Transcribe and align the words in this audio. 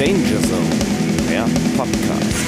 Danger 0.00 0.40
Zone, 0.40 1.28
der 1.28 1.42
Podcast. 1.76 2.46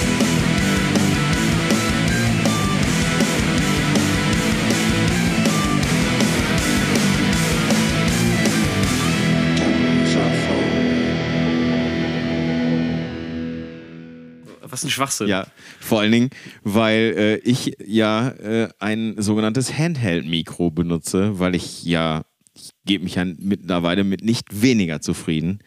Was 14.62 14.83
ein 14.83 14.89
Schwachsinn. 14.89 15.29
Ja, 15.29 15.47
vor 15.79 16.01
allen 16.01 16.12
Dingen, 16.12 16.30
weil 16.62 17.15
äh, 17.19 17.37
ich 17.47 17.77
ja 17.84 18.29
äh, 18.29 18.71
ein 18.79 19.16
sogenanntes 19.19 19.77
Handheld-Mikro 19.77 20.71
benutze, 20.71 21.39
weil 21.39 21.55
ich 21.55 21.84
ja, 21.84 22.23
ich 22.55 22.71
gebe 22.87 23.05
mich 23.05 23.16
ja 23.16 23.27
mittlerweile 23.27 24.05
mit 24.05 24.25
nicht 24.25 24.62
weniger 24.62 25.03
zufrieden 25.03 25.61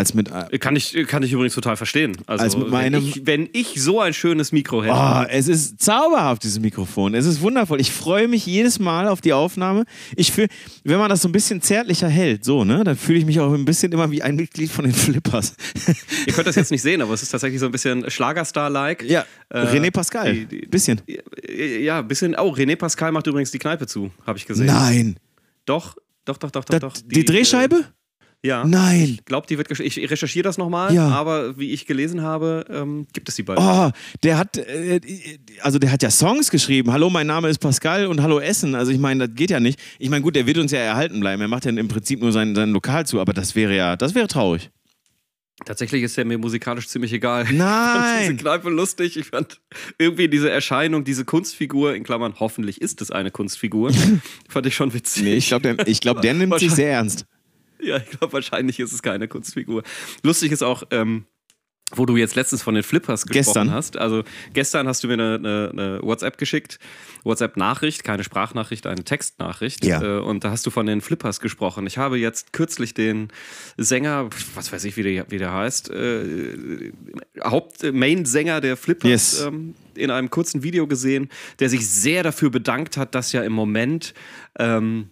als 0.00 0.14
mit. 0.14 0.30
Äh, 0.30 0.58
Kann 0.58 0.74
ich, 0.76 0.96
kann 1.06 1.22
ich 1.22 1.32
übrigens 1.32 1.54
total 1.54 1.76
verstehen. 1.76 2.16
Also, 2.26 2.42
Als 2.44 2.56
mit 2.56 2.68
meinem- 2.68 2.92
wenn, 2.94 3.02
ich, 3.08 3.26
wenn 3.26 3.48
ich 3.52 3.80
so 3.82 4.00
ein 4.00 4.12
schönes 4.12 4.50
Mikro 4.52 4.82
hätte. 4.82 4.94
Oh, 4.94 5.24
es 5.30 5.46
ist 5.48 5.80
zauberhaft, 5.80 6.42
dieses 6.42 6.58
Mikrofon. 6.58 7.14
Es 7.14 7.26
ist 7.26 7.40
wundervoll. 7.40 7.80
Ich 7.80 7.92
freue 7.92 8.26
mich 8.28 8.44
jedes 8.46 8.78
Mal 8.78 9.06
auf 9.08 9.20
die 9.20 9.32
Aufnahme. 9.32 9.84
Ich 10.16 10.32
fühl, 10.32 10.48
wenn 10.84 10.98
man 10.98 11.08
das 11.08 11.22
so 11.22 11.28
ein 11.28 11.32
bisschen 11.32 11.62
zärtlicher 11.62 12.08
hält, 12.08 12.44
so, 12.44 12.64
ne, 12.64 12.82
dann 12.82 12.96
fühle 12.96 13.18
ich 13.18 13.24
mich 13.26 13.38
auch 13.40 13.52
ein 13.52 13.64
bisschen 13.64 13.92
immer 13.92 14.10
wie 14.10 14.22
ein 14.22 14.34
Mitglied 14.36 14.70
von 14.70 14.84
den 14.84 14.94
Flippers. 14.94 15.54
Ihr 16.26 16.32
könnt 16.32 16.46
das 16.48 16.56
jetzt 16.56 16.70
nicht 16.70 16.82
sehen, 16.82 17.00
aber 17.02 17.14
es 17.14 17.22
ist 17.22 17.30
tatsächlich 17.30 17.60
so 17.60 17.66
ein 17.66 17.72
bisschen 17.72 18.10
Schlagerstar-like. 18.10 19.02
ja, 19.08 19.24
Äh, 19.50 19.58
René 19.60 19.90
Pascal. 19.90 20.32
die- 20.34 20.46
die- 20.46 20.66
bisschen. 20.66 21.00
Ja, 21.80 21.98
ein 22.00 22.08
bisschen. 22.08 22.34
Oh, 22.36 22.52
René 22.54 22.76
Pascal 22.76 23.12
macht 23.12 23.26
übrigens 23.26 23.50
die 23.50 23.58
Kneipe 23.58 23.86
zu, 23.86 24.10
habe 24.26 24.38
ich 24.38 24.46
gesehen. 24.46 24.66
Nein. 24.66 25.16
Doch, 25.66 25.96
doch, 26.24 26.36
doch, 26.38 26.50
doch, 26.50 26.64
doch. 26.64 26.78
Doch. 26.78 26.94
die, 27.04 27.24
Drehscheibe? 27.24 27.84
Ja. 28.42 28.64
Nein. 28.64 29.16
Ich 29.18 29.24
glaube, 29.26 29.46
die 29.46 29.58
wird. 29.58 29.70
Ich 29.80 29.98
recherchiere 30.10 30.44
das 30.44 30.56
nochmal, 30.56 30.94
Ja. 30.94 31.08
aber 31.08 31.58
wie 31.58 31.72
ich 31.72 31.84
gelesen 31.86 32.22
habe, 32.22 32.64
ähm, 32.70 33.06
gibt 33.12 33.28
es 33.28 33.36
die 33.36 33.42
beiden. 33.42 33.62
Oh, 33.62 33.90
der 34.22 34.38
hat, 34.38 34.56
äh, 34.56 35.00
also 35.60 35.78
der 35.78 35.92
hat 35.92 36.02
ja 36.02 36.10
Songs 36.10 36.50
geschrieben. 36.50 36.90
Hallo, 36.90 37.10
mein 37.10 37.26
Name 37.26 37.48
ist 37.50 37.58
Pascal 37.58 38.06
und 38.06 38.22
Hallo 38.22 38.38
Essen. 38.40 38.74
Also 38.74 38.92
ich 38.92 38.98
meine, 38.98 39.28
das 39.28 39.36
geht 39.36 39.50
ja 39.50 39.60
nicht. 39.60 39.78
Ich 39.98 40.08
meine, 40.08 40.22
gut, 40.22 40.36
der 40.36 40.46
wird 40.46 40.56
uns 40.56 40.72
ja 40.72 40.78
erhalten 40.78 41.20
bleiben. 41.20 41.42
Er 41.42 41.48
macht 41.48 41.66
ja 41.66 41.70
im 41.70 41.88
Prinzip 41.88 42.20
nur 42.20 42.32
sein, 42.32 42.54
sein 42.54 42.70
Lokal 42.70 43.04
zu, 43.04 43.20
aber 43.20 43.34
das 43.34 43.54
wäre 43.54 43.76
ja, 43.76 43.96
das 43.96 44.14
wäre 44.14 44.26
traurig. 44.26 44.70
Tatsächlich 45.66 46.02
ist 46.02 46.16
der 46.16 46.24
mir 46.24 46.38
musikalisch 46.38 46.88
ziemlich 46.88 47.12
egal. 47.12 47.42
Ich 47.42 47.48
fand 47.48 47.58
Nein. 47.58 48.20
diese 48.22 48.36
Kneipe 48.36 48.70
lustig. 48.70 49.18
Ich 49.18 49.26
fand 49.26 49.60
irgendwie 49.98 50.28
diese 50.28 50.48
Erscheinung, 50.48 51.04
diese 51.04 51.26
Kunstfigur, 51.26 51.94
in 51.94 52.02
Klammern, 52.04 52.36
hoffentlich 52.40 52.80
ist 52.80 53.02
es 53.02 53.10
eine 53.10 53.30
Kunstfigur, 53.30 53.92
fand 54.48 54.64
ich 54.66 54.74
schon 54.74 54.94
witzig. 54.94 55.24
Nee, 55.24 55.34
ich 55.34 55.48
glaube, 55.48 55.74
der, 55.74 55.86
ich 55.86 56.00
glaub, 56.00 56.22
der 56.22 56.32
nimmt 56.32 56.58
sich 56.58 56.72
sehr 56.72 56.90
ernst. 56.92 57.26
Ja, 57.82 57.96
ich 57.96 58.10
glaube, 58.10 58.32
wahrscheinlich 58.32 58.78
ist 58.80 58.92
es 58.92 59.02
keine 59.02 59.28
Kunstfigur. 59.28 59.82
Lustig 60.22 60.52
ist 60.52 60.62
auch, 60.62 60.82
ähm, 60.90 61.24
wo 61.92 62.06
du 62.06 62.16
jetzt 62.16 62.36
letztens 62.36 62.62
von 62.62 62.74
den 62.74 62.84
Flippers 62.84 63.26
gesprochen 63.26 63.32
Gestern. 63.32 63.72
hast. 63.72 63.96
Also 63.96 64.22
gestern 64.54 64.86
hast 64.86 65.02
du 65.02 65.08
mir 65.08 65.14
eine, 65.14 65.34
eine, 65.34 65.70
eine 65.72 66.02
WhatsApp 66.02 66.38
geschickt, 66.38 66.78
WhatsApp-Nachricht, 67.24 68.04
keine 68.04 68.22
Sprachnachricht, 68.22 68.86
eine 68.86 69.02
Textnachricht. 69.02 69.84
Ja. 69.84 70.00
Äh, 70.00 70.20
und 70.20 70.44
da 70.44 70.52
hast 70.52 70.64
du 70.66 70.70
von 70.70 70.86
den 70.86 71.00
Flippers 71.00 71.40
gesprochen. 71.40 71.86
Ich 71.88 71.98
habe 71.98 72.16
jetzt 72.16 72.52
kürzlich 72.52 72.94
den 72.94 73.28
Sänger, 73.76 74.30
was 74.54 74.72
weiß 74.72 74.84
ich, 74.84 74.96
wie 74.96 75.02
der, 75.02 75.30
wie 75.30 75.38
der 75.38 75.52
heißt, 75.52 75.90
äh, 75.90 76.92
Haupt-Main-Sänger 77.42 78.60
der 78.60 78.76
Flippers 78.76 79.10
Yes. 79.10 79.40
ähm, 79.40 79.74
in 79.96 80.10
einem 80.12 80.30
kurzen 80.30 80.62
Video 80.62 80.86
gesehen, 80.86 81.28
der 81.58 81.68
sich 81.68 81.88
sehr 81.88 82.22
dafür 82.22 82.50
bedankt 82.50 82.96
hat, 82.96 83.14
dass 83.16 83.32
ja 83.32 83.42
im 83.42 83.52
Moment 83.52 84.14
ähm, 84.58 85.08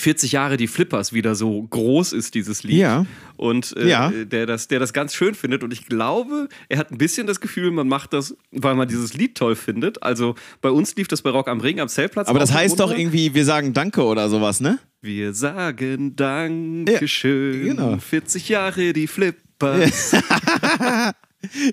40 0.00 0.32
Jahre 0.32 0.56
die 0.56 0.66
Flippers 0.66 1.12
wieder 1.12 1.34
so 1.34 1.62
groß 1.62 2.12
ist, 2.12 2.34
dieses 2.34 2.62
Lied. 2.62 2.78
Ja. 2.78 3.06
Und 3.36 3.76
äh, 3.76 3.88
Ja. 3.88 4.10
der, 4.10 4.46
das, 4.46 4.68
der 4.68 4.80
das 4.80 4.92
ganz 4.92 5.14
schön 5.14 5.34
findet. 5.34 5.62
Und 5.62 5.72
ich 5.72 5.86
glaube, 5.86 6.48
er 6.68 6.78
hat 6.78 6.90
ein 6.90 6.98
bisschen 6.98 7.26
das 7.26 7.40
Gefühl, 7.40 7.70
man 7.70 7.88
macht 7.88 8.12
das, 8.12 8.36
weil 8.50 8.74
man 8.74 8.88
dieses 8.88 9.14
Lied 9.14 9.36
toll 9.36 9.54
findet. 9.56 10.02
Also 10.02 10.34
bei 10.60 10.70
uns 10.70 10.94
lief 10.96 11.08
das 11.08 11.22
bei 11.22 11.30
Rock 11.30 11.48
am 11.48 11.60
Ring 11.60 11.80
am 11.80 11.88
Zeltplatz. 11.88 12.28
Aber 12.28 12.38
das 12.38 12.52
heißt 12.52 12.80
doch 12.80 12.90
irgendwie, 12.90 13.34
wir 13.34 13.44
sagen 13.44 13.72
Danke 13.72 14.02
oder 14.04 14.28
sowas, 14.28 14.60
ne? 14.60 14.78
Wir 15.02 15.32
sagen 15.32 16.16
Dankeschön. 16.16 17.66
Ja, 17.66 17.72
genau. 17.74 17.98
40 17.98 18.48
Jahre 18.48 18.92
die 18.92 19.06
Flippers. 19.06 20.12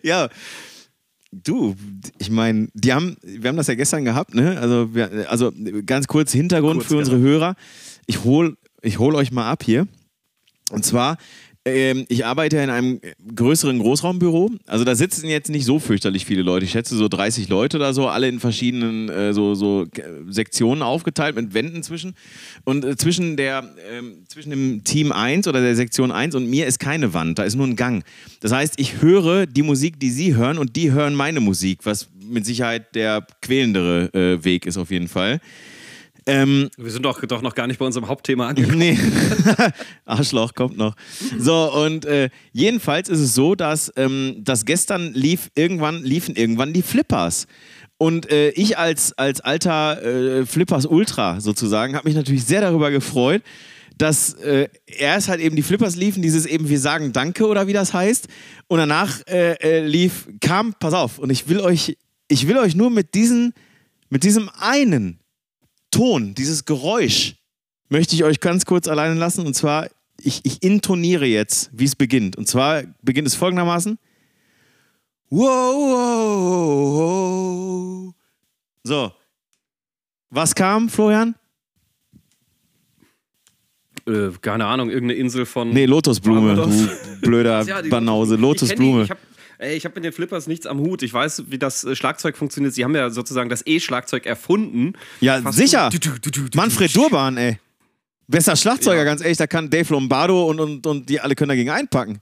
Ja. 0.03 0.29
Du, 1.31 1.75
ich 2.19 2.29
meine, 2.29 2.69
die 2.73 2.94
haben, 2.94 3.17
wir 3.21 3.49
haben 3.49 3.57
das 3.57 3.67
ja 3.67 3.75
gestern 3.75 4.05
gehabt, 4.05 4.33
ne? 4.33 4.57
Also, 4.59 4.95
wir, 4.95 5.29
also 5.29 5.51
ganz 5.85 6.07
kurz 6.07 6.31
Hintergrund 6.31 6.79
Kurz, 6.79 6.88
für 6.88 6.97
unsere 6.97 7.19
Hörer. 7.19 7.55
Ich 8.07 8.23
hol, 8.23 8.57
ich 8.81 9.00
hol 9.00 9.16
euch 9.16 9.31
mal 9.31 9.51
ab 9.51 9.63
hier. 9.63 9.88
Und 10.72 10.84
zwar, 10.84 11.18
ähm, 11.68 12.06
ich 12.07 12.25
arbeite 12.25 12.57
in 12.57 12.69
einem 12.69 13.01
größeren 13.35 13.79
Großraumbüro. 13.79 14.50
Also 14.66 14.85
da 14.85 14.95
sitzen 14.95 15.28
jetzt 15.28 15.50
nicht 15.50 15.66
so 15.66 15.79
fürchterlich 15.79 16.25
viele 16.25 16.41
Leute. 16.41 16.66
Ich 16.66 16.72
schätze 16.72 16.95
so 16.95 17.09
30 17.09 17.50
Leute 17.50 17.78
oder 17.78 17.94
so, 17.94 18.07
alle 18.07 18.29
in 18.29 18.40
verschiedenen 18.40 19.09
äh, 19.09 19.34
so, 19.34 19.53
so 19.56 19.84
äh, 19.84 19.90
Sektionen 20.29 20.81
aufgeteilt 20.81 21.35
mit 21.35 21.53
Wänden 21.53 21.84
zwischen. 21.84 22.16
Und 22.63 22.85
äh, 22.85 22.95
zwischen, 22.95 23.35
der, 23.35 23.75
ähm, 23.91 24.24
zwischen 24.29 24.51
dem 24.51 24.84
Team 24.85 25.12
1 25.12 25.47
oder 25.47 25.59
der 25.59 25.75
Sektion 25.75 26.12
1 26.12 26.35
und 26.35 26.50
mir 26.50 26.66
ist 26.66 26.79
keine 26.79 27.13
Wand, 27.13 27.39
da 27.39 27.44
ist 27.44 27.56
nur 27.56 27.68
ein 27.68 27.75
Gang. 27.75 28.06
Das 28.39 28.53
heißt, 28.53 28.75
ich 28.78 29.01
höre 29.01 29.45
die 29.45 29.63
Musik, 29.63 30.00
die 30.00 30.09
sie 30.09 30.35
hören 30.35 30.57
und 30.57 30.78
die 30.78 30.91
hören 30.91 31.16
meine 31.16 31.41
Musik, 31.41 31.79
was 31.84 32.07
mit 32.29 32.45
Sicherheit 32.45 32.95
der 32.95 33.28
quälendere 33.41 34.13
äh, 34.13 34.44
Weg 34.45 34.66
ist 34.66 34.78
auf 34.78 34.91
jeden 34.91 35.09
Fall. 35.09 35.41
Ähm, 36.27 36.69
Wir 36.77 36.91
sind 36.91 37.03
doch, 37.03 37.21
doch 37.21 37.41
noch 37.41 37.55
gar 37.55 37.67
nicht 37.67 37.79
bei 37.79 37.85
unserem 37.85 38.07
Hauptthema 38.09 38.49
angekommen. 38.49 38.77
Nee, 38.77 38.99
Arschloch 40.05 40.53
kommt 40.53 40.77
noch. 40.77 40.93
So, 41.39 41.73
und 41.73 42.05
äh, 42.05 42.29
jedenfalls 42.51 43.07
ist 43.07 43.19
es 43.19 43.33
so, 43.33 43.55
dass, 43.55 43.91
ähm, 43.95 44.35
dass 44.39 44.65
gestern 44.65 45.13
lief 45.13 45.49
irgendwann, 45.55 46.03
liefen 46.03 46.35
irgendwann 46.35 46.73
die 46.73 46.81
Flippers. 46.81 47.47
Und 47.97 48.29
äh, 48.29 48.49
ich 48.49 48.77
als, 48.77 49.17
als 49.17 49.39
alter 49.39 50.03
äh, 50.03 50.45
Flippers 50.45 50.85
Ultra 50.85 51.39
sozusagen 51.39 51.95
habe 51.95 52.07
mich 52.07 52.15
natürlich 52.15 52.44
sehr 52.44 52.61
darüber 52.61 52.91
gefreut, 52.91 53.41
dass 53.97 54.33
äh, 54.33 54.67
erst 54.85 55.29
halt 55.29 55.39
eben 55.39 55.55
die 55.55 55.63
Flippers 55.63 55.95
liefen, 55.95 56.21
dieses 56.21 56.45
eben 56.45 56.67
wir 56.67 56.79
sagen 56.79 57.13
Danke 57.13 57.47
oder 57.47 57.67
wie 57.67 57.73
das 57.73 57.94
heißt. 57.94 58.27
Und 58.67 58.79
danach 58.79 59.21
äh, 59.27 59.53
äh, 59.53 59.85
lief, 59.85 60.27
kam, 60.41 60.75
pass 60.77 60.94
auf, 60.94 61.19
und 61.19 61.29
ich 61.29 61.47
will 61.47 61.61
euch, 61.61 61.97
ich 62.27 62.47
will 62.47 62.57
euch 62.57 62.75
nur 62.75 62.89
mit 62.89 63.15
diesen, 63.15 63.53
mit 64.09 64.23
diesem 64.23 64.49
einen 64.59 65.19
Ton, 65.97 66.35
dieses 66.35 66.65
Geräusch, 66.65 67.33
möchte 67.89 68.13
ich 68.13 68.23
euch 68.23 68.39
ganz 68.39 68.65
kurz 68.65 68.87
alleine 68.87 69.15
lassen. 69.15 69.47
Und 69.47 69.55
zwar, 69.55 69.89
ich, 70.21 70.41
ich 70.43 70.61
intoniere 70.61 71.25
jetzt, 71.25 71.71
wie 71.73 71.85
es 71.85 71.95
beginnt. 71.95 72.35
Und 72.35 72.47
zwar 72.47 72.83
beginnt 73.01 73.27
es 73.27 73.33
folgendermaßen. 73.33 73.97
Wow, 75.31 75.41
wow, 75.41 76.93
wow. 76.93 78.13
So. 78.83 79.11
Was 80.29 80.53
kam, 80.53 80.87
Florian? 80.87 81.33
Äh, 84.07 84.29
keine 84.39 84.67
Ahnung, 84.67 84.91
irgendeine 84.91 85.19
Insel 85.19 85.47
von. 85.47 85.71
Nee, 85.71 85.85
Lotusblume, 85.87 86.53
du 86.53 87.21
blöder 87.21 87.61
Ja, 87.65 87.81
die 87.81 87.89
Banause. 87.89 88.35
Ich 88.35 88.75
kenn 88.75 89.17
Lotusblume. 89.59 89.75
Ich 89.75 89.85
habe 89.85 89.95
mit 89.95 90.03
den 90.03 90.12
Flippers 90.13 90.47
nichts 90.47 90.66
am 90.66 90.79
Hut. 90.79 91.01
Ich 91.03 91.13
weiß, 91.13 91.44
wie 91.47 91.57
das 91.57 91.84
äh, 91.84 91.95
Schlagzeug 91.95 92.38
funktioniert. 92.38 92.73
Sie 92.73 92.84
haben 92.84 92.95
ja 92.95 93.09
sozusagen 93.09 93.50
das 93.50 93.63
E-Schlagzeug 93.66 94.25
erfunden. 94.25 94.94
Ja, 95.19 95.41
Fast 95.41 95.57
sicher. 95.57 95.90
Du, 95.90 96.00
du, 96.00 96.31
du, 96.31 96.41
Manfred 96.56 96.95
du. 96.95 97.01
Durban, 97.01 97.38
ey. 97.38 97.59
Besser 98.28 98.56
Schlagzeuger, 98.56 99.00
Ja. 99.00 99.03
ganz 99.03 99.22
ehrlich. 99.22 99.38
Da 99.38 99.47
kann 99.47 99.69
Dave 99.69 99.91
Lombardo 99.94 100.45
und, 100.47 100.59
und, 100.59 100.85
und 100.85 101.09
die 101.09 101.19
alle 101.19 101.35
können 101.35 101.50
dagegen 101.50 101.69
einpacken. 101.69 102.19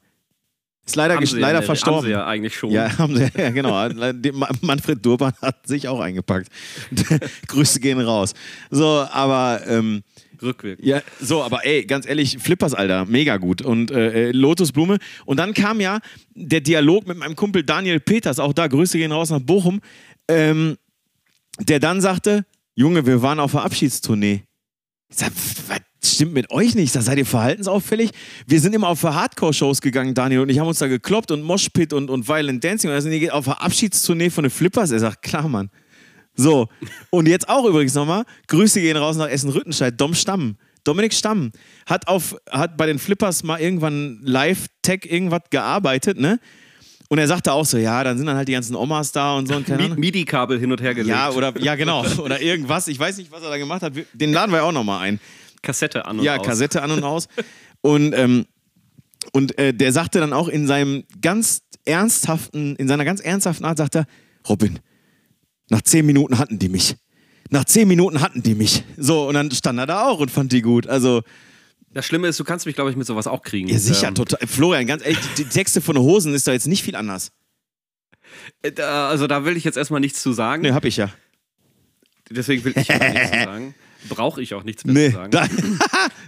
Ist 0.85 0.95
leider, 0.95 1.15
Haben 1.15 1.25
sie 1.25 1.39
leider 1.39 1.61
ja, 1.61 1.65
verstorben. 1.65 1.97
Haben 1.97 2.05
sie 2.05 2.11
ja 2.11 2.27
eigentlich 2.27 2.55
schon. 2.55 2.69
Ja, 2.69 2.95
haben 2.99 3.15
sie, 3.15 3.27
ja 3.35 3.49
genau. 3.49 3.89
Manfred 4.61 5.03
Durban 5.03 5.33
hat 5.41 5.65
sich 5.67 5.87
auch 5.87 5.99
eingepackt. 5.99 6.49
Grüße 7.47 7.79
gehen 7.79 7.99
raus. 7.99 8.33
So, 8.69 8.85
aber 8.85 9.61
ähm, 9.65 10.03
Rückwirkend. 10.41 10.85
ja, 10.85 11.01
so, 11.19 11.43
aber 11.43 11.65
ey, 11.65 11.85
ganz 11.85 12.07
ehrlich, 12.07 12.37
Flippers, 12.39 12.73
Alter, 12.73 13.05
mega 13.05 13.37
gut. 13.37 13.61
Und 13.61 13.91
äh, 13.91 14.29
äh, 14.29 14.31
Lotusblume. 14.31 14.97
Und 15.25 15.37
dann 15.37 15.53
kam 15.53 15.79
ja 15.79 15.99
der 16.33 16.61
Dialog 16.61 17.07
mit 17.07 17.17
meinem 17.17 17.35
Kumpel 17.35 17.63
Daniel 17.63 17.99
Peters, 17.99 18.39
auch 18.39 18.53
da, 18.53 18.67
Grüße 18.67 18.97
gehen 18.97 19.11
raus 19.11 19.29
nach 19.29 19.39
Bochum, 19.39 19.81
ähm, 20.27 20.77
der 21.59 21.79
dann 21.79 22.01
sagte, 22.01 22.45
Junge, 22.75 23.05
wir 23.05 23.21
waren 23.21 23.39
auf 23.39 23.51
der 23.53 23.63
Abschiedstournee. 23.63 24.43
Ich 25.09 25.17
sag, 25.17 25.31
was 25.67 25.79
stimmt 26.03 26.33
mit 26.33 26.51
euch 26.51 26.75
nicht? 26.75 26.95
Da 26.95 27.01
seid 27.01 27.17
ihr 27.17 27.25
verhaltensauffällig? 27.25 28.11
Wir 28.47 28.59
sind 28.59 28.75
immer 28.75 28.89
auf 28.89 29.03
Hardcore-Shows 29.03 29.81
gegangen, 29.81 30.13
Daniel, 30.13 30.41
und 30.41 30.49
ich 30.49 30.59
haben 30.59 30.67
uns 30.67 30.79
da 30.79 30.87
gekloppt 30.87 31.31
und 31.31 31.41
Moshpit 31.41 31.93
und, 31.93 32.09
und 32.09 32.27
Violent 32.27 32.63
Dancing. 32.63 32.89
Und 32.89 32.95
dann 32.95 33.01
sind 33.01 33.11
die 33.11 33.31
auf 33.31 33.47
Abschiedstournee 33.47 34.29
von 34.29 34.43
den 34.43 34.51
Flippers. 34.51 34.91
Er 34.91 34.99
sagt, 34.99 35.21
klar, 35.21 35.47
Mann. 35.47 35.69
So, 36.35 36.67
und 37.09 37.27
jetzt 37.27 37.47
auch 37.47 37.65
übrigens 37.65 37.93
nochmal, 37.93 38.23
Grüße 38.47 38.81
gehen 38.81 38.97
raus 38.97 39.15
nach 39.15 39.29
Essen-Rüttenscheid, 39.29 39.99
Dom 39.99 40.13
Stamm. 40.13 40.57
Dominik 40.83 41.13
Stamm 41.13 41.51
hat, 41.87 42.07
auf, 42.07 42.35
hat 42.51 42.77
bei 42.77 42.85
den 42.85 42.99
Flippers 42.99 43.43
mal 43.43 43.59
irgendwann 43.59 44.19
live-Tech 44.23 45.01
irgendwas 45.05 45.41
gearbeitet, 45.49 46.19
ne? 46.19 46.39
Und 47.09 47.17
er 47.17 47.27
sagte 47.27 47.53
auch 47.53 47.65
so, 47.65 47.77
ja, 47.77 48.03
dann 48.03 48.17
sind 48.17 48.27
dann 48.27 48.35
halt 48.35 48.47
die 48.47 48.53
ganzen 48.53 48.75
Omas 48.75 49.11
da 49.11 49.35
und 49.35 49.47
so 49.47 49.55
und 49.55 49.65
keine. 49.65 49.89
MIDI-Kabel 49.89 50.59
hin 50.59 50.71
und 50.71 50.81
her 50.81 50.93
gelegt. 50.93 51.09
Ja, 51.15 51.29
oder, 51.31 51.53
ja, 51.59 51.75
genau. 51.75 52.05
Oder 52.17 52.41
irgendwas. 52.41 52.87
Ich 52.87 52.99
weiß 52.99 53.17
nicht, 53.17 53.31
was 53.31 53.43
er 53.43 53.49
da 53.49 53.57
gemacht 53.57 53.81
hat. 53.83 53.93
Den 54.13 54.33
laden 54.33 54.51
wir 54.51 54.63
auch 54.63 54.71
nochmal 54.71 55.01
ein. 55.01 55.19
Kassette 55.61 56.05
an 56.05 56.19
und 56.19 56.25
Ja, 56.25 56.37
aus. 56.37 56.45
Kassette 56.45 56.81
an 56.81 56.91
und 56.91 57.03
aus. 57.03 57.27
Und 57.81 58.13
ähm, 58.13 58.45
Und 59.33 59.57
äh, 59.57 59.73
der 59.73 59.91
sagte 59.91 60.19
dann 60.19 60.33
auch 60.33 60.47
in 60.47 60.67
seinem 60.67 61.03
ganz 61.21 61.61
ernsthaften, 61.85 62.75
in 62.75 62.87
seiner 62.87 63.05
ganz 63.05 63.21
ernsthaften 63.21 63.65
Art, 63.65 63.77
sagt 63.77 63.95
er, 63.95 64.05
Robin, 64.47 64.79
nach 65.69 65.81
zehn 65.81 66.05
Minuten 66.05 66.37
hatten 66.37 66.59
die 66.59 66.69
mich. 66.69 66.95
Nach 67.49 67.65
zehn 67.65 67.87
Minuten 67.87 68.21
hatten 68.21 68.41
die 68.43 68.55
mich. 68.55 68.83
So, 68.97 69.27
und 69.27 69.35
dann 69.35 69.51
stand 69.51 69.77
er 69.79 69.85
da 69.85 70.03
auch 70.07 70.19
und 70.19 70.31
fand 70.31 70.51
die 70.51 70.61
gut. 70.61 70.87
Also, 70.87 71.21
Das 71.93 72.05
Schlimme 72.05 72.27
ist, 72.27 72.39
du 72.39 72.43
kannst 72.43 72.65
mich, 72.65 72.75
glaube 72.75 72.89
ich, 72.91 72.95
mit 72.97 73.05
sowas 73.07 73.27
auch 73.27 73.41
kriegen. 73.43 73.67
ja, 73.69 73.77
sicher, 73.79 74.07
Ähm, 74.07 74.15
total. 74.15 74.45
Florian, 74.47 74.85
ganz 74.87 75.03
ehrlich, 75.03 75.19
die 75.37 75.45
Texte 75.45 75.81
von 75.81 75.97
Hosen 75.97 76.33
ist 76.33 76.47
da 76.47 76.53
jetzt 76.53 76.67
nicht 76.67 76.83
viel 76.83 76.95
anders. 76.95 77.31
äh, 78.63 78.81
also 78.81 79.27
da 79.27 79.45
will 79.45 79.55
ich 79.57 79.63
jetzt 79.63 79.77
erstmal 79.77 79.99
nichts 80.01 80.21
zu 80.21 80.33
sagen. 80.33 80.63
Ne, 80.63 80.73
hab 80.73 80.85
ich 80.85 80.97
ja. 80.97 81.09
Deswegen 82.29 82.63
will 82.63 82.73
ich 82.75 82.91
auch 82.91 82.99
nichts 82.99 83.31
zu 83.31 83.37
sagen. 83.45 83.75
Brauche 84.09 84.41
ich 84.41 84.53
auch 84.53 84.63
nichts 84.63 84.83
mehr 84.85 84.93
Nee, 84.93 85.09
zu 85.09 85.15
sagen. 85.15 85.31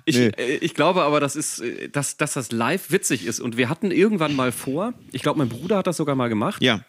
Ich, 0.05 0.15
Nee. 0.17 0.27
äh, 0.37 0.55
ich 0.57 0.73
glaube 0.73 1.03
aber, 1.03 1.19
das 1.19 1.35
ist, 1.35 1.59
äh, 1.59 1.89
dass, 1.89 2.15
dass 2.17 2.33
das 2.33 2.51
live 2.51 2.91
witzig 2.91 3.25
ist. 3.25 3.39
Und 3.39 3.57
wir 3.57 3.67
hatten 3.69 3.91
irgendwann 3.91 4.35
mal 4.35 4.51
vor, 4.51 4.93
ich 5.11 5.21
glaube, 5.21 5.39
mein 5.39 5.49
Bruder 5.49 5.77
hat 5.77 5.87
das 5.87 5.97
sogar 5.97 6.15
mal 6.15 6.29
gemacht, 6.29 6.61
ja. 6.63 6.85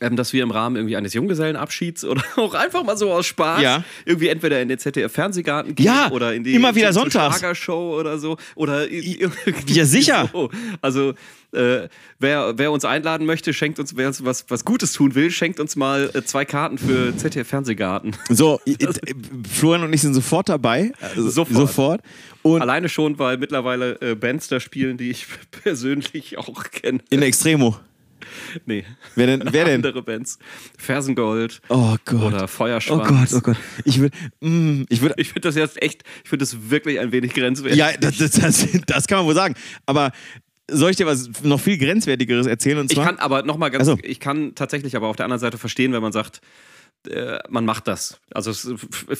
Ähm, 0.00 0.16
dass 0.16 0.32
wir 0.32 0.42
im 0.42 0.50
Rahmen 0.50 0.76
irgendwie 0.76 0.96
eines 0.96 1.14
Junggesellenabschieds 1.14 2.04
oder 2.04 2.22
auch 2.36 2.54
einfach 2.54 2.84
mal 2.84 2.96
so 2.96 3.12
aus 3.12 3.26
Spaß 3.26 3.62
Ja. 3.62 3.84
irgendwie 4.04 4.28
entweder 4.28 4.60
in 4.62 4.68
den 4.68 4.78
ZDF-Fernsehgarten 4.78 5.74
gehen 5.74 5.86
Ja, 5.86 6.10
oder 6.10 6.34
in 6.34 6.44
die 6.44 6.54
immer 6.54 6.74
wieder 6.74 6.92
sonntags. 6.92 7.38
Schlagershow 7.38 7.98
oder 7.98 8.18
so. 8.18 8.36
Oder 8.54 8.90
Ja, 8.90 9.84
sicher. 9.84 10.28
So. 10.32 10.50
Also 10.80 11.14
äh, 11.52 11.88
wer, 12.18 12.54
wer 12.58 12.72
uns 12.72 12.84
einladen 12.84 13.26
möchte, 13.26 13.52
schenkt 13.54 13.78
uns, 13.78 13.96
wer 13.96 14.08
uns 14.08 14.24
was, 14.24 14.44
was 14.48 14.64
Gutes 14.64 14.92
tun 14.92 15.14
will, 15.14 15.30
schenkt 15.30 15.60
uns 15.60 15.76
mal 15.76 16.10
äh, 16.12 16.24
zwei 16.24 16.44
Karten 16.44 16.78
für 16.78 17.16
ZDF-Fernsehgarten. 17.16 18.16
So, 18.28 18.60
i- 18.66 18.72
i- 18.72 19.14
Florian 19.48 19.84
und 19.84 19.92
ich 19.92 20.00
sind 20.02 20.14
sofort 20.14 20.48
dabei. 20.48 20.90
Also, 21.00 21.28
Sofort. 21.30 21.56
Sofort. 21.56 22.00
Und 22.42 22.60
Alleine 22.60 22.88
schon, 22.88 23.18
weil 23.20 23.38
mittlerweile 23.38 24.00
äh, 24.00 24.14
Bands 24.16 24.48
da 24.48 24.58
spielen, 24.60 24.96
die 24.96 25.10
ich 25.10 25.26
persönlich 25.62 26.36
auch 26.38 26.64
kenne. 26.70 26.98
in 27.10 27.22
Extremo. 27.22 27.76
Nee. 28.66 28.84
Wer 29.14 29.26
denn? 29.26 29.44
Wer 29.50 29.64
denn? 29.64 29.76
Andere 29.76 30.02
Bands. 30.02 30.38
Fersengold 30.78 31.60
Oh 31.68 31.96
Gott. 32.04 32.22
oder 32.22 32.44
Oh 32.44 32.46
Feuerschwanz. 32.46 33.30
Gott, 33.32 33.38
oh 33.38 33.40
Gott. 33.40 33.56
Ich 33.84 33.98
würde, 34.00 34.16
mm, 34.40 34.84
ich 34.88 35.00
würde, 35.00 35.14
Ich 35.18 35.28
finde 35.28 35.48
das 35.48 35.54
jetzt 35.56 35.80
echt, 35.82 36.02
ich 36.22 36.28
finde 36.30 36.42
das 36.44 36.70
wirklich 36.70 37.00
ein 37.00 37.12
wenig 37.12 37.34
grenzwertig. 37.34 37.78
ja, 37.78 37.92
das, 37.98 38.18
das, 38.18 38.32
das, 38.32 38.66
das 38.86 39.06
kann 39.06 39.18
man 39.18 39.26
wohl 39.26 39.34
sagen. 39.34 39.54
Aber 39.86 40.12
soll 40.70 40.90
ich 40.90 40.96
dir 40.96 41.06
was 41.06 41.28
noch 41.42 41.60
viel 41.60 41.76
grenzwertigeres 41.78 42.46
erzählen? 42.46 42.78
Und 42.78 42.90
Ich 42.90 42.96
zwar, 42.96 43.04
kann 43.06 43.18
aber 43.18 43.42
nochmal 43.42 43.70
ganz, 43.70 43.86
so. 43.86 43.98
ich 44.02 44.18
kann 44.20 44.54
tatsächlich 44.54 44.96
aber 44.96 45.08
auf 45.08 45.16
der 45.16 45.26
anderen 45.26 45.40
Seite 45.40 45.58
verstehen, 45.58 45.92
wenn 45.92 46.02
man 46.02 46.12
sagt, 46.12 46.40
äh, 47.08 47.38
man 47.48 47.64
macht 47.64 47.88
das. 47.88 48.20
Also 48.32 48.50
es 48.50 48.64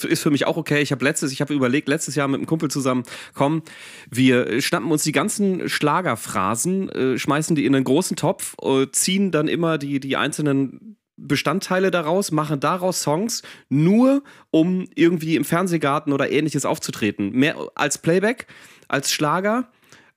ist 0.03 0.21
für 0.21 0.31
mich 0.31 0.45
auch 0.47 0.57
okay. 0.57 0.81
Ich 0.81 0.91
habe 0.91 1.03
letztes, 1.03 1.31
ich 1.31 1.41
habe 1.41 1.53
überlegt, 1.53 1.87
letztes 1.87 2.15
Jahr 2.15 2.27
mit 2.27 2.39
einem 2.39 2.47
Kumpel 2.47 2.69
zusammen, 2.69 3.03
komm, 3.33 3.63
wir 4.09 4.61
schnappen 4.61 4.91
uns 4.91 5.03
die 5.03 5.11
ganzen 5.11 5.69
Schlagerphrasen, 5.69 6.89
äh, 6.89 7.17
schmeißen 7.17 7.55
die 7.55 7.65
in 7.65 7.75
einen 7.75 7.85
großen 7.85 8.17
Topf, 8.17 8.55
äh, 8.61 8.87
ziehen 8.91 9.31
dann 9.31 9.47
immer 9.47 9.77
die, 9.77 9.99
die 9.99 10.15
einzelnen 10.17 10.97
Bestandteile 11.17 11.91
daraus, 11.91 12.31
machen 12.31 12.59
daraus 12.59 13.01
Songs, 13.01 13.41
nur 13.69 14.23
um 14.51 14.87
irgendwie 14.95 15.35
im 15.35 15.45
Fernsehgarten 15.45 16.11
oder 16.11 16.29
ähnliches 16.29 16.65
aufzutreten. 16.65 17.31
Mehr 17.31 17.55
als 17.75 17.97
Playback, 17.97 18.47
als 18.87 19.11
Schlager. 19.11 19.69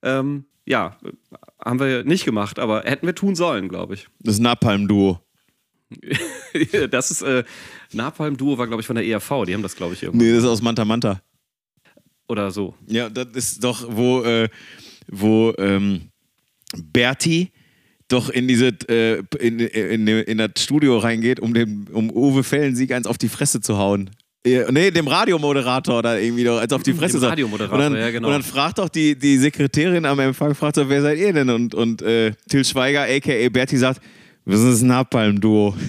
Ähm, 0.02 0.44
ja, 0.64 0.96
haben 1.64 1.80
wir 1.80 2.04
nicht 2.04 2.24
gemacht, 2.24 2.58
aber 2.58 2.82
hätten 2.82 3.06
wir 3.06 3.14
tun 3.14 3.34
sollen, 3.34 3.68
glaube 3.68 3.94
ich. 3.94 4.08
das 4.20 4.38
Napalm-Duo. 4.38 5.20
das 6.90 7.10
ist 7.10 7.22
äh, 7.22 7.44
Napalm 7.92 8.36
Duo 8.36 8.58
war 8.58 8.66
glaube 8.66 8.80
ich 8.80 8.86
von 8.86 8.96
der 8.96 9.06
ERV, 9.06 9.44
die 9.46 9.54
haben 9.54 9.62
das 9.62 9.74
glaube 9.76 9.94
ich 9.94 10.02
irgendwo 10.02 10.24
Nee, 10.24 10.32
das 10.32 10.44
ist 10.44 10.48
aus 10.48 10.62
Manta 10.62 10.84
Manta. 10.84 11.20
oder 12.28 12.50
so. 12.50 12.74
Ja, 12.86 13.08
das 13.08 13.28
ist 13.34 13.64
doch, 13.64 13.86
wo, 13.88 14.22
äh, 14.22 14.48
wo 15.10 15.54
ähm, 15.58 16.10
Berti 16.76 17.50
doch 18.08 18.30
in 18.30 18.48
diese 18.48 18.68
äh, 18.88 19.22
in, 19.38 19.60
in, 19.60 20.08
in 20.08 20.38
das 20.38 20.50
Studio 20.58 20.98
reingeht, 20.98 21.40
um 21.40 21.52
dem 21.54 21.86
um 21.92 22.10
Uwe 22.10 22.42
Fellensieg 22.42 22.92
eins 22.92 23.06
auf 23.06 23.18
die 23.18 23.28
Fresse 23.28 23.60
zu 23.60 23.78
hauen. 23.78 24.10
Ja, 24.46 24.70
Nee, 24.70 24.90
dem 24.90 25.08
Radiomoderator 25.08 25.98
oder 25.98 26.20
irgendwie 26.20 26.44
doch 26.44 26.58
eins 26.58 26.72
auf 26.72 26.82
die 26.82 26.94
Fresse 26.94 27.18
Dem. 27.18 27.28
Radiomoderator, 27.28 27.74
und 27.74 27.80
dann, 27.92 28.00
ja, 28.00 28.10
genau. 28.10 28.28
Und 28.28 28.34
dann 28.34 28.42
fragt 28.42 28.78
doch 28.78 28.88
die, 28.88 29.18
die 29.18 29.36
Sekretärin 29.36 30.06
am 30.06 30.18
Empfang, 30.20 30.54
fragt 30.54 30.76
doch, 30.76 30.88
wer 30.88 31.02
seid 31.02 31.18
ihr 31.18 31.32
denn? 31.32 31.50
Und, 31.50 31.74
und 31.74 32.00
äh, 32.02 32.32
Till 32.48 32.64
Schweiger, 32.64 33.02
a.k.a. 33.02 33.48
Berti, 33.50 33.76
sagt, 33.76 34.00
wir 34.48 34.58
sind 34.58 34.72
das 34.72 34.82
Napalm-Duo. 34.82 35.76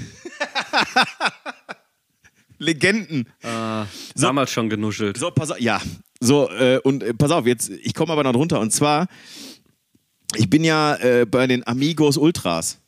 Legenden. 2.59 3.25
Äh, 3.41 3.85
Damals 4.15 4.51
schon 4.51 4.69
genuschelt. 4.69 5.17
So, 5.17 5.31
pass 5.31 5.51
auf, 5.51 5.59
ja. 5.59 5.81
So, 6.19 6.50
äh, 6.50 6.79
und 6.83 7.03
äh, 7.03 7.13
pass 7.13 7.31
auf, 7.31 7.47
jetzt, 7.47 7.69
ich 7.69 7.94
komme 7.94 8.11
aber 8.11 8.23
noch 8.23 8.33
drunter. 8.33 8.59
Und 8.59 8.71
zwar, 8.71 9.07
ich 10.35 10.50
bin 10.50 10.65
ja 10.65 10.95
äh, 10.95 11.25
bei 11.25 11.47
den 11.47 11.65
Amigos 11.65 12.17
Ultras. 12.17 12.79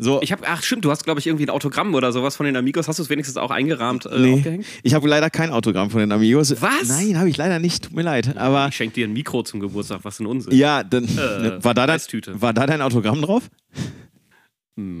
So, 0.00 0.22
Ich 0.22 0.30
habe, 0.30 0.44
ach 0.46 0.62
stimmt, 0.62 0.84
du 0.84 0.92
hast 0.92 1.02
glaube 1.02 1.18
ich 1.18 1.26
irgendwie 1.26 1.44
ein 1.44 1.50
Autogramm 1.50 1.92
oder 1.92 2.12
sowas 2.12 2.36
von 2.36 2.46
den 2.46 2.54
Amigos. 2.54 2.86
Hast 2.86 3.00
du 3.00 3.02
es 3.02 3.10
wenigstens 3.10 3.36
auch 3.36 3.50
eingerahmt 3.50 4.06
äh, 4.06 4.16
nee, 4.16 4.34
aufgehängt? 4.34 4.64
ich 4.84 4.94
habe 4.94 5.08
leider 5.08 5.28
kein 5.28 5.50
Autogramm 5.50 5.90
von 5.90 5.98
den 5.98 6.12
Amigos. 6.12 6.54
Was? 6.62 6.86
Nein, 6.86 7.18
habe 7.18 7.28
ich 7.28 7.36
leider 7.36 7.58
nicht. 7.58 7.86
Tut 7.86 7.94
mir 7.94 8.02
leid. 8.02 8.36
Aber 8.36 8.68
Ich 8.68 8.76
schenke 8.76 8.94
dir 8.94 9.08
ein 9.08 9.12
Mikro 9.12 9.42
zum 9.42 9.58
Geburtstag, 9.58 9.98
was 10.04 10.20
ein 10.20 10.26
Unsinn. 10.26 10.54
ja, 10.54 10.84
dann 10.84 11.02
ne, 11.02 11.58
war, 11.62 11.74
da 11.74 11.88
dein, 11.88 12.00
war 12.34 12.54
da 12.54 12.66
dein 12.66 12.80
Autogramm 12.80 13.20
drauf? 13.22 13.50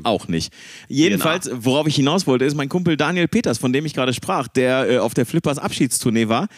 Auch 0.02 0.26
nicht. 0.26 0.52
Jedenfalls, 0.88 1.50
worauf 1.52 1.86
ich 1.86 1.96
hinaus 1.96 2.26
wollte, 2.26 2.44
ist 2.44 2.56
mein 2.56 2.68
Kumpel 2.68 2.96
Daniel 2.96 3.28
Peters, 3.28 3.58
von 3.58 3.72
dem 3.72 3.86
ich 3.86 3.94
gerade 3.94 4.12
sprach, 4.12 4.48
der 4.48 4.90
äh, 4.90 4.98
auf 4.98 5.14
der 5.14 5.24
Flippers 5.24 5.58
Abschiedstournee 5.58 6.28
war. 6.28 6.48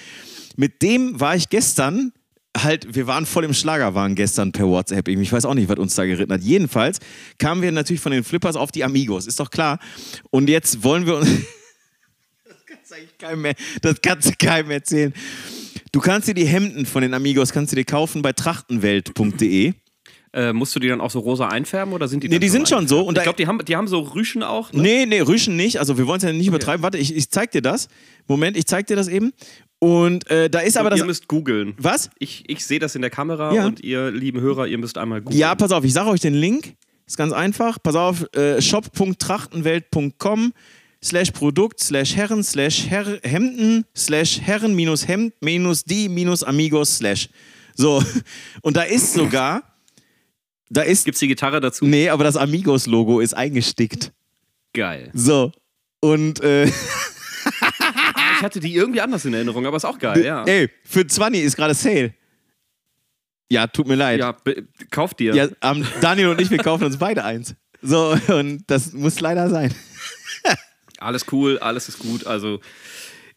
Mit 0.56 0.82
dem 0.82 1.20
war 1.20 1.36
ich 1.36 1.50
gestern 1.50 2.12
halt, 2.56 2.94
wir 2.94 3.06
waren 3.06 3.26
voll 3.26 3.44
im 3.44 3.54
Schlagerwahn 3.54 4.14
gestern 4.14 4.52
per 4.52 4.66
WhatsApp. 4.66 5.06
Ich 5.08 5.32
weiß 5.32 5.44
auch 5.44 5.54
nicht, 5.54 5.68
was 5.68 5.78
uns 5.78 5.94
da 5.94 6.04
geritten 6.04 6.32
hat. 6.32 6.42
Jedenfalls 6.42 6.98
kamen 7.38 7.62
wir 7.62 7.72
natürlich 7.72 8.00
von 8.00 8.12
den 8.12 8.24
Flippers 8.24 8.56
auf 8.56 8.72
die 8.72 8.84
Amigos, 8.84 9.26
ist 9.26 9.38
doch 9.38 9.50
klar. 9.50 9.78
Und 10.30 10.48
jetzt 10.48 10.82
wollen 10.82 11.06
wir 11.06 11.16
uns. 11.16 11.28
das 12.44 12.66
kannst 12.66 12.90
du 12.90 12.94
eigentlich 12.94 13.18
keinem 13.18 13.42
mehr, 13.42 13.54
das 13.82 14.00
kannst 14.02 14.28
du 14.30 14.32
keinem 14.38 14.70
erzählen. 14.70 15.12
Du 15.92 16.00
kannst 16.00 16.28
dir 16.28 16.34
die 16.34 16.46
Hemden 16.46 16.86
von 16.86 17.02
den 17.02 17.14
Amigos 17.14 17.52
kannst 17.52 17.72
du 17.72 17.76
dir 17.76 17.84
kaufen 17.84 18.22
bei 18.22 18.32
trachtenwelt.de. 18.32 19.74
Äh, 20.32 20.52
musst 20.52 20.76
du 20.76 20.78
die 20.80 20.86
dann 20.86 21.00
auch 21.00 21.10
so 21.10 21.18
rosa 21.18 21.48
einfärben 21.48 21.92
oder 21.92 22.06
sind 22.06 22.22
die 22.22 22.28
Nee, 22.28 22.38
die 22.38 22.48
sind 22.48 22.68
schon 22.68 22.78
einfärbt? 22.84 23.00
so. 23.00 23.06
Und 23.06 23.16
ich 23.18 23.24
glaube, 23.24 23.36
die 23.36 23.48
haben, 23.48 23.64
die 23.64 23.74
haben 23.74 23.88
so 23.88 23.98
Rüschen 24.00 24.44
auch. 24.44 24.72
Ne? 24.72 24.80
Nee, 24.82 25.06
nee, 25.06 25.20
Rüschen 25.20 25.56
nicht. 25.56 25.78
Also 25.80 25.98
wir 25.98 26.06
wollen 26.06 26.18
es 26.18 26.22
ja 26.22 26.32
nicht 26.32 26.46
übertreiben. 26.46 26.82
Warte, 26.84 26.98
ich, 26.98 27.16
ich 27.16 27.30
zeig 27.30 27.50
dir 27.50 27.62
das. 27.62 27.88
Moment, 28.28 28.56
ich 28.56 28.66
zeig 28.66 28.86
dir 28.86 28.94
das 28.94 29.08
eben. 29.08 29.32
Und 29.80 30.30
äh, 30.30 30.48
da 30.48 30.60
ist 30.60 30.76
aber 30.76 30.86
Und 30.86 30.90
das. 30.92 30.98
ihr 31.00 31.06
müsst 31.06 31.26
googeln. 31.26 31.74
Was? 31.78 32.10
Ich, 32.20 32.44
ich 32.48 32.64
sehe 32.64 32.78
das 32.78 32.94
in 32.94 33.00
der 33.02 33.10
Kamera 33.10 33.52
Ja. 33.54 33.66
und 33.66 33.80
ihr 33.80 34.12
lieben 34.12 34.40
Hörer, 34.40 34.68
ihr 34.68 34.78
müsst 34.78 34.98
einmal 34.98 35.20
googeln. 35.20 35.40
Ja, 35.40 35.54
pass 35.56 35.72
auf, 35.72 35.82
ich 35.84 35.92
sage 35.92 36.10
euch 36.10 36.20
den 36.20 36.34
Link. 36.34 36.74
Ist 37.06 37.16
ganz 37.16 37.32
einfach. 37.32 37.78
Pass 37.82 37.96
auf, 37.96 38.24
äh, 38.36 38.60
shop.trachtenwelt.com 38.62 40.52
slash 41.02 41.30
Produkt 41.32 41.80
slash 41.80 42.14
Herren 42.14 42.44
slash 42.44 42.88
Her 42.88 43.18
Hemden 43.22 43.84
slash 43.96 44.40
Herren 44.40 44.74
minus 44.74 45.08
Hemd 45.08 45.32
minus 45.40 45.84
die 45.84 46.08
minus 46.08 46.44
Amigos 46.44 46.98
slash. 46.98 47.28
So, 47.74 48.02
und 48.62 48.76
da 48.76 48.82
ist 48.82 49.14
sogar, 49.14 49.62
da 50.70 50.82
ist, 50.82 51.04
Gibt's 51.04 51.20
die 51.20 51.28
Gitarre 51.28 51.60
dazu? 51.60 51.84
nee, 51.84 52.08
aber 52.08 52.24
das 52.24 52.36
Amigos-Logo 52.36 53.20
ist 53.20 53.34
eingestickt. 53.34 54.12
Geil. 54.72 55.10
So, 55.12 55.52
und 56.00 56.40
äh, 56.40 56.70
Ich 58.40 58.44
hatte 58.44 58.60
die 58.60 58.74
irgendwie 58.74 59.02
anders 59.02 59.26
in 59.26 59.34
Erinnerung, 59.34 59.66
aber 59.66 59.76
ist 59.76 59.84
auch 59.84 59.98
geil, 59.98 60.24
ja. 60.24 60.44
ey, 60.44 60.70
für 60.82 61.06
20 61.06 61.42
ist 61.42 61.56
gerade 61.56 61.74
Sale. 61.74 62.14
Ja, 63.50 63.66
tut 63.66 63.86
mir 63.86 63.96
leid. 63.96 64.20
Ja, 64.20 64.34
kauf 64.90 65.12
dir. 65.12 65.34
Ja, 65.34 65.48
ähm, 65.60 65.86
Daniel 66.00 66.28
und 66.28 66.40
ich, 66.40 66.50
wir 66.50 66.56
kaufen 66.56 66.84
uns 66.84 66.96
beide 66.96 67.22
eins. 67.22 67.54
So, 67.82 68.16
und 68.28 68.64
das 68.68 68.92
muss 68.94 69.20
leider 69.20 69.50
sein. 69.50 69.74
Alles 71.00 71.26
cool, 71.32 71.58
alles 71.58 71.88
ist 71.88 71.98
gut. 71.98 72.26
Also 72.26 72.60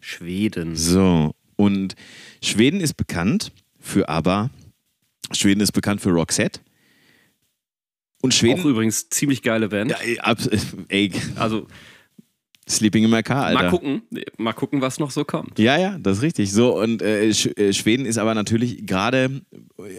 Schweden. 0.00 0.76
So, 0.76 1.34
und 1.56 1.94
Schweden 2.42 2.80
ist 2.80 2.94
bekannt 2.94 3.52
für 3.78 4.08
ABBA. 4.08 4.50
Schweden 5.32 5.60
ist 5.60 5.72
bekannt 5.72 6.00
für 6.00 6.10
Roxette. 6.10 6.60
Und 8.22 8.34
Schweden. 8.34 8.60
Auch 8.60 8.64
übrigens 8.64 9.08
ziemlich 9.08 9.42
geile 9.42 9.68
Band. 9.68 9.92
ja, 9.92 10.36
ey, 10.88 11.12
Also 11.36 11.66
Sleeping 12.70 13.02
in 13.02 13.10
my 13.10 13.22
car, 13.22 13.46
Alter. 13.46 13.62
mal 13.62 13.70
gucken, 13.70 14.02
mal 14.36 14.52
gucken, 14.52 14.80
was 14.80 15.00
noch 15.00 15.10
so 15.10 15.24
kommt. 15.24 15.58
Ja, 15.58 15.76
ja, 15.76 15.98
das 15.98 16.18
ist 16.18 16.22
richtig. 16.22 16.52
So, 16.52 16.78
und 16.80 17.02
äh, 17.02 17.32
Sch 17.34 17.46
äh, 17.56 17.72
Schweden 17.72 18.06
ist 18.06 18.16
aber 18.16 18.32
natürlich 18.34 18.86
gerade, 18.86 19.42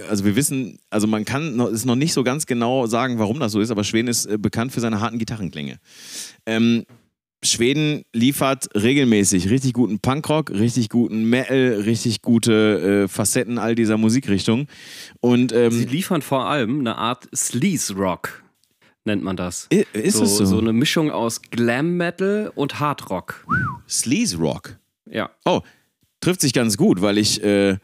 also 0.09 0.23
wir 0.23 0.37
wissen, 0.37 0.79
also 0.89 1.05
man 1.05 1.25
kann 1.25 1.59
ist 1.59 1.85
noch 1.85 1.95
nicht 1.97 2.13
so 2.13 2.23
ganz 2.23 2.45
genau 2.45 2.87
sagen, 2.87 3.19
warum 3.19 3.39
das 3.39 3.51
so 3.51 3.59
ist, 3.59 3.71
aber 3.71 3.83
Schweden 3.83 4.07
ist 4.07 4.25
äh, 4.25 4.37
bekannt 4.37 4.71
für 4.71 4.79
seine 4.79 5.01
harten 5.01 5.19
Gitarrenklänge. 5.19 5.79
Ähm, 6.45 6.85
Schweden 7.43 8.03
liefert 8.13 8.69
regelmäßig 8.75 9.49
richtig 9.49 9.73
guten 9.73 9.99
Punkrock, 9.99 10.51
richtig 10.51 10.89
guten 10.89 11.25
Metal, 11.25 11.81
richtig 11.85 12.21
gute 12.21 13.05
äh, 13.05 13.07
Facetten 13.07 13.57
all 13.57 13.73
dieser 13.73 13.97
Musikrichtungen. 13.97 14.67
Und 15.21 15.51
Sie 15.51 15.57
ähm, 15.57 15.87
liefern 15.87 16.21
vor 16.21 16.45
allem 16.45 16.81
eine 16.81 16.97
Art 16.97 17.27
Sleaze 17.35 17.95
Rock, 17.95 18.43
nennt 19.05 19.23
man 19.23 19.37
das. 19.37 19.67
ist 19.93 20.17
so, 20.17 20.23
es 20.23 20.37
so? 20.37 20.45
so 20.45 20.59
eine 20.59 20.71
Mischung 20.71 21.09
aus 21.09 21.41
Glam 21.41 21.97
Metal 21.97 22.51
und 22.53 22.79
Hard 22.79 23.09
Rock. 23.09 23.43
Sleaze 23.89 24.37
Rock. 24.37 24.77
Ja. 25.09 25.31
Oh, 25.43 25.61
trifft 26.19 26.41
sich 26.41 26.53
ganz 26.53 26.77
gut, 26.77 27.01
weil 27.01 27.17
ich, 27.17 27.43
äh, 27.43 27.77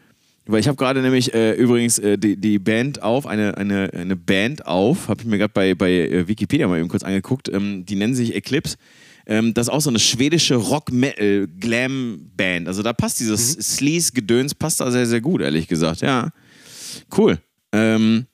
weil 0.45 0.59
ich 0.59 0.67
habe 0.67 0.77
gerade 0.77 1.01
nämlich 1.01 1.33
äh, 1.33 1.53
übrigens 1.53 1.97
äh, 1.97 2.19
die, 2.19 2.37
die 2.37 2.59
Band 2.59 3.01
auf, 3.01 3.25
eine, 3.25 3.57
eine, 3.57 3.91
eine 3.91 4.15
Band 4.15 4.67
auf, 4.67 5.09
habe 5.09 5.21
ich 5.21 5.27
mir 5.27 5.39
gerade 5.39 5.53
bei, 5.53 5.73
bei 5.73 5.91
äh, 5.91 6.27
Wikipedia 6.27 6.67
mal 6.67 6.77
eben 6.77 6.89
kurz 6.89 7.03
angeguckt, 7.03 7.49
ähm, 7.49 7.87
die 7.87 7.95
nennen 7.95 8.13
sich 8.13 8.35
Eclipse. 8.35 8.77
Ähm, 9.27 9.53
das 9.53 9.67
ist 9.67 9.73
auch 9.73 9.81
so 9.81 9.89
eine 9.89 9.99
schwedische 9.99 10.55
Rock-Metal-Glam-Band. 10.55 12.67
Also 12.67 12.81
da 12.81 12.93
passt 12.93 13.19
dieses 13.19 13.51
Sleaze-Gedöns, 13.51 14.55
passt 14.55 14.79
da 14.79 14.89
sehr, 14.89 15.05
sehr 15.05 15.19
gut, 15.19 15.41
ehrlich 15.41 15.67
gesagt. 15.67 15.99
Ja, 16.01 16.29
cool. 17.17 17.37
Ähm, 17.73 18.27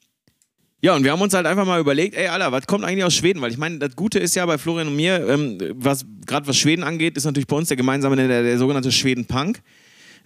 ja, 0.81 0.95
und 0.95 1.03
wir 1.03 1.11
haben 1.11 1.21
uns 1.21 1.33
halt 1.33 1.47
einfach 1.47 1.65
mal 1.65 1.79
überlegt, 1.79 2.15
ey, 2.15 2.27
Alter, 2.27 2.51
was 2.51 2.67
kommt 2.67 2.83
eigentlich 2.83 3.03
aus 3.03 3.15
Schweden? 3.15 3.41
Weil 3.41 3.49
ich 3.51 3.57
meine, 3.57 3.79
das 3.79 3.95
Gute 3.95 4.19
ist 4.19 4.35
ja 4.35 4.45
bei 4.45 4.59
Florian 4.59 4.89
und 4.89 4.95
mir, 4.95 5.27
ähm, 5.27 5.57
was 5.75 6.05
gerade 6.27 6.45
was 6.45 6.57
Schweden 6.57 6.83
angeht, 6.83 7.17
ist 7.17 7.25
natürlich 7.25 7.47
bei 7.47 7.55
uns 7.55 7.69
der 7.69 7.77
gemeinsame, 7.77 8.15
der, 8.15 8.43
der 8.43 8.59
sogenannte 8.59 8.91
Schweden-Punk. 8.91 9.63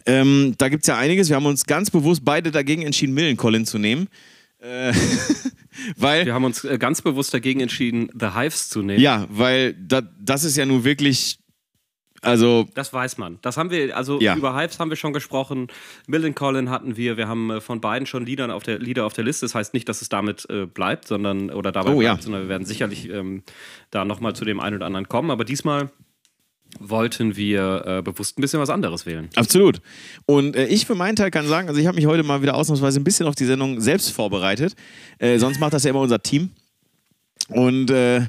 Ähm, 0.05 0.53
da 0.57 0.67
gibt 0.67 0.83
es 0.83 0.87
ja 0.87 0.97
einiges. 0.97 1.29
Wir 1.29 1.37
haben 1.37 1.45
uns 1.45 1.65
ganz 1.65 1.89
bewusst 1.91 2.25
beide 2.25 2.51
dagegen 2.51 2.81
entschieden, 2.81 3.13
Millencolin 3.13 3.65
zu 3.65 3.77
nehmen. 3.77 4.09
Äh, 4.67 4.93
weil, 5.97 6.25
Wir 6.25 6.33
haben 6.33 6.43
uns 6.43 6.63
äh, 6.63 6.77
ganz 6.77 7.01
bewusst 7.01 7.33
dagegen 7.33 7.59
entschieden, 7.61 8.09
The 8.19 8.31
Hives 8.35 8.69
zu 8.69 8.81
nehmen. 8.81 8.99
ja, 9.01 9.25
weil 9.29 9.73
da, 9.73 10.01
das 10.19 10.43
ist 10.43 10.57
ja 10.57 10.65
nun 10.65 10.83
wirklich, 10.83 11.39
also, 12.21 12.67
Das 12.73 12.91
weiß 12.91 13.17
man. 13.19 13.37
Das 13.43 13.57
haben 13.57 13.69
wir, 13.69 13.95
also 13.95 14.19
Ja. 14.19 14.35
über 14.35 14.59
Hives 14.59 14.79
haben 14.79 14.89
wir 14.89 14.97
schon 14.97 15.13
gesprochen. 15.13 15.67
Millen 16.07 16.33
Collin 16.33 16.69
hatten 16.71 16.97
wir. 16.97 17.15
Wir 17.15 17.27
haben 17.27 17.51
äh, 17.51 17.61
von 17.61 17.79
beiden 17.79 18.07
schon 18.07 18.25
Lieder 18.25 18.53
auf 18.53 18.63
der, 18.63 18.79
Lieder 18.79 19.05
auf 19.05 19.13
der 19.13 19.23
Liste. 19.23 19.45
Das 19.45 19.53
heißt 19.55 19.73
nicht, 19.75 19.87
dass 19.87 20.01
es 20.01 20.09
damit 20.09 20.49
äh, 20.49 20.65
bleibt, 20.65 21.07
sondern 21.07 21.51
oder 21.51 21.71
dabei 21.71 21.91
Oh, 21.91 21.99
bleibt, 21.99 22.17
ja. 22.19 22.23
sondern 22.23 22.41
wir 22.43 22.49
werden 22.49 22.65
sicherlich 22.65 23.07
ähm, 23.09 23.43
da 23.91 24.03
nochmal 24.03 24.35
zu 24.35 24.45
dem 24.45 24.59
einen 24.59 24.75
oder 24.77 24.87
anderen 24.87 25.07
kommen. 25.07 25.29
Aber 25.29 25.45
diesmal 25.45 25.91
wollten 26.79 27.35
wir 27.35 27.83
äh, 27.85 28.01
bewusst 28.01 28.37
ein 28.37 28.41
bisschen 28.41 28.59
was 28.59 28.69
anderes 28.69 29.05
wählen. 29.05 29.29
Absolut. 29.35 29.81
Und 30.25 30.55
äh, 30.55 30.65
ich 30.67 30.85
für 30.85 30.95
meinen 30.95 31.15
Teil 31.15 31.31
kann 31.31 31.47
sagen, 31.47 31.67
also 31.67 31.79
ich 31.79 31.87
habe 31.87 31.95
mich 31.95 32.05
heute 32.05 32.23
mal 32.23 32.41
wieder 32.41 32.55
ausnahmsweise 32.55 32.99
ein 32.99 33.03
bisschen 33.03 33.27
auf 33.27 33.35
die 33.35 33.45
Sendung 33.45 33.79
selbst 33.81 34.11
vorbereitet. 34.11 34.75
Äh, 35.19 35.39
sonst 35.39 35.59
macht 35.59 35.73
das 35.73 35.83
ja 35.83 35.91
immer 35.91 36.01
unser 36.01 36.21
Team. 36.21 36.51
Und, 37.49 37.89
äh, 37.91 38.21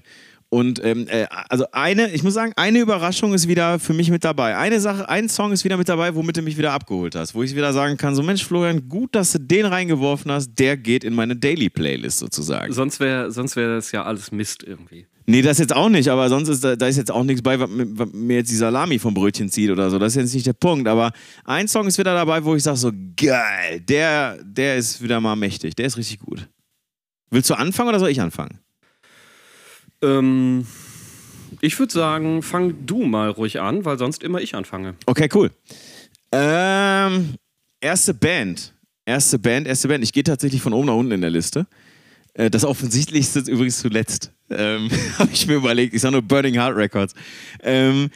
und 0.50 0.82
ähm, 0.82 1.06
äh, 1.08 1.26
also 1.48 1.66
eine, 1.72 2.10
ich 2.12 2.22
muss 2.22 2.34
sagen, 2.34 2.52
eine 2.56 2.78
Überraschung 2.78 3.34
ist 3.34 3.48
wieder 3.48 3.78
für 3.78 3.92
mich 3.92 4.10
mit 4.10 4.24
dabei. 4.24 4.56
Eine 4.56 4.80
Sache, 4.80 5.08
ein 5.08 5.28
Song 5.28 5.52
ist 5.52 5.64
wieder 5.64 5.76
mit 5.76 5.88
dabei, 5.88 6.14
womit 6.14 6.38
du 6.38 6.42
mich 6.42 6.56
wieder 6.56 6.72
abgeholt 6.72 7.14
hast. 7.14 7.34
Wo 7.34 7.42
ich 7.42 7.54
wieder 7.54 7.72
sagen 7.72 7.96
kann, 7.96 8.14
so 8.14 8.22
Mensch, 8.22 8.44
Florian, 8.44 8.88
gut, 8.88 9.14
dass 9.14 9.32
du 9.32 9.40
den 9.40 9.66
reingeworfen 9.66 10.32
hast. 10.32 10.54
Der 10.54 10.76
geht 10.76 11.04
in 11.04 11.14
meine 11.14 11.36
Daily 11.36 11.68
Playlist 11.68 12.18
sozusagen. 12.18 12.72
Sonst 12.72 13.00
wäre 13.00 13.30
sonst 13.30 13.56
wär 13.56 13.74
das 13.74 13.92
ja 13.92 14.04
alles 14.04 14.32
Mist 14.32 14.62
irgendwie. 14.62 15.06
Nee, 15.30 15.42
das 15.42 15.58
jetzt 15.58 15.74
auch 15.76 15.90
nicht, 15.90 16.08
aber 16.08 16.30
sonst 16.30 16.48
ist 16.48 16.64
da, 16.64 16.74
da 16.74 16.86
ist 16.86 16.96
jetzt 16.96 17.10
auch 17.10 17.22
nichts 17.22 17.42
bei, 17.42 17.60
was, 17.60 17.68
mir- 17.68 17.86
was 17.98 18.08
mir 18.14 18.36
jetzt 18.38 18.50
die 18.50 18.56
Salami 18.56 18.98
vom 18.98 19.12
Brötchen 19.12 19.50
zieht 19.50 19.68
oder 19.70 19.90
so. 19.90 19.98
Das 19.98 20.14
ist 20.16 20.22
jetzt 20.22 20.34
nicht 20.34 20.46
der 20.46 20.54
Punkt. 20.54 20.88
Aber 20.88 21.12
ein 21.44 21.68
Song 21.68 21.86
ist 21.86 21.98
wieder 21.98 22.14
dabei, 22.14 22.42
wo 22.44 22.54
ich 22.54 22.62
sage 22.62 22.78
so, 22.78 22.90
geil, 23.14 23.80
der, 23.80 24.42
der 24.42 24.76
ist 24.76 25.02
wieder 25.02 25.20
mal 25.20 25.36
mächtig, 25.36 25.76
der 25.76 25.84
ist 25.84 25.98
richtig 25.98 26.20
gut. 26.20 26.48
Willst 27.30 27.50
du 27.50 27.54
anfangen 27.54 27.90
oder 27.90 27.98
soll 27.98 28.08
ich 28.08 28.22
anfangen? 28.22 28.58
Ähm, 30.00 30.66
ich 31.60 31.78
würde 31.78 31.92
sagen, 31.92 32.42
fang 32.42 32.86
du 32.86 33.04
mal 33.04 33.28
ruhig 33.28 33.60
an, 33.60 33.84
weil 33.84 33.98
sonst 33.98 34.22
immer 34.22 34.40
ich 34.40 34.54
anfange. 34.54 34.94
Okay, 35.04 35.28
cool. 35.34 35.50
Ähm, 36.32 37.34
erste 37.80 38.14
Band. 38.14 38.72
Erste 39.04 39.38
Band, 39.38 39.66
erste 39.66 39.88
Band. 39.88 40.04
Ich 40.04 40.12
gehe 40.12 40.22
tatsächlich 40.22 40.62
von 40.62 40.72
oben 40.72 40.86
nach 40.86 40.94
unten 40.94 41.12
in 41.12 41.20
der 41.20 41.30
Liste. 41.30 41.66
Äh, 42.38 42.48
Das 42.50 42.64
offensichtlichste 42.64 43.40
ist 43.40 43.48
übrigens 43.48 43.78
zuletzt. 43.80 44.32
Ähm, 44.50 44.88
Habe 45.18 45.30
ich 45.32 45.46
mir 45.46 45.54
überlegt. 45.56 45.92
Ich 45.92 46.00
sage 46.00 46.12
nur 46.12 46.22
Burning 46.22 46.54
Heart 46.54 46.76
Records. 46.76 47.14
Ähm, 47.62 48.08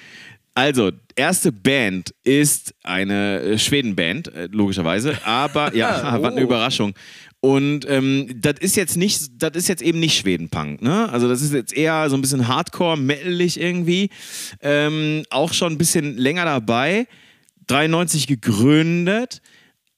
also, 0.54 0.90
erste 1.16 1.50
Band 1.50 2.14
ist 2.24 2.74
eine 2.82 3.40
äh, 3.40 3.58
Schweden-Band, 3.58 4.34
äh, 4.34 4.48
logischerweise. 4.50 5.18
Aber, 5.26 5.74
ja, 5.74 6.14
Oh. 6.16 6.16
was 6.22 6.32
eine 6.32 6.40
Überraschung. 6.40 6.94
Und 7.40 7.86
ähm, 7.88 8.28
das 8.40 8.54
ist 8.60 8.76
jetzt 8.76 8.96
nicht, 8.96 9.42
das 9.42 9.50
ist 9.54 9.68
jetzt 9.68 9.82
eben 9.82 9.98
nicht 9.98 10.16
Schweden-Punk, 10.16 10.80
ne? 10.80 11.08
Also 11.10 11.28
das 11.28 11.42
ist 11.42 11.52
jetzt 11.52 11.76
eher 11.76 12.08
so 12.08 12.16
ein 12.16 12.20
bisschen 12.20 12.46
Hardcore, 12.46 12.96
metalig 12.96 13.58
irgendwie. 13.58 14.10
Ähm, 14.60 15.24
auch 15.30 15.52
schon 15.52 15.72
ein 15.72 15.78
bisschen 15.78 16.16
länger 16.16 16.44
dabei. 16.44 17.08
93 17.66 18.28
gegründet. 18.28 19.42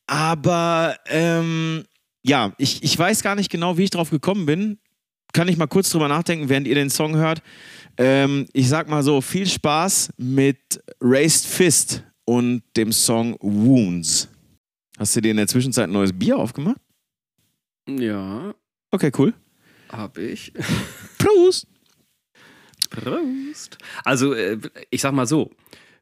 Aber 0.06 0.96
ähm, 1.08 1.84
ja, 2.24 2.52
ich, 2.58 2.82
ich 2.82 2.98
weiß 2.98 3.22
gar 3.22 3.34
nicht 3.34 3.50
genau, 3.50 3.76
wie 3.78 3.84
ich 3.84 3.90
drauf 3.90 4.10
gekommen 4.10 4.46
bin. 4.46 4.78
Kann 5.32 5.48
ich 5.48 5.56
mal 5.56 5.66
kurz 5.66 5.90
drüber 5.90 6.08
nachdenken, 6.08 6.48
während 6.48 6.66
ihr 6.66 6.74
den 6.76 6.90
Song 6.90 7.16
hört. 7.16 7.42
Ähm, 7.96 8.46
ich 8.52 8.68
sag 8.68 8.88
mal 8.88 9.02
so, 9.02 9.20
viel 9.20 9.46
Spaß 9.46 10.12
mit 10.16 10.82
Raised 11.00 11.46
Fist 11.46 12.04
und 12.24 12.62
dem 12.76 12.92
Song 12.92 13.36
Wounds. 13.40 14.28
Hast 14.98 15.14
du 15.16 15.20
dir 15.20 15.32
in 15.32 15.36
der 15.38 15.48
Zwischenzeit 15.48 15.88
ein 15.88 15.92
neues 15.92 16.12
Bier 16.12 16.36
aufgemacht? 16.38 16.78
Ja, 17.88 18.54
Okay, 18.90 19.10
cool. 19.18 19.34
hab 19.90 20.18
ich. 20.18 20.52
Prost! 21.18 21.66
Prost. 22.90 23.78
Also, 24.04 24.34
äh, 24.34 24.58
ich 24.90 25.00
sag 25.00 25.12
mal 25.12 25.26
so, 25.26 25.50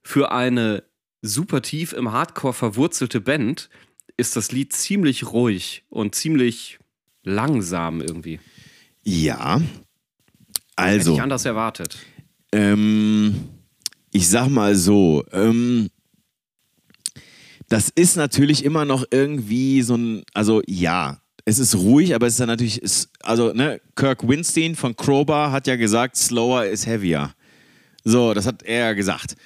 für 0.02 0.31
eine 0.31 0.85
super 1.23 1.62
tief 1.62 1.93
im 1.95 2.12
Hardcore 2.12 2.52
verwurzelte 2.52 3.21
Band 3.21 3.71
ist 4.23 4.37
das 4.37 4.50
Lied 4.52 4.73
ziemlich 4.73 5.33
ruhig 5.33 5.85
und 5.91 6.14
ziemlich 6.14 6.79
langsam 7.25 8.00
irgendwie. 8.00 8.41
Ja. 9.05 9.59
Hätte 9.61 9.69
Also, 10.76 11.14
ich 11.14 11.21
anders 11.23 11.45
erwartet. 11.45 11.99
ähm, 12.52 13.35
ich 14.12 14.29
sag 14.29 14.49
mal 14.49 14.75
so, 14.75 15.25
ähm, 15.33 15.88
das 17.69 17.88
ist 17.88 18.17
natürlich 18.17 18.64
immer 18.64 18.85
noch 18.85 19.05
irgendwie 19.11 19.83
so 19.83 19.97
ein, 19.97 20.23
also 20.35 20.62
ja, 20.67 21.19
es 21.45 21.59
ist 21.59 21.75
ruhig, 21.75 22.14
aber 22.14 22.26
es 22.26 22.35
ist 22.35 22.41
dann 22.41 22.49
natürlich, 22.49 22.81
ist, 22.83 23.09
also 23.23 23.52
ne, 23.52 23.81
Kirk 23.97 24.26
Winstein 24.29 24.76
von 24.76 24.95
Crowbar 24.95 25.50
hat 25.52 25.67
ja 25.67 25.76
gesagt, 25.76 26.17
slower 26.17 26.64
is 26.67 26.87
heavier. 26.87 27.35
So, 28.05 28.35
das 28.35 28.47
hat 28.47 28.62
er 28.62 28.79
ja 28.88 28.93
gesagt. 28.93 29.37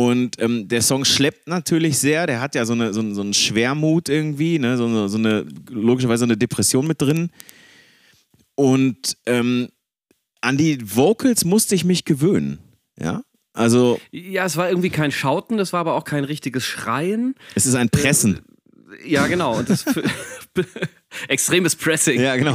Und 0.00 0.40
ähm, 0.40 0.68
der 0.68 0.82
Song 0.82 1.04
schleppt 1.04 1.48
natürlich 1.48 1.98
sehr, 1.98 2.26
der 2.28 2.40
hat 2.40 2.54
ja 2.54 2.64
so, 2.64 2.72
eine, 2.74 2.92
so, 2.94 3.00
einen- 3.00 3.14
so 3.16 3.20
einen 3.22 3.34
Schwermut 3.34 4.08
irgendwie, 4.08 4.58
ne? 4.60 4.76
so, 4.76 4.86
eine, 4.86 5.08
so 5.08 5.18
eine, 5.18 5.44
logischerweise 5.70 6.22
eine 6.24 6.36
Depression 6.36 6.86
mit 6.86 7.02
drin. 7.02 7.30
Und 8.54 9.16
ähm, 9.26 9.68
an 10.40 10.56
die 10.56 10.78
Vocals 10.94 11.44
musste 11.44 11.74
ich 11.74 11.84
mich 11.84 12.04
gewöhnen. 12.04 12.58
Ja, 13.00 13.22
also 13.54 13.98
Ja, 14.12 14.44
es 14.44 14.56
war 14.56 14.68
irgendwie 14.68 14.90
kein 14.90 15.10
Schauten, 15.10 15.58
es 15.58 15.72
war 15.72 15.80
aber 15.80 15.94
auch 15.94 16.04
kein 16.04 16.22
richtiges 16.24 16.64
Schreien. 16.64 17.34
es 17.56 17.66
ist 17.66 17.74
ein 17.74 17.88
Pressen. 17.90 18.40
Ja, 19.04 19.26
genau. 19.26 19.56
Und 19.58 19.68
das 19.68 19.84
extremes 21.28 21.74
Pressing. 21.76 22.20
Ja, 22.20 22.36
genau. 22.36 22.54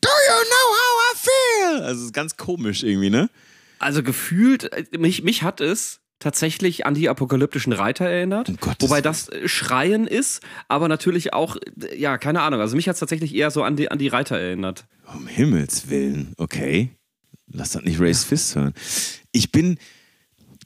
Do 0.00 0.08
you 0.08 0.44
know 0.44 0.76
how 0.80 1.12
I 1.12 1.16
feel? 1.18 1.82
Also 1.84 2.00
es 2.00 2.06
ist 2.06 2.12
ganz 2.14 2.36
komisch 2.36 2.82
irgendwie, 2.82 3.10
ne? 3.10 3.30
Also 3.78 4.02
gefühlt, 4.02 4.72
äh, 4.72 4.98
mich, 4.98 5.22
mich 5.22 5.42
hat 5.42 5.60
es 5.60 6.00
tatsächlich 6.24 6.86
an 6.86 6.94
die 6.94 7.08
apokalyptischen 7.10 7.74
Reiter 7.74 8.06
erinnert. 8.06 8.48
Um 8.48 8.58
wobei 8.80 9.02
das 9.02 9.28
äh, 9.28 9.46
Schreien 9.46 10.06
ist, 10.06 10.40
aber 10.68 10.88
natürlich 10.88 11.34
auch, 11.34 11.56
äh, 11.56 11.96
ja, 11.96 12.16
keine 12.16 12.40
Ahnung. 12.40 12.60
Also 12.60 12.76
mich 12.76 12.88
hat 12.88 12.94
es 12.94 13.00
tatsächlich 13.00 13.34
eher 13.34 13.50
so 13.50 13.62
an 13.62 13.76
die, 13.76 13.90
an 13.90 13.98
die 13.98 14.08
Reiter 14.08 14.38
erinnert. 14.38 14.86
Um 15.14 15.26
Himmels 15.26 15.90
Willen, 15.90 16.32
okay. 16.38 16.90
Lass 17.52 17.72
das 17.72 17.84
nicht 17.84 18.00
Race 18.00 18.24
Fist 18.24 18.56
hören. 18.56 18.72
Ich 19.32 19.52
bin, 19.52 19.78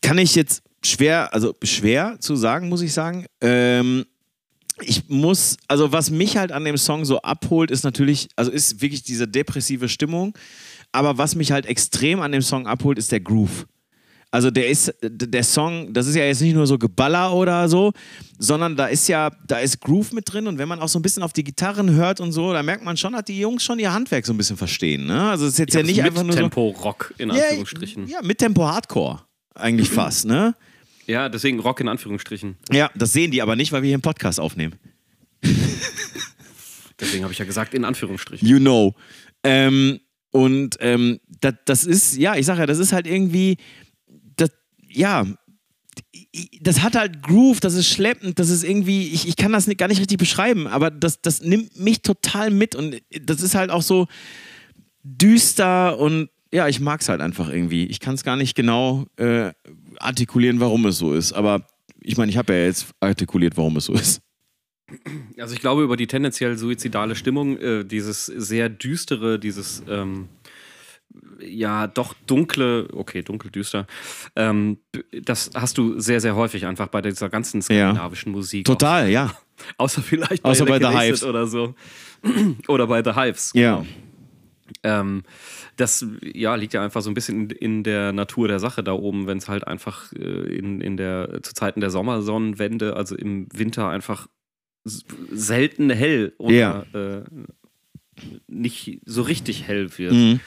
kann 0.00 0.16
ich 0.16 0.36
jetzt 0.36 0.62
schwer, 0.84 1.34
also 1.34 1.56
schwer 1.64 2.18
zu 2.20 2.36
sagen, 2.36 2.68
muss 2.68 2.80
ich 2.80 2.92
sagen. 2.92 3.26
Ähm, 3.40 4.06
ich 4.80 5.08
muss, 5.08 5.56
also 5.66 5.90
was 5.90 6.10
mich 6.10 6.36
halt 6.36 6.52
an 6.52 6.64
dem 6.64 6.76
Song 6.76 7.04
so 7.04 7.20
abholt, 7.22 7.72
ist 7.72 7.82
natürlich, 7.82 8.28
also 8.36 8.52
ist 8.52 8.80
wirklich 8.80 9.02
diese 9.02 9.26
depressive 9.26 9.88
Stimmung. 9.88 10.38
Aber 10.92 11.18
was 11.18 11.34
mich 11.34 11.50
halt 11.50 11.66
extrem 11.66 12.20
an 12.20 12.30
dem 12.30 12.42
Song 12.42 12.68
abholt, 12.68 12.96
ist 12.96 13.10
der 13.10 13.18
Groove. 13.18 13.66
Also 14.30 14.50
der 14.50 14.68
ist, 14.68 14.94
der 15.00 15.42
Song, 15.42 15.92
das 15.94 16.06
ist 16.06 16.14
ja 16.14 16.25
jetzt 16.25 16.42
nicht 16.42 16.54
nur 16.54 16.66
so 16.66 16.76
Geballer 16.76 17.32
oder 17.32 17.66
so, 17.68 17.92
sondern 18.38 18.76
da 18.76 18.87
ist 18.87 19.08
ja, 19.08 19.30
da 19.47 19.58
ist 19.58 19.80
Groove 19.80 20.12
mit 20.12 20.30
drin 20.30 20.47
und 20.47 20.58
wenn 20.58 20.68
man 20.68 20.80
auch 20.80 20.88
so 20.88 20.99
ein 20.99 21.02
bisschen 21.02 21.23
auf 21.23 21.32
die 21.32 21.44
Gitarren 21.44 21.90
hört 21.92 22.20
und 22.20 22.32
so, 22.32 22.52
da 22.52 22.62
merkt 22.62 22.85
man 22.85 22.99
schon, 22.99 23.14
dass 23.14 23.25
die 23.25 23.40
Jungs 23.40 23.62
schon 23.62 23.78
ihr 23.78 23.92
Handwerk 23.92 24.26
so 24.26 24.35
ein 24.35 24.37
bisschen 24.37 24.58
verstehen. 24.58 25.06
Ne? 25.06 25.30
Also 25.30 25.47
es 25.47 25.52
ist 25.52 25.58
jetzt 25.58 25.75
ja 25.75 25.82
nicht 25.82 26.02
einfach 26.02 26.25
nur 26.25 26.32
so, 26.35 26.40
Tempo-Rock 26.40 27.14
in 27.16 27.30
ja, 27.30 27.42
Anführungsstrichen. 27.42 28.06
ja, 28.06 28.20
mit 28.23 28.37
Tempo 28.38 28.66
Hardcore 28.66 29.23
eigentlich 29.54 29.88
fast, 29.88 30.26
ne? 30.26 30.54
Ja, 31.06 31.30
deswegen 31.30 31.58
Rock 31.61 31.80
in 31.80 31.88
Anführungsstrichen. 31.88 32.56
Ja, 32.70 32.90
das 32.94 33.14
sehen 33.14 33.30
die 33.30 33.40
aber 33.40 33.56
nicht, 33.56 33.73
weil 33.73 33.82
wir 33.82 33.87
hier 33.87 33.97
einen 33.97 34.02
Podcast 34.02 34.38
aufnehmen. 34.38 34.75
Deswegen 37.00 37.23
habe 37.23 37.32
ich 37.32 37.38
ja 37.38 37.44
gesagt, 37.44 37.75
in 37.75 37.85
Anführungsstrichen. 37.85 38.47
You 38.47 38.58
know. 38.58 38.94
Ähm, 39.42 40.00
und 40.32 40.76
ähm, 40.80 41.20
das, 41.40 41.54
das 41.64 41.85
ist, 41.85 42.16
ja, 42.16 42.35
ich 42.35 42.44
sage 42.44 42.61
ja, 42.61 42.66
das 42.66 42.78
ist 42.78 42.92
halt 42.92 43.06
irgendwie, 43.06 43.56
ja, 44.88 45.26
das 46.61 46.83
hat 46.83 46.97
halt 46.97 47.23
Groove, 47.23 47.61
das 47.61 47.75
ist 47.75 47.88
schleppend, 47.88 48.38
das 48.38 48.50
ist 48.50 48.64
irgendwie, 48.64 49.09
ich, 49.09 49.26
ich 49.26 49.37
kann 49.37 49.52
das 49.52 49.68
gar 49.76 49.88
nicht 49.88 50.00
richtig 50.00 50.18
beschreiben, 50.18 50.66
aber 50.66 50.90
das, 50.90 51.21
das 51.21 51.42
nimmt 51.42 51.78
mich 51.78 52.02
total 52.02 52.50
mit 52.50 52.75
und 52.75 53.00
das 53.21 53.42
ist 53.42 53.54
halt 53.54 53.71
auch 53.71 53.83
so 53.83 54.07
düster 55.02 55.99
und 55.99 56.28
ja, 56.52 56.66
ich 56.68 56.80
mag 56.80 57.00
es 57.02 57.09
halt 57.09 57.21
einfach 57.21 57.50
irgendwie. 57.50 57.85
Ich 57.87 58.00
kann 58.00 58.14
es 58.14 58.25
gar 58.25 58.37
nicht 58.37 58.54
genau 58.54 59.07
äh, 59.16 59.52
artikulieren, 59.99 60.61
warum 60.61 60.87
es 60.87 60.99
so 60.99 61.12
ist, 61.12 61.33
aber 61.33 61.66
ich 62.00 62.16
meine, 62.16 62.30
ich 62.30 62.38
habe 62.38 62.54
ja 62.54 62.64
jetzt 62.64 62.87
artikuliert, 63.00 63.57
warum 63.57 63.76
es 63.76 63.87
so 63.87 63.92
ist. 63.95 64.23
Also 65.37 65.54
ich 65.54 65.61
glaube, 65.61 65.83
über 65.83 65.99
die 65.99 66.07
tendenziell 66.07 66.57
suizidale 66.57 67.14
Stimmung, 67.14 67.59
äh, 67.59 67.85
dieses 67.85 68.25
sehr 68.26 68.71
düstere, 68.71 69.38
dieses 69.38 69.83
ähm, 69.87 70.28
ja 71.40 71.87
doch 71.87 72.14
dunkle, 72.26 72.88
okay, 72.92 73.23
dunkel, 73.23 73.50
düster, 73.50 73.87
ähm, 74.37 74.78
das 75.23 75.50
hast 75.54 75.78
du 75.78 75.99
sehr, 76.00 76.21
sehr 76.21 76.35
häufig 76.37 76.66
einfach 76.66 76.88
bei 76.88 77.00
dieser 77.02 77.29
ganzen 77.29 77.62
skandinavischen 77.62 78.33
Musik. 78.33 78.64
Total, 78.66 79.09
ja. 79.09 79.27
Auch, 79.77 79.85
außer 79.85 80.03
vielleicht 80.03 80.44
Außer 80.44 80.64
bei 80.66 80.79
The 80.79 80.87
Hives. 80.96 81.24
oder 81.24 81.46
so. 81.46 81.74
oder 82.68 82.87
bei 82.87 83.03
The 83.03 83.14
Hives. 83.14 83.53
Ja. 83.55 83.85
Ähm, 84.83 85.22
das 85.77 86.05
ja, 86.20 86.55
liegt 86.55 86.74
ja 86.74 86.83
einfach 86.85 87.01
so 87.03 87.11
ein 87.11 87.14
bisschen 87.14 87.51
in, 87.51 87.57
in 87.57 87.83
der 87.85 88.12
Natur 88.12 88.48
der 88.48 88.59
Sache 88.59 88.83
da 88.83 88.92
oben, 88.92 89.27
wenn 89.27 89.38
es 89.38 89.48
halt 89.48 89.66
einfach 89.66 90.12
äh, 90.12 90.18
in, 90.57 90.81
in 90.81 90.96
der, 90.96 91.40
zu 91.42 91.55
Zeiten 91.55 91.81
der 91.81 91.90
Sommersonnenwende, 91.90 92.94
also 92.94 93.16
im 93.16 93.46
Winter 93.53 93.88
einfach 93.88 94.27
selten 94.85 95.90
hell 95.90 96.35
oder 96.38 96.55
Ja. 96.55 96.83
äh, 96.92 97.22
nicht 98.46 99.00
so 99.04 99.22
richtig 99.22 99.66
hell 99.66 99.90
wird. 99.96 100.12
Mhm. 100.12 100.40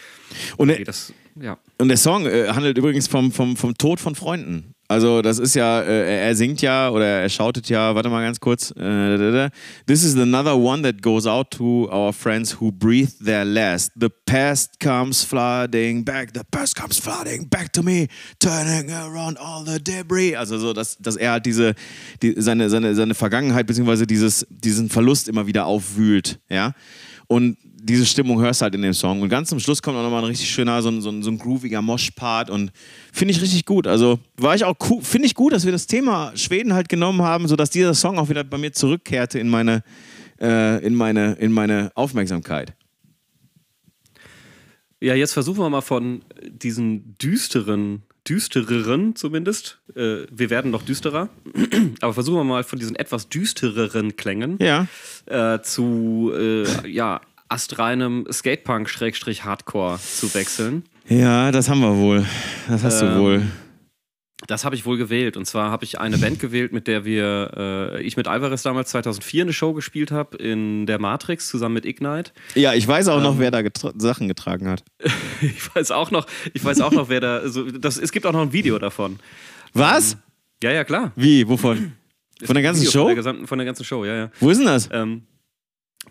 Und 0.57 0.71
Okay, 0.71 0.83
das, 0.83 1.13
ja. 1.39 1.57
Und 1.77 1.87
der 1.87 1.97
Song 1.97 2.25
äh, 2.25 2.47
handelt 2.49 2.77
übrigens 2.77 3.07
vom, 3.07 3.31
vom, 3.31 3.55
vom 3.55 3.77
Tod 3.77 3.99
von 3.99 4.15
Freunden. 4.15 4.73
Also 4.91 5.21
das 5.21 5.39
ist 5.39 5.55
ja, 5.55 5.81
äh, 5.81 6.27
er 6.27 6.35
singt 6.35 6.61
ja 6.61 6.89
oder 6.89 7.05
er 7.05 7.29
shoutet 7.29 7.69
ja, 7.69 7.95
warte 7.95 8.09
mal 8.09 8.21
ganz 8.23 8.41
kurz. 8.41 8.71
Äh. 8.71 9.49
This 9.87 10.03
is 10.03 10.17
another 10.17 10.57
one 10.57 10.83
that 10.83 11.01
goes 11.01 11.25
out 11.25 11.49
to 11.51 11.89
our 11.89 12.11
friends 12.11 12.59
who 12.59 12.73
breathed 12.73 13.23
their 13.23 13.45
last. 13.45 13.93
The 13.95 14.09
past 14.25 14.81
comes 14.81 15.23
flooding 15.23 16.03
back, 16.03 16.31
the 16.33 16.41
past 16.51 16.75
comes 16.75 16.99
flooding 16.99 17.47
back 17.47 17.71
to 17.71 17.81
me, 17.81 18.07
turning 18.39 18.91
around 18.91 19.37
all 19.39 19.63
the 19.65 19.81
debris. 19.81 20.35
Also 20.35 20.57
so, 20.57 20.73
dass, 20.73 20.97
dass 20.97 21.15
er 21.15 21.31
halt 21.31 21.45
diese, 21.45 21.73
die, 22.21 22.33
seine, 22.35 22.69
seine, 22.69 22.93
seine 22.93 23.13
Vergangenheit 23.13 23.67
beziehungsweise 23.67 24.05
dieses, 24.05 24.45
diesen 24.49 24.89
Verlust 24.89 25.29
immer 25.29 25.47
wieder 25.47 25.67
aufwühlt, 25.67 26.41
ja. 26.49 26.73
Und 27.31 27.57
diese 27.63 28.05
Stimmung 28.05 28.41
hörst 28.41 28.59
du 28.59 28.63
halt 28.63 28.75
in 28.75 28.81
dem 28.81 28.93
Song. 28.93 29.21
Und 29.21 29.29
ganz 29.29 29.47
zum 29.47 29.61
Schluss 29.61 29.81
kommt 29.81 29.95
auch 29.95 30.03
nochmal 30.03 30.21
ein 30.21 30.27
richtig 30.27 30.51
schöner, 30.51 30.81
so 30.81 30.89
ein, 30.89 30.99
so 30.99 31.09
ein, 31.09 31.23
so 31.23 31.31
ein 31.31 31.37
grooviger 31.37 31.81
Mosh-Part. 31.81 32.49
Und 32.49 32.73
finde 33.13 33.33
ich 33.33 33.41
richtig 33.41 33.63
gut. 33.63 33.87
Also 33.87 34.19
war 34.35 34.53
ich 34.53 34.65
auch 34.65 34.75
cool, 34.89 35.01
finde 35.01 35.27
ich 35.27 35.33
gut, 35.33 35.53
dass 35.53 35.63
wir 35.63 35.71
das 35.71 35.87
Thema 35.87 36.33
Schweden 36.35 36.73
halt 36.73 36.89
genommen 36.89 37.21
haben, 37.21 37.47
sodass 37.47 37.69
dieser 37.69 37.93
Song 37.93 38.19
auch 38.19 38.27
wieder 38.27 38.43
bei 38.43 38.57
mir 38.57 38.73
zurückkehrte 38.73 39.39
in 39.39 39.47
meine, 39.47 39.81
äh, 40.41 40.85
in 40.85 40.93
meine, 40.93 41.35
in 41.35 41.53
meine 41.53 41.93
Aufmerksamkeit. 41.95 42.73
Ja, 44.99 45.15
jetzt 45.15 45.31
versuchen 45.31 45.59
wir 45.59 45.69
mal 45.69 45.79
von 45.79 46.25
diesen 46.49 47.15
düsteren, 47.17 48.03
düstereren 48.27 49.15
zumindest, 49.15 49.79
äh, 49.95 50.25
wir 50.31 50.49
werden 50.49 50.71
noch 50.71 50.83
düsterer, 50.83 51.29
aber 52.01 52.13
versuchen 52.13 52.37
wir 52.37 52.43
mal 52.43 52.63
von 52.63 52.79
diesen 52.79 52.95
etwas 52.95 53.29
düstereren 53.29 54.15
Klängen 54.15 54.57
Ja. 54.61 54.87
äh, 55.25 55.61
zu 55.61 56.31
äh, 56.35 56.87
ja, 56.89 57.21
astreinem 57.49 58.25
Skatepunk-Hardcore 58.31 59.99
zu 59.99 60.33
wechseln. 60.33 60.83
Ja, 61.07 61.51
das 61.51 61.67
haben 61.69 61.81
wir 61.81 61.97
wohl. 61.97 62.25
Das 62.69 62.83
hast 62.83 63.01
du 63.01 63.05
Ähm, 63.07 63.19
wohl. 63.19 63.41
Das 64.47 64.65
habe 64.65 64.75
ich 64.75 64.85
wohl 64.85 64.97
gewählt. 64.97 65.37
Und 65.37 65.45
zwar 65.45 65.71
habe 65.71 65.85
ich 65.85 65.99
eine 65.99 66.17
Band 66.17 66.39
gewählt, 66.39 66.73
mit 66.73 66.87
der 66.87 67.05
wir, 67.05 67.51
äh, 67.55 68.01
ich 68.01 68.17
mit 68.17 68.27
Alvarez 68.27 68.63
damals 68.63 68.89
2004 68.89 69.43
eine 69.43 69.53
Show 69.53 69.73
gespielt 69.73 70.11
habe 70.11 70.37
in 70.37 70.85
der 70.85 70.99
Matrix 70.99 71.47
zusammen 71.47 71.75
mit 71.75 71.85
Ignite. 71.85 72.31
Ja, 72.55 72.73
ich 72.73 72.87
weiß 72.87 73.07
auch 73.09 73.17
ähm, 73.17 73.23
noch, 73.23 73.39
wer 73.39 73.51
da 73.51 73.61
getra 73.61 73.93
Sachen 73.97 74.27
getragen 74.27 74.67
hat. 74.67 74.83
Ich 75.41 75.75
weiß 75.75 75.89
auch 75.89 76.11
noch, 76.11 76.27
ich 76.53 76.63
weiß 76.63 76.81
auch 76.81 76.91
noch, 76.91 77.09
wer 77.09 77.19
da. 77.19 77.49
So, 77.49 77.63
das, 77.71 77.97
es 77.97 78.11
gibt 78.11 78.27
auch 78.27 78.31
noch 78.31 78.43
ein 78.43 78.53
Video 78.53 78.77
davon. 78.77 79.19
Was? 79.73 80.17
Ja, 80.61 80.71
ja, 80.71 80.83
klar. 80.83 81.11
Wie? 81.15 81.47
Wovon? 81.47 81.93
Von 82.43 82.53
der 82.53 82.61
ganzen 82.61 82.81
Video 82.81 82.91
Show? 82.91 82.99
Von 82.99 83.07
der, 83.07 83.15
gesamten, 83.15 83.47
von 83.47 83.57
der 83.57 83.65
ganzen 83.65 83.83
Show, 83.83 84.05
ja, 84.05 84.15
ja. 84.15 84.31
Wo 84.39 84.51
ist 84.51 84.57
denn 84.57 84.67
das? 84.67 84.87
Ähm, 84.91 85.23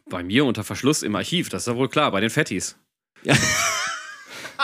bei 0.08 0.24
mir 0.24 0.44
unter 0.44 0.64
Verschluss 0.64 1.04
im 1.04 1.14
Archiv, 1.14 1.48
das 1.48 1.62
ist 1.62 1.66
ja 1.66 1.76
wohl 1.76 1.88
klar, 1.88 2.10
bei 2.10 2.20
den 2.20 2.30
Fettis. 2.30 2.76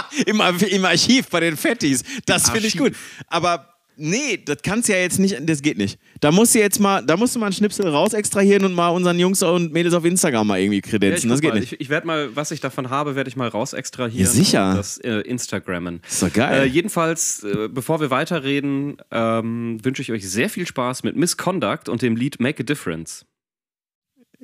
Im, 0.27 0.41
Im 0.71 0.85
Archiv 0.85 1.29
bei 1.29 1.41
den 1.41 1.57
Fettis. 1.57 2.03
Das 2.27 2.51
finde 2.51 2.69
ich 2.69 2.77
gut. 2.77 2.93
Aber 3.29 3.69
nee, 3.97 4.37
das 4.45 4.59
kannst 4.63 4.89
du 4.89 4.93
ja 4.93 4.99
jetzt 4.99 5.19
nicht, 5.19 5.37
das 5.49 5.63
geht 5.63 5.79
nicht. 5.79 5.99
Da 6.21 6.31
musst 6.31 6.55
du 6.55 6.59
jetzt 6.59 6.79
mal, 6.81 7.03
da 7.05 7.17
musst 7.17 7.35
du 7.35 7.39
mal 7.39 7.47
einen 7.47 7.53
Schnipsel 7.55 7.89
raus 7.89 8.13
extrahieren 8.13 8.65
und 8.65 8.75
mal 8.75 8.89
unseren 8.89 9.19
Jungs 9.19 9.43
und 9.43 9.73
Mädels 9.73 9.95
auf 9.95 10.05
Instagram 10.05 10.47
mal 10.47 10.59
irgendwie 10.61 10.77
Ja, 10.85 10.91
kredenzen. 10.91 11.31
das 11.31 11.39
guck 11.39 11.43
geht 11.43 11.55
mal, 11.55 11.61
nicht. 11.61 11.73
Ich, 11.75 11.81
ich 11.81 11.89
werde 11.89 12.07
mal, 12.07 12.35
was 12.37 12.51
ich 12.51 12.61
davon 12.61 12.91
habe, 12.91 13.15
werde 13.17 13.29
ich 13.29 13.37
mal 13.37 13.49
raus 13.49 13.73
extrahieren. 13.73 14.25
Ja, 14.27 14.31
sicher. 14.31 14.75
Das 14.77 14.99
äh, 14.99 15.21
Instagrammen. 15.21 16.01
ist 16.07 16.23
doch 16.23 16.29
Äh, 16.29 16.31
geil. 16.31 16.67
jedenfalls, 16.67 17.43
äh, 17.45 17.69
bevor 17.71 18.01
wir 18.01 18.11
weiterreden, 18.11 18.99
ähm, 19.11 19.79
wünsche 19.83 20.03
ich 20.03 20.13
euch 20.13 20.29
sehr 20.29 20.51
viel 20.51 20.67
Spaß 20.67 21.03
mit 21.03 21.17
Misconduct 21.17 21.89
und 21.89 22.03
dem 22.03 22.17
Lied 22.17 22.39
Make 22.41 22.63
a 22.63 22.65
Difference. 22.65 23.25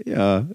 ja. 0.07 0.47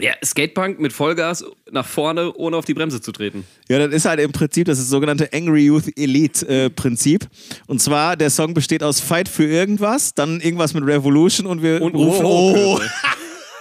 Ja, 0.00 0.12
Skatepunk 0.24 0.80
mit 0.80 0.92
Vollgas 0.92 1.44
nach 1.70 1.86
vorne, 1.86 2.32
ohne 2.34 2.56
auf 2.56 2.64
die 2.64 2.74
Bremse 2.74 3.00
zu 3.00 3.12
treten. 3.12 3.44
ja, 3.68 3.78
das 3.78 3.94
ist 3.94 4.06
halt 4.06 4.18
im 4.18 4.32
Prinzip 4.32 4.66
das, 4.66 4.78
das 4.78 4.88
sogenannte 4.88 5.32
Angry 5.32 5.66
Youth 5.66 5.96
Elite 5.96 6.46
äh, 6.48 6.70
Prinzip. 6.70 7.28
Und 7.68 7.80
zwar, 7.80 8.16
der 8.16 8.30
Song 8.30 8.54
besteht 8.54 8.82
aus 8.82 8.98
Fight 9.00 9.28
für 9.28 9.44
irgendwas, 9.44 10.12
dann 10.14 10.40
irgendwas 10.40 10.74
mit 10.74 10.84
Revolution 10.84 11.46
und 11.46 11.62
wir 11.62 11.80
Und 11.80 11.94
rufen, 11.94 12.24
oh, 12.24 12.76
oh, 12.76 12.80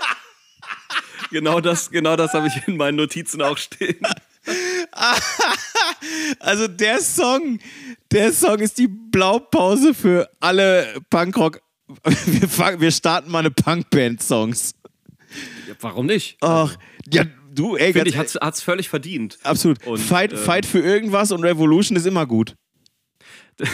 genau 1.31 1.61
das, 1.61 1.91
genau 1.91 2.15
das 2.15 2.33
habe 2.33 2.47
ich 2.47 2.67
in 2.67 2.77
meinen 2.77 2.95
Notizen 2.95 3.41
auch 3.41 3.57
stehen. 3.57 3.97
Also 6.39 6.67
der 6.67 6.99
Song, 6.99 7.59
der 8.11 8.33
Song 8.33 8.59
ist 8.59 8.77
die 8.77 8.87
Blaupause 8.89 9.93
für 9.93 10.29
alle 10.39 10.99
Punkrock. 11.09 11.61
Wir, 12.25 12.49
fangen, 12.49 12.81
wir 12.81 12.91
starten 12.91 13.29
mal 13.31 13.39
eine 13.39 13.51
Punkband-Songs. 13.51 14.73
Warum 15.81 16.05
nicht? 16.05 16.37
Ach, 16.41 16.75
ja, 17.11 17.25
du, 17.53 17.75
ey, 17.75 17.93
Finde 17.93 18.09
ich, 18.09 18.17
hat's, 18.17 18.35
hat's 18.35 18.61
völlig 18.61 18.89
verdient. 18.89 19.37
absolut. 19.43 19.85
Und, 19.85 19.97
Fight, 19.99 20.31
ähm, 20.33 20.39
Fight 20.39 20.65
für 20.65 20.79
irgendwas 20.79 21.31
und 21.31 21.43
Revolution 21.43 21.95
ist 21.97 22.05
immer 22.05 22.25
gut. 22.25 22.55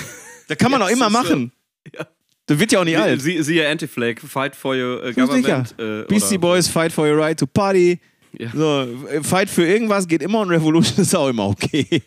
Da 0.48 0.56
kann 0.56 0.72
man 0.72 0.82
Ja, 0.82 0.88
auch 0.88 0.90
immer 0.90 1.06
es 1.06 1.14
ist, 1.14 1.20
machen. 1.20 1.52
Ja. 1.96 2.08
Das 2.48 2.58
wird 2.58 2.72
ja 2.72 2.80
auch 2.80 2.84
nicht 2.84 2.98
alt. 2.98 3.22
Sie, 3.22 3.44
siehe 3.44 3.70
Anti-Flag, 3.70 4.20
Fight 4.20 4.56
for 4.56 4.74
your 4.76 5.04
äh. 5.04 5.14
Government. 5.14 5.76
Äh, 5.78 6.06
Beastie 6.08 6.40
Boys, 6.40 6.68
Fight 6.68 6.92
for 6.92 7.08
your 7.08 7.18
right 7.24 7.40
to 7.40 7.46
party. 7.46 8.00
Ja. 8.34 8.50
So, 8.52 8.82
äh, 9.08 9.22
Fight 9.22 9.48
für 9.48 9.68
irgendwas 9.68 10.08
geht 10.08 10.24
immer 10.24 10.40
und 10.40 10.50
Revolution 10.50 10.98
ist 11.04 11.16
auch 11.16 11.28
immer 11.30 11.46
okay. 11.50 12.02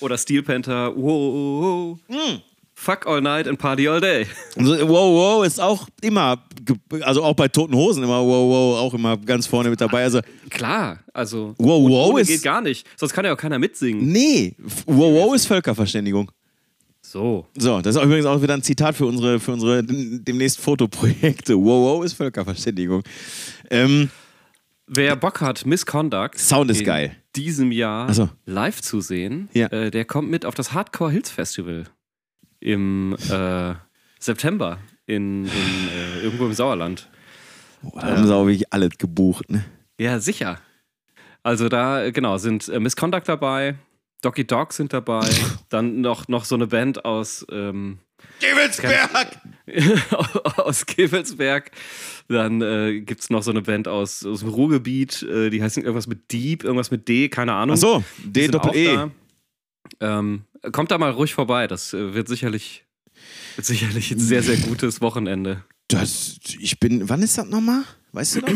Oder 0.00 0.18
Steel 0.18 0.42
Panther, 0.42 0.92
wow, 0.94 1.98
Hm. 2.08 2.42
Fuck 2.84 3.06
all 3.06 3.20
night 3.20 3.48
and 3.48 3.58
party 3.58 3.88
all 3.88 4.00
day. 4.00 4.26
So, 4.56 4.88
wow, 4.88 5.38
wow 5.40 5.44
ist 5.46 5.60
auch 5.60 5.88
immer, 6.02 6.44
also 7.02 7.22
auch 7.24 7.34
bei 7.34 7.48
Toten 7.48 7.74
Hosen 7.74 8.02
immer 8.04 8.20
wow, 8.22 8.48
wow, 8.50 8.78
auch 8.80 8.94
immer 8.94 9.16
ganz 9.16 9.46
vorne 9.46 9.70
mit 9.70 9.80
dabei. 9.80 10.04
Also, 10.04 10.20
Klar, 10.50 11.00
also 11.12 11.54
Wow, 11.58 11.88
wow 11.88 12.18
ist- 12.20 12.28
geht 12.28 12.42
gar 12.42 12.60
nicht. 12.60 12.86
Sonst 12.96 13.12
kann 13.12 13.24
ja 13.24 13.32
auch 13.32 13.36
keiner 13.38 13.58
mitsingen. 13.58 14.06
nee, 14.12 14.54
wow, 14.86 15.12
wow 15.26 15.34
ist 15.34 15.46
Völkerverständigung. 15.46 16.30
So. 17.00 17.46
So, 17.56 17.80
das 17.80 17.94
ist 17.96 18.02
übrigens 18.02 18.26
auch 18.26 18.40
wieder 18.42 18.54
ein 18.54 18.62
Zitat 18.62 18.96
für 18.96 19.06
unsere, 19.06 19.38
für 19.38 19.52
unsere 19.52 19.82
demnächst 19.84 20.58
Fotoprojekte. 20.60 21.54
Wow, 21.56 21.98
wow 21.98 22.04
ist 22.04 22.14
Völkerverständigung. 22.14 23.02
Ähm, 23.70 24.10
Wer 24.86 25.16
Bock 25.16 25.40
hat, 25.40 25.64
Misconduct 25.64 26.38
Sound 26.38 26.70
ist 26.70 26.80
in 26.80 26.86
geil. 26.86 27.16
diesem 27.36 27.72
Jahr 27.72 28.12
so. 28.12 28.28
live 28.46 28.82
zu 28.82 29.00
sehen, 29.00 29.48
Ja. 29.54 29.68
äh, 29.68 29.90
der 29.90 30.04
kommt 30.04 30.28
mit 30.30 30.44
auf 30.44 30.54
das 30.54 30.72
Hardcore 30.72 31.10
Hills 31.10 31.30
Festival 31.30 31.84
im 32.64 33.14
äh, 33.30 33.74
September 34.18 34.78
in, 35.06 35.44
in 35.44 35.50
äh, 35.50 36.20
irgendwo 36.24 36.46
im 36.46 36.54
Sauerland. 36.54 37.08
boah, 37.82 38.00
da 38.00 38.16
haben 38.16 38.26
sie 38.26 38.34
auch 38.34 38.46
wirklich 38.46 38.72
alles 38.72 38.96
gebucht, 38.98 39.50
ne? 39.50 39.64
Ja, 40.00 40.18
sicher. 40.18 40.60
Also 41.42 41.68
da, 41.68 42.04
äh, 42.04 42.12
genau, 42.12 42.38
sind 42.38 42.68
äh, 42.68 42.80
Misconduct 42.80 43.28
dabei, 43.28 43.76
Doggy 44.22 44.46
Dog 44.46 44.72
sind 44.72 44.94
dabei, 44.94 45.28
dann 45.68 46.00
noch, 46.00 46.26
noch 46.28 46.46
so 46.46 46.54
eine 46.54 46.66
Band 46.66 47.04
aus, 47.04 47.46
ähm, 47.50 47.98
Gewelsberg! 48.40 49.38
aus 50.56 50.86
Kevelsberg. 50.86 51.70
Dann 52.28 52.62
äh, 52.62 53.00
gibt 53.00 53.20
es 53.20 53.28
noch 53.28 53.42
so 53.42 53.50
eine 53.50 53.60
Band 53.60 53.86
aus, 53.86 54.24
aus 54.24 54.40
dem 54.40 54.48
Ruhrgebiet, 54.48 55.22
äh, 55.22 55.50
die 55.50 55.62
heißt 55.62 55.76
irgendwas 55.76 56.06
mit 56.06 56.32
Deep, 56.32 56.64
irgendwas 56.64 56.90
mit 56.90 57.06
D, 57.06 57.28
keine 57.28 57.52
Ahnung. 57.52 57.74
Ach 57.74 57.80
so, 57.80 58.04
Die 58.24 58.32
D 58.32 58.42
sind 58.44 58.56
auch 58.56 58.62
Doppel 58.62 58.80
E. 58.80 58.94
da. 58.94 59.10
Ähm, 60.00 60.44
kommt 60.72 60.90
da 60.90 60.98
mal 60.98 61.10
ruhig 61.10 61.34
vorbei, 61.34 61.66
das 61.66 61.92
äh, 61.94 62.14
wird 62.14 62.28
sicherlich, 62.28 62.84
wird 63.56 63.66
sicherlich 63.66 64.10
ein 64.10 64.18
sehr, 64.18 64.42
sehr 64.42 64.56
gutes 64.56 65.00
Wochenende. 65.00 65.64
Das, 65.88 66.38
ich 66.60 66.80
bin, 66.80 67.08
wann 67.08 67.22
ist 67.22 67.38
das 67.38 67.46
nochmal? 67.46 67.82
Weißt 68.12 68.36
du 68.36 68.40
das? 68.40 68.54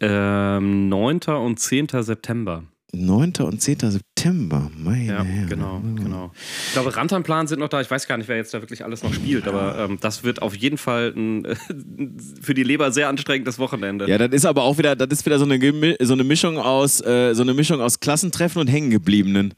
Ähm, 0.00 0.88
9. 0.88 1.20
und 1.38 1.60
10. 1.60 1.88
September. 2.00 2.64
9. 2.94 3.32
und 3.40 3.62
10. 3.62 3.78
September. 3.90 4.70
Meine 4.76 5.04
Ja, 5.06 5.22
Herren. 5.22 5.48
genau, 5.48 5.80
genau. 5.80 6.32
Ich 6.66 6.72
glaube, 6.72 6.94
Rantanplan 6.94 7.46
sind 7.46 7.60
noch 7.60 7.68
da. 7.68 7.80
Ich 7.80 7.90
weiß 7.90 8.06
gar 8.06 8.18
nicht, 8.18 8.28
wer 8.28 8.36
jetzt 8.36 8.52
da 8.52 8.60
wirklich 8.60 8.84
alles 8.84 9.02
noch 9.02 9.14
spielt, 9.14 9.48
aber 9.48 9.78
ähm, 9.78 9.98
das 10.00 10.24
wird 10.24 10.42
auf 10.42 10.54
jeden 10.54 10.76
Fall 10.76 11.14
ein 11.16 11.46
für 12.42 12.52
die 12.52 12.64
Leber 12.64 12.92
sehr 12.92 13.08
anstrengendes 13.08 13.58
Wochenende. 13.58 14.08
Ja, 14.08 14.18
das 14.18 14.30
ist 14.32 14.44
aber 14.44 14.64
auch 14.64 14.76
wieder, 14.76 14.94
das 14.94 15.08
ist 15.10 15.24
wieder 15.24 15.38
so 15.38 15.46
eine, 15.46 15.96
so 16.02 16.12
eine 16.12 16.24
Mischung 16.24 16.58
aus, 16.58 17.00
äh, 17.00 17.32
so 17.34 17.42
eine 17.42 17.54
Mischung 17.54 17.80
aus 17.80 17.98
Klassentreffen 18.00 18.60
und 18.60 18.66
Hängengebliebenen. 18.68 19.54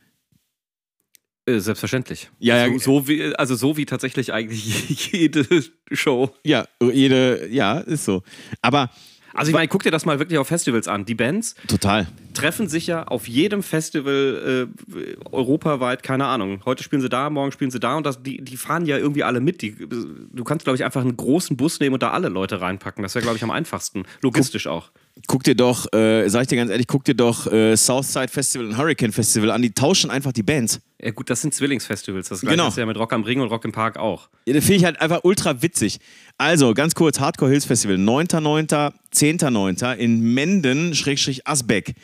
Äh, 1.46 1.58
selbstverständlich. 1.58 2.30
Ja, 2.38 2.66
ja. 2.66 2.72
So, 2.72 3.00
so 3.00 3.08
wie, 3.08 3.34
also 3.34 3.54
so 3.54 3.76
wie 3.76 3.84
tatsächlich 3.84 4.32
eigentlich 4.32 5.08
jede 5.12 5.46
Show. 5.92 6.34
Ja, 6.42 6.66
jede, 6.80 7.48
ja, 7.50 7.80
ist 7.80 8.04
so. 8.06 8.22
Aber 8.62 8.90
Also 9.34 9.50
ich 9.50 9.54
meine, 9.54 9.68
guck 9.68 9.82
dir 9.82 9.90
das 9.90 10.04
mal 10.06 10.18
wirklich 10.18 10.38
auf 10.38 10.48
Festivals 10.48 10.88
an. 10.88 11.04
Die 11.04 11.14
Bands 11.14 11.54
total. 11.68 12.06
treffen 12.34 12.68
sich 12.68 12.86
ja 12.86 13.04
auf 13.04 13.26
jedem 13.28 13.62
Festival 13.62 14.68
äh, 14.94 15.16
europaweit, 15.30 16.02
keine 16.02 16.26
Ahnung. 16.26 16.60
Heute 16.64 16.82
spielen 16.82 17.02
sie 17.02 17.08
da, 17.08 17.30
morgen 17.30 17.52
spielen 17.52 17.70
sie 17.70 17.80
da 17.80 17.96
und 17.96 18.06
das, 18.06 18.22
die, 18.22 18.38
die 18.42 18.56
fahren 18.56 18.86
ja 18.86 18.96
irgendwie 18.98 19.22
alle 19.24 19.40
mit. 19.40 19.62
Die, 19.62 19.74
du 19.76 20.44
kannst, 20.44 20.64
glaube 20.64 20.76
ich, 20.76 20.84
einfach 20.84 21.00
einen 21.02 21.16
großen 21.16 21.56
Bus 21.56 21.80
nehmen 21.80 21.94
und 21.94 22.02
da 22.02 22.10
alle 22.12 22.28
Leute 22.28 22.60
reinpacken. 22.60 23.02
Das 23.02 23.14
wäre, 23.14 23.22
glaube 23.22 23.36
ich, 23.36 23.42
am 23.42 23.50
einfachsten. 23.50 24.04
Logistisch 24.22 24.66
auch. 24.66 24.90
Guck 25.28 25.44
dir 25.44 25.54
doch, 25.54 25.92
äh, 25.92 26.28
sag 26.28 26.42
ich 26.42 26.48
dir 26.48 26.56
ganz 26.56 26.70
ehrlich, 26.72 26.88
guck 26.88 27.04
dir 27.04 27.14
doch 27.14 27.46
äh, 27.50 27.76
Southside 27.76 28.28
Festival 28.28 28.66
und 28.66 28.76
Hurricane 28.76 29.12
Festival 29.12 29.50
an. 29.52 29.62
Die 29.62 29.70
tauschen 29.72 30.10
einfach 30.10 30.32
die 30.32 30.42
Bands. 30.42 30.80
Ja 31.00 31.12
gut, 31.12 31.30
das 31.30 31.40
sind 31.42 31.54
Zwillingsfestivals. 31.54 32.28
Das 32.30 32.40
gleiche 32.40 32.56
Genau. 32.56 32.68
ist 32.68 32.76
ja 32.78 32.84
mit 32.86 32.96
Rock 32.96 33.12
am 33.12 33.22
Ring 33.22 33.40
und 33.40 33.48
Rock 33.48 33.64
im 33.64 33.70
Park 33.72 33.96
auch. 33.96 34.28
Ja, 34.46 34.54
das 34.54 34.64
finde 34.64 34.78
ich 34.78 34.84
halt 34.84 35.00
einfach 35.00 35.20
ultra 35.22 35.62
witzig. 35.62 36.00
Also, 36.36 36.74
ganz 36.74 36.94
kurz, 36.94 37.20
Hardcore 37.20 37.50
Hills 37.50 37.64
Festival, 37.64 37.96
9.9., 37.96 38.92
10.9. 39.12 39.94
in 39.96 40.34
Menden, 40.34 40.94
Schrägstrich 40.94 41.46
Asbeck. 41.46 41.94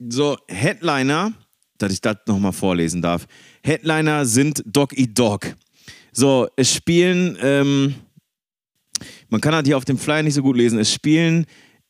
So, 0.00 0.36
Headliner, 0.48 1.32
dass 1.78 1.92
ich 1.92 2.00
das 2.00 2.16
nochmal 2.26 2.52
vorlesen 2.52 3.02
darf. 3.02 3.26
Headliner 3.62 4.26
sind 4.26 4.62
Dog 4.66 4.98
Eat 4.98 5.16
Dog. 5.16 5.54
So, 6.12 6.48
es 6.56 6.74
spielen, 6.74 7.38
ähm, 7.40 7.94
man 9.28 9.40
kann 9.40 9.52
das 9.52 9.64
hier 9.64 9.76
auf 9.76 9.84
dem 9.84 9.96
Flyer 9.96 10.24
nicht 10.24 10.34
so 10.34 10.42
gut 10.42 10.56
lesen, 10.56 10.78
es 10.80 10.92
spielen 10.92 11.46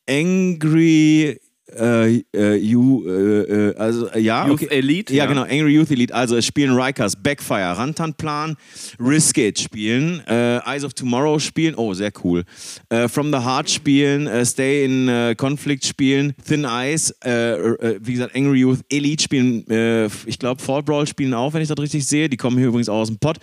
Angry 0.07 1.39
äh, 1.71 2.23
äh, 2.35 2.55
You, 2.55 3.07
äh, 3.07 3.69
äh, 3.69 3.75
also 3.77 4.07
äh, 4.09 4.19
ja, 4.19 4.45
Youth 4.47 4.63
okay. 4.63 4.77
Elite, 4.77 5.13
Ja, 5.13 5.23
ja. 5.23 5.29
genau, 5.29 5.43
Angry 5.43 5.75
Youth 5.75 5.91
Elite. 5.91 6.13
Also 6.13 6.35
es 6.35 6.45
spielen 6.45 6.75
Rikers, 6.75 7.15
Backfire, 7.15 7.77
Rantanplan, 7.77 8.57
Risk 8.99 9.37
It 9.37 9.59
spielen, 9.59 10.21
äh, 10.27 10.57
Eyes 10.65 10.83
of 10.83 10.93
Tomorrow 10.93 11.39
spielen, 11.39 11.75
oh, 11.75 11.93
sehr 11.93 12.11
cool. 12.23 12.43
Äh, 12.89 13.07
From 13.07 13.31
the 13.31 13.39
Heart 13.39 13.69
spielen, 13.69 14.27
äh, 14.27 14.45
Stay 14.45 14.85
in 14.85 15.07
äh, 15.07 15.35
Conflict 15.37 15.85
spielen, 15.85 16.33
Thin 16.45 16.65
Ice, 16.69 17.13
äh, 17.23 17.53
äh, 17.53 17.99
wie 18.01 18.13
gesagt, 18.13 18.35
Angry 18.35 18.59
Youth 18.59 18.79
Elite 18.89 19.23
spielen, 19.23 19.65
äh, 19.69 20.07
ich 20.25 20.37
glaube, 20.37 20.61
Fall 20.61 20.83
Brawl 20.83 21.07
spielen 21.07 21.33
auch, 21.33 21.53
wenn 21.53 21.61
ich 21.61 21.69
das 21.69 21.77
richtig 21.77 22.05
sehe. 22.05 22.27
Die 22.27 22.37
kommen 22.37 22.57
hier 22.57 22.67
übrigens 22.67 22.89
auch 22.89 22.99
aus 22.99 23.07
dem 23.07 23.19
Pott. 23.19 23.37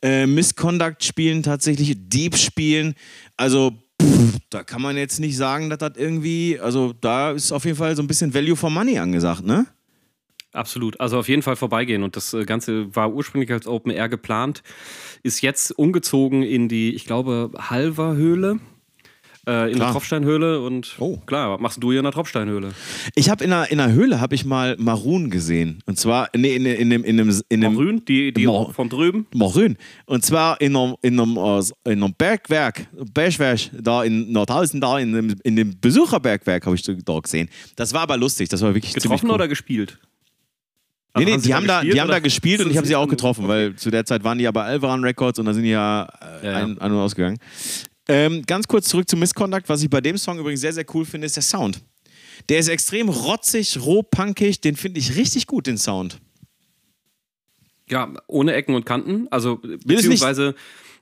Äh, 0.00 0.26
Misconduct 0.26 1.04
spielen 1.04 1.42
tatsächlich, 1.42 1.94
Deep 1.96 2.36
spielen. 2.36 2.94
Also, 3.36 3.72
da 4.50 4.62
kann 4.62 4.82
man 4.82 4.96
jetzt 4.96 5.20
nicht 5.20 5.36
sagen, 5.36 5.70
dass 5.70 5.78
das 5.78 5.92
irgendwie, 5.96 6.58
also 6.60 6.94
da 7.00 7.32
ist 7.32 7.52
auf 7.52 7.64
jeden 7.64 7.76
Fall 7.76 7.94
so 7.96 8.02
ein 8.02 8.06
bisschen 8.06 8.32
Value 8.34 8.56
for 8.56 8.70
Money 8.70 8.98
angesagt, 8.98 9.44
ne? 9.44 9.66
Absolut. 10.52 10.98
Also 10.98 11.18
auf 11.18 11.28
jeden 11.28 11.42
Fall 11.42 11.56
vorbeigehen. 11.56 12.02
Und 12.02 12.16
das 12.16 12.32
äh, 12.32 12.44
Ganze 12.44 12.94
war 12.94 13.12
ursprünglich 13.12 13.52
als 13.52 13.66
Open 13.66 13.92
Air 13.92 14.08
geplant, 14.08 14.62
ist 15.22 15.42
jetzt 15.42 15.78
umgezogen 15.78 16.42
in 16.42 16.68
die, 16.68 16.94
ich 16.94 17.04
glaube, 17.04 17.50
Halver 17.58 18.14
Höhle. 18.14 18.58
Äh, 19.48 19.68
in 19.70 19.76
Klar. 19.76 19.86
der 19.86 19.92
Tropfsteinhöhle 19.92 20.60
und 20.60 20.94
Oh. 20.98 21.16
klar, 21.24 21.52
was 21.54 21.60
machst 21.60 21.82
du 21.82 21.90
hier 21.90 22.00
in 22.00 22.04
der 22.04 22.12
Tropfsteinhöhle? 22.12 22.68
Ich 23.14 23.30
habe 23.30 23.42
in 23.42 23.50
einer, 23.52 23.70
in 23.70 23.80
einer 23.80 23.92
Höhle 23.94 24.20
habe 24.20 24.34
ich 24.34 24.44
mal 24.44 24.76
Maroon 24.78 25.30
gesehen. 25.30 25.78
Und 25.86 25.98
zwar 25.98 26.28
nee, 26.36 26.54
in, 26.54 26.66
in, 26.66 26.90
in, 26.92 27.02
in, 27.04 27.20
einem, 27.20 27.40
in 27.48 27.64
einem 27.64 27.74
Grün, 27.74 28.04
die, 28.04 28.32
die 28.34 28.46
Mo- 28.46 28.70
von 28.74 28.90
drüben. 28.90 29.26
Maroon. 29.34 29.78
Und 30.04 30.22
zwar 30.22 30.60
in 30.60 30.76
einem, 30.76 30.96
in 31.00 31.18
einem, 31.18 31.36
äh, 31.38 31.90
in 31.90 32.02
einem 32.04 32.12
Bergwerk, 32.12 32.88
Bergwerk, 33.14 33.60
da 33.72 34.04
in 34.04 34.30
Nordhausen, 34.32 34.82
da 34.82 34.98
in 34.98 35.12
dem, 35.14 35.34
in 35.42 35.56
dem 35.56 35.80
Besucherbergwerk 35.80 36.66
habe 36.66 36.76
ich 36.76 36.82
da 36.82 37.18
gesehen. 37.18 37.48
Das 37.76 37.94
war 37.94 38.02
aber 38.02 38.18
lustig, 38.18 38.50
das 38.50 38.60
war 38.60 38.74
wirklich 38.74 38.92
Getroffen 38.92 39.28
cool. 39.28 39.34
oder 39.36 39.48
gespielt? 39.48 39.98
Nee, 41.16 41.24
Also 41.24 41.34
nee, 41.36 41.40
sie 41.40 41.46
die 41.48 41.54
haben, 41.54 41.66
da, 41.66 41.80
die 41.82 42.00
haben 42.00 42.08
da 42.10 42.18
gespielt 42.18 42.60
und 42.62 42.70
ich 42.70 42.76
habe 42.76 42.86
sie 42.86 42.94
auch 42.94 43.02
Okay. 43.04 43.12
getroffen, 43.12 43.48
weil 43.48 43.74
zu 43.76 43.90
der 43.90 44.04
Zeit 44.04 44.22
waren 44.24 44.36
die 44.38 44.44
ja 44.44 44.50
bei 44.52 44.62
Alvaran 44.64 45.02
Records 45.02 45.38
und 45.38 45.46
da 45.46 45.54
sind 45.54 45.62
die 45.64 45.70
ja, 45.70 46.06
äh, 46.42 46.46
Ja, 46.46 46.52
ja. 46.52 46.58
Ein, 46.58 46.78
ein 46.78 46.92
und 46.92 46.98
ausgegangen. 46.98 47.38
Ähm, 48.08 48.42
ganz 48.46 48.66
kurz 48.66 48.88
zurück 48.88 49.08
zu 49.08 49.16
Misconduct. 49.16 49.68
Was 49.68 49.82
ich 49.82 49.90
bei 49.90 50.00
dem 50.00 50.16
Song 50.16 50.38
übrigens 50.38 50.60
sehr, 50.60 50.72
sehr 50.72 50.86
cool 50.94 51.04
finde, 51.04 51.26
ist 51.26 51.36
der 51.36 51.42
Sound. 51.42 51.82
Der 52.48 52.58
ist 52.58 52.68
extrem 52.68 53.08
rotzig, 53.08 53.78
roh, 53.80 54.02
punkig. 54.02 54.60
Den 54.60 54.76
finde 54.76 54.98
ich 55.00 55.16
richtig 55.16 55.46
gut, 55.46 55.66
den 55.66 55.76
Sound. 55.76 56.18
Ja, 57.90 58.12
ohne 58.26 58.54
Ecken 58.54 58.74
und 58.74 58.86
Kanten. 58.86 59.28
Also 59.30 59.56
beziehungsweise 59.56 60.54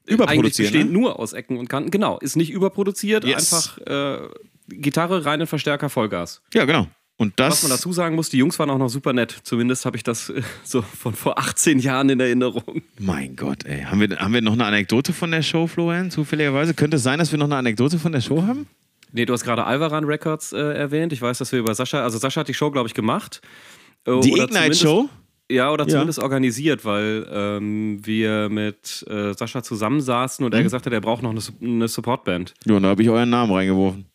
eigentlich 0.09 0.57
besteht 0.57 0.87
ne? 0.87 0.93
nur 0.93 1.19
aus 1.19 1.33
Ecken 1.33 1.59
und 1.59 1.69
Kanten. 1.69 1.91
Genau, 1.91 2.19
ist 2.19 2.37
nicht 2.37 2.51
überproduziert, 2.51 3.25
Yes. 3.25 3.53
einfach 3.53 3.79
äh, 3.87 4.29
Gitarre, 4.69 5.25
reinen 5.25 5.47
Verstärker, 5.47 5.89
Vollgas. 5.89 6.43
Ja, 6.55 6.65
genau. 6.65 6.89
Und 7.19 7.33
das. 7.41 7.55
Was 7.55 7.63
man 7.63 7.71
dazu 7.71 7.93
sagen 7.95 8.15
muss, 8.15 8.29
die 8.29 8.37
Jungs 8.39 8.59
waren 8.59 8.69
auch 8.69 8.77
noch 8.79 8.91
super 8.91 9.13
nett. 9.15 9.35
Zumindest 9.43 9.87
habe 9.87 9.97
ich 9.97 10.03
das 10.03 10.29
äh, 10.29 10.43
so 10.65 10.83
von 10.83 11.15
vor 11.15 11.39
18 11.39 11.79
Jahren 11.79 12.11
in 12.11 12.21
Erinnerung. 12.21 12.83
Mein 12.99 13.37
Gott, 13.37 13.65
ey. 13.65 13.83
Haben 13.85 14.01
wir, 14.01 14.19
haben 14.19 14.35
wir 14.35 14.43
noch 14.43 14.53
eine 14.53 14.67
Anekdote 14.67 15.13
von 15.15 15.31
der 15.31 15.43
Show, 15.43 15.67
Florian? 15.67 16.11
Zufälligerweise? 16.11 16.75
Könnte 16.75 16.99
es 16.99 17.03
sein, 17.03 17.19
dass 17.19 17.33
wir 17.33 17.39
noch 17.39 17.47
eine 17.47 17.57
Anekdote 17.57 17.99
von 17.99 18.13
der 18.13 18.21
Show 18.21 18.43
haben? 18.43 18.67
Nee, 19.13 19.25
du 19.25 19.33
hast 19.33 19.45
gerade 19.45 19.65
Alvaran 19.65 20.05
Records 20.05 20.53
äh, 20.53 20.59
erwähnt. 20.59 21.13
Ich 21.15 21.23
weiß, 21.23 21.39
dass 21.39 21.53
wir 21.53 21.59
über 21.61 21.75
Sascha, 21.75 22.03
also 22.03 22.19
Sascha 22.19 22.41
hat 22.41 22.49
die 22.49 22.55
Show, 22.55 22.71
glaube 22.71 22.89
ich, 22.89 22.95
gemacht. 22.95 23.41
Äh, 24.05 24.21
Die 24.21 24.33
Ignite 24.39 24.75
Show? 24.75 25.09
Ja, 25.51 25.71
oder 25.73 25.85
Ja. 25.85 25.91
zumindest 25.93 26.19
organisiert, 26.19 26.85
weil 26.85 27.25
ähm, 27.31 28.05
wir 28.05 28.49
mit 28.51 29.07
äh, 29.09 29.33
Sascha 29.33 29.63
zusammensaßen 29.63 30.45
und 30.45 30.53
er 30.53 30.61
Mhm. 30.61 30.65
gesagt 30.65 30.85
hat, 30.87 30.93
er 30.93 31.01
braucht 31.01 31.23
noch 31.23 31.31
eine, 31.31 31.41
eine 31.63 31.89
Supportband. 31.89 32.53
Ja, 32.67 32.75
und 32.75 32.83
da 32.83 32.89
habe 32.91 33.01
ich 33.03 33.09
euren 33.09 33.31
Namen 33.31 33.53
reingeworfen. 33.53 34.07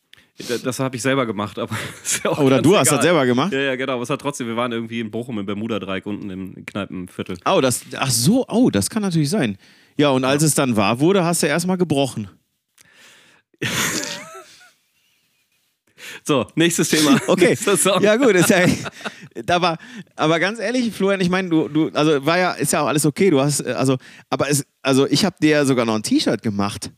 Da- 0.47 0.57
Das 0.57 0.79
habe 0.79 0.95
ich 0.95 1.01
selber 1.01 1.25
gemacht, 1.25 1.57
aber 1.59 1.75
ist 2.03 2.23
ja 2.23 2.31
auch 2.31 2.39
Oder 2.39 2.61
du 2.61 2.75
hast 2.77 2.87
egal. 2.87 2.97
das 2.97 3.05
selber 3.05 3.25
gemacht? 3.25 3.51
Ja, 3.53 3.59
ja, 3.59 3.75
genau. 3.75 3.93
Aber 3.93 4.03
es 4.03 4.09
hat 4.09 4.21
trotzdem, 4.21 4.47
wir 4.47 4.55
waren 4.55 4.71
irgendwie 4.71 4.99
in 4.99 5.11
Bochum 5.11 5.39
im 5.39 5.45
Bermuda-Dreieck 5.45 6.05
unten 6.05 6.29
im 6.29 6.65
Kneipenviertel. 6.65 7.37
Oh, 7.45 7.59
das. 7.61 7.81
Ach 7.97 8.09
so, 8.11 8.45
oh, 8.47 8.69
das 8.69 8.89
kann 8.89 9.01
natürlich 9.01 9.29
sein. 9.29 9.57
Ja, 9.97 10.09
und 10.09 10.23
als 10.25 10.43
es 10.43 10.53
dann 10.55 10.75
wahr 10.75 10.99
wurde, 10.99 11.23
hast 11.23 11.43
du 11.43 11.47
erstmal 11.47 11.77
gebrochen. 11.77 12.29
So, 16.23 16.45
nächstes 16.55 16.89
Thema. 16.89 17.19
Okay. 17.27 17.49
Nächster 17.49 17.77
Song. 17.77 18.01
Ja, 18.03 18.15
gut, 18.15 18.31
ist 18.35 18.49
ja. 18.49 18.65
Da 19.45 19.61
war, 19.61 19.77
aber 20.15 20.39
ganz 20.39 20.59
ehrlich, 20.59 20.91
Florian, 20.91 21.21
ich 21.21 21.29
meine, 21.29 21.49
du, 21.49 21.67
du, 21.67 21.89
also 21.93 22.25
war 22.25 22.37
ja, 22.37 22.51
ist 22.53 22.73
ja 22.73 22.81
auch 22.81 22.87
alles 22.87 23.05
okay. 23.05 23.29
Du 23.29 23.39
hast, 23.39 23.61
äh, 23.61 23.71
also, 23.71 23.97
aber 24.29 24.49
es, 24.49 24.65
also 24.81 25.07
ich 25.07 25.23
habe 25.25 25.35
dir 25.41 25.65
sogar 25.65 25.85
noch 25.85 25.95
ein 25.95 26.03
T-Shirt 26.03 26.41
gemacht. 26.41 26.91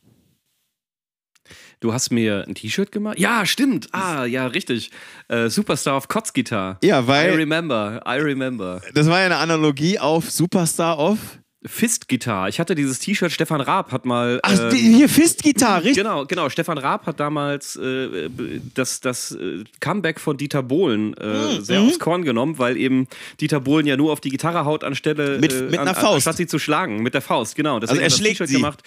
Du 1.83 1.91
hast 1.93 2.11
mir 2.11 2.45
ein 2.47 2.55
T-Shirt 2.55 2.93
gemacht? 2.93 3.19
Ja, 3.19 3.45
stimmt. 3.45 3.89
Ah, 3.91 4.23
ja, 4.23 4.47
richtig. 4.47 4.89
Äh, 5.27 5.49
Superstar 5.49 5.97
of 5.97 6.07
Kotzgitarre. 6.07 6.77
Ja, 6.81 7.01
I 7.01 7.07
weil 7.07 7.33
remember, 7.35 8.01
I 8.07 8.19
remember. 8.21 8.81
das 8.93 9.07
war 9.07 9.19
ja 9.19 9.25
eine 9.25 9.35
Analogie 9.35 9.99
auf 9.99 10.31
Superstar 10.31 10.97
of. 10.97 11.17
Fist-Gitarre. 11.65 12.47
Ich 12.49 12.59
hatte 12.59 12.73
dieses 12.75 12.99
T-Shirt, 12.99 13.31
Stefan 13.33 13.59
Raab 13.61 13.91
hat 13.91 14.05
mal. 14.05 14.39
Ach, 14.43 14.51
ähm, 14.71 14.75
hier 14.77 15.07
Fist-Gitarre, 15.09 15.83
richtig? 15.83 16.03
Genau, 16.03 16.25
genau. 16.25 16.49
Stefan 16.49 16.77
Raab 16.77 17.05
hat 17.05 17.19
damals 17.19 17.75
äh, 17.75 18.29
das, 18.73 19.01
das 19.01 19.31
äh, 19.31 19.63
Comeback 19.81 20.19
von 20.21 20.37
Dieter 20.37 20.63
Bohlen 20.63 21.13
äh, 21.17 21.25
Mhm, 21.57 21.63
sehr 21.65 21.81
aufs 21.81 21.99
Korn 21.99 22.23
genommen, 22.23 22.59
weil 22.59 22.77
eben 22.77 23.07
Dieter 23.41 23.59
Bohlen 23.59 23.85
ja 23.87 23.97
nur 23.97 24.11
auf 24.13 24.21
die 24.21 24.29
Gitarre 24.29 24.63
haut, 24.65 24.83
anstelle 24.85 25.37
Mit- 25.39 25.51
äh, 25.53 25.61
mit 25.63 25.79
einer 25.79 25.89
an- 25.91 25.95
Faust. 25.95 26.15
anstatt 26.15 26.37
sie 26.37 26.47
zu 26.47 26.59
schlagen. 26.59 27.01
Mit 27.03 27.13
der 27.13 27.21
Faust, 27.21 27.55
genau. 27.57 27.79
Deswegen 27.79 27.99
er 27.99 28.05
hat 28.05 28.11
das 28.11 28.17
schlägt 28.19 28.37
T-Shirt 28.39 28.55
gemacht. 28.55 28.83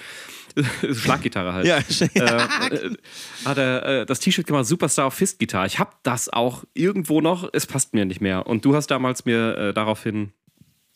Schlaggitarre 0.92 1.53
halt. 1.53 1.66
Ja, 1.66 1.79
äh, 1.79 2.75
äh, 2.75 2.97
hat 3.45 3.59
er 3.59 3.85
äh, 3.85 4.07
das 4.07 4.21
T-Shirt 4.21 4.47
gemacht, 4.47 4.66
Superstar 4.66 5.07
of 5.07 5.14
Fist 5.14 5.38
Gitarre. 5.38 5.66
Ich 5.66 5.79
habe 5.79 5.90
das 6.03 6.29
auch 6.29 6.64
irgendwo 6.75 7.21
noch, 7.21 7.49
es 7.53 7.66
passt 7.66 7.95
mir 7.95 8.05
nicht 8.05 8.21
mehr. 8.21 8.47
Und 8.47 8.64
du 8.64 8.75
hast 8.75 8.88
damals 8.88 9.25
mir 9.25 9.57
äh, 9.57 9.75
daraufhin 9.75 10.33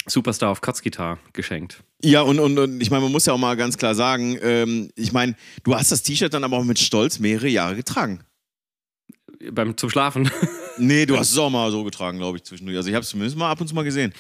Superstar 0.07 0.51
of 0.51 0.61
Kotzgitarre 0.61 1.19
geschenkt. 1.33 1.83
Ja, 2.03 2.23
und, 2.23 2.39
und, 2.39 2.59
und 2.59 2.81
ich 2.81 2.91
meine, 2.91 3.03
man 3.03 3.13
muss 3.13 3.27
ja 3.27 3.35
auch 3.35 3.39
mal 3.39 3.57
ganz 3.57 3.77
klar 3.77 3.95
sagen, 3.95 4.39
ähm, 4.41 4.91
ich 4.97 5.13
meine, 5.13 5.37
du 5.63 5.75
hast 5.75 5.93
das 5.93 6.03
T-Shirt 6.03 6.33
dann 6.33 6.45
aber 6.45 6.57
auch 6.57 6.65
mit 6.65 6.79
Stolz 6.79 7.19
mehrere 7.19 7.49
Jahre 7.49 7.77
getragen. 7.77 8.21
Beim, 9.53 9.77
zum 9.77 9.91
Schlafen. 9.91 10.31
Nee, 10.83 11.05
du 11.05 11.19
hast 11.19 11.31
es 11.31 11.37
auch 11.37 11.51
mal 11.51 11.71
so 11.71 11.85
getragen, 11.85 12.17
glaube 12.17 12.39
ich, 12.39 12.45
zwischendurch. 12.45 12.79
Also 12.79 12.89
ich 12.89 12.95
habe 12.95 13.03
es 13.03 13.11
zumindest 13.11 13.37
mal 13.37 13.51
ab 13.51 13.61
und 13.61 13.67
zu 13.69 13.75
mal 13.75 13.83
gesehen. 13.83 14.15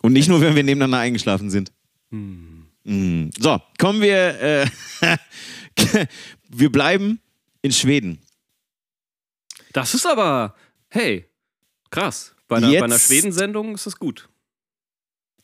Und 0.00 0.14
nicht 0.14 0.26
nur, 0.26 0.40
wenn 0.40 0.56
wir 0.56 0.62
nebeneinander 0.62 1.00
eingeschlafen 1.00 1.50
sind. 1.50 1.70
Mm. 2.08 2.53
So, 2.84 3.60
kommen 3.78 4.02
wir. 4.02 4.40
Äh, 4.40 4.66
wir 6.48 6.70
bleiben 6.70 7.20
in 7.62 7.72
Schweden. 7.72 8.18
Das 9.72 9.94
ist 9.94 10.06
aber, 10.06 10.54
hey, 10.88 11.26
krass. 11.90 12.34
Bei 12.46 12.56
einer, 12.56 12.68
einer 12.68 12.98
Schweden-Sendung 12.98 13.74
ist 13.74 13.86
das 13.86 13.96
gut. 13.98 14.28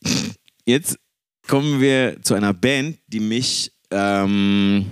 Jetzt 0.65 0.99
kommen 1.47 1.81
wir 1.81 2.21
zu 2.21 2.35
einer 2.35 2.53
Band, 2.53 2.99
die 3.07 3.19
mich 3.19 3.73
ähm, 3.89 4.85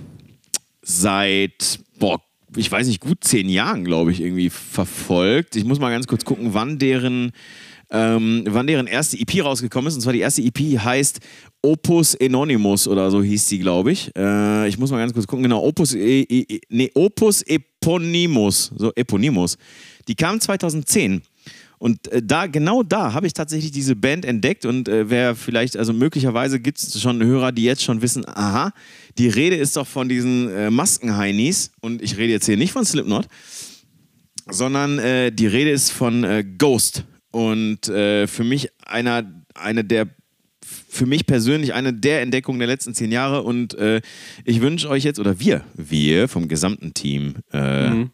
seit, 0.82 1.78
boah, 1.98 2.20
ich 2.56 2.70
weiß 2.70 2.88
nicht, 2.88 3.00
gut 3.00 3.22
zehn 3.22 3.48
Jahren, 3.48 3.84
glaube 3.84 4.10
ich, 4.10 4.20
irgendwie 4.20 4.50
verfolgt. 4.50 5.54
Ich 5.54 5.64
muss 5.64 5.78
mal 5.78 5.90
ganz 5.90 6.06
kurz 6.08 6.24
gucken, 6.24 6.52
wann 6.52 6.78
deren, 6.78 7.32
ähm, 7.90 8.44
wann 8.46 8.66
deren 8.66 8.88
erste 8.88 9.18
EP 9.18 9.44
rausgekommen 9.44 9.88
ist. 9.88 9.94
Und 9.94 10.00
zwar 10.00 10.12
die 10.12 10.20
erste 10.20 10.42
EP 10.42 10.58
heißt 10.58 11.20
Opus 11.62 12.16
Anonymous 12.20 12.88
oder 12.88 13.10
so 13.10 13.22
hieß 13.22 13.48
sie, 13.48 13.58
glaube 13.58 13.92
ich. 13.92 14.10
Äh, 14.16 14.68
ich 14.68 14.78
muss 14.78 14.90
mal 14.90 14.98
ganz 14.98 15.12
kurz 15.12 15.26
gucken. 15.26 15.42
Genau, 15.42 15.62
Opus, 15.62 15.94
e, 15.94 16.22
e, 16.22 16.60
nee, 16.68 16.90
Opus 16.94 17.42
Eponymus. 17.42 18.72
So, 18.76 18.92
Eponymus. 18.94 19.58
Die 20.08 20.14
kam 20.14 20.40
2010. 20.40 21.22
Und 21.78 22.08
äh, 22.08 22.22
da, 22.22 22.46
genau 22.46 22.82
da 22.82 23.14
habe 23.14 23.26
ich 23.26 23.32
tatsächlich 23.32 23.72
diese 23.72 23.96
Band 23.96 24.26
entdeckt 24.26 24.66
und 24.66 24.86
äh, 24.86 25.08
wer 25.08 25.34
vielleicht, 25.34 25.78
also 25.78 25.94
möglicherweise 25.94 26.60
gibt 26.60 26.78
es 26.78 27.00
schon 27.00 27.24
Hörer, 27.24 27.52
die 27.52 27.64
jetzt 27.64 27.82
schon 27.82 28.02
wissen, 28.02 28.28
aha, 28.28 28.72
die 29.16 29.28
Rede 29.28 29.56
ist 29.56 29.76
doch 29.76 29.86
von 29.86 30.06
diesen 30.06 30.50
äh, 30.50 30.70
Maskenheinis 30.70 31.72
und 31.80 32.02
ich 32.02 32.18
rede 32.18 32.34
jetzt 32.34 32.44
hier 32.44 32.58
nicht 32.58 32.72
von 32.72 32.84
Slipknot, 32.84 33.28
sondern 34.50 34.98
äh, 34.98 35.32
die 35.32 35.46
Rede 35.46 35.70
ist 35.70 35.90
von 35.90 36.22
äh, 36.22 36.44
Ghost 36.58 37.04
und 37.30 37.88
äh, 37.88 38.26
für 38.26 38.44
mich 38.44 38.68
einer, 38.84 39.24
eine 39.54 39.82
der 39.82 40.06
für 40.90 41.06
mich 41.06 41.26
persönlich 41.26 41.72
eine 41.72 41.92
der 41.94 42.20
Entdeckungen 42.22 42.58
der 42.58 42.68
letzten 42.68 42.94
zehn 42.94 43.12
Jahre 43.12 43.42
und 43.42 43.74
äh, 43.74 44.00
ich 44.44 44.60
wünsche 44.60 44.88
euch 44.88 45.04
jetzt, 45.04 45.18
oder 45.18 45.38
wir, 45.40 45.64
wir 45.74 46.28
vom 46.28 46.48
gesamten 46.48 46.92
Team, 46.94 47.36
äh, 47.52 47.90
Mhm. 47.90 48.10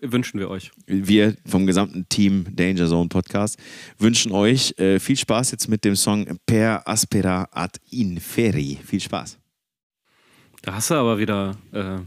Wünschen 0.00 0.40
wir 0.40 0.48
euch. 0.48 0.70
wir 0.86 1.36
vom 1.46 1.66
gesamten 1.66 2.08
Team 2.08 2.46
Danger 2.56 2.88
Zone 2.88 3.08
Podcast 3.10 3.58
wünschen 3.98 4.32
euch 4.32 4.76
äh, 4.78 4.98
viel 4.98 5.16
Spaß 5.16 5.52
jetzt 5.52 5.68
mit 5.68 5.84
dem 5.84 5.94
Song 5.94 6.26
Per 6.46 6.88
Aspera 6.88 7.48
ad 7.52 7.78
Inferi. 7.90 8.78
Viel 8.84 8.98
Spaß. 9.00 9.38
Da 10.62 10.74
hast 10.74 10.90
du 10.90 10.94
aber 10.94 11.18
wieder. 11.18 11.56
Äh, 11.72 11.98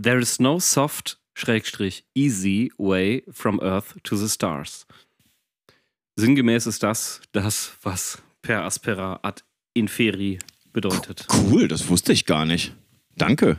There 0.00 0.20
is 0.20 0.38
no 0.38 0.60
soft, 0.60 1.18
Schrägstrich, 1.34 2.04
easy 2.14 2.72
way 2.78 3.22
from 3.30 3.60
Earth 3.60 3.96
to 4.04 4.16
the 4.16 4.28
stars. 4.28 4.86
Sinngemäß 6.16 6.66
ist 6.66 6.82
das 6.82 7.20
das, 7.32 7.72
was 7.82 8.22
per 8.42 8.64
aspera 8.64 9.20
ad 9.22 9.42
inferi 9.74 10.38
bedeutet. 10.72 11.26
Cool, 11.32 11.68
das 11.68 11.88
wusste 11.88 12.12
ich 12.12 12.26
gar 12.26 12.44
nicht. 12.46 12.74
Danke. 13.16 13.58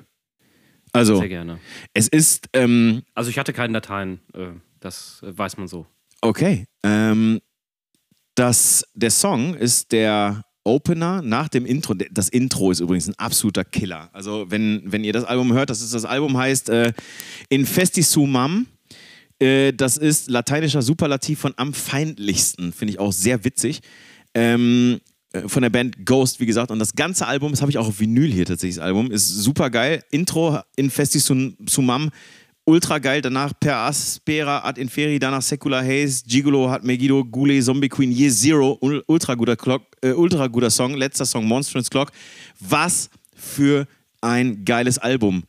Also, 0.94 1.18
Sehr 1.18 1.30
gerne. 1.30 1.60
es 1.94 2.08
ist, 2.08 2.50
ähm, 2.54 3.04
Also 3.14 3.30
ich 3.30 3.38
hatte 3.40 3.54
keinen 3.54 3.74
Dateien, 3.74 4.20
äh, 4.34 4.48
das 4.80 5.20
weiß 5.22 5.58
man 5.58 5.68
so. 5.68 5.86
okay, 6.22 6.66
ähm, 6.84 7.40
das, 8.36 8.86
der 8.94 9.12
Song 9.12 9.56
ist 9.56 9.92
der 9.92 10.44
Opener 10.64 11.22
nach 11.22 11.48
dem 11.50 11.66
Intro. 11.66 11.94
Das 12.12 12.30
Intro 12.30 12.72
ist 12.72 12.80
übrigens 12.82 13.08
ein 13.08 13.16
absoluter 13.18 13.64
Killer. 13.66 14.10
Also, 14.14 14.46
wenn, 14.50 14.84
wenn 14.86 15.04
ihr 15.04 15.14
das 15.14 15.24
Album 15.24 15.54
hört, 15.54 15.70
das 15.70 15.82
ist 15.82 15.94
das 15.94 16.06
Album 16.06 16.38
heißt 16.38 16.70
äh, 16.70 16.94
Infestisumam. 17.50 18.68
Äh, 19.40 19.74
das 19.74 19.98
ist 19.98 20.30
lateinischer 20.30 20.82
Superlativ 20.82 21.40
von 21.40 21.54
am 21.58 21.74
feindlichsten. 21.74 22.74
Finde 22.74 22.94
ich 22.94 23.00
auch 23.00 23.12
sehr 23.12 23.44
witzig. 23.44 23.82
Ähm, 24.34 25.00
äh, 25.34 25.48
von 25.48 25.62
der 25.62 25.70
Band 25.70 26.06
Ghost, 26.06 26.40
wie 26.40 26.46
gesagt. 26.46 26.72
Und 26.72 26.80
das 26.80 26.94
ganze 26.96 27.28
Album, 27.28 27.52
das 27.52 27.62
habe 27.62 27.72
ich 27.72 27.78
auch 27.78 27.88
auf 27.88 28.00
Vinyl 28.00 28.32
hier 28.32 28.46
tatsächlich, 28.46 28.76
das 28.78 28.84
Album, 28.86 29.12
ist 29.12 29.28
super 29.28 29.70
geil. 29.70 30.04
Intro 30.12 30.60
Infestisumam, 30.76 32.10
ultra 32.66 33.00
geil. 33.00 33.22
Danach 33.22 33.54
Per 33.60 33.76
Aspera 33.76 34.64
ad 34.64 34.80
Inferi, 34.80 35.20
danach 35.20 35.42
Secular 35.42 35.84
Haze, 35.84 36.24
Gigolo 36.26 36.70
hat 36.70 36.84
Megiddo, 36.84 37.24
Gule, 37.26 37.62
Zombie 37.62 37.90
Queen, 37.90 38.12
Year 38.12 38.32
Zero, 38.32 38.78
ul- 38.82 39.04
ultra 39.08 39.36
guter, 39.36 39.56
Clock, 39.56 39.84
äh, 40.02 40.12
ultra 40.12 40.48
guter 40.48 40.70
Song. 40.70 40.96
Letzter 40.96 41.26
Song, 41.26 41.46
Monstrous 41.46 41.90
Clock. 41.90 42.12
Was 42.60 43.10
für 43.36 43.88
ein 44.22 44.64
geiles 44.66 44.98
Album. 44.98 45.44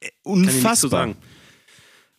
Äh, 0.00 0.06
Kann 0.06 0.10
ich 0.14 0.26
Unfassbar. 0.54 0.90
sagen. 0.90 1.16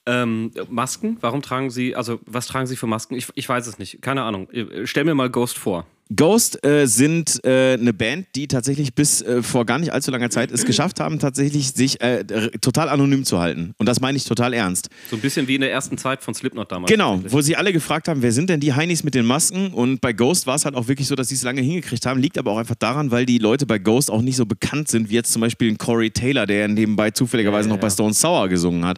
Ähm, 0.09 0.51
Masken, 0.69 1.17
warum 1.21 1.43
tragen 1.43 1.69
Sie, 1.69 1.95
also 1.95 2.19
was 2.25 2.47
tragen 2.47 2.65
Sie 2.65 2.75
für 2.75 2.87
Masken? 2.87 3.13
Ich, 3.13 3.27
ich 3.35 3.47
weiß 3.47 3.67
es 3.67 3.77
nicht, 3.77 4.01
keine 4.01 4.23
Ahnung. 4.23 4.49
Äh, 4.49 4.87
Stell 4.87 5.03
mir 5.03 5.13
mal 5.13 5.29
Ghost 5.29 5.59
vor. 5.59 5.85
Ghost 6.15 6.65
äh, 6.65 6.87
sind 6.87 7.39
äh, 7.45 7.73
eine 7.73 7.93
Band, 7.93 8.27
die 8.35 8.47
tatsächlich 8.47 8.95
bis 8.95 9.21
äh, 9.21 9.43
vor 9.43 9.65
gar 9.65 9.77
nicht 9.77 9.93
allzu 9.93 10.09
langer 10.09 10.31
Zeit 10.31 10.49
es 10.51 10.65
geschafft 10.65 10.99
haben, 10.99 11.19
tatsächlich 11.19 11.73
sich 11.73 12.01
äh, 12.01 12.23
total 12.61 12.89
anonym 12.89 13.25
zu 13.25 13.39
halten. 13.39 13.75
Und 13.77 13.85
das 13.87 14.01
meine 14.01 14.17
ich 14.17 14.23
total 14.23 14.53
ernst. 14.53 14.89
So 15.11 15.17
ein 15.17 15.21
bisschen 15.21 15.47
wie 15.47 15.55
in 15.55 15.61
der 15.61 15.71
ersten 15.71 15.99
Zeit 15.99 16.23
von 16.23 16.33
Slipknot 16.33 16.71
damals. 16.71 16.91
Genau, 16.91 17.21
wo 17.27 17.41
sie 17.41 17.55
alle 17.55 17.71
gefragt 17.71 18.07
haben, 18.07 18.23
wer 18.23 18.31
sind 18.31 18.49
denn 18.49 18.59
die 18.59 18.73
Heinis 18.73 19.03
mit 19.03 19.13
den 19.13 19.25
Masken? 19.25 19.71
Und 19.71 20.01
bei 20.01 20.11
Ghost 20.11 20.47
war 20.47 20.55
es 20.55 20.65
halt 20.65 20.73
auch 20.73 20.87
wirklich 20.87 21.07
so, 21.07 21.13
dass 21.13 21.29
sie 21.29 21.35
es 21.35 21.43
lange 21.43 21.61
hingekriegt 21.61 22.07
haben. 22.07 22.19
Liegt 22.19 22.39
aber 22.39 22.51
auch 22.51 22.57
einfach 22.57 22.75
daran, 22.75 23.11
weil 23.11 23.27
die 23.27 23.37
Leute 23.37 23.67
bei 23.67 23.77
Ghost 23.77 24.09
auch 24.09 24.23
nicht 24.23 24.35
so 24.35 24.47
bekannt 24.47 24.87
sind, 24.87 25.11
wie 25.11 25.13
jetzt 25.13 25.31
zum 25.31 25.41
Beispiel 25.41 25.69
ein 25.69 25.77
Corey 25.77 26.09
Taylor, 26.09 26.47
der 26.47 26.67
nebenbei 26.67 27.11
zufälligerweise 27.11 27.69
Ja, 27.69 27.75
noch 27.75 27.79
bei 27.79 27.87
ja. 27.87 27.93
Stone 27.93 28.15
Sour 28.15 28.49
gesungen 28.49 28.83
hat. 28.83 28.97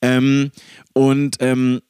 Ähm, 0.00 0.50
und 0.92 1.36
ähm, 1.40 1.80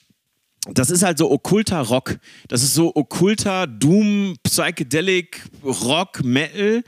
das 0.70 0.90
ist 0.90 1.03
halt 1.03 1.18
so 1.18 1.31
okkulter 1.31 1.81
Rock. 1.81 2.18
Das 2.48 2.62
ist 2.62 2.75
so 2.75 2.92
okkulter 2.94 3.66
Doom, 3.66 4.37
Psychedelic, 4.44 5.42
Rock, 5.64 6.22
Metal. 6.25 6.83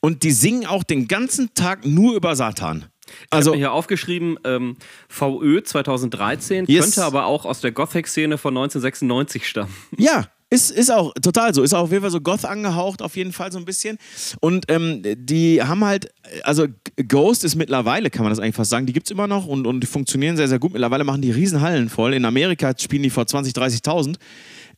Und 0.00 0.22
die 0.24 0.32
singen 0.32 0.66
auch 0.66 0.82
den 0.82 1.06
ganzen 1.08 1.54
Tag 1.54 1.86
nur 1.86 2.14
über 2.16 2.34
Satan. 2.34 2.86
Also, 2.86 2.88
Also, 3.30 3.40
ich 3.40 3.46
habe 3.46 3.56
mir 3.56 3.62
hier 3.62 3.72
aufgeschrieben, 3.72 4.38
ähm, 4.44 4.76
VÖ 5.08 5.62
2013, 5.62 6.64
Yes. 6.66 6.84
könnte 6.84 7.04
aber 7.04 7.26
auch 7.26 7.44
aus 7.44 7.60
der 7.60 7.72
Gothic-Szene 7.72 8.38
von 8.38 8.54
1996 8.54 9.46
stammen. 9.48 9.74
Ja, 9.98 10.26
ist, 10.52 10.70
ist 10.70 10.92
auch 10.92 11.14
total 11.14 11.54
so. 11.54 11.62
Ist 11.62 11.72
auch 11.72 11.84
auf 11.84 11.90
jeden 11.90 12.02
Fall 12.02 12.10
so 12.10 12.20
Goth 12.20 12.44
angehaucht, 12.44 13.00
auf 13.00 13.16
jeden 13.16 13.32
Fall 13.32 13.50
so 13.50 13.58
ein 13.58 13.64
bisschen. 13.64 13.96
Und 14.40 14.66
ähm, 14.68 15.02
die 15.02 15.62
haben 15.62 15.82
halt, 15.82 16.12
also 16.42 16.66
Ghost 17.08 17.42
ist 17.44 17.54
mittlerweile, 17.54 18.10
kann 18.10 18.22
man 18.22 18.30
das 18.30 18.38
eigentlich 18.38 18.56
fast 18.56 18.70
sagen, 18.70 18.84
die 18.84 18.92
gibt 18.92 19.06
es 19.06 19.10
immer 19.10 19.26
noch 19.26 19.46
und, 19.46 19.66
und 19.66 19.80
die 19.80 19.86
funktionieren 19.86 20.36
sehr, 20.36 20.48
sehr 20.48 20.58
gut. 20.58 20.72
Mittlerweile 20.72 21.04
machen 21.04 21.22
die 21.22 21.30
Riesenhallen 21.30 21.88
voll. 21.88 22.12
In 22.12 22.26
Amerika 22.26 22.74
spielen 22.78 23.02
die 23.02 23.10
vor 23.10 23.24
20.000, 23.24 23.82
30.000. 23.82 24.16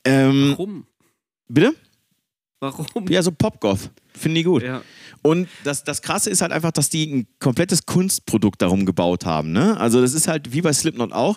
Ähm, 0.04 0.50
Warum? 0.50 0.87
bitte? 1.48 1.74
Warum? 2.60 3.08
Ja, 3.08 3.22
so 3.22 3.32
Pop-Goth. 3.32 3.90
Finden 4.16 4.37
die 4.37 4.44
gut. 4.44 4.62
Ja. 4.62 4.82
Und 5.22 5.48
das, 5.64 5.82
das 5.82 6.02
Krasse 6.02 6.30
ist 6.30 6.40
halt 6.40 6.52
einfach, 6.52 6.70
dass 6.70 6.88
die 6.88 7.06
ein 7.06 7.26
komplettes 7.40 7.84
Kunstprodukt 7.84 8.62
darum 8.62 8.87
gebaut 8.87 9.26
haben. 9.26 9.50
Ne? 9.50 9.76
Also 9.78 10.00
das 10.00 10.14
ist 10.14 10.28
halt 10.28 10.52
wie 10.52 10.60
bei 10.60 10.72
Slipknot 10.72 11.12
auch. 11.12 11.37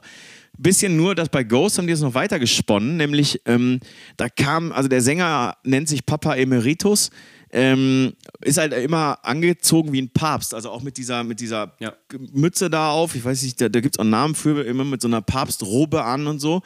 Bisschen 0.57 0.97
nur, 0.97 1.15
dass 1.15 1.29
bei 1.29 1.43
Ghost 1.43 1.77
haben 1.77 1.87
die 1.87 1.93
es 1.93 2.01
noch 2.01 2.13
weiter 2.13 2.39
gesponnen, 2.39 2.97
nämlich 2.97 3.41
ähm, 3.45 3.79
da 4.17 4.29
kam, 4.29 4.71
also 4.71 4.89
der 4.89 5.01
Sänger 5.01 5.57
nennt 5.63 5.87
sich 5.87 6.05
Papa 6.05 6.35
Emeritus, 6.35 7.11
ähm, 7.51 8.13
ist 8.41 8.57
halt 8.57 8.73
immer 8.73 9.19
angezogen 9.23 9.93
wie 9.93 10.01
ein 10.01 10.09
Papst, 10.09 10.53
also 10.53 10.69
auch 10.69 10.81
mit 10.81 10.97
dieser, 10.97 11.23
mit 11.23 11.39
dieser 11.39 11.73
Ja. 11.79 11.93
Mütze 12.33 12.69
da 12.69 12.91
auf, 12.91 13.15
ich 13.15 13.23
weiß 13.23 13.43
nicht, 13.43 13.59
da, 13.61 13.69
da 13.69 13.79
gibt 13.79 13.95
es 13.95 13.99
auch 13.99 14.03
Namen 14.03 14.35
für, 14.35 14.63
immer 14.63 14.83
mit 14.83 15.01
so 15.01 15.07
einer 15.07 15.21
Papstrobe 15.21 16.03
an 16.03 16.27
und 16.27 16.39
so. 16.39 16.61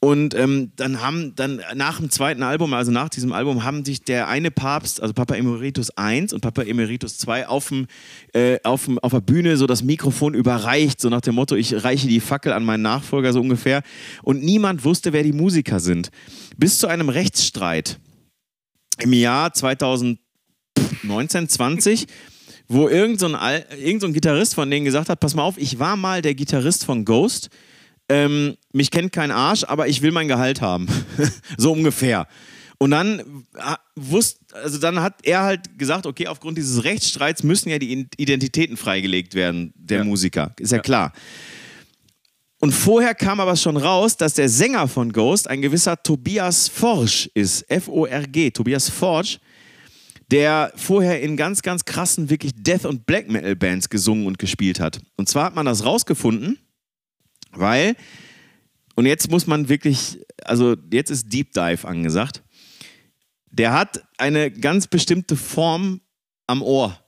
Und 0.00 0.34
ähm, 0.34 0.72
dann 0.76 1.00
haben, 1.00 1.34
dann 1.34 1.60
nach 1.74 1.98
dem 1.98 2.10
zweiten 2.10 2.42
Album, 2.42 2.72
also 2.74 2.90
nach 2.90 3.08
diesem 3.08 3.32
Album, 3.32 3.64
haben 3.64 3.84
sich 3.84 4.04
der 4.04 4.28
eine 4.28 4.50
Papst, 4.50 5.02
also 5.02 5.12
Papa 5.12 5.34
Emeritus 5.34 5.90
I 5.98 6.26
und 6.32 6.40
Papa 6.40 6.62
Emeritus 6.62 7.26
II 7.26 7.44
auf, 7.44 7.68
dem, 7.68 7.86
äh, 8.32 8.58
auf, 8.64 8.86
dem, 8.86 8.98
auf 8.98 9.12
der 9.12 9.20
Bühne 9.20 9.56
so 9.56 9.66
das 9.66 9.82
Mikrofon 9.82 10.34
überreicht, 10.34 11.00
so 11.00 11.08
nach 11.08 11.20
dem 11.20 11.34
Motto, 11.34 11.56
ich 11.56 11.84
reiche 11.84 12.08
die 12.08 12.20
Fackel 12.20 12.52
an 12.52 12.64
meinen 12.64 12.82
Nachfolger 12.82 13.32
so 13.32 13.40
ungefähr. 13.40 13.82
Und 14.22 14.42
niemand 14.42 14.84
wusste, 14.84 15.12
wer 15.12 15.22
die 15.22 15.32
Musiker 15.32 15.80
sind. 15.80 16.10
Bis 16.56 16.78
zu 16.78 16.86
einem 16.86 17.08
Rechtsstreit 17.08 17.98
im 18.98 19.12
Jahr 19.12 19.52
2019, 21.00 21.48
20, 21.48 22.06
wo 22.68 22.88
irgendein 22.88 23.18
so 23.18 23.36
ein 23.36 23.62
irgend 23.82 24.00
so 24.00 24.06
ein 24.06 24.12
Gitarrist 24.12 24.54
von 24.54 24.70
denen 24.70 24.84
gesagt 24.84 25.08
hat, 25.08 25.20
pass 25.20 25.34
mal 25.34 25.42
auf, 25.42 25.58
ich 25.58 25.78
war 25.78 25.96
mal 25.96 26.22
der 26.22 26.34
Gitarrist 26.34 26.84
von 26.84 27.04
Ghost, 27.04 27.50
ähm, 28.08 28.56
mich 28.72 28.90
kennt 28.90 29.12
kein 29.12 29.30
Arsch, 29.30 29.64
aber 29.64 29.88
ich 29.88 30.02
will 30.02 30.12
mein 30.12 30.28
Gehalt 30.28 30.60
haben. 30.60 30.86
so 31.56 31.72
ungefähr. 31.72 32.26
Und 32.78 32.90
dann 32.90 33.20
äh, 33.54 33.76
wusst, 33.94 34.40
also 34.54 34.78
dann 34.78 35.00
hat 35.00 35.14
er 35.22 35.42
halt 35.42 35.78
gesagt, 35.78 36.04
okay, 36.04 36.26
aufgrund 36.26 36.58
dieses 36.58 36.82
Rechtsstreits 36.82 37.44
müssen 37.44 37.68
ja 37.68 37.78
die 37.78 38.08
Identitäten 38.16 38.76
freigelegt 38.76 39.34
werden 39.34 39.72
der 39.76 39.98
Ja. 39.98 40.04
Musiker. 40.04 40.52
Ist 40.58 40.72
ja, 40.72 40.78
Ja. 40.78 40.82
klar. 40.82 41.12
Und 42.58 42.72
vorher 42.72 43.14
kam 43.14 43.40
aber 43.40 43.56
schon 43.56 43.76
raus, 43.76 44.16
dass 44.16 44.34
der 44.34 44.48
Sänger 44.48 44.86
von 44.88 45.12
Ghost 45.12 45.48
ein 45.48 45.62
gewisser 45.62 46.00
Tobias 46.02 46.68
Forge 46.68 47.28
ist. 47.34 47.68
F-O-R-G. 47.70 48.50
Tobias 48.52 48.88
Forge, 48.88 49.38
der 50.30 50.72
vorher 50.76 51.20
in 51.22 51.36
ganz, 51.36 51.62
ganz 51.62 51.84
krassen, 51.84 52.30
wirklich 52.30 52.52
Death- 52.54 52.86
und 52.86 53.06
Black 53.06 53.28
Metal-Bands 53.28 53.88
gesungen 53.88 54.26
und 54.26 54.38
gespielt 54.38 54.80
hat. 54.80 55.00
Und 55.16 55.28
zwar 55.28 55.46
hat 55.46 55.54
man 55.54 55.66
das 55.66 55.84
rausgefunden, 55.84 56.58
weil, 57.52 57.96
und 58.94 59.06
jetzt 59.06 59.30
muss 59.30 59.46
man 59.46 59.68
wirklich, 59.68 60.20
also 60.44 60.76
jetzt 60.92 61.10
ist 61.10 61.32
Deep 61.32 61.52
Dive 61.52 61.86
angesagt, 61.86 62.42
der 63.50 63.72
hat 63.72 64.02
eine 64.16 64.50
ganz 64.50 64.86
bestimmte 64.86 65.36
Form 65.36 66.00
am 66.46 66.62
Ohr. 66.62 66.98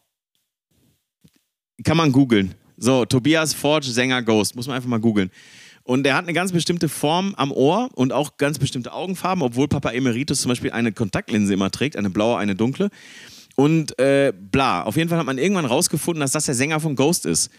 Kann 1.83 1.97
man 1.97 2.13
googeln. 2.13 2.55
So, 2.77 3.05
Tobias 3.05 3.55
Forge, 3.55 3.87
Sänger 3.87 4.23
Ghost, 4.23 4.55
muss 4.55 4.67
man 4.67 4.77
einfach 4.77 4.89
mal 4.89 5.01
googeln. 5.01 5.31
Und 5.85 6.07
er 6.07 6.17
hat 6.17 6.25
eine 6.25 6.33
ganz 6.33 6.51
bestimmte 6.51 6.89
Form 6.89 7.35
am 7.37 7.53
Ohr 7.53 7.91
und 7.95 8.13
auch 8.13 8.39
ganz 8.39 8.59
bestimmte 8.59 8.93
Augenfarben, 8.93 9.43
obwohl 9.43 9.69
Papa 9.69 9.91
Emeritus 9.91 10.41
zum 10.41 10.49
Beispiel 10.49 10.73
eine 10.73 10.93
Kontaktlinse 10.93 11.53
immer 11.53 11.71
trägt, 11.71 11.97
eine 11.97 12.09
blaue, 12.09 12.39
eine 12.39 12.55
dunkle. 12.55 12.89
Und 13.55 13.99
äh, 13.99 14.33
bla, 14.33 14.83
auf 14.83 14.97
jeden 14.97 15.09
Fall 15.09 15.19
hat 15.19 15.27
man 15.27 15.39
irgendwann 15.39 15.67
rausgefunden, 15.67 16.21
dass 16.21 16.33
das 16.33 16.47
der 16.47 16.55
Sänger 16.55 16.81
von 16.81 16.97
Ghost 16.97 17.27
ist. 17.27 17.51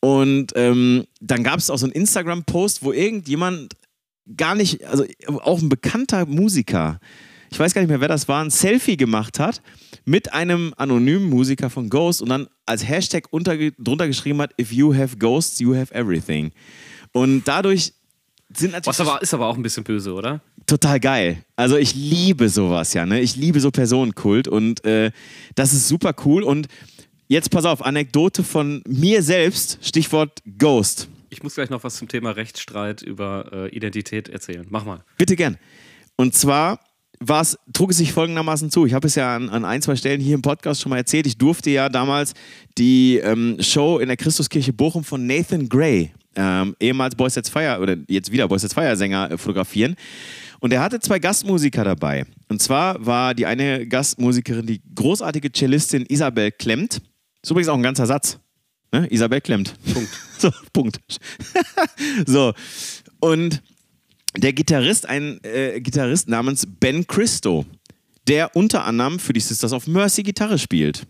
Und 0.00 0.52
ähm, 0.56 1.04
dann 1.20 1.44
gab 1.44 1.58
es 1.58 1.70
auch 1.70 1.78
so 1.78 1.86
einen 1.86 1.92
Instagram-Post, 1.92 2.82
wo 2.82 2.92
irgendjemand 2.92 3.76
gar 4.36 4.54
nicht, 4.54 4.84
also 4.86 5.04
auch 5.42 5.60
ein 5.60 5.68
bekannter 5.68 6.26
Musiker, 6.26 6.98
ich 7.50 7.60
weiß 7.60 7.74
gar 7.74 7.82
nicht 7.82 7.90
mehr, 7.90 8.00
wer 8.00 8.08
das 8.08 8.26
war, 8.26 8.42
ein 8.42 8.50
Selfie 8.50 8.96
gemacht 8.96 9.38
hat 9.38 9.62
mit 10.04 10.32
einem 10.32 10.74
anonymen 10.76 11.28
Musiker 11.28 11.70
von 11.70 11.88
Ghost 11.90 12.22
und 12.22 12.30
dann 12.30 12.48
als 12.64 12.88
Hashtag 12.88 13.28
unter, 13.30 13.56
drunter 13.78 14.08
geschrieben 14.08 14.40
hat, 14.40 14.52
if 14.60 14.72
you 14.72 14.94
have 14.94 15.16
ghosts, 15.18 15.60
you 15.60 15.76
have 15.76 15.94
everything. 15.94 16.50
Und 17.12 17.44
dadurch 17.44 17.92
sind 18.54 18.72
natürlich 18.72 18.98
Was 18.98 19.00
aber, 19.00 19.22
ist 19.22 19.34
aber 19.34 19.46
auch 19.46 19.56
ein 19.56 19.62
bisschen 19.62 19.84
böse, 19.84 20.12
oder? 20.12 20.40
total 20.66 21.00
geil. 21.00 21.44
Also 21.54 21.76
ich 21.76 21.94
liebe 21.94 22.48
sowas 22.48 22.92
ja, 22.92 23.06
ne? 23.06 23.20
Ich 23.20 23.36
liebe 23.36 23.60
so 23.60 23.70
Personenkult 23.70 24.48
und 24.48 24.84
äh, 24.84 25.12
das 25.54 25.72
ist 25.72 25.88
super 25.88 26.14
cool. 26.24 26.42
Und 26.42 26.66
jetzt 27.28 27.50
pass 27.50 27.64
auf, 27.64 27.84
Anekdote 27.84 28.42
von 28.42 28.82
mir 28.86 29.22
selbst, 29.22 29.78
Stichwort 29.82 30.42
Ghost. 30.58 31.08
Ich 31.30 31.42
muss 31.42 31.54
gleich 31.54 31.70
noch 31.70 31.84
was 31.84 31.96
zum 31.96 32.08
Thema 32.08 32.30
Rechtsstreit 32.30 33.02
über 33.02 33.50
äh, 33.52 33.68
Identität 33.68 34.28
erzählen. 34.28 34.66
Mach 34.68 34.84
mal. 34.84 35.04
Bitte 35.18 35.36
gern. 35.36 35.56
Und 36.16 36.34
zwar 36.34 36.80
war 37.18 37.42
es, 37.42 37.58
trug 37.72 37.90
es 37.90 37.98
sich 37.98 38.12
folgendermaßen 38.12 38.70
zu. 38.70 38.86
Ich 38.86 38.92
habe 38.92 39.06
es 39.06 39.14
ja 39.14 39.36
an, 39.36 39.48
an 39.48 39.64
ein, 39.64 39.82
zwei 39.82 39.96
Stellen 39.96 40.20
hier 40.20 40.34
im 40.34 40.42
Podcast 40.42 40.80
schon 40.80 40.90
mal 40.90 40.98
erzählt. 40.98 41.26
Ich 41.26 41.38
durfte 41.38 41.70
ja 41.70 41.88
damals 41.88 42.34
die 42.78 43.18
ähm, 43.18 43.56
Show 43.60 43.98
in 43.98 44.08
der 44.08 44.16
Christuskirche 44.16 44.72
Bochum 44.72 45.04
von 45.04 45.26
Nathan 45.26 45.68
Gray, 45.68 46.12
ähm, 46.36 46.76
ehemals 46.78 47.14
Boys 47.14 47.34
Sets 47.34 47.48
Fire 47.48 47.80
oder 47.80 47.96
jetzt 48.08 48.30
wieder 48.30 48.46
Boys 48.46 48.62
Sets 48.62 48.74
Fire 48.74 48.96
Sänger, 48.96 49.30
äh, 49.32 49.38
fotografieren. 49.38 49.96
Und 50.60 50.72
er 50.72 50.80
hatte 50.80 51.00
zwei 51.00 51.18
Gastmusiker 51.18 51.84
dabei. 51.84 52.24
Und 52.48 52.62
zwar 52.62 53.04
war 53.04 53.34
die 53.34 53.46
eine 53.46 53.86
Gastmusikerin 53.86 54.66
die 54.66 54.80
großartige 54.94 55.50
Cellistin 55.52 56.06
Isabel 56.06 56.52
Klemmt. 56.52 57.02
Ist 57.42 57.50
übrigens 57.50 57.68
auch 57.68 57.76
ein 57.76 57.82
ganzer 57.82 58.06
Satz. 58.06 58.38
Ne? 58.92 59.06
Isabel 59.10 59.40
Klemmt. 59.40 59.74
Punkt. 59.92 60.10
So, 60.38 60.50
Punkt. 60.74 60.98
so. 62.26 62.52
Und 63.20 63.62
der 64.36 64.52
Gitarrist, 64.52 65.08
ein 65.08 65.42
äh, 65.44 65.80
Gitarrist 65.80 66.28
namens 66.28 66.66
Ben 66.78 67.06
Christo, 67.06 67.64
der 68.28 68.54
unter 68.54 68.84
anderem 68.84 69.18
für 69.18 69.32
die 69.32 69.40
Sisters 69.40 69.72
of 69.72 69.86
Mercy 69.86 70.22
Gitarre 70.22 70.58
spielt. 70.58 71.06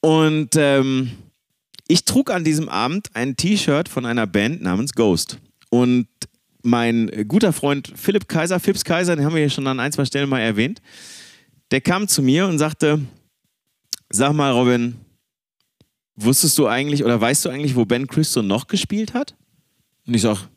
Und 0.00 0.56
ähm, 0.56 1.12
ich 1.88 2.04
trug 2.04 2.30
an 2.30 2.44
diesem 2.44 2.68
Abend 2.68 3.08
ein 3.14 3.36
T-Shirt 3.36 3.88
von 3.88 4.06
einer 4.06 4.26
Band 4.26 4.62
namens 4.62 4.92
Ghost. 4.92 5.38
Und 5.70 6.08
mein 6.62 7.26
guter 7.28 7.52
Freund 7.52 7.92
Philipp 7.94 8.28
Kaiser, 8.28 8.58
Phipps 8.60 8.84
Kaiser, 8.84 9.16
den 9.16 9.24
haben 9.24 9.34
wir 9.34 9.40
hier 9.40 9.50
schon 9.50 9.66
an 9.66 9.80
ein, 9.80 9.92
zwei 9.92 10.04
Stellen 10.04 10.28
mal 10.28 10.40
erwähnt, 10.40 10.82
der 11.70 11.80
kam 11.80 12.08
zu 12.08 12.22
mir 12.22 12.46
und 12.46 12.58
sagte, 12.58 13.00
sag 14.08 14.32
mal 14.32 14.52
Robin, 14.52 14.96
wusstest 16.16 16.58
du 16.58 16.66
eigentlich 16.66 17.04
oder 17.04 17.20
weißt 17.20 17.44
du 17.44 17.50
eigentlich, 17.50 17.76
wo 17.76 17.84
Ben 17.84 18.06
Christo 18.06 18.42
noch 18.42 18.66
gespielt 18.66 19.14
hat? 19.14 19.36
Und 20.06 20.14
ich 20.14 20.22
sag, 20.22 20.48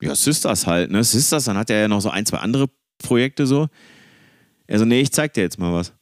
ja, 0.00 0.14
Sisters 0.14 0.66
halt, 0.66 0.90
ne? 0.90 1.02
Sisters, 1.04 1.44
dann 1.44 1.56
hat 1.56 1.70
er 1.70 1.80
ja 1.80 1.88
noch 1.88 2.00
so 2.00 2.10
ein, 2.10 2.26
zwei 2.26 2.38
andere 2.38 2.68
Projekte 2.98 3.46
so. 3.46 3.68
Er 4.66 4.78
so, 4.78 4.84
nee, 4.84 5.00
ich 5.00 5.12
zeig 5.12 5.34
dir 5.34 5.42
jetzt 5.42 5.58
mal 5.58 5.72
was. 5.72 5.92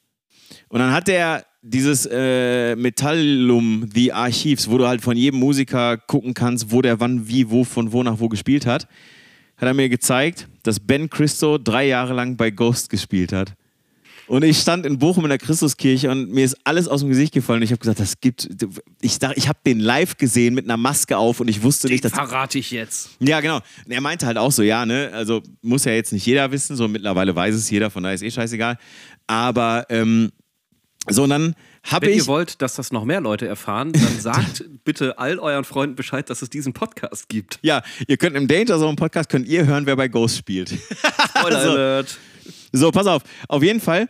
Und 0.68 0.80
dann 0.80 0.92
hat 0.92 1.08
er 1.08 1.44
dieses 1.62 2.06
äh, 2.10 2.74
Metallum, 2.76 3.88
The 3.92 4.12
Archives, 4.12 4.70
wo 4.70 4.78
du 4.78 4.86
halt 4.86 5.02
von 5.02 5.16
jedem 5.16 5.40
Musiker 5.40 5.98
gucken 5.98 6.34
kannst, 6.34 6.70
wo 6.70 6.80
der 6.82 7.00
wann, 7.00 7.28
wie, 7.28 7.50
wo, 7.50 7.64
von 7.64 7.92
wo 7.92 8.02
nach 8.02 8.18
wo 8.18 8.28
gespielt 8.28 8.66
hat, 8.66 8.88
hat 9.56 9.68
er 9.68 9.74
mir 9.74 9.88
gezeigt, 9.88 10.48
dass 10.62 10.80
Ben 10.80 11.10
Christo 11.10 11.58
drei 11.58 11.86
Jahre 11.86 12.14
lang 12.14 12.36
bei 12.36 12.50
Ghost 12.50 12.88
gespielt 12.88 13.32
hat. 13.32 13.54
Und 14.26 14.44
ich 14.44 14.58
stand 14.58 14.86
in 14.86 14.96
Bochum 14.96 15.24
in 15.24 15.28
der 15.28 15.38
Christuskirche 15.38 16.08
und 16.08 16.30
mir 16.30 16.44
ist 16.44 16.56
alles 16.62 16.86
aus 16.86 17.00
dem 17.00 17.08
Gesicht 17.08 17.34
gefallen. 17.34 17.58
Und 17.58 17.64
ich 17.64 17.72
habe 17.72 17.80
gesagt, 17.80 17.98
das 17.98 18.20
gibt. 18.20 18.48
Ich, 19.00 19.18
dachte, 19.18 19.36
ich 19.36 19.48
habe 19.48 19.58
den 19.66 19.80
live 19.80 20.18
gesehen 20.18 20.54
mit 20.54 20.66
einer 20.66 20.76
Maske 20.76 21.18
auf 21.18 21.40
und 21.40 21.48
ich 21.48 21.64
wusste 21.64 21.88
nicht, 21.88 22.04
dass. 22.04 22.12
verrate 22.12 22.60
ich 22.60 22.70
jetzt. 22.70 23.10
Ja, 23.18 23.40
genau. 23.40 23.56
Und 23.56 23.90
er 23.90 24.00
meinte 24.00 24.26
halt 24.26 24.38
auch 24.38 24.52
so, 24.52 24.62
ja, 24.62 24.86
ne, 24.86 25.10
also 25.12 25.42
muss 25.62 25.84
ja 25.84 25.92
jetzt 25.92 26.12
nicht 26.12 26.24
jeder 26.24 26.52
wissen, 26.52 26.76
so 26.76 26.86
mittlerweile 26.86 27.34
weiß 27.34 27.56
es 27.56 27.68
jeder, 27.70 27.90
von 27.90 28.04
daher 28.04 28.14
ist 28.14 28.22
eh 28.22 28.30
scheißegal. 28.30 28.78
Aber 29.26 29.86
ähm, 29.88 30.30
so, 31.08 31.22
und 31.22 31.30
dann 31.30 31.54
habe 31.84 32.06
Wenn 32.06 32.12
ich. 32.12 32.18
ihr 32.18 32.26
wollt, 32.26 32.60
dass 32.60 32.74
das 32.74 32.92
noch 32.92 33.04
mehr 33.04 33.20
Leute 33.20 33.46
erfahren, 33.46 33.92
dann 33.92 34.02
sagt 34.20 34.64
bitte 34.84 35.18
all 35.18 35.38
euren 35.38 35.64
Freunden 35.64 35.96
Bescheid, 35.96 36.28
dass 36.28 36.42
es 36.42 36.50
diesen 36.50 36.72
Podcast 36.72 37.28
gibt. 37.28 37.58
Ja, 37.62 37.82
ihr 38.06 38.16
könnt 38.18 38.36
im 38.36 38.46
Danger 38.46 38.78
Zone 38.78 38.96
Podcast 38.96 39.30
könnt 39.30 39.48
ihr 39.48 39.66
hören, 39.66 39.86
wer 39.86 39.96
bei 39.96 40.08
Ghost 40.08 40.36
spielt. 40.36 40.70
Spoiler 41.38 41.58
Alert. 41.58 42.18
So, 42.72 42.90
pass 42.90 43.06
auf. 43.06 43.22
Auf 43.48 43.62
jeden 43.62 43.80
Fall, 43.80 44.08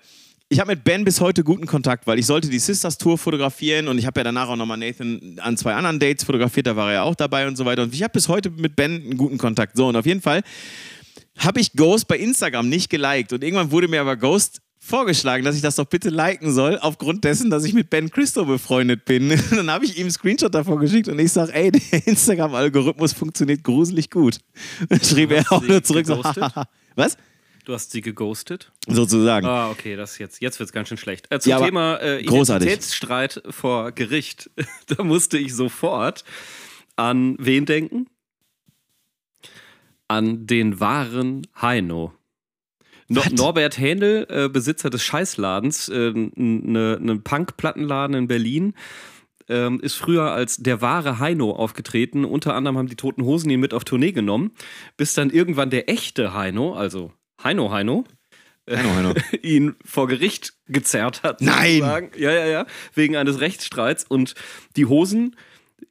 ich 0.49 0.59
habe 0.59 0.73
mit 0.73 0.83
Ben 0.83 1.05
bis 1.05 1.21
heute 1.21 1.45
guten 1.45 1.67
Kontakt, 1.67 2.09
weil 2.09 2.19
ich 2.19 2.27
sollte 2.27 2.49
die 2.49 2.59
Sisters 2.59 2.99
Tour 2.99 3.17
fotografieren 3.17 3.87
und 3.87 3.99
ich 3.99 4.07
habe 4.07 4.19
ja 4.19 4.25
danach 4.25 4.49
auch 4.49 4.57
nochmal 4.57 4.77
Nathan 4.77 5.37
an 5.41 5.57
zwei 5.57 5.75
anderen 5.75 6.01
Dates 6.01 6.25
fotografiert, 6.25 6.67
da 6.67 6.75
war 6.75 6.89
er 6.89 6.95
ja 6.95 7.03
auch 7.05 7.15
dabei 7.15 7.47
und 7.47 7.57
so 7.57 7.65
weiter. 7.65 7.85
Und 7.85 7.95
ich 7.95 8.03
habe 8.03 8.13
bis 8.13 8.29
heute 8.29 8.51
mit 8.51 8.75
Ben 8.75 8.97
einen 8.97 9.17
guten 9.17 9.39
Kontakt. 9.39 9.77
So, 9.77 9.87
und 9.87 9.95
auf 9.95 10.07
jeden 10.07 10.23
Fall 10.23 10.43
habe 11.39 11.61
ich 11.61 11.73
Ghost 11.75 12.09
bei 12.09 12.19
Instagram 12.19 12.69
nicht 12.69 12.91
geliked. 12.91 13.33
Und 13.33 13.45
irgendwann 13.45 13.71
wurde 13.71 13.87
mir 13.87 14.01
aber 14.01 14.17
Ghost 14.17 14.61
vorgeschlagen, 14.91 15.45
dass 15.45 15.57
ich 15.57 15.63
das 15.63 15.77
doch 15.77 15.87
bitte 15.87 16.11
liken 16.11 16.53
soll, 16.53 16.79
aufgrund 16.79 17.25
dessen, 17.25 17.49
dass 17.49 17.65
ich 17.65 17.73
mit 17.73 17.89
Ben 17.89 18.11
Christo 18.11 18.45
befreundet 18.45 19.07
bin. 19.07 19.29
Dann 19.51 19.71
habe 19.71 19.87
ich 19.87 19.97
ihm 19.97 20.03
einen 20.03 20.11
Screenshot 20.11 20.55
davon 20.55 20.79
geschickt 20.81 21.09
und 21.09 21.19
ich 21.19 21.33
sage, 21.33 21.55
ey, 21.55 21.71
der 21.71 22.07
Instagram-Algorithmus 22.07 23.15
funktioniert 23.15 23.63
gruselig 23.65 24.11
gut. 24.11 24.39
Dann 24.89 25.01
schrieb 25.03 25.31
er 25.31 25.51
auch 25.51 25.63
nur 25.63 25.83
zurück, 25.83 26.07
so, 26.07 26.23
was? 26.97 27.17
Du 27.65 27.75
hast 27.75 27.93
sie 27.93 28.01
geghostet. 28.01 28.73
Sozusagen. 28.87 29.47
Ah, 29.47 29.71
okay, 29.71 29.95
das 29.95 30.19
jetzt, 30.19 30.41
jetzt 30.41 30.59
wird 30.59 30.69
es 30.69 30.73
ganz 30.73 30.89
schön 30.89 30.97
schlecht. 30.97 31.27
Äh, 31.31 31.41
zum 31.41 31.51
Ja, 31.51 31.65
Thema 31.65 31.99
äh, 32.01 32.23
großartig. 32.23 32.67
Identitätsstreit 32.67 33.43
vor 33.49 33.93
Gericht, 33.93 34.51
da 34.87 35.05
musste 35.05 35.39
ich 35.39 35.55
sofort 35.55 36.25
an 36.97 37.37
wen 37.39 37.67
denken? 37.67 38.07
An 40.09 40.47
den 40.47 40.81
wahren 40.81 41.47
Heino. 41.61 42.13
No? 43.13 43.23
Norbert 43.33 43.77
Händel, 43.77 44.27
äh, 44.31 44.49
Besitzer 44.49 44.89
des 44.89 45.03
Scheißladens, 45.03 45.89
äh, 45.89 46.13
einen 46.15 46.73
ne 46.73 47.21
Punk-Plattenladen 47.23 48.15
in 48.15 48.29
Berlin, 48.29 48.75
ähm, 49.49 49.81
ist 49.81 49.97
früher 49.97 50.31
als 50.31 50.59
der 50.59 50.81
wahre 50.81 51.19
Heino 51.19 51.51
aufgetreten. 51.51 52.25
Unter 52.25 52.55
anderem 52.55 52.79
haben 52.79 52.87
die 52.87 52.95
Toten 52.95 53.25
Hosen 53.25 53.51
ihn 53.51 53.59
mit 53.59 53.75
auf 53.75 53.83
Tournee 53.83 54.13
genommen, 54.13 54.53
bis 54.97 55.15
dann 55.15 55.31
irgendwann 55.31 55.71
der 55.71 55.89
echte 55.89 56.35
Heino, 56.35 56.75
also 56.75 57.13
Heino 57.43 57.73
Heino, 57.73 58.05
Heino, 58.69 58.95
Heino. 58.95 59.15
ihn 59.43 59.75
vor 59.85 60.07
Gericht 60.07 60.55
gezerrt 60.69 61.25
hat. 61.25 61.41
Nein! 61.41 61.79
sozusagen. 61.79 62.11
Ja, 62.17 62.31
ja, 62.31 62.47
ja. 62.47 62.67
Wegen 62.95 63.17
eines 63.17 63.41
Rechtsstreits. 63.41 64.05
Und 64.05 64.35
die 64.77 64.87
Hosen, 64.87 65.35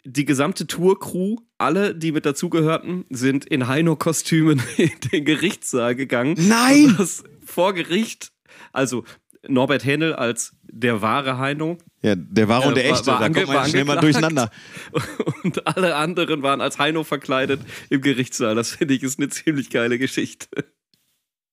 die 0.06 0.26
gesamte 0.26 0.66
Tour-Crew, 0.68 1.38
alle, 1.58 1.94
die 1.96 2.12
mit 2.12 2.26
dazugehörten, 2.26 3.06
sind 3.10 3.46
in 3.46 3.68
Heino-Kostümen 3.68 4.62
in 4.78 4.92
den 5.12 5.26
Gerichtssaal 5.26 5.96
gegangen. 5.96 6.36
Nein! 6.38 6.96
Das 6.98 7.24
vor 7.46 7.74
Gericht, 7.74 8.32
also 8.74 9.04
Norbert 9.48 9.86
Händel 9.86 10.14
als 10.14 10.54
der 10.64 11.02
wahre 11.02 11.38
Heino 11.38 11.78
Ja, 12.02 12.16
der 12.16 12.48
war 12.50 12.66
und 12.66 12.74
Äh, 12.78 12.84
der 12.84 12.84
war- 12.86 12.92
echte, 12.98 13.08
war 13.08 13.20
da 13.20 13.26
ange- 13.26 13.34
kommt 13.34 13.48
man 13.48 13.56
war 13.56 13.64
ja 13.64 13.70
schnell 13.70 13.86
mal 13.86 14.00
durcheinander. 14.00 14.52
und 15.44 15.66
alle 15.68 15.96
anderen 15.96 16.42
waren 16.44 16.62
als 16.62 16.78
Heino 16.78 17.04
verkleidet 17.04 17.62
im 17.90 18.02
Gerichtssaal. 18.02 18.56
Das 18.56 18.72
finde 18.72 18.94
ich 18.96 19.04
ist 19.04 19.18
eine 19.20 19.30
ziemlich 19.30 19.70
geile 19.70 19.98
Geschichte. 19.98 20.48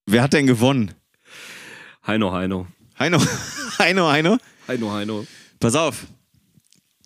Wer 0.07 0.23
hat 0.23 0.33
denn 0.33 0.47
gewonnen? 0.47 0.95
Heino, 2.07 2.33
Heino. 2.33 2.67
Heino, 2.99 3.19
Heino, 3.79 4.09
Heino. 4.11 4.39
Heino, 4.69 4.93
Heino. 4.93 5.27
Pass 5.61 5.75
auf. 5.75 6.07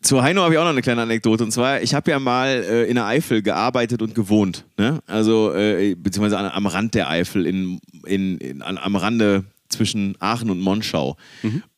Zu 0.01 0.23
Heino 0.23 0.41
habe 0.41 0.53
ich 0.53 0.59
auch 0.59 0.63
noch 0.63 0.71
eine 0.71 0.81
kleine 0.81 1.03
Anekdote. 1.03 1.43
Und 1.43 1.51
zwar, 1.51 1.81
ich 1.81 1.93
habe 1.93 2.09
ja 2.11 2.19
mal 2.19 2.47
äh, 2.47 2.85
in 2.85 2.95
der 2.95 3.05
Eifel 3.05 3.41
gearbeitet 3.41 4.01
und 4.01 4.15
gewohnt. 4.15 4.65
Ne? 4.77 4.99
Also, 5.05 5.53
äh, 5.53 5.95
beziehungsweise 5.95 6.39
an, 6.39 6.45
am 6.45 6.65
Rand 6.65 6.95
der 6.95 7.09
Eifel, 7.09 7.45
in, 7.45 7.79
in, 8.05 8.37
in, 8.39 8.61
an, 8.61 8.77
am 8.77 8.95
Rande 8.95 9.43
zwischen 9.69 10.15
Aachen 10.19 10.49
und 10.49 10.59
Monschau. 10.59 11.17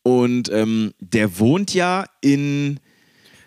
Und 0.02 0.50
ähm, 0.52 0.92
der 1.00 1.38
wohnt 1.38 1.74
ja 1.74 2.06
in. 2.20 2.80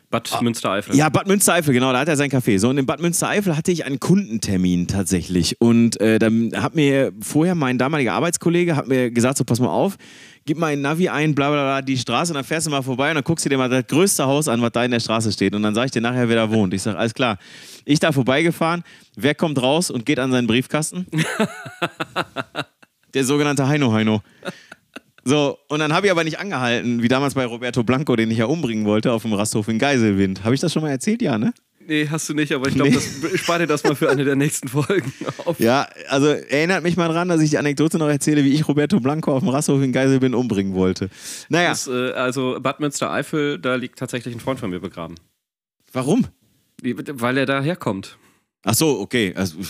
Bad 0.09 0.41
Münstereifel. 0.41 0.95
Ja, 0.95 1.09
Bad 1.09 1.27
Münstereifel, 1.27 1.73
genau, 1.73 1.91
da 1.91 1.99
hat 1.99 2.07
er 2.07 2.15
sein 2.15 2.29
Café. 2.29 2.59
So, 2.59 2.69
und 2.69 2.77
in 2.77 2.85
Bad 2.85 3.01
Münstereifel 3.01 3.57
hatte 3.57 3.73
ich 3.73 3.83
einen 3.83 3.99
Kundentermin 3.99 4.87
tatsächlich. 4.87 5.59
Und 5.59 5.99
äh, 5.99 6.17
dann 6.17 6.51
hat 6.55 6.75
mir 6.75 7.11
vorher 7.19 7.55
mein 7.55 7.77
damaliger 7.77 8.13
Arbeitskollege 8.13 8.77
hat 8.77 8.87
mir 8.87 9.11
gesagt: 9.11 9.37
So, 9.37 9.43
pass 9.43 9.59
mal 9.59 9.67
auf, 9.67 9.97
gib 10.45 10.57
mal 10.57 10.67
ein 10.67 10.81
Navi 10.81 11.09
ein, 11.09 11.35
bla 11.35 11.49
bla 11.49 11.63
bla, 11.63 11.81
die 11.81 11.97
Straße, 11.97 12.31
und 12.31 12.35
dann 12.35 12.45
fährst 12.45 12.67
du 12.67 12.71
mal 12.71 12.83
vorbei 12.83 13.09
und 13.09 13.15
dann 13.15 13.23
guckst 13.25 13.45
du 13.45 13.49
dir 13.49 13.57
mal 13.57 13.69
das 13.69 13.85
größte 13.87 14.25
Haus 14.25 14.47
an, 14.47 14.61
was 14.61 14.71
da 14.71 14.85
in 14.85 14.91
der 14.91 15.01
Straße 15.01 15.31
steht. 15.31 15.53
Und 15.53 15.63
dann 15.63 15.75
sag 15.75 15.85
ich 15.85 15.91
dir 15.91 16.01
nachher, 16.01 16.29
wer 16.29 16.37
da 16.37 16.51
wohnt. 16.51 16.73
Ich 16.73 16.83
sag, 16.83 16.95
alles 16.95 17.13
klar. 17.13 17.37
Ich 17.83 17.99
da 17.99 18.13
vorbeigefahren, 18.13 18.83
wer 19.17 19.35
kommt 19.35 19.61
raus 19.61 19.91
und 19.91 20.05
geht 20.05 20.19
an 20.19 20.31
seinen 20.31 20.47
Briefkasten? 20.47 21.05
der 23.13 23.25
sogenannte 23.25 23.67
Heino 23.67 23.91
Heino. 23.91 24.21
So, 25.27 25.57
und 25.67 25.79
dann 25.79 25.91
habe 25.93 26.07
ich 26.07 26.11
aber 26.11 26.23
nicht 26.23 26.39
angehalten, 26.39 27.03
wie 27.03 27.07
damals 27.09 27.33
bei 27.33 27.45
Roberto 27.45 27.83
Blanco, 27.83 28.15
den 28.15 28.31
ich 28.31 28.37
ja 28.37 28.45
umbringen 28.45 28.85
wollte, 28.85 29.11
auf 29.11 29.23
dem 29.23 29.33
Rasthof 29.33 29.67
in 29.67 29.77
Geiselwind. 29.77 30.43
Habe 30.45 30.55
ich 30.55 30.61
das 30.61 30.71
schon 30.71 30.81
mal 30.83 30.89
erzählt? 30.89 31.21
Ja, 31.21 31.37
ne? 31.37 31.53
Nee, 31.85 32.07
hast 32.09 32.27
du 32.29 32.33
nicht, 32.33 32.51
aber 32.53 32.67
ich 32.67 32.75
glaube, 32.75 32.89
Nee. 32.91 32.95
das 32.95 33.39
spar 33.39 33.59
dir 33.59 33.67
das 33.67 33.83
mal 33.83 33.95
für 33.95 34.09
eine 34.09 34.23
der 34.25 34.35
nächsten 34.35 34.67
Folgen 34.67 35.11
auf. 35.45 35.59
Ja, 35.59 35.87
also 36.09 36.27
erinnert 36.27 36.83
mich 36.83 36.95
mal 36.97 37.07
dran, 37.09 37.27
dass 37.29 37.41
ich 37.41 37.49
die 37.49 37.57
Anekdote 37.57 37.97
noch 37.97 38.07
erzähle, 38.09 38.43
wie 38.43 38.53
ich 38.53 38.67
Roberto 38.67 38.99
Blanco 38.99 39.33
auf 39.33 39.39
dem 39.41 39.49
Rasthof 39.49 39.81
in 39.81 39.91
Geiselwind 39.91 40.33
umbringen 40.35 40.73
wollte. 40.75 41.09
Naja, 41.49 41.69
Das, 41.69 41.87
äh, 41.87 42.11
also 42.11 42.57
Bad 42.61 42.79
Münstereifel, 42.79 43.57
da 43.59 43.75
liegt 43.75 43.99
tatsächlich 43.99 44.33
ein 44.33 44.39
Freund 44.39 44.59
von 44.59 44.69
mir 44.69 44.79
begraben. 44.79 45.15
warum? 45.93 46.25
Weil 46.83 47.37
er 47.37 47.45
da 47.45 47.61
herkommt. 47.61 48.17
Ach 48.63 48.73
so, 48.73 48.99
okay. 48.99 49.33
Also, 49.35 49.57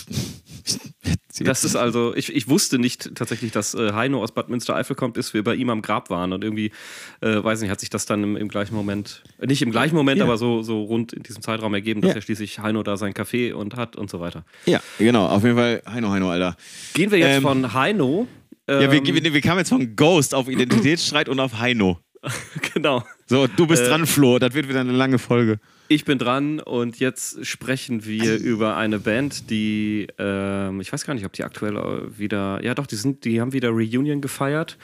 Das 1.40 1.62
ist 1.62 1.76
also, 1.76 2.16
ich, 2.16 2.34
ich 2.34 2.48
wusste 2.48 2.80
nicht 2.80 3.14
tatsächlich, 3.14 3.52
dass 3.52 3.72
äh, 3.74 3.92
Heino 3.92 4.20
aus 4.22 4.32
Bad 4.32 4.48
Münstereifel 4.48 4.96
kommt, 4.96 5.14
bis 5.14 5.34
wir 5.34 5.44
bei 5.44 5.54
ihm 5.54 5.70
am 5.70 5.82
Grab 5.82 6.10
waren. 6.10 6.32
Und 6.32 6.42
irgendwie, 6.42 6.72
äh, 7.20 7.42
weiß 7.44 7.60
nicht, 7.60 7.70
hat 7.70 7.78
sich 7.78 7.90
das 7.90 8.06
dann 8.06 8.24
im, 8.24 8.36
im 8.36 8.48
gleichen 8.48 8.74
Moment, 8.74 9.22
äh, 9.38 9.46
nicht 9.46 9.62
im 9.62 9.70
gleichen 9.70 9.94
Moment, 9.94 10.18
Ja. 10.18 10.24
aber 10.24 10.36
so, 10.36 10.62
so 10.62 10.82
rund 10.82 11.12
in 11.12 11.22
diesem 11.22 11.40
Zeitraum 11.42 11.72
ergeben, 11.74 12.00
dass 12.00 12.10
Ja. 12.10 12.16
ja 12.16 12.22
schließlich 12.22 12.58
Heino 12.58 12.82
da 12.82 12.96
sein 12.96 13.12
Café 13.14 13.52
und 13.52 13.76
hat 13.76 13.94
und 13.94 14.10
so 14.10 14.18
weiter. 14.18 14.44
ja, 14.66 14.80
genau. 14.98 15.26
Auf 15.28 15.44
jeden 15.44 15.56
Fall 15.56 15.80
Heino 15.88 16.10
Heino, 16.10 16.28
Alter. 16.30 16.56
Gehen 16.94 17.10
wir 17.12 17.18
jetzt 17.18 17.36
Ähm, 17.36 17.42
von 17.42 17.72
Heino. 17.72 18.26
Ja, 18.68 18.80
Ähm, 18.80 18.90
wir, 19.06 19.22
wir, 19.24 19.32
wir 19.34 19.40
kamen 19.40 19.58
jetzt 19.60 19.68
von 19.68 19.94
Ghost 19.94 20.34
auf 20.34 20.48
Identitätsstreit 20.48 21.28
und 21.28 21.38
auf 21.38 21.58
Heino. 21.58 22.00
genau. 22.74 23.04
So, 23.26 23.46
du 23.46 23.66
bist 23.66 23.82
Äh, 23.82 23.88
dran, 23.88 24.06
Flo. 24.06 24.38
Das 24.38 24.54
wird 24.54 24.68
wieder 24.68 24.80
eine 24.80 24.92
lange 24.92 25.18
Folge. 25.18 25.58
Ich 25.90 26.04
bin 26.04 26.18
dran 26.18 26.60
und 26.60 27.00
jetzt 27.00 27.46
sprechen 27.46 28.04
wir 28.04 28.36
über 28.36 28.76
eine 28.76 28.98
Band, 28.98 29.48
die, 29.48 30.06
ähm, 30.18 30.82
ich 30.82 30.92
weiß 30.92 31.06
gar 31.06 31.14
nicht, 31.14 31.24
ob 31.24 31.32
die 31.32 31.44
aktuell 31.44 31.76
wieder, 32.18 32.62
ja 32.62 32.74
doch, 32.74 32.86
die, 32.86 32.96
sind, 32.96 33.24
die 33.24 33.40
haben 33.40 33.54
wieder 33.54 33.70
Reunion 33.70 34.20
gefeiert. 34.20 34.76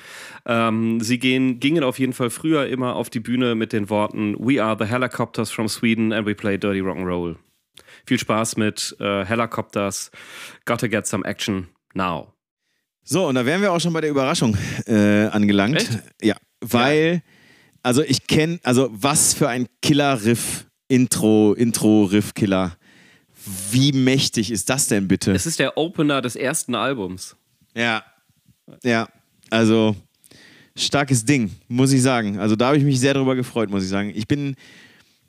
Ähm, 0.46 1.00
sie 1.00 1.18
gehen, 1.18 1.60
gingen 1.60 1.84
auf 1.84 1.98
jeden 1.98 2.14
Fall 2.14 2.30
früher 2.30 2.66
immer 2.68 2.96
auf 2.96 3.10
die 3.10 3.20
Bühne 3.20 3.54
mit 3.54 3.74
den 3.74 3.90
Worten 3.90 4.34
We 4.38 4.62
are 4.64 4.76
the 4.78 4.86
Helicopters 4.86 5.50
from 5.50 5.68
Sweden 5.68 6.12
and 6.14 6.26
we 6.26 6.34
play 6.34 6.56
dirty 6.56 6.80
rock'n'roll. 6.80 7.36
Viel 8.06 8.18
Spaß 8.18 8.56
mit 8.56 8.96
äh, 8.98 9.26
Helicopters, 9.26 10.10
gotta 10.64 10.86
get 10.86 11.06
some 11.06 11.24
action 11.26 11.68
now. 11.92 12.32
So, 13.02 13.26
und 13.26 13.34
da 13.34 13.44
wären 13.44 13.60
wir 13.60 13.72
auch 13.72 13.80
schon 13.80 13.92
bei 13.92 14.00
der 14.00 14.08
Überraschung 14.08 14.56
äh, 14.86 15.26
angelangt. 15.26 15.76
Echt? 15.76 15.98
Ja, 16.22 16.36
weil, 16.72 17.22
also 17.82 18.02
ich 18.02 18.26
kenne, 18.26 18.58
also 18.62 18.88
was 18.92 19.34
für 19.34 19.48
ein 19.48 19.66
Killer-Riff, 19.82 20.66
Intro, 20.88 21.54
Intro-Riff-Killer. 21.54 22.76
Wie 23.70 23.92
mächtig 23.92 24.50
ist 24.50 24.70
das 24.70 24.88
denn 24.88 25.08
bitte? 25.08 25.32
Es 25.32 25.46
ist 25.46 25.58
der 25.58 25.76
Opener 25.76 26.22
des 26.22 26.36
ersten 26.36 26.74
Albums. 26.74 27.36
Ja, 27.74 28.02
ja, 28.82 29.08
also 29.50 29.96
starkes 30.76 31.24
Ding, 31.24 31.50
muss 31.68 31.92
ich 31.92 32.02
sagen. 32.02 32.38
Also 32.38 32.56
da 32.56 32.68
habe 32.68 32.78
ich 32.78 32.84
mich 32.84 33.00
sehr 33.00 33.14
drüber 33.14 33.34
gefreut, 33.34 33.70
muss 33.70 33.82
ich 33.82 33.90
sagen. 33.90 34.12
Ich 34.14 34.26
bin, 34.26 34.56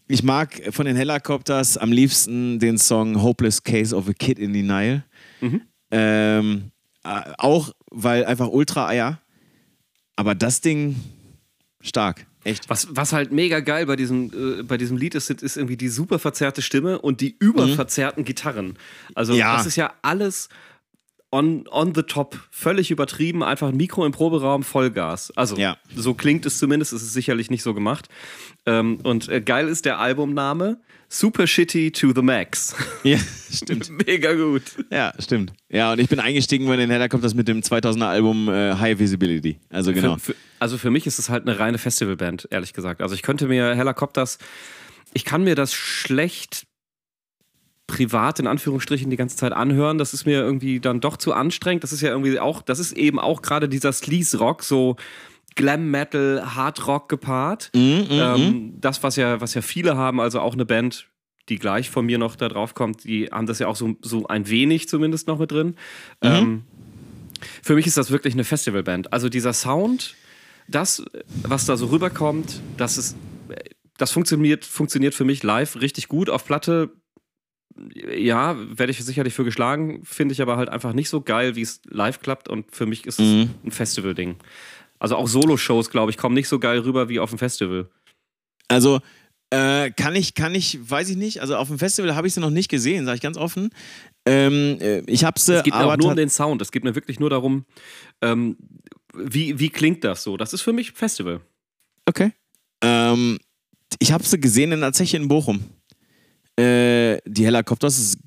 ich 0.07 0.23
mag 0.23 0.61
von 0.71 0.85
den 0.85 0.95
Helicopters 0.95 1.77
am 1.77 1.91
liebsten 1.91 2.59
den 2.59 2.77
Song 2.77 3.21
Hopeless 3.21 3.63
Case 3.63 3.95
of 3.95 4.07
a 4.07 4.13
Kid 4.13 4.39
in 4.39 4.53
the 4.53 4.63
Nile. 4.63 5.03
Ähm, 5.91 6.71
äh, 7.03 7.21
auch, 7.37 7.71
weil 7.91 8.25
einfach 8.25 8.47
Ultra-Eier. 8.47 9.19
Aber 10.15 10.35
das 10.35 10.61
Ding, 10.61 10.95
stark. 11.85 12.25
Echt. 12.43 12.69
Was, 12.69 12.87
was 12.91 13.11
halt 13.13 13.31
mega 13.31 13.59
geil 13.59 13.85
bei 13.87 13.95
diesem, 13.95 14.59
äh, 14.59 14.63
bei 14.63 14.77
diesem 14.77 14.97
Lied 14.97 15.15
ist, 15.15 15.29
ist 15.31 15.57
irgendwie 15.57 15.77
die 15.77 15.89
super 15.89 16.19
verzerrte 16.19 16.61
Stimme 16.61 16.99
und 16.99 17.21
die 17.21 17.35
überverzerrten 17.39 18.23
Gitarren. 18.23 18.77
Also 19.15 19.33
Ja. 19.33 19.55
das 19.57 19.65
ist 19.65 19.75
ja 19.77 19.93
alles 20.03 20.49
on, 21.31 21.67
on 21.69 21.93
the 21.95 22.03
top, 22.03 22.37
völlig 22.51 22.91
übertrieben, 22.91 23.43
einfach 23.43 23.69
ein 23.69 23.75
Mikro 23.77 24.05
im 24.05 24.11
Proberaum, 24.11 24.63
Vollgas. 24.63 25.31
Also 25.35 25.57
Ja. 25.57 25.77
so 25.95 26.13
klingt 26.13 26.45
es 26.45 26.59
zumindest, 26.59 26.93
es 26.93 27.01
ist 27.01 27.13
sicherlich 27.13 27.49
nicht 27.49 27.63
so 27.63 27.73
gemacht. 27.73 28.09
Ähm, 28.65 28.99
und 29.03 29.27
äh, 29.27 29.41
geil 29.41 29.67
ist 29.67 29.85
der 29.85 29.99
Albumname, 29.99 30.79
Super 31.09 31.47
Shitty 31.47 31.91
to 31.91 32.11
the 32.13 32.21
Max. 32.21 32.75
Ja, 33.03 33.17
stimmt. 33.51 33.89
mega 34.05 34.33
gut. 34.33 34.63
Ja, 34.89 35.13
stimmt. 35.19 35.53
Ja, 35.69 35.93
und 35.93 35.99
ich 35.99 36.09
bin 36.09 36.19
eingestiegen 36.19 36.67
bei 36.67 36.75
den 36.75 36.89
Helicopters 36.89 37.33
mit 37.33 37.47
dem 37.47 37.61
2000er 37.61 38.05
Album 38.05 38.49
äh, 38.49 38.75
High 38.75 38.99
Visibility. 38.99 39.59
Also 39.69 39.93
genau. 39.93 40.15
Für, 40.15 40.33
für, 40.33 40.35
also 40.59 40.77
für 40.77 40.91
mich 40.91 41.07
ist 41.07 41.19
es 41.19 41.29
halt 41.29 41.47
eine 41.47 41.59
reine 41.59 41.77
Festivalband, 41.77 42.47
ehrlich 42.51 42.73
gesagt. 42.73 43.01
Also 43.01 43.15
ich 43.15 43.21
könnte 43.21 43.47
mir 43.47 43.75
Helicopters, 43.75 44.37
ich 45.13 45.25
kann 45.25 45.43
mir 45.43 45.55
das 45.55 45.73
schlecht 45.73 46.65
privat 47.87 48.39
in 48.39 48.47
Anführungsstrichen 48.47 49.09
die 49.09 49.15
ganze 49.15 49.37
Zeit 49.37 49.53
anhören. 49.53 49.97
Das 49.97 50.13
ist 50.13 50.25
mir 50.25 50.39
irgendwie 50.39 50.79
dann 50.79 51.01
doch 51.01 51.17
zu 51.17 51.33
anstrengend. 51.33 51.83
Das 51.83 51.93
ist 51.93 52.01
ja 52.01 52.09
irgendwie 52.09 52.39
auch, 52.39 52.61
das 52.61 52.79
ist 52.79 52.93
eben 52.93 53.19
auch 53.19 53.41
gerade 53.41 53.69
dieser 53.69 53.93
Sleaze 53.93 54.37
Rock, 54.37 54.63
so 54.63 54.95
Glam 55.55 55.89
Metal, 55.89 56.55
Hard 56.55 56.85
Rock 56.87 57.09
gepaart. 57.09 57.71
Mhm, 57.73 58.07
ähm, 58.09 58.73
das, 58.79 59.03
was 59.03 59.15
ja, 59.15 59.39
was 59.41 59.53
ja 59.53 59.61
viele 59.61 59.95
haben, 59.97 60.19
also 60.19 60.39
auch 60.41 60.53
eine 60.53 60.65
Band, 60.65 61.07
die 61.49 61.57
gleich 61.57 61.89
von 61.89 62.05
mir 62.05 62.17
noch 62.17 62.35
da 62.35 62.49
drauf 62.49 62.73
kommt, 62.73 63.03
die 63.03 63.27
haben 63.27 63.45
das 63.47 63.59
ja 63.59 63.67
auch 63.67 63.75
so, 63.75 63.95
so 64.01 64.27
ein 64.27 64.49
wenig 64.49 64.89
zumindest 64.89 65.27
noch 65.27 65.39
mit 65.39 65.51
drin. 65.51 65.75
Ähm, 66.21 66.63
für 67.61 67.75
mich 67.75 67.85
ist 67.87 67.97
das 67.97 68.11
wirklich 68.11 68.33
eine 68.33 68.43
Festivalband. 68.43 69.13
Also 69.13 69.29
dieser 69.29 69.53
Sound, 69.53 70.15
das, 70.67 71.03
was 71.43 71.65
da 71.65 71.77
so 71.77 71.87
rüberkommt, 71.87 72.61
das 72.77 72.97
ist, 72.97 73.15
das 73.97 74.11
funktioniert, 74.11 74.65
funktioniert 74.65 75.13
für 75.13 75.23
mich 75.25 75.43
live 75.43 75.79
richtig 75.79 76.07
gut. 76.07 76.29
Auf 76.29 76.45
Platte, 76.45 76.91
ja, 77.93 78.55
werde 78.77 78.91
ich 78.91 79.03
sicherlich 79.03 79.33
für 79.33 79.43
geschlagen, 79.43 80.01
finde 80.03 80.33
ich 80.33 80.41
aber 80.41 80.57
halt 80.57 80.69
einfach 80.69 80.93
nicht 80.93 81.09
so 81.09 81.21
geil, 81.21 81.55
wie 81.55 81.61
es 81.61 81.81
live 81.87 82.21
klappt. 82.21 82.49
Und 82.49 82.73
für 82.75 82.85
mich 82.85 83.05
ist 83.05 83.19
es 83.19 83.25
Mhm. 83.27 83.49
ein 83.65 83.71
Festival-Ding. 83.71 84.37
Also 84.99 85.15
auch 85.15 85.27
Solo-Shows, 85.27 85.89
glaube 85.89 86.11
ich, 86.11 86.17
kommen 86.17 86.35
nicht 86.35 86.47
so 86.47 86.59
geil 86.59 86.79
rüber 86.79 87.09
wie 87.09 87.19
auf 87.19 87.29
dem 87.29 87.39
Festival. 87.39 87.89
Also 88.67 89.01
äh, 89.51 89.91
kann 89.91 90.15
ich, 90.15 90.33
kann 90.33 90.55
ich, 90.55 90.79
weiß 90.89 91.09
ich 91.09 91.17
nicht. 91.17 91.41
Also 91.41 91.55
auf 91.57 91.67
dem 91.67 91.79
Festival 91.79 92.15
habe 92.15 92.27
ich 92.27 92.33
sie 92.33 92.39
noch 92.39 92.49
nicht 92.49 92.69
gesehen, 92.69 93.05
sage 93.05 93.15
ich 93.15 93.21
ganz 93.21 93.37
offen. 93.37 93.69
Ähm, 94.25 94.77
äh, 94.81 94.99
ich 95.01 95.23
habe 95.23 95.39
sie, 95.39 95.55
Es 95.55 95.63
geht 95.63 95.73
mir 95.73 95.79
aber 95.79 95.93
auch 95.93 95.97
nur 95.97 96.09
um 96.09 96.15
den 96.15 96.29
Sound. 96.29 96.61
Es 96.61 96.71
geht 96.71 96.83
mir 96.83 96.95
wirklich 96.95 97.19
nur 97.19 97.29
darum, 97.29 97.65
ähm, 98.21 98.57
wie, 99.13 99.59
wie 99.59 99.69
klingt 99.69 100.03
das 100.03 100.23
so? 100.23 100.37
Das 100.37 100.53
ist 100.53 100.61
für 100.61 100.73
mich 100.73 100.91
Festival. 100.91 101.41
Okay. 102.05 102.31
Ähm, 102.81 103.39
ich 103.99 104.11
habe 104.11 104.23
sie 104.23 104.39
gesehen 104.39 104.71
in 104.71 104.81
der 104.81 104.93
Zeche 104.93 105.17
in 105.17 105.27
Bochum. 105.27 105.63
Äh, 106.57 107.19
die 107.25 107.45
Helicopters 107.45 107.97
ist 107.99 108.17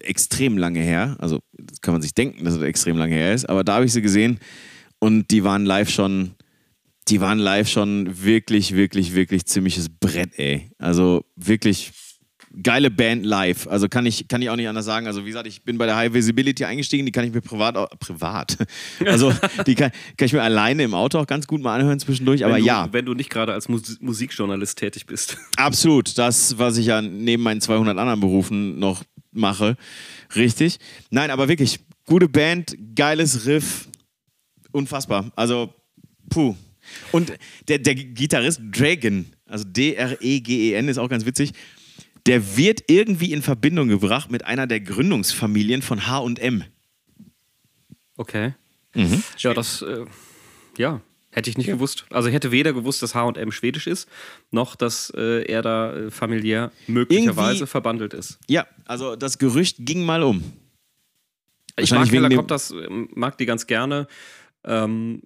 extrem 0.00 0.58
lange 0.58 0.80
her. 0.80 1.16
Also 1.18 1.40
das 1.52 1.80
kann 1.80 1.94
man 1.94 2.02
sich 2.02 2.14
denken, 2.14 2.44
dass 2.44 2.54
es 2.54 2.62
extrem 2.62 2.96
lange 2.96 3.14
her 3.14 3.34
ist. 3.34 3.48
Aber 3.48 3.64
da 3.64 3.74
habe 3.74 3.84
ich 3.84 3.92
sie 3.92 4.02
gesehen 4.02 4.40
und 4.98 5.30
die 5.30 5.44
waren 5.44 5.64
live 5.64 5.90
schon, 5.90 6.34
die 7.08 7.20
waren 7.20 7.38
live 7.38 7.68
schon 7.68 8.24
wirklich, 8.24 8.74
wirklich, 8.74 9.14
wirklich 9.14 9.46
ziemliches 9.46 9.88
Brett. 9.88 10.38
Ey. 10.38 10.70
Also 10.78 11.24
wirklich 11.36 11.92
geile 12.62 12.90
Band 12.90 13.24
live. 13.24 13.66
Also 13.66 13.88
kann 13.88 14.06
ich, 14.06 14.28
kann 14.28 14.40
ich 14.42 14.50
auch 14.50 14.56
nicht 14.56 14.68
anders 14.68 14.84
sagen. 14.84 15.06
Also 15.06 15.24
wie 15.24 15.28
gesagt, 15.28 15.46
ich 15.46 15.62
bin 15.62 15.78
bei 15.78 15.86
der 15.86 15.96
High 15.96 16.12
Visibility 16.12 16.64
eingestiegen, 16.64 17.04
die 17.04 17.12
kann 17.12 17.24
ich 17.24 17.32
mir 17.32 17.40
privat, 17.40 17.76
auch, 17.76 17.88
privat. 17.98 18.56
Also 19.04 19.32
die 19.66 19.74
kann, 19.74 19.90
kann 20.16 20.26
ich 20.26 20.32
mir 20.32 20.42
alleine 20.42 20.82
im 20.82 20.94
Auto 20.94 21.18
auch 21.18 21.26
ganz 21.26 21.46
gut 21.46 21.60
mal 21.60 21.78
anhören 21.78 22.00
zwischendurch. 22.00 22.44
Aber 22.44 22.54
wenn 22.54 22.62
du, 22.62 22.66
ja, 22.66 22.88
Wenn 22.92 23.04
du 23.04 23.14
nicht 23.14 23.30
gerade 23.30 23.52
als 23.52 23.68
Mus 23.68 24.00
Musikjournalist 24.00 24.78
tätig 24.78 25.06
bist. 25.06 25.36
absolut. 25.56 26.16
Das, 26.18 26.58
was 26.58 26.76
ich 26.78 26.86
ja 26.86 27.02
neben 27.02 27.42
meinen 27.42 27.60
200 27.60 27.96
anderen 27.98 28.20
Berufen 28.20 28.78
noch 28.78 29.04
mache. 29.32 29.76
Richtig. 30.34 30.78
Nein, 31.10 31.30
aber 31.30 31.48
wirklich, 31.48 31.80
gute 32.06 32.28
Band, 32.28 32.76
geiles 32.94 33.46
Riff. 33.46 33.88
Unfassbar. 34.76 35.32
Also, 35.36 35.72
puh. 36.28 36.54
Und 37.12 37.32
der, 37.68 37.78
der 37.78 37.94
Gitarrist 37.94 38.60
Dragon, 38.70 39.26
also 39.46 39.64
D-R-E-G-E-N, 39.66 40.88
ist 40.88 40.98
auch 40.98 41.08
ganz 41.08 41.24
witzig. 41.24 41.52
Der 42.26 42.56
wird 42.56 42.84
irgendwie 42.88 43.32
in 43.32 43.42
Verbindung 43.42 43.88
gebracht 43.88 44.30
mit 44.30 44.44
einer 44.44 44.66
der 44.66 44.80
Gründungsfamilien 44.80 45.80
von 45.82 46.06
H&M. 46.06 46.64
Okay. 48.16 48.54
Ja, 49.38 49.52
das, 49.54 49.82
äh, 49.82 50.04
ja, 50.78 51.00
hätte 51.30 51.50
ich 51.50 51.58
nicht 51.58 51.66
gewusst. 51.66 52.06
Also 52.10 52.28
ich 52.28 52.34
hätte 52.34 52.50
weder 52.50 52.72
gewusst, 52.72 53.02
dass 53.02 53.14
H&M 53.14 53.52
schwedisch 53.52 53.86
ist, 53.86 54.08
noch, 54.50 54.74
dass 54.74 55.10
äh, 55.16 55.42
er 55.44 55.62
da 55.62 55.92
äh, 55.94 56.10
familiär 56.10 56.72
möglicherweise 56.86 57.58
Irgendwie- 57.60 57.66
verbandelt 57.66 58.14
ist. 58.14 58.38
Ja, 58.48 58.66
also 58.86 59.16
das 59.16 59.38
Gerücht 59.38 59.76
ging 59.80 60.04
mal 60.04 60.22
um. 60.22 60.42
Ich 61.78 61.90
mag 61.90 62.08
dem- 62.10 62.34
Kopp 62.36 62.48
das, 62.48 62.74
mag 63.14 63.36
die 63.36 63.44
ganz 63.46 63.66
gerne. 63.66 64.08
Ähm, 64.66 65.22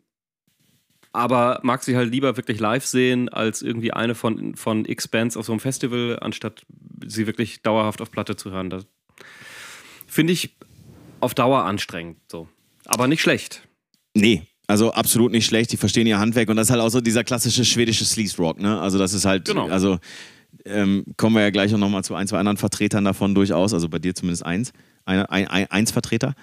aber 1.12 1.58
mag 1.62 1.82
sie 1.82 1.96
halt 1.96 2.12
lieber 2.12 2.36
wirklich 2.36 2.60
live 2.60 2.84
sehen, 2.86 3.28
als 3.28 3.62
irgendwie 3.62 3.92
eine 3.92 4.14
von, 4.14 4.54
von 4.54 4.84
X-Bands 4.84 5.36
auf 5.36 5.46
so 5.46 5.52
einem 5.52 5.60
Festival, 5.60 6.18
anstatt 6.20 6.64
sie 7.04 7.26
wirklich 7.26 7.62
dauerhaft 7.62 8.00
auf 8.00 8.10
Platte 8.12 8.36
zu 8.36 8.52
hören. 8.52 8.70
Das 8.70 8.86
finde 10.06 10.32
ich 10.32 10.56
auf 11.18 11.34
Dauer 11.34 11.64
anstrengend. 11.64 12.18
So. 12.30 12.48
Aber 12.86 13.08
nicht 13.08 13.22
schlecht. 13.22 13.66
Nee, 14.14 14.42
also 14.68 14.92
absolut 14.92 15.32
nicht 15.32 15.46
schlecht. 15.46 15.72
Die 15.72 15.76
verstehen 15.76 16.06
ihr 16.06 16.18
Handwerk 16.20 16.48
und 16.48 16.56
das 16.56 16.68
ist 16.68 16.70
halt 16.70 16.80
auch 16.80 16.88
so 16.90 17.00
dieser 17.00 17.24
klassische 17.24 17.64
schwedische 17.64 18.04
Sleaze 18.04 18.36
Rock, 18.36 18.60
ne? 18.60 18.80
Also 18.80 18.98
das 18.98 19.12
ist 19.12 19.24
halt, 19.24 19.46
Genau. 19.46 19.68
also 19.68 19.98
ähm, 20.64 21.04
kommen 21.16 21.34
wir 21.34 21.42
ja 21.42 21.50
gleich 21.50 21.74
auch 21.74 21.78
nochmal 21.78 22.04
zu 22.04 22.14
ein, 22.14 22.28
zwei 22.28 22.38
anderen 22.38 22.56
Vertretern 22.56 23.04
davon 23.04 23.34
durchaus, 23.34 23.74
also 23.74 23.88
bei 23.88 23.98
dir 23.98 24.14
zumindest 24.14 24.44
eins, 24.44 24.72
eine, 25.04 25.28
ein, 25.30 25.48
ein, 25.48 25.70
eins 25.70 25.90
Vertreter. 25.90 26.34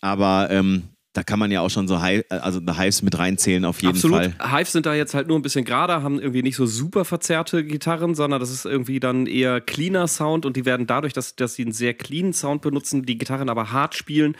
Aber 0.00 0.48
ähm, 0.50 0.84
da 1.14 1.22
kann 1.24 1.38
man 1.38 1.50
ja 1.50 1.62
auch 1.62 1.70
schon 1.70 1.88
so 1.88 2.00
Hi 2.00 2.22
also 2.28 2.60
Hives 2.60 3.02
mit 3.02 3.18
reinzählen 3.18 3.64
auf 3.64 3.80
jeden 3.82 3.94
Absolut. 3.96 4.32
Fall. 4.34 4.34
Hives 4.58 4.72
sind 4.72 4.86
da 4.86 4.94
jetzt 4.94 5.14
halt 5.14 5.26
nur 5.26 5.38
ein 5.38 5.42
bisschen 5.42 5.64
gerader, 5.64 6.02
haben 6.02 6.20
irgendwie 6.20 6.42
nicht 6.42 6.56
so 6.56 6.66
super 6.66 7.04
verzerrte 7.04 7.64
Gitarren, 7.64 8.14
sondern 8.14 8.38
das 8.40 8.50
ist 8.50 8.64
irgendwie 8.66 9.00
dann 9.00 9.26
eher 9.26 9.60
cleaner 9.60 10.06
Sound 10.06 10.44
und 10.46 10.56
die 10.56 10.64
werden 10.64 10.86
dadurch, 10.86 11.12
dass, 11.14 11.34
dass 11.34 11.54
sie 11.54 11.62
einen 11.62 11.72
sehr 11.72 11.94
cleanen 11.94 12.32
Sound 12.34 12.62
benutzen, 12.62 13.04
die 13.04 13.18
Gitarren 13.18 13.48
aber 13.48 13.72
hart 13.72 13.94
spielen, 13.96 14.36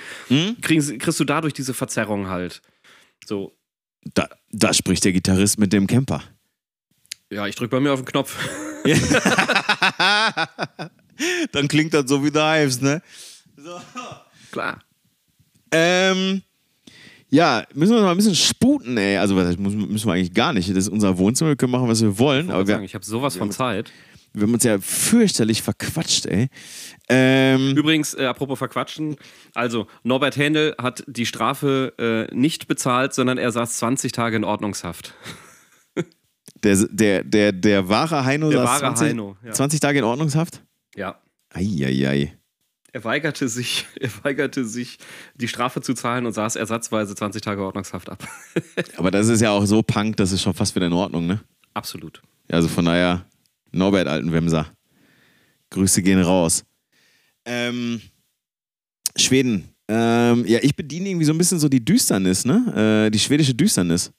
kriegen, 0.60 0.80
sie- 0.82 0.98
kriegst 0.98 1.18
du 1.18 1.24
dadurch 1.24 1.54
diese 1.54 1.74
Verzerrung 1.74 2.28
halt. 2.28 2.62
So, 3.26 3.56
Da, 4.14 4.28
da 4.52 4.72
spricht 4.74 5.04
der 5.04 5.12
Gitarrist 5.12 5.58
mit 5.58 5.72
dem 5.72 5.86
Camper. 5.86 6.22
ja, 7.32 7.46
ich 7.46 7.56
drücke 7.56 7.70
bei 7.76 7.80
mir 7.80 7.92
auf 7.92 8.00
den 8.00 8.06
Knopf. 8.06 8.36
Dann 11.52 11.66
klingt 11.68 11.94
das 11.94 12.08
so 12.08 12.22
wie 12.24 12.30
The 12.32 12.40
Hives, 12.40 12.80
ne? 12.80 13.02
Klar. 14.52 14.78
Ähm, 15.72 16.42
ja, 17.30 17.64
müssen 17.74 17.94
wir 17.94 18.02
mal 18.02 18.10
ein 18.12 18.16
bisschen 18.16 18.34
sputen, 18.34 18.96
ey. 18.96 19.16
Also, 19.18 19.36
was 19.36 19.46
heißt, 19.48 19.58
müssen 19.58 20.06
wir 20.06 20.12
eigentlich 20.12 20.34
gar 20.34 20.52
nicht. 20.52 20.68
Das 20.70 20.76
ist 20.76 20.88
unser 20.88 21.18
Wohnzimmer, 21.18 21.50
wir 21.50 21.56
können 21.56 21.72
machen, 21.72 21.88
was 21.88 22.00
wir 22.02 22.18
wollen. 22.18 22.50
Aber 22.50 22.60
Aber 22.60 22.68
wir, 22.68 22.80
ich 22.80 22.94
habe 22.94 23.04
sowas 23.04 23.36
von 23.36 23.50
Zeit. 23.50 23.92
wir 24.32 24.42
haben 24.44 24.54
uns 24.54 24.64
ja 24.64 24.78
fürchterlich 24.78 25.62
verquatscht, 25.62 26.26
ey. 26.26 26.48
Ähm, 27.10 27.74
Übrigens, 27.76 28.14
äh, 28.14 28.24
apropos 28.24 28.58
verquatschen, 28.58 29.16
also 29.54 29.86
Norbert 30.04 30.36
Händel 30.36 30.74
hat 30.80 31.04
die 31.06 31.26
Strafe 31.26 31.94
äh, 32.30 32.34
nicht 32.34 32.66
bezahlt, 32.68 33.14
sondern 33.14 33.38
er 33.38 33.50
saß 33.52 33.78
20 33.78 34.12
Tage 34.12 34.36
in 34.36 34.44
Ordnungshaft. 34.44 35.14
der, 36.62 36.76
der, 36.90 37.24
der, 37.24 37.52
der 37.52 37.88
wahre 37.88 38.24
Heino 38.24 38.50
Der 38.50 38.60
saß 38.60 38.68
wahre 38.68 38.94
20, 38.94 39.08
Heino, 39.08 39.36
ja. 39.44 39.52
20 39.52 39.80
Tage 39.80 39.98
in 39.98 40.04
Ordnungshaft? 40.04 40.62
Ja. 40.94 41.20
Eieiei. 41.50 42.37
Er 42.92 43.04
weigerte 43.04 43.48
sich, 43.48 43.86
er 44.00 44.10
weigerte 44.22 44.64
sich, 44.64 44.98
die 45.34 45.48
Strafe 45.48 45.80
zu 45.80 45.94
zahlen 45.94 46.26
und 46.26 46.32
saß 46.32 46.56
ersatzweise 46.56 47.14
20 47.14 47.42
Tage 47.42 47.62
Ordnungshaft 47.62 48.08
ab. 48.08 48.26
Aber 48.96 49.10
das 49.10 49.28
ist 49.28 49.40
ja 49.40 49.50
auch 49.50 49.66
so 49.66 49.82
punk, 49.82 50.16
das 50.16 50.32
ist 50.32 50.42
schon 50.42 50.54
fast 50.54 50.74
wieder 50.74 50.86
in 50.86 50.92
Ordnung, 50.92 51.26
ne? 51.26 51.40
Absolut. 51.74 52.22
Also 52.50 52.68
von 52.68 52.84
daher, 52.84 53.26
Norbert 53.72 54.08
Altenwemser. 54.08 54.72
Grüße 55.70 56.02
gehen 56.02 56.20
raus. 56.20 56.64
Ähm, 57.44 58.00
Schweden. 59.16 59.68
Ähm, 59.86 60.46
ja, 60.46 60.58
ich 60.62 60.74
bediene 60.74 61.10
irgendwie 61.10 61.26
so 61.26 61.32
ein 61.32 61.38
bisschen 61.38 61.58
so 61.58 61.68
die 61.68 61.84
Düsternis, 61.84 62.44
ne? 62.44 63.06
Äh, 63.06 63.10
die 63.10 63.18
schwedische 63.18 63.54
Düsternis. 63.54 64.12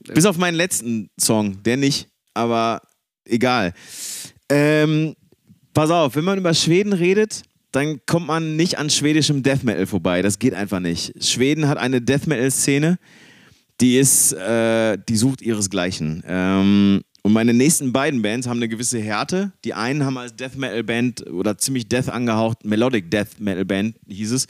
Bis 0.00 0.26
auf 0.26 0.36
meinen 0.36 0.54
letzten 0.54 1.08
Song, 1.20 1.62
der 1.62 1.76
nicht, 1.76 2.08
aber 2.34 2.82
egal. 3.24 3.72
Ähm, 4.48 5.14
pass 5.72 5.90
auf, 5.90 6.16
wenn 6.16 6.24
man 6.24 6.38
über 6.38 6.52
Schweden 6.54 6.92
redet, 6.92 7.42
dann 7.72 8.00
kommt 8.06 8.26
man 8.26 8.56
nicht 8.56 8.78
an 8.78 8.90
schwedischem 8.90 9.42
Death 9.42 9.64
Metal 9.64 9.86
vorbei. 9.86 10.22
Das 10.22 10.38
geht 10.38 10.54
einfach 10.54 10.80
nicht. 10.80 11.24
Schweden 11.24 11.68
hat 11.68 11.78
eine 11.78 12.00
Death 12.00 12.26
Metal-Szene, 12.26 12.98
die 13.80 13.96
ist, 13.96 14.32
äh, 14.34 14.98
die 15.08 15.16
sucht 15.16 15.42
ihresgleichen. 15.42 16.22
Ähm, 16.26 17.02
und 17.24 17.32
meine 17.32 17.54
nächsten 17.54 17.92
beiden 17.92 18.20
Bands 18.20 18.48
haben 18.48 18.58
eine 18.58 18.68
gewisse 18.68 18.98
Härte. 18.98 19.52
Die 19.64 19.74
einen 19.74 20.04
haben 20.04 20.18
als 20.18 20.34
Death 20.34 20.56
Metal 20.56 20.82
Band 20.82 21.26
oder 21.30 21.56
ziemlich 21.56 21.88
Death 21.88 22.08
angehaucht, 22.08 22.64
Melodic 22.64 23.10
Death 23.10 23.38
Metal 23.38 23.64
Band 23.64 23.96
hieß 24.08 24.32
es, 24.32 24.46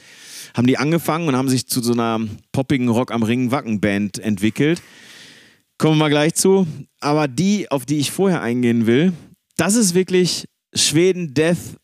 haben 0.54 0.66
die 0.66 0.78
angefangen 0.78 1.28
und 1.28 1.36
haben 1.36 1.50
sich 1.50 1.66
zu 1.66 1.82
so 1.82 1.92
einer 1.92 2.20
poppigen 2.50 2.88
Rock 2.88 3.12
am 3.12 3.22
Ring 3.22 3.50
Wacken 3.50 3.80
Band 3.80 4.18
entwickelt. 4.18 4.82
Kommen 5.76 5.96
wir 5.96 6.04
mal 6.04 6.10
gleich 6.10 6.34
zu. 6.34 6.66
Aber 7.00 7.28
die, 7.28 7.70
auf 7.70 7.84
die 7.84 7.98
ich 7.98 8.10
vorher 8.10 8.40
eingehen 8.40 8.86
will, 8.86 9.12
das 9.56 9.74
ist 9.74 9.94
wirklich 9.94 10.46
Schweden 10.74 11.34
Death. 11.34 11.76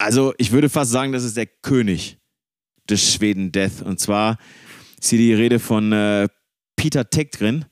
Also 0.00 0.34
ich 0.38 0.50
würde 0.50 0.70
fast 0.70 0.90
sagen, 0.90 1.12
das 1.12 1.24
ist 1.24 1.36
der 1.36 1.44
König 1.46 2.16
des 2.88 3.12
Schweden 3.12 3.52
Death. 3.52 3.82
Und 3.84 4.00
zwar 4.00 4.38
ist 4.98 5.10
hier 5.10 5.18
die 5.18 5.34
Rede 5.34 5.58
von 5.58 5.92
äh, 5.92 6.26
Peter 6.74 7.10
Tektgren. 7.10 7.66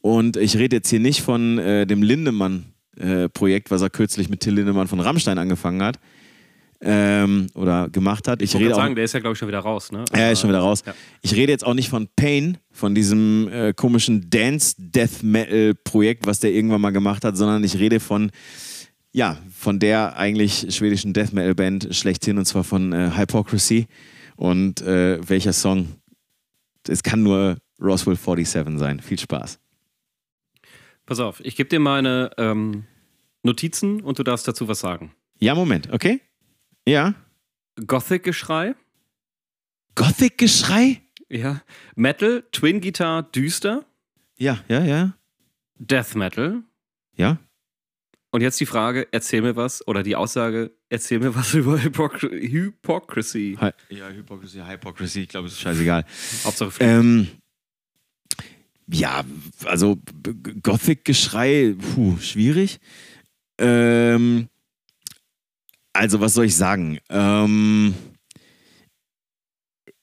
Und 0.00 0.38
ich 0.38 0.56
rede 0.56 0.76
jetzt 0.76 0.88
hier 0.88 1.00
nicht 1.00 1.20
von 1.20 1.58
äh, 1.58 1.86
dem 1.86 2.02
Lindemann-Projekt, 2.02 3.70
was 3.70 3.82
er 3.82 3.90
kürzlich 3.90 4.30
mit 4.30 4.40
Till 4.40 4.54
Lindemann 4.54 4.88
von 4.88 5.00
Rammstein 5.00 5.36
angefangen 5.36 5.82
hat. 5.82 5.98
Ähm, 6.80 7.48
oder 7.52 7.90
gemacht 7.90 8.26
hat. 8.26 8.40
Ich 8.40 8.54
Ich 8.54 8.60
rede 8.60 8.72
auch 8.72 8.78
sagen, 8.78 8.94
der 8.94 9.04
ist 9.04 9.12
ja, 9.12 9.20
glaube 9.20 9.34
ich, 9.34 9.38
schon 9.38 9.48
wieder 9.48 9.58
raus, 9.58 9.92
ne? 9.92 10.06
er 10.12 10.32
ist 10.32 10.40
schon 10.40 10.48
wieder 10.48 10.60
raus. 10.60 10.82
Ja. 10.86 10.94
Ich 11.20 11.34
rede 11.34 11.52
jetzt 11.52 11.66
auch 11.66 11.74
nicht 11.74 11.90
von 11.90 12.08
Pain, 12.16 12.56
von 12.72 12.94
diesem 12.94 13.50
äh, 13.52 13.74
komischen 13.74 14.30
Dance-Death-Metal-Projekt, 14.30 16.26
was 16.26 16.40
der 16.40 16.52
irgendwann 16.52 16.80
mal 16.80 16.88
gemacht 16.88 17.22
hat, 17.22 17.36
sondern 17.36 17.62
ich 17.64 17.78
rede 17.78 18.00
von, 18.00 18.30
ja, 19.12 19.36
von 19.54 19.78
der 19.78 20.16
eigentlich 20.16 20.74
schwedischen 20.74 21.12
Death-Metal-Band 21.12 21.88
schlechthin, 21.94 22.38
und 22.38 22.44
zwar 22.44 22.64
von 22.64 22.92
äh, 22.92 23.10
Hypocrisy. 23.16 23.86
Und 24.36 24.80
äh, 24.82 25.18
welcher 25.28 25.52
Song? 25.52 25.88
Es 26.88 27.02
kann 27.02 27.22
nur 27.22 27.58
Roswell 27.80 28.16
47 28.16 28.78
sein. 28.78 29.00
Viel 29.00 29.18
Spaß. 29.18 29.58
Pass 31.06 31.18
auf, 31.20 31.40
ich 31.44 31.56
gebe 31.56 31.68
dir 31.68 31.80
meine 31.80 32.30
ähm, 32.38 32.84
Notizen 33.42 34.00
und 34.00 34.18
du 34.18 34.22
darfst 34.22 34.46
dazu 34.46 34.68
was 34.68 34.80
sagen. 34.80 35.12
Ja, 35.40 35.54
Moment, 35.54 35.92
okay? 35.92 36.20
Ja. 36.86 37.14
Gothic-Geschrei, 37.86 38.74
Gothic-Geschrei? 39.94 41.00
ja. 41.28 41.62
Metal, 41.96 42.44
Twin 42.52 42.80
Guitar, 42.80 43.22
düster, 43.24 43.84
Ja, 44.38 44.60
ja, 44.68 44.84
ja. 44.84 45.14
Death 45.78 46.14
Metal. 46.14 46.62
Ja. 47.16 47.38
Und 48.32 48.42
jetzt 48.42 48.60
die 48.60 48.66
Frage, 48.66 49.08
erzähl 49.10 49.42
mir 49.42 49.56
was, 49.56 49.86
oder 49.88 50.04
die 50.04 50.14
Aussage, 50.14 50.70
erzähl 50.88 51.18
mir 51.18 51.34
was 51.34 51.54
über 51.54 51.82
Hypocr 51.82 52.30
Hypocrisy. 52.30 53.58
Hy 53.60 53.70
ja, 53.94 54.08
Hypocrisy, 54.08 54.58
Hypocrisy, 54.58 55.22
ich 55.22 55.28
glaube, 55.28 55.48
es 55.48 55.54
ist 55.54 55.60
scheißegal. 55.60 56.04
Hauptsache. 56.44 56.72
Ähm, 56.80 57.28
ja, 58.92 59.24
also 59.64 59.98
Gothic-Geschrei, 60.62 61.74
puh, 61.94 62.18
schwierig. 62.18 62.78
Ähm, 63.58 64.48
also, 65.92 66.20
was 66.20 66.34
soll 66.34 66.46
ich 66.46 66.56
sagen? 66.56 66.98
Ähm, 67.08 67.94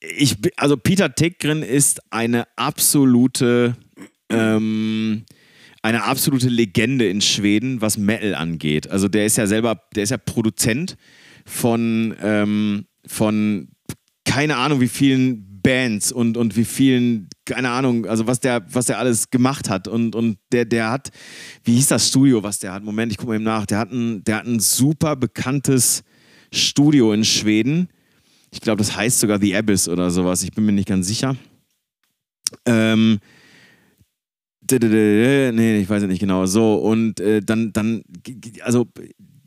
ich, 0.00 0.36
also, 0.56 0.76
Peter 0.76 1.14
Tekgren 1.14 1.62
ist 1.62 2.00
eine 2.12 2.46
absolute, 2.56 3.76
ähm, 4.30 5.24
eine 5.82 6.04
absolute 6.04 6.48
Legende 6.48 7.08
in 7.08 7.20
Schweden, 7.20 7.80
was 7.80 7.96
Metal 7.98 8.34
angeht. 8.34 8.90
Also, 8.90 9.08
der 9.08 9.26
ist 9.26 9.36
ja 9.36 9.46
selber, 9.46 9.80
der 9.94 10.02
ist 10.02 10.10
ja 10.10 10.18
Produzent 10.18 10.96
von, 11.44 12.14
ähm, 12.20 12.86
von 13.06 13.68
keine 14.24 14.56
Ahnung, 14.56 14.80
wie 14.80 14.88
vielen 14.88 15.48
Bands 15.62 16.12
und, 16.12 16.36
und 16.36 16.56
wie 16.56 16.64
vielen, 16.64 17.28
keine 17.44 17.70
Ahnung, 17.70 18.06
also 18.06 18.26
was 18.26 18.40
der, 18.40 18.64
was 18.72 18.86
der 18.86 18.98
alles 18.98 19.30
gemacht 19.30 19.68
hat. 19.68 19.88
Und, 19.88 20.14
und 20.14 20.38
der, 20.52 20.64
der 20.64 20.90
hat, 20.90 21.10
wie 21.64 21.74
hieß 21.74 21.88
das 21.88 22.08
Studio, 22.08 22.42
was 22.42 22.58
der 22.58 22.72
hat? 22.72 22.82
Moment, 22.82 23.12
ich 23.12 23.18
gucke 23.18 23.28
mal 23.28 23.34
eben 23.36 23.44
nach. 23.44 23.66
Der 23.66 23.78
hat 23.78 23.92
ein, 23.92 24.24
der 24.24 24.36
hat 24.36 24.46
ein 24.46 24.60
super 24.60 25.16
bekanntes 25.16 26.02
Studio 26.52 27.12
in 27.12 27.24
Schweden. 27.24 27.88
Ich 28.50 28.60
glaube, 28.60 28.78
das 28.78 28.96
heißt 28.96 29.20
sogar 29.20 29.38
The 29.40 29.56
Abyss 29.56 29.88
oder 29.88 30.10
sowas. 30.10 30.42
Ich 30.42 30.52
bin 30.52 30.64
mir 30.64 30.72
nicht 30.72 30.88
ganz 30.88 31.06
sicher. 31.06 31.36
Ähm, 32.64 33.18
nee, 34.72 35.80
ich 35.80 35.88
weiß 35.88 36.02
es 36.02 36.08
nicht 36.08 36.20
genau. 36.20 36.46
So, 36.46 36.76
und 36.76 37.20
äh, 37.20 37.40
dann, 37.40 37.72
dann, 37.72 38.02
also 38.62 38.86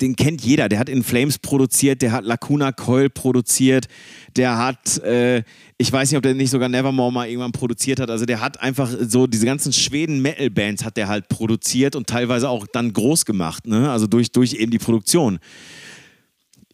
den 0.02 0.16
kennt 0.16 0.42
jeder. 0.42 0.68
Der 0.68 0.80
hat 0.80 0.90
In 0.90 1.04
Flames 1.04 1.38
produziert, 1.38 2.02
der 2.02 2.12
hat 2.12 2.26
Lacuna 2.26 2.72
Coil 2.72 3.10
produziert, 3.10 3.88
der 4.36 4.58
hat, 4.58 4.98
äh, 5.04 5.44
ich 5.78 5.92
weiß 5.92 6.10
nicht, 6.10 6.18
ob 6.18 6.24
der 6.24 6.34
nicht 6.34 6.50
sogar 6.50 6.70
Nevermore 6.70 7.14
mal 7.14 7.28
irgendwann 7.28 7.52
produziert 7.52 8.00
hat. 8.00 8.10
Also 8.10 8.26
der 8.26 8.42
hat 8.42 8.62
einfach 8.62 8.90
so 9.00 9.28
diese 9.28 9.46
ganzen 9.46 9.72
Schweden-Metal-Bands 9.72 10.84
hat 10.84 10.98
der 10.98 11.08
halt 11.08 11.30
produziert 11.30 11.96
und 11.96 12.08
teilweise 12.08 12.50
auch 12.50 12.66
dann 12.72 12.94
groß 12.94 13.26
gemacht, 13.26 13.68
ne? 13.68 13.92
Also 13.92 14.08
durch, 14.08 14.32
durch 14.32 14.54
eben 14.54 14.72
die 14.72 14.80
Produktion 14.80 15.40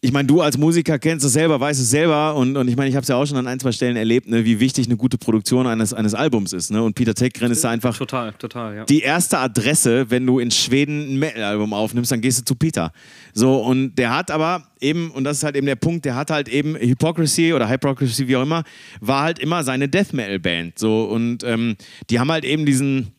ich 0.00 0.12
meine, 0.12 0.28
du 0.28 0.40
als 0.40 0.56
Musiker 0.56 0.98
kennst 0.98 1.26
es 1.26 1.32
selber, 1.32 1.58
weißt 1.58 1.80
es 1.80 1.90
selber 1.90 2.34
und, 2.36 2.56
und 2.56 2.68
ich 2.68 2.76
meine, 2.76 2.88
ich 2.88 2.94
habe 2.94 3.02
es 3.02 3.08
ja 3.08 3.16
auch 3.16 3.26
schon 3.26 3.36
an 3.36 3.46
ein, 3.46 3.58
zwei 3.58 3.72
Stellen 3.72 3.96
erlebt, 3.96 4.28
ne, 4.28 4.44
wie 4.44 4.60
wichtig 4.60 4.86
eine 4.86 4.96
gute 4.96 5.18
Produktion 5.18 5.66
eines, 5.66 5.92
eines 5.92 6.14
Albums 6.14 6.52
ist. 6.52 6.70
Ne? 6.70 6.82
Und 6.82 6.94
Peter 6.94 7.14
Tekgren 7.14 7.50
ist 7.50 7.64
da 7.64 7.70
einfach 7.70 7.96
total, 7.96 8.32
total, 8.34 8.76
ja. 8.76 8.84
die 8.84 9.00
erste 9.00 9.38
Adresse, 9.38 10.10
wenn 10.10 10.24
du 10.24 10.38
in 10.38 10.50
Schweden 10.50 11.14
ein 11.14 11.18
Metal-Album 11.18 11.72
aufnimmst, 11.72 12.12
dann 12.12 12.20
gehst 12.20 12.40
du 12.40 12.44
zu 12.44 12.54
Peter. 12.54 12.92
So, 13.34 13.56
und 13.56 13.96
der 13.96 14.14
hat 14.14 14.30
aber 14.30 14.68
eben, 14.80 15.10
und 15.10 15.24
das 15.24 15.38
ist 15.38 15.42
halt 15.42 15.56
eben 15.56 15.66
der 15.66 15.76
Punkt, 15.76 16.04
der 16.04 16.14
hat 16.14 16.30
halt 16.30 16.48
eben 16.48 16.76
Hypocrisy 16.76 17.52
oder 17.52 17.68
Hypocrisy, 17.68 18.28
wie 18.28 18.36
auch 18.36 18.42
immer, 18.42 18.62
war 19.00 19.22
halt 19.22 19.40
immer 19.40 19.64
seine 19.64 19.88
Death 19.88 20.12
Metal-Band. 20.12 20.78
So, 20.78 21.04
und 21.04 21.42
ähm, 21.42 21.76
die 22.08 22.20
haben 22.20 22.30
halt 22.30 22.44
eben 22.44 22.66
diesen, 22.66 23.12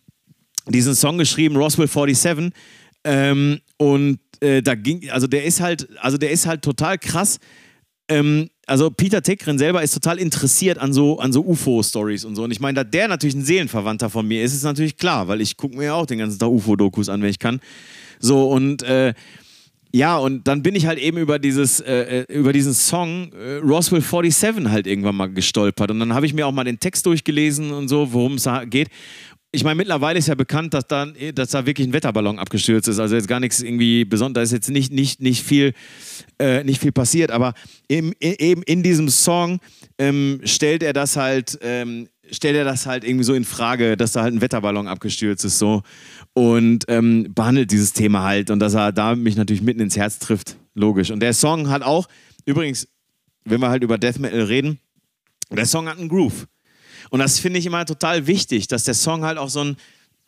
diesen 0.67 0.95
Song 0.95 1.17
geschrieben, 1.17 1.57
Roswell 1.57 1.87
47. 1.87 2.53
Ähm, 3.05 3.59
und 3.77 4.19
äh, 4.41 4.61
da 4.61 4.75
ging, 4.75 5.09
also 5.09 5.27
der 5.27 5.43
ist 5.43 5.61
halt, 5.61 5.87
also 5.99 6.17
der 6.17 6.31
ist 6.31 6.45
halt 6.45 6.61
total 6.61 6.97
krass. 6.97 7.39
Ähm, 8.07 8.49
also 8.65 8.89
Peter 8.91 9.21
Tekren 9.21 9.57
selber 9.57 9.81
ist 9.83 9.93
total 9.93 10.19
interessiert 10.19 10.77
an 10.77 10.93
so, 10.93 11.19
an 11.19 11.33
so 11.33 11.43
UFO-Stories 11.45 12.25
und 12.25 12.35
so. 12.35 12.43
Und 12.43 12.51
ich 12.51 12.59
meine, 12.59 12.75
da 12.75 12.83
der 12.83 13.07
natürlich 13.07 13.35
ein 13.35 13.43
Seelenverwandter 13.43 14.09
von 14.09 14.27
mir 14.27 14.43
ist, 14.43 14.53
ist 14.53 14.63
natürlich 14.63 14.97
klar, 14.97 15.27
weil 15.27 15.41
ich 15.41 15.57
gucke 15.57 15.75
mir 15.75 15.85
ja 15.85 15.93
auch 15.93 16.05
den 16.05 16.19
ganzen 16.19 16.39
Tag 16.39 16.49
UFO-Dokus 16.49 17.09
an, 17.09 17.21
wenn 17.21 17.29
ich 17.29 17.39
kann. 17.39 17.59
So 18.19 18.49
und 18.49 18.83
äh, 18.83 19.13
ja, 19.91 20.17
und 20.17 20.47
dann 20.47 20.61
bin 20.61 20.75
ich 20.75 20.85
halt 20.85 20.99
eben 20.99 21.17
über 21.17 21.39
dieses, 21.39 21.79
äh, 21.79 22.19
äh 22.19 22.33
über 22.33 22.53
diesen 22.53 22.75
Song 22.75 23.31
äh, 23.33 23.55
Roswell 23.55 24.01
47 24.01 24.69
halt 24.69 24.85
irgendwann 24.85 25.15
mal 25.15 25.31
gestolpert. 25.31 25.89
Und 25.89 25.99
dann 25.99 26.13
habe 26.13 26.27
ich 26.27 26.33
mir 26.35 26.45
auch 26.45 26.51
mal 26.51 26.63
den 26.63 26.79
Text 26.79 27.07
durchgelesen 27.07 27.71
und 27.71 27.87
so, 27.87 28.13
worum 28.13 28.35
es 28.35 28.47
geht 28.69 28.89
ich 29.51 29.63
meine, 29.63 29.75
mittlerweile 29.75 30.19
ist 30.19 30.27
ja 30.27 30.35
bekannt, 30.35 30.73
dass 30.73 30.85
da, 30.87 31.07
dass 31.33 31.49
da 31.49 31.65
wirklich 31.65 31.87
ein 31.87 31.93
Wetterballon 31.93 32.37
abgestürzt 32.37 32.87
ist. 32.87 32.99
Also 32.99 33.15
jetzt 33.15 33.27
gar 33.27 33.39
nichts 33.39 33.61
irgendwie 33.61 34.05
besonders, 34.05 34.33
da 34.33 34.43
ist 34.43 34.51
jetzt 34.51 34.69
nicht, 34.69 34.91
nicht, 34.91 35.21
nicht, 35.21 35.43
viel, 35.43 35.73
äh, 36.37 36.63
nicht 36.63 36.79
viel 36.79 36.91
passiert, 36.91 37.31
aber 37.31 37.53
eben, 37.87 38.13
eben 38.19 38.61
in 38.63 38.83
diesem 38.83 39.09
Song 39.09 39.59
ähm, 39.97 40.39
stellt 40.43 40.83
er 40.83 40.93
das 40.93 41.15
halt, 41.15 41.57
ähm, 41.63 42.09
stellt 42.31 42.55
er 42.55 42.63
das 42.63 42.85
halt 42.85 43.03
irgendwie 43.03 43.23
so 43.23 43.33
in 43.33 43.43
Frage, 43.43 43.97
dass 43.97 44.11
da 44.11 44.21
halt 44.21 44.35
ein 44.35 44.41
Wetterballon 44.41 44.87
abgestürzt 44.87 45.43
ist 45.43 45.57
so 45.57 45.81
und 46.33 46.85
ähm, 46.87 47.31
behandelt 47.33 47.71
dieses 47.71 47.93
Thema 47.93 48.23
halt 48.23 48.51
und 48.51 48.59
dass 48.59 48.75
er 48.75 48.91
da 48.91 49.15
mich 49.15 49.35
natürlich 49.35 49.63
mitten 49.63 49.79
ins 49.79 49.97
Herz 49.97 50.19
trifft, 50.19 50.57
logisch. 50.75 51.09
Und 51.09 51.21
der 51.21 51.33
Song 51.33 51.69
hat 51.69 51.81
auch, 51.81 52.07
übrigens, 52.45 52.87
wenn 53.45 53.61
wir 53.61 53.69
halt 53.69 53.83
über 53.83 53.97
Death 53.97 54.19
Metal 54.19 54.43
reden, 54.43 54.79
der 55.51 55.65
Song 55.65 55.87
hat 55.87 55.97
einen 55.97 56.09
Groove. 56.09 56.45
Und 57.09 57.19
das 57.19 57.39
finde 57.39 57.59
ich 57.59 57.65
immer 57.65 57.85
total 57.85 58.27
wichtig, 58.27 58.67
dass 58.67 58.83
der 58.83 58.93
Song 58.93 59.23
halt 59.23 59.37
auch 59.37 59.49
so 59.49 59.63
ein, 59.63 59.77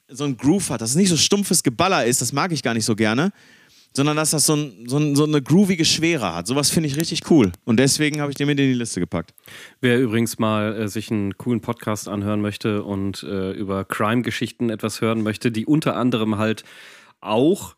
so 0.07 0.25
ein 0.25 0.37
Groove 0.37 0.69
hat, 0.71 0.81
dass 0.81 0.91
es 0.91 0.95
nicht 0.95 1.09
so 1.09 1.17
stumpfes 1.17 1.63
Geballer 1.63 2.05
ist, 2.05 2.21
das 2.21 2.33
mag 2.33 2.51
ich 2.51 2.63
gar 2.63 2.73
nicht 2.73 2.85
so 2.85 2.95
gerne, 2.95 3.31
sondern 3.93 4.15
dass 4.15 4.31
das 4.31 4.45
so, 4.45 4.55
ein, 4.55 4.85
so, 4.87 4.97
ein, 4.97 5.15
so 5.15 5.25
eine 5.25 5.41
groovige 5.41 5.85
Schwere 5.85 6.33
hat. 6.33 6.47
Sowas 6.47 6.69
finde 6.69 6.87
ich 6.87 6.97
richtig 6.97 7.29
cool. 7.29 7.51
Und 7.65 7.77
deswegen 7.77 8.21
habe 8.21 8.31
ich 8.31 8.37
den 8.37 8.47
mit 8.47 8.59
in 8.59 8.67
die 8.67 8.73
Liste 8.73 8.99
gepackt. 8.99 9.33
Wer 9.81 9.99
übrigens 9.99 10.39
mal 10.39 10.75
äh, 10.75 10.87
sich 10.87 11.11
einen 11.11 11.37
coolen 11.37 11.61
Podcast 11.61 12.07
anhören 12.07 12.41
möchte 12.41 12.83
und 12.83 13.23
äh, 13.23 13.51
über 13.51 13.83
Crime-Geschichten 13.83 14.69
etwas 14.69 15.01
hören 15.01 15.23
möchte, 15.23 15.51
die 15.51 15.65
unter 15.65 15.95
anderem 15.95 16.37
halt 16.37 16.63
auch 17.19 17.75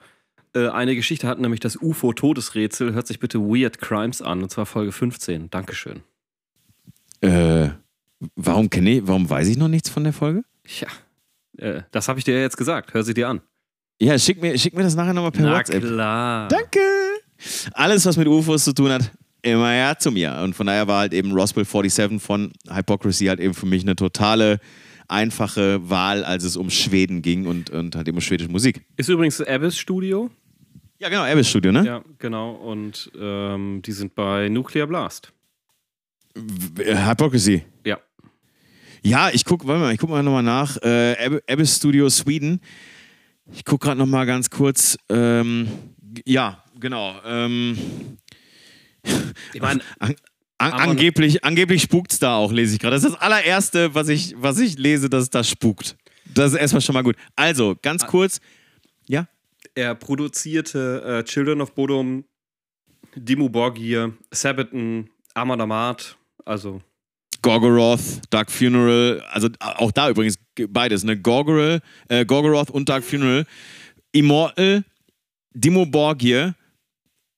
äh, 0.55 0.67
eine 0.67 0.95
Geschichte 0.95 1.27
hatten, 1.27 1.41
nämlich 1.41 1.59
das 1.59 1.77
UFO-Todesrätsel, 1.81 2.93
hört 2.93 3.07
sich 3.07 3.19
bitte 3.19 3.39
Weird 3.39 3.79
Crimes 3.79 4.21
an, 4.21 4.43
und 4.43 4.49
zwar 4.49 4.65
Folge 4.65 4.91
15. 4.91 5.49
Dankeschön. 5.49 6.01
Äh. 7.21 7.69
Warum 8.35 8.69
kenne 8.69 8.91
ich, 8.91 9.07
warum 9.07 9.29
weiß 9.29 9.47
ich 9.47 9.57
noch 9.57 9.67
nichts 9.67 9.89
von 9.89 10.03
der 10.03 10.13
Folge? 10.13 10.43
Ja, 10.79 10.87
äh, 11.57 11.81
das 11.91 12.07
habe 12.07 12.19
ich 12.19 12.25
dir 12.25 12.35
ja 12.35 12.41
jetzt 12.41 12.57
gesagt. 12.57 12.93
Hör 12.93 13.03
sie 13.03 13.13
dir 13.13 13.27
an. 13.29 13.41
Ja, 14.01 14.17
schick 14.17 14.41
mir, 14.41 14.57
schick 14.57 14.75
mir 14.75 14.83
das 14.83 14.95
nachher 14.95 15.13
nochmal 15.13 15.31
per 15.31 15.45
Na 15.45 15.57
WhatsApp. 15.57 15.83
klar. 15.83 16.47
Danke. 16.47 16.79
Alles, 17.73 18.05
was 18.05 18.17
mit 18.17 18.27
UFOs 18.27 18.63
zu 18.63 18.73
tun 18.73 18.89
hat, 18.91 19.11
immer 19.41 19.73
ja 19.73 19.97
zu 19.97 20.11
mir. 20.11 20.39
Und 20.43 20.55
von 20.55 20.67
daher 20.67 20.87
war 20.87 20.99
halt 21.01 21.13
eben 21.13 21.31
Roswell 21.31 21.65
47 21.65 22.21
von 22.21 22.51
Hypocrisy 22.69 23.25
halt 23.25 23.39
eben 23.39 23.53
für 23.53 23.65
mich 23.65 23.83
eine 23.83 23.95
totale 23.95 24.59
einfache 25.07 25.87
Wahl, 25.89 26.23
als 26.23 26.43
es 26.43 26.55
um 26.55 26.69
Schweden 26.69 27.21
ging 27.21 27.45
und, 27.45 27.69
und 27.69 27.95
halt 27.95 28.07
eben 28.07 28.17
um 28.17 28.21
schwedische 28.21 28.49
Musik. 28.49 28.85
Ist 28.97 29.09
übrigens 29.09 29.41
Abyss 29.41 29.77
Studio. 29.77 30.29
Ja, 30.99 31.09
genau, 31.09 31.23
Abyss 31.23 31.49
Studio, 31.49 31.71
ne? 31.71 31.85
Ja, 31.85 32.03
genau. 32.17 32.53
Und 32.53 33.11
ähm, 33.19 33.81
die 33.85 33.91
sind 33.91 34.15
bei 34.15 34.47
Nuclear 34.49 34.87
Blast. 34.87 35.33
Hypocrisy. 36.77 37.63
Ja. 39.03 39.29
Ich 39.29 39.45
gucke, 39.45 39.67
warte 39.67 39.81
mal, 39.81 39.93
ich 39.93 39.99
gucke 39.99 40.11
mal 40.11 40.23
nochmal 40.23 40.43
nach. 40.43 40.77
Äh, 40.81 41.41
Abyss 41.47 41.77
Studio 41.77 42.09
Sweden. 42.09 42.61
Ich 43.51 43.65
gucke 43.65 43.87
gerade 43.87 43.99
nochmal 43.99 44.25
ganz 44.25 44.49
kurz. 44.49 44.97
Ähm, 45.09 45.67
ja, 46.25 46.63
genau. 46.79 47.15
Ähm, 47.25 47.77
ich 49.53 49.61
meine, 49.61 49.81
an, 49.99 50.15
an, 50.57 50.73
angeblich, 50.73 51.43
angeblich 51.43 51.81
spukt 51.81 52.13
es 52.13 52.19
da 52.19 52.35
auch, 52.35 52.51
lese 52.51 52.75
ich 52.75 52.79
gerade. 52.79 52.95
Das 52.95 53.03
ist 53.03 53.13
das 53.13 53.21
allererste, 53.21 53.93
was 53.93 54.07
ich, 54.07 54.35
was 54.37 54.59
ich 54.59 54.77
lese, 54.77 55.09
dass 55.09 55.23
es 55.23 55.29
da 55.29 55.43
spukt. 55.43 55.97
Das 56.33 56.53
ist 56.53 56.59
erstmal 56.59 56.81
schon 56.81 56.93
mal 56.93 57.03
gut. 57.03 57.17
Also, 57.35 57.75
ganz 57.81 58.05
kurz. 58.07 58.39
Ja? 59.07 59.27
Er 59.75 59.95
produzierte 59.95 61.03
äh, 61.19 61.23
Children 61.23 61.61
of 61.61 61.73
Bodom, 61.75 62.23
Dimmu 63.15 63.49
Borgir, 63.49 64.13
Sabaton, 64.31 65.09
Amadamat, 65.33 66.17
also 66.45 66.81
Gorgoroth, 67.43 68.21
Dark 68.31 68.49
Funeral, 68.49 69.21
also 69.29 69.49
auch 69.59 69.91
da 69.91 70.09
übrigens 70.09 70.39
beides, 70.69 71.03
ne? 71.03 71.19
Gorgoroth, 71.19 71.81
äh, 72.07 72.25
Gorgoroth 72.25 72.71
und 72.71 72.89
Dark 72.89 73.03
Funeral, 73.03 73.45
Immortal, 74.13 74.83
Dimo 75.53 75.85
Borgir, 75.85 76.55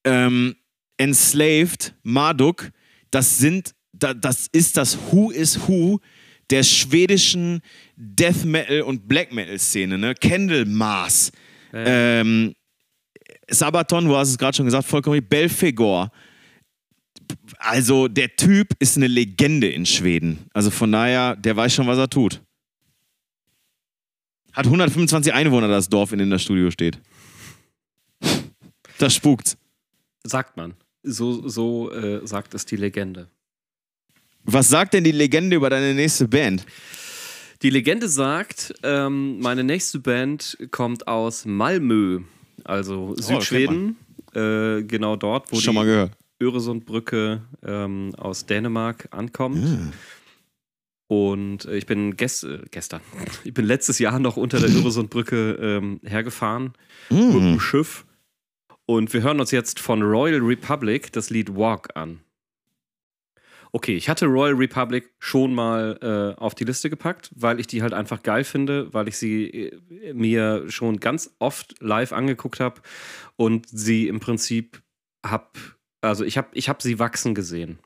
ähm, 0.05 0.55
Enslaved, 0.97 1.93
Marduk, 2.03 2.71
das 3.11 3.37
sind, 3.39 3.73
das 3.91 4.47
ist 4.51 4.77
das 4.77 4.97
Who 5.11 5.31
is 5.31 5.67
Who 5.67 5.99
der 6.51 6.63
schwedischen 6.63 7.61
Death 7.95 8.45
Metal 8.45 8.81
und 8.81 9.07
Black 9.07 9.33
Metal 9.33 9.57
Szene, 9.57 9.97
ne? 9.97 10.13
Candlemas, 10.13 11.31
äh. 11.73 12.19
ähm, 12.21 12.53
Sabaton, 13.49 14.05
du 14.05 14.15
hast 14.15 14.29
es 14.29 14.37
gerade 14.37 14.55
schon 14.55 14.65
gesagt, 14.65 14.85
vollkommen, 14.85 15.25
Belfegor, 15.27 16.11
also 17.59 18.07
der 18.07 18.35
Typ 18.35 18.69
ist 18.79 18.97
eine 18.97 19.07
Legende 19.07 19.69
in 19.69 19.85
Schweden. 19.85 20.45
Also 20.53 20.71
von 20.71 20.91
daher, 20.91 21.35
der 21.35 21.55
weiß 21.55 21.73
schon, 21.73 21.87
was 21.87 21.97
er 21.97 22.09
tut. 22.09 22.41
Hat 24.53 24.65
125 24.65 25.33
Einwohner, 25.33 25.67
das 25.67 25.89
Dorf, 25.89 26.13
in 26.13 26.19
dem 26.19 26.29
das 26.29 26.43
Studio 26.43 26.71
steht. 26.71 26.99
Das 28.97 29.13
spukt. 29.13 29.57
Sagt 30.23 30.55
man. 30.55 30.73
So, 31.03 31.47
so 31.47 31.91
äh, 31.91 32.25
sagt 32.25 32.53
es 32.53 32.65
die 32.65 32.77
Legende. 32.77 33.27
Was 34.43 34.69
sagt 34.69 34.93
denn 34.93 35.03
die 35.03 35.11
Legende 35.11 35.55
über 35.55 35.69
deine 35.69 35.93
nächste 35.93 36.27
Band? 36.27 36.65
Die 37.61 37.69
Legende 37.69 38.07
sagt, 38.07 38.73
ähm, 38.83 39.39
meine 39.39 39.63
nächste 39.63 39.99
Band 39.99 40.57
kommt 40.71 41.07
aus 41.07 41.45
Malmö, 41.45 42.21
also 42.63 43.15
Südschweden. 43.17 43.97
Oh, 44.33 44.39
äh, 44.39 44.83
genau 44.83 45.15
dort, 45.15 45.51
wo 45.51 45.59
Schon 45.59 45.73
die, 45.73 45.79
mal 45.79 45.85
gehört 45.85 46.11
Öresundbrücke 46.39 47.41
ähm, 47.63 48.13
aus 48.17 48.45
Dänemark 48.45 49.07
ankommt. 49.11 49.63
Ja. 49.63 49.91
Und 51.07 51.65
äh, 51.65 51.77
ich 51.77 51.85
bin 51.85 52.17
gest 52.17 52.43
äh, 52.43 52.61
gestern, 52.71 53.01
ich 53.43 53.53
bin 53.53 53.65
letztes 53.65 53.99
Jahr 53.99 54.19
noch 54.19 54.37
unter 54.37 54.59
der 54.59 54.69
Öresundbrücke 54.69 55.51
ähm, 55.61 55.99
hergefahren 56.03 56.73
mm. 57.09 57.15
mit 57.15 57.35
dem 57.35 57.59
Schiff. 57.59 58.05
Und 58.87 59.13
wir 59.13 59.23
hören 59.23 59.39
uns 59.39 59.51
jetzt 59.51 59.79
von 59.79 60.01
Royal 60.01 60.41
Republic 60.41 61.11
das 61.11 61.29
Lied 61.29 61.55
Walk 61.55 61.95
an. 61.95 62.21
Okay, 63.71 63.95
ich 63.95 64.07
hatte 64.07 64.27
Royal 64.27 64.53
Republic 64.53 65.11
schon 65.19 65.53
mal 65.53 65.99
äh, 66.01 66.39
auf 66.39 66.55
die 66.55 66.63
Liste 66.63 66.89
gepackt, 66.89 67.29
weil 67.35 67.59
ich 67.59 67.67
die 67.67 67.81
halt 67.81 67.93
einfach 67.93 68.23
geil 68.23 68.45
finde, 68.45 68.93
weil 68.93 69.07
ich 69.07 69.17
sie 69.17 69.49
äh, 69.49 70.13
mir 70.13 70.69
schon 70.69 70.99
ganz 70.99 71.35
oft 71.39 71.75
live 71.81 72.13
angeguckt 72.13 72.59
habe 72.59 72.81
und 73.35 73.67
sie 73.67 74.07
im 74.07 74.19
Prinzip 74.19 74.81
habe 75.25 75.49
also 76.05 76.23
ich 76.23 76.37
habe 76.37 76.47
ich 76.53 76.69
hab 76.69 76.81
sie 76.81 76.99
wachsen 76.99 77.35
gesehen. 77.35 77.79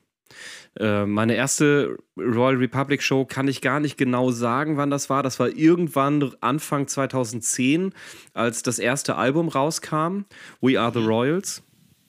Äh, 0.78 1.04
meine 1.04 1.34
erste 1.34 1.96
Royal 2.16 2.56
Republic 2.56 3.02
Show 3.02 3.24
kann 3.24 3.48
ich 3.48 3.60
gar 3.60 3.80
nicht 3.80 3.96
genau 3.96 4.30
sagen, 4.30 4.76
wann 4.76 4.90
das 4.90 5.10
war. 5.10 5.22
Das 5.22 5.40
war 5.40 5.48
irgendwann 5.48 6.32
Anfang 6.40 6.86
2010, 6.86 7.92
als 8.34 8.62
das 8.62 8.78
erste 8.78 9.16
Album 9.16 9.48
rauskam, 9.48 10.24
We 10.60 10.80
Are 10.80 10.92
the 10.92 11.04
Royals. 11.04 11.62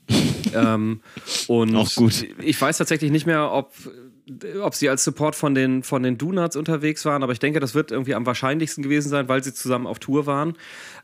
ähm, 0.54 1.02
und 1.48 1.76
Auch 1.76 1.94
gut. 1.96 2.26
ich 2.40 2.62
weiß 2.62 2.78
tatsächlich 2.78 3.12
nicht 3.12 3.26
mehr, 3.26 3.52
ob 3.52 3.72
ob 4.62 4.76
sie 4.76 4.90
als 4.90 5.04
Support 5.04 5.36
von 5.36 5.56
den, 5.56 5.84
von 5.84 6.04
den 6.04 6.18
Donuts 6.18 6.56
unterwegs 6.56 7.06
waren, 7.06 7.24
aber 7.24 7.34
ich 7.34 7.40
denke, 7.40 7.60
das 7.60 7.74
wird 7.74 7.92
irgendwie 7.92 8.16
am 8.16 8.26
wahrscheinlichsten 8.26 8.84
gewesen 8.84 9.10
sein, 9.10 9.28
weil 9.28 9.44
sie 9.44 9.54
zusammen 9.54 9.88
auf 9.88 10.00
Tour 10.00 10.26
waren. 10.26 10.54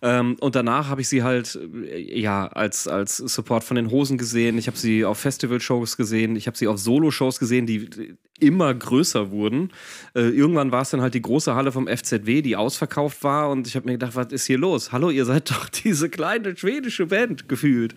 Ähm, 0.01 0.35
und 0.39 0.55
danach 0.55 0.89
habe 0.89 1.01
ich 1.01 1.09
sie 1.09 1.23
halt, 1.23 1.55
äh, 1.55 2.19
ja, 2.19 2.47
als, 2.47 2.87
als 2.87 3.17
Support 3.17 3.63
von 3.63 3.75
den 3.75 3.89
Hosen 3.91 4.17
gesehen. 4.17 4.57
Ich 4.57 4.67
habe 4.67 4.77
sie 4.77 5.05
auf 5.05 5.17
Festival-Shows 5.19 5.97
gesehen. 5.97 6.35
Ich 6.35 6.47
habe 6.47 6.57
sie 6.57 6.67
auf 6.67 6.77
Solo-Shows 6.77 7.39
gesehen, 7.39 7.65
die 7.65 8.15
immer 8.39 8.73
größer 8.73 9.31
wurden. 9.31 9.71
Äh, 10.15 10.29
irgendwann 10.29 10.71
war 10.71 10.81
es 10.81 10.91
dann 10.91 11.01
halt 11.01 11.13
die 11.13 11.21
große 11.21 11.55
Halle 11.55 11.71
vom 11.71 11.87
FZW, 11.87 12.41
die 12.41 12.55
ausverkauft 12.55 13.23
war. 13.23 13.49
Und 13.49 13.67
ich 13.67 13.75
habe 13.75 13.87
mir 13.87 13.93
gedacht, 13.93 14.15
was 14.15 14.31
ist 14.31 14.45
hier 14.45 14.57
los? 14.57 14.91
Hallo, 14.91 15.09
ihr 15.09 15.25
seid 15.25 15.49
doch 15.51 15.69
diese 15.69 16.09
kleine 16.09 16.55
schwedische 16.55 17.07
Band 17.07 17.49
gefühlt. 17.49 17.95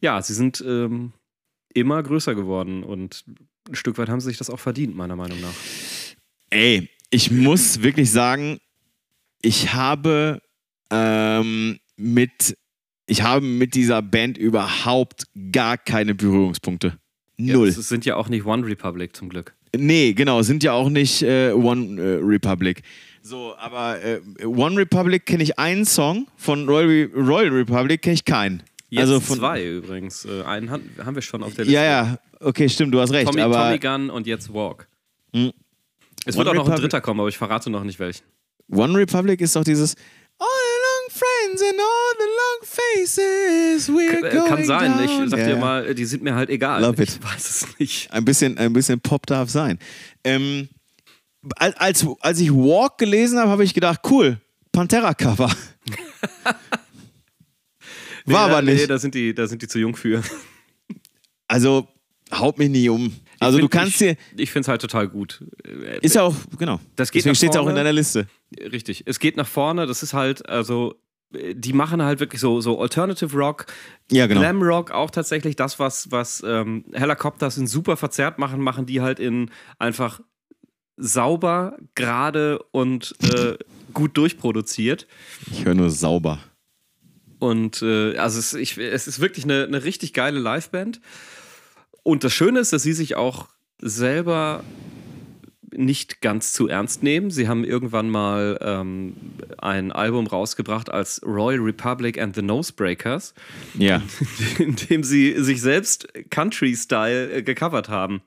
Ja, 0.00 0.20
sie 0.22 0.34
sind 0.34 0.62
ähm, 0.66 1.12
immer 1.72 2.02
größer 2.02 2.34
geworden 2.34 2.84
und 2.84 3.24
ein 3.68 3.74
Stück 3.74 3.98
weit 3.98 4.08
haben 4.08 4.20
sie 4.20 4.28
sich 4.28 4.38
das 4.38 4.50
auch 4.50 4.60
verdient, 4.60 4.94
meiner 4.96 5.16
Meinung 5.16 5.40
nach. 5.40 5.54
Ey, 6.50 6.88
ich 7.10 7.30
muss 7.30 7.82
wirklich 7.82 8.10
sagen, 8.10 8.58
ich 9.42 9.72
habe 9.74 10.40
ähm, 10.90 11.78
mit 11.96 12.56
ich 13.06 13.22
habe 13.22 13.44
mit 13.44 13.74
dieser 13.74 14.00
Band 14.00 14.38
überhaupt 14.38 15.24
gar 15.52 15.76
keine 15.76 16.14
Berührungspunkte. 16.14 16.98
Null. 17.36 17.68
Es 17.68 17.88
sind 17.88 18.04
ja 18.06 18.16
auch 18.16 18.28
nicht 18.28 18.46
One 18.46 18.66
Republic 18.66 19.14
zum 19.14 19.28
Glück. 19.28 19.54
Nee, 19.76 20.12
genau, 20.12 20.42
sind 20.42 20.62
ja 20.62 20.72
auch 20.72 20.88
nicht 20.88 21.22
äh, 21.22 21.50
One 21.50 22.00
äh, 22.00 22.20
Republic. 22.22 22.82
So, 23.22 23.56
aber 23.56 24.02
äh, 24.02 24.20
One 24.44 24.76
Republic 24.76 25.26
kenne 25.26 25.42
ich 25.42 25.58
einen 25.58 25.84
Song, 25.84 26.28
von 26.36 26.68
Royal, 26.68 27.10
Royal 27.14 27.48
Republic 27.50 28.02
kenne 28.02 28.14
ich 28.14 28.24
keinen. 28.24 28.62
Jetzt 28.94 29.00
also 29.02 29.20
von, 29.20 29.38
zwei 29.38 29.64
übrigens. 29.64 30.24
Äh, 30.24 30.42
einen 30.42 30.70
haben, 30.70 30.90
wir 31.14 31.22
schon 31.22 31.42
auf 31.42 31.54
der 31.54 31.64
Liste. 31.64 31.74
Ja, 31.80 31.84
ja, 31.84 32.18
okay, 32.40 32.68
stimmt, 32.68 32.92
du 32.94 33.00
hast 33.00 33.12
recht. 33.12 33.26
Tommy, 33.26 33.40
aber 33.42 33.56
Tommy 33.56 33.78
Gun 33.78 34.10
und 34.10 34.26
jetzt 34.26 34.52
Walk. 34.52 34.88
Hm. 35.34 35.52
Es 36.26 36.36
One 36.36 36.44
wird 36.44 36.48
auch 36.48 36.54
noch 36.54 36.60
ein 36.64 36.70
Republic- 36.72 36.80
dritter 36.90 37.00
kommen, 37.00 37.20
aber 37.20 37.28
ich 37.28 37.36
verrate 37.38 37.70
noch 37.70 37.84
nicht 37.84 37.98
welchen. 37.98 38.24
One 38.70 38.96
Republic 38.98 39.40
ist 39.40 39.54
doch 39.56 39.64
dieses 39.64 39.94
All 40.38 40.46
the 40.48 40.80
long 40.82 41.10
friends 41.20 41.62
and 41.62 41.78
all 41.78 42.14
the 42.18 42.24
long 42.24 42.66
faces 42.66 43.88
we're 43.88 44.26
Äh, 44.26 44.34
going 44.36 44.48
Kann 44.48 44.64
sein. 44.64 44.96
down. 44.96 45.04
Ich 45.24 45.30
sag 45.30 45.38
Ja, 45.40 45.46
dir 45.46 45.56
mal, 45.56 45.94
die 45.94 46.04
sind 46.06 46.22
mir 46.22 46.34
halt 46.34 46.50
egal. 46.50 46.80
Love 46.82 47.02
ich 47.02 47.16
it. 47.16 47.22
weiß 47.22 47.50
es 47.50 47.78
nicht. 47.78 48.10
Ein 48.12 48.24
bisschen, 48.24 48.56
ein 48.58 48.72
bisschen 48.72 49.00
Pop 49.00 49.26
darf 49.26 49.50
sein. 49.50 49.78
Ähm, 50.24 50.68
als, 51.56 51.76
als, 51.76 52.06
als 52.20 52.40
ich 52.40 52.50
Walk 52.50 52.96
gelesen 52.98 53.38
habe, 53.38 53.50
habe 53.50 53.64
ich 53.64 53.74
gedacht, 53.74 54.00
cool, 54.10 54.40
Pantera-Cover. 54.72 55.50
Nee, 58.24 58.34
War 58.34 58.48
da, 58.48 58.54
aber 58.58 58.62
nicht. 58.62 58.80
Nee, 58.80 58.86
da 58.86 58.98
sind, 58.98 59.14
die, 59.14 59.34
da 59.34 59.46
sind 59.46 59.60
die 59.62 59.68
zu 59.68 59.78
jung 59.78 59.96
für. 59.96 60.22
Also 61.46 61.86
haut 62.32 62.58
mich 62.58 62.70
nie 62.70 62.88
um. 62.88 63.14
Also 63.38 63.58
Ich 63.58 63.64
du 63.64 63.68
find- 63.68 63.70
kannst 63.82 64.00
dir, 64.00 64.16
Ich, 64.34 64.44
ich 64.44 64.50
finde 64.50 64.62
es 64.62 64.68
halt 64.68 64.80
total 64.80 65.08
gut. 65.08 65.44
Äh, 65.62 65.98
ist 66.00 66.14
ja 66.14 66.22
auch, 66.22 66.34
genau. 66.58 66.80
Das 66.96 67.12
geht 67.12 67.20
Deswegen 67.20 67.34
steht 67.34 67.50
es 67.50 67.56
auch 67.56 67.68
in 67.68 67.74
deiner 67.76 67.92
Liste. 67.92 68.26
Richtig. 68.58 69.02
Es 69.06 69.18
geht 69.18 69.36
nach 69.36 69.46
vorne. 69.46 69.86
Das 69.86 70.02
ist 70.02 70.14
halt, 70.14 70.48
also, 70.48 70.94
äh, 71.34 71.54
die 71.54 71.74
machen 71.74 72.02
halt 72.02 72.18
wirklich 72.20 72.40
so, 72.40 72.62
so 72.62 72.80
Alternative 72.80 73.36
Rock, 73.36 73.66
Ja, 74.10 74.26
genau. 74.26 74.40
Glam 74.40 74.62
Rock 74.62 74.90
auch 74.90 75.10
tatsächlich. 75.10 75.54
Das, 75.54 75.78
was, 75.78 76.10
was 76.10 76.42
ähm, 76.46 76.86
Helicopters 76.94 77.58
in 77.58 77.66
super 77.66 77.96
verzerrt 77.98 78.38
machen, 78.38 78.60
machen 78.62 78.86
die 78.86 79.02
halt 79.02 79.20
in 79.20 79.50
einfach 79.78 80.20
sauber, 80.96 81.76
gerade 81.94 82.58
und 82.72 83.14
äh, 83.22 83.58
gut 83.92 84.16
durchproduziert. 84.16 85.06
Ich 85.52 85.64
höre 85.66 85.74
nur 85.74 85.90
sauber. 85.90 86.38
Und 87.44 87.82
äh, 87.82 88.16
also 88.16 88.38
es, 88.38 88.54
ich, 88.54 88.78
es 88.78 89.06
ist 89.06 89.20
wirklich 89.20 89.44
eine, 89.44 89.64
eine 89.64 89.84
richtig 89.84 90.12
geile 90.14 90.38
Liveband. 90.40 91.00
Und 92.02 92.24
das 92.24 92.32
Schöne 92.32 92.60
ist, 92.60 92.72
dass 92.72 92.82
sie 92.82 92.92
sich 92.94 93.16
auch 93.16 93.48
selber 93.80 94.64
nicht 95.76 96.20
ganz 96.20 96.52
zu 96.52 96.68
ernst 96.68 97.02
nehmen. 97.02 97.30
Sie 97.30 97.48
haben 97.48 97.64
irgendwann 97.64 98.08
mal 98.08 98.58
ähm, 98.62 99.14
ein 99.58 99.90
Album 99.92 100.26
rausgebracht 100.26 100.88
als 100.88 101.20
Royal 101.24 101.60
Republic 101.60 102.18
and 102.18 102.34
the 102.34 102.42
Nosebreakers, 102.42 103.34
Ja. 103.76 104.00
in 104.58 104.76
dem 104.76 105.02
sie 105.02 105.34
sich 105.42 105.60
selbst 105.60 106.08
Country-Style 106.30 107.32
äh, 107.32 107.42
gecovert 107.42 107.88
haben. 107.88 108.22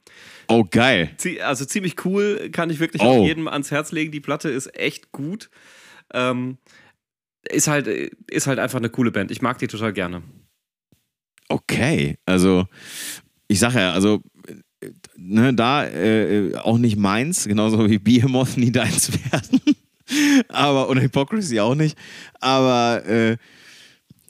Oh, 0.50 0.64
geil. 0.70 1.10
Also 1.44 1.66
ziemlich 1.66 2.06
cool, 2.06 2.50
kann 2.52 2.70
ich 2.70 2.80
wirklich 2.80 3.02
Oh. 3.02 3.06
auch 3.22 3.26
jedem 3.26 3.48
ans 3.48 3.72
Herz 3.72 3.92
legen. 3.92 4.12
Die 4.12 4.20
Platte 4.20 4.50
ist 4.50 4.78
echt 4.78 5.12
gut. 5.12 5.50
Ähm, 6.14 6.58
ist, 7.52 7.68
halt, 7.68 7.88
ist 7.88 8.48
halt 8.48 8.60
einfach 8.60 8.80
eine 8.80 8.90
coole 8.90 9.12
Band. 9.12 9.32
Ich 9.32 9.42
mag 9.42 9.58
die 9.58 9.68
total 9.68 9.94
gerne. 9.94 10.24
Okay. 11.50 12.18
Also, 12.26 12.66
ich 13.48 13.60
sage 13.60 13.80
ja, 13.80 13.94
also, 13.94 14.22
ne, 15.16 15.54
da 15.54 15.88
äh, 15.88 16.56
auch 16.56 16.78
nicht 16.78 16.98
meins, 16.98 17.46
genauso 17.46 17.90
wie 17.90 18.00
Behemoth 18.00 18.58
nie 18.58 18.72
deins 18.72 19.12
werden. 19.32 19.62
Aber, 20.50 20.88
und 20.90 21.02
Hypocrisy 21.02 21.60
auch 21.60 21.76
nicht. 21.76 21.98
Aber, 22.40 23.06
äh, 23.06 23.38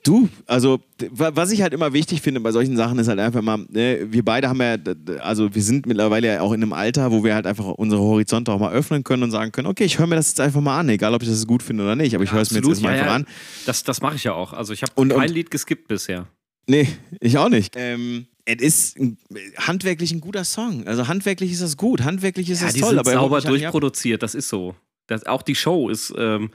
Du, 0.04 0.28
also 0.46 0.80
was 1.10 1.50
ich 1.50 1.60
halt 1.60 1.72
immer 1.72 1.92
wichtig 1.92 2.22
finde 2.22 2.40
bei 2.40 2.52
solchen 2.52 2.76
Sachen 2.76 2.98
ist 2.98 3.08
halt 3.08 3.18
einfach 3.18 3.42
mal, 3.42 3.58
ne, 3.68 4.06
wir 4.10 4.24
beide 4.24 4.48
haben 4.48 4.60
ja, 4.62 4.76
also 5.20 5.54
wir 5.54 5.62
sind 5.62 5.86
mittlerweile 5.86 6.28
ja 6.28 6.40
auch 6.40 6.52
in 6.52 6.62
einem 6.62 6.72
Alter, 6.72 7.10
wo 7.10 7.24
wir 7.24 7.34
halt 7.34 7.46
einfach 7.46 7.66
unsere 7.66 8.00
Horizonte 8.00 8.52
auch 8.52 8.60
mal 8.60 8.72
öffnen 8.72 9.02
können 9.02 9.24
und 9.24 9.32
sagen 9.32 9.50
können, 9.50 9.66
okay, 9.66 9.84
ich 9.84 9.98
höre 9.98 10.06
mir 10.06 10.14
das 10.16 10.28
jetzt 10.28 10.40
einfach 10.40 10.60
mal 10.60 10.78
an, 10.78 10.88
egal 10.88 11.14
ob 11.14 11.22
ich 11.22 11.28
das 11.28 11.46
gut 11.46 11.62
finde 11.62 11.82
oder 11.82 11.96
nicht, 11.96 12.14
aber 12.14 12.22
ich 12.24 12.32
höre 12.32 12.42
es 12.42 12.52
mir 12.52 12.58
jetzt 12.58 12.68
erstmal 12.68 12.92
ja, 12.94 13.00
einfach 13.00 13.10
ja. 13.10 13.16
an. 13.16 13.26
Das, 13.66 13.82
das 13.82 14.00
mache 14.00 14.16
ich 14.16 14.24
ja 14.24 14.34
auch. 14.34 14.52
Also 14.52 14.72
ich 14.72 14.82
habe 14.82 14.92
kein 14.94 15.10
und- 15.10 15.30
Lied 15.30 15.50
geskippt 15.50 15.88
bisher. 15.88 16.26
Nee, 16.68 16.86
ich 17.20 17.36
auch 17.38 17.48
nicht. 17.48 17.74
Ähm, 17.76 18.26
es 18.44 18.62
ist 18.62 18.98
ein, 18.98 19.18
handwerklich 19.56 20.12
ein 20.12 20.20
guter 20.20 20.44
Song. 20.44 20.86
Also 20.86 21.08
handwerklich 21.08 21.50
ist 21.50 21.62
das 21.62 21.76
gut, 21.76 22.02
handwerklich 22.02 22.48
ist 22.50 22.60
Ja, 22.60 22.66
das 22.66 22.74
die 22.74 22.80
toll. 22.80 22.90
sind 22.90 22.98
aber 22.98 23.12
er 23.12 23.18
sauber 23.18 23.36
halt 23.36 23.48
durchproduziert, 23.48 24.22
das 24.22 24.34
ist 24.34 24.48
so. 24.48 24.74
Das, 25.06 25.26
auch 25.26 25.42
die 25.42 25.54
Show 25.54 25.88
ist, 25.88 26.12
ähm, 26.16 26.50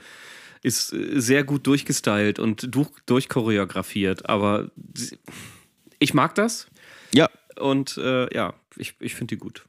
ist 0.63 0.93
äh, 0.93 1.19
sehr 1.19 1.43
gut 1.43 1.67
durchgestylt 1.67 2.39
und 2.39 2.73
durch, 2.73 2.89
durchchoreografiert, 3.05 4.27
aber 4.27 4.71
ich 5.99 6.13
mag 6.13 6.33
das 6.35 6.67
Ja, 7.13 7.29
und 7.59 7.97
äh, 7.97 8.33
ja, 8.35 8.53
ich, 8.77 8.95
ich 8.99 9.13
finde 9.13 9.35
die 9.35 9.39
gut. 9.39 9.65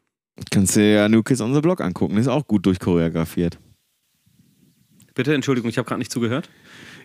kannst 0.50 0.76
dir 0.76 0.90
ja 0.90 1.08
New 1.08 1.22
Kids 1.22 1.40
on 1.40 1.52
the 1.54 1.60
Block 1.60 1.80
angucken, 1.80 2.16
ist 2.16 2.28
auch 2.28 2.46
gut 2.46 2.64
durchchoreografiert. 2.64 3.58
Bitte, 5.14 5.34
Entschuldigung, 5.34 5.70
ich 5.70 5.78
habe 5.78 5.86
gerade 5.86 5.98
nicht 6.00 6.10
zugehört. 6.10 6.48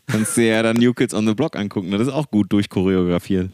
Kannst 0.07 0.37
dir 0.37 0.45
ja 0.45 0.63
dann 0.63 0.77
New 0.77 0.93
Kids 0.93 1.13
on 1.13 1.27
the 1.27 1.35
Block 1.35 1.55
angucken, 1.55 1.91
das 1.91 2.01
ist 2.01 2.09
auch 2.09 2.31
gut 2.31 2.51
durchchoreografiert. 2.51 3.51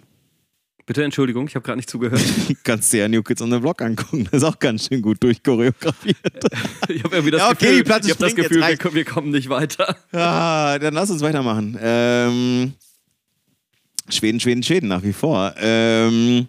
Bitte, 0.88 1.04
Entschuldigung, 1.04 1.48
ich 1.48 1.56
habe 1.56 1.66
gerade 1.66 1.78
nicht 1.78 1.90
zugehört. 1.90 2.22
Kannst 2.64 2.94
dir 2.94 3.00
ja 3.00 3.08
New 3.08 3.24
Kids 3.24 3.42
on 3.42 3.52
the 3.52 3.58
Block 3.58 3.82
angucken, 3.82 4.26
das 4.26 4.44
ist 4.44 4.48
auch 4.48 4.60
ganz 4.60 4.88
schön 4.88 5.02
gut 5.02 5.22
durchchoreografiert. 5.24 6.18
Ich 6.88 7.04
habe 7.04 7.16
irgendwie 7.16 7.32
das 7.32 7.42
Ja, 7.42 7.50
okay, 7.50 7.66
Gefühl, 7.66 7.78
die 7.78 7.84
Platte 7.84 8.06
ich 8.06 8.12
hab 8.12 8.20
das 8.20 8.36
Gefühl 8.36 8.62
wir, 8.62 8.94
wir 8.94 9.06
kommen 9.06 9.32
nicht 9.32 9.50
weiter. 9.50 9.98
ah, 10.12 10.78
dann 10.78 10.94
lass 10.94 11.10
uns 11.10 11.22
weitermachen. 11.22 11.76
Ähm, 11.82 12.74
Schweden, 14.10 14.40
Schweden, 14.40 14.62
Schweden 14.62 14.88
nach 14.88 15.02
wie 15.02 15.14
vor. 15.14 15.56
Ähm, 15.58 16.48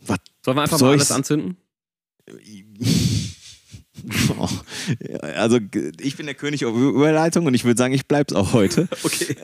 was 0.00 0.18
Sollen 0.44 0.58
wir 0.58 0.62
einfach 0.62 0.78
Soll 0.78 0.88
mal 0.88 0.94
alles 0.96 1.10
anzünden? 1.10 1.56
Oh, 4.38 4.48
ja, 5.00 5.18
also 5.18 5.58
ich 6.00 6.16
bin 6.16 6.26
der 6.26 6.34
König 6.34 6.66
auf 6.66 6.76
Überleitung 6.76 7.46
und 7.46 7.54
ich 7.54 7.64
würde 7.64 7.78
sagen, 7.78 7.94
ich 7.94 8.06
bleib's 8.06 8.34
auch 8.34 8.52
heute. 8.52 8.88
Okay. 9.02 9.34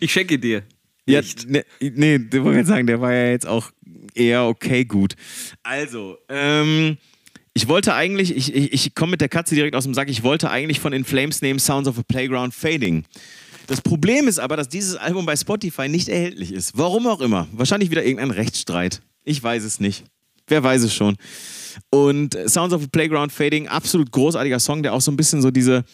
Ich 0.00 0.12
schenke 0.12 0.40
dir. 0.40 0.64
Ja, 1.08 1.20
Nicht. 1.20 1.48
ne, 1.48 1.64
nee, 1.80 2.16
ich 2.16 2.42
wollte 2.44 2.66
sagen, 2.66 2.86
der 2.86 3.00
war 3.00 3.12
ja 3.12 3.30
jetzt 3.30 3.46
auch 3.46 3.70
eher 4.14 4.44
okay 4.44 4.84
gut. 4.84 5.14
Also, 5.62 6.18
ähm, 6.28 6.98
ich 7.54 7.66
wollte 7.66 7.94
eigentlich, 7.94 8.36
ich, 8.36 8.54
ich, 8.54 8.72
ich 8.72 8.94
komme 8.94 9.12
mit 9.12 9.20
der 9.20 9.28
Katze 9.28 9.54
direkt 9.54 9.74
aus 9.74 9.84
dem 9.84 9.94
Sack, 9.94 10.10
ich 10.10 10.22
wollte 10.22 10.50
eigentlich 10.50 10.80
von 10.80 10.92
In 10.92 11.04
Flames 11.04 11.40
nehmen 11.40 11.58
Sounds 11.58 11.88
of 11.88 11.98
a 11.98 12.02
Playground 12.02 12.54
Fading. 12.54 13.04
Das 13.66 13.80
Problem 13.80 14.28
ist 14.28 14.38
aber, 14.38 14.56
dass 14.56 14.68
dieses 14.68 14.96
Album 14.96 15.26
bei 15.26 15.36
Spotify 15.36 15.88
nicht 15.88 16.08
erhältlich 16.08 16.52
ist. 16.52 16.76
Warum 16.76 17.06
auch 17.06 17.20
immer. 17.20 17.48
Wahrscheinlich 17.52 17.90
wieder 17.90 18.04
irgendein 18.04 18.30
Rechtsstreit. 18.30 19.00
Ich 19.24 19.42
weiß 19.42 19.64
es 19.64 19.80
nicht. 19.80 20.04
Wer 20.46 20.62
weiß 20.62 20.82
es 20.82 20.94
schon. 20.94 21.16
Und 21.90 22.34
äh, 22.34 22.48
Sounds 22.48 22.74
of 22.74 22.82
a 22.82 22.86
Playground 22.90 23.32
Fading, 23.32 23.68
absolut 23.68 24.10
großartiger 24.10 24.58
Song, 24.58 24.82
der 24.82 24.92
auch 24.94 25.00
so 25.00 25.10
ein 25.10 25.16
bisschen 25.16 25.42
so 25.42 25.50
diese, 25.50 25.84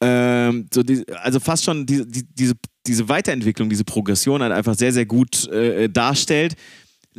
ähm, 0.00 0.66
so 0.72 0.82
die, 0.82 1.04
also 1.22 1.40
fast 1.40 1.64
schon 1.64 1.86
diese, 1.86 2.06
die, 2.06 2.24
diese, 2.32 2.54
diese 2.86 3.08
Weiterentwicklung, 3.08 3.68
diese 3.68 3.84
Progression 3.84 4.42
halt 4.42 4.52
einfach 4.52 4.74
sehr, 4.74 4.92
sehr 4.92 5.06
gut 5.06 5.48
äh, 5.48 5.88
darstellt. 5.88 6.56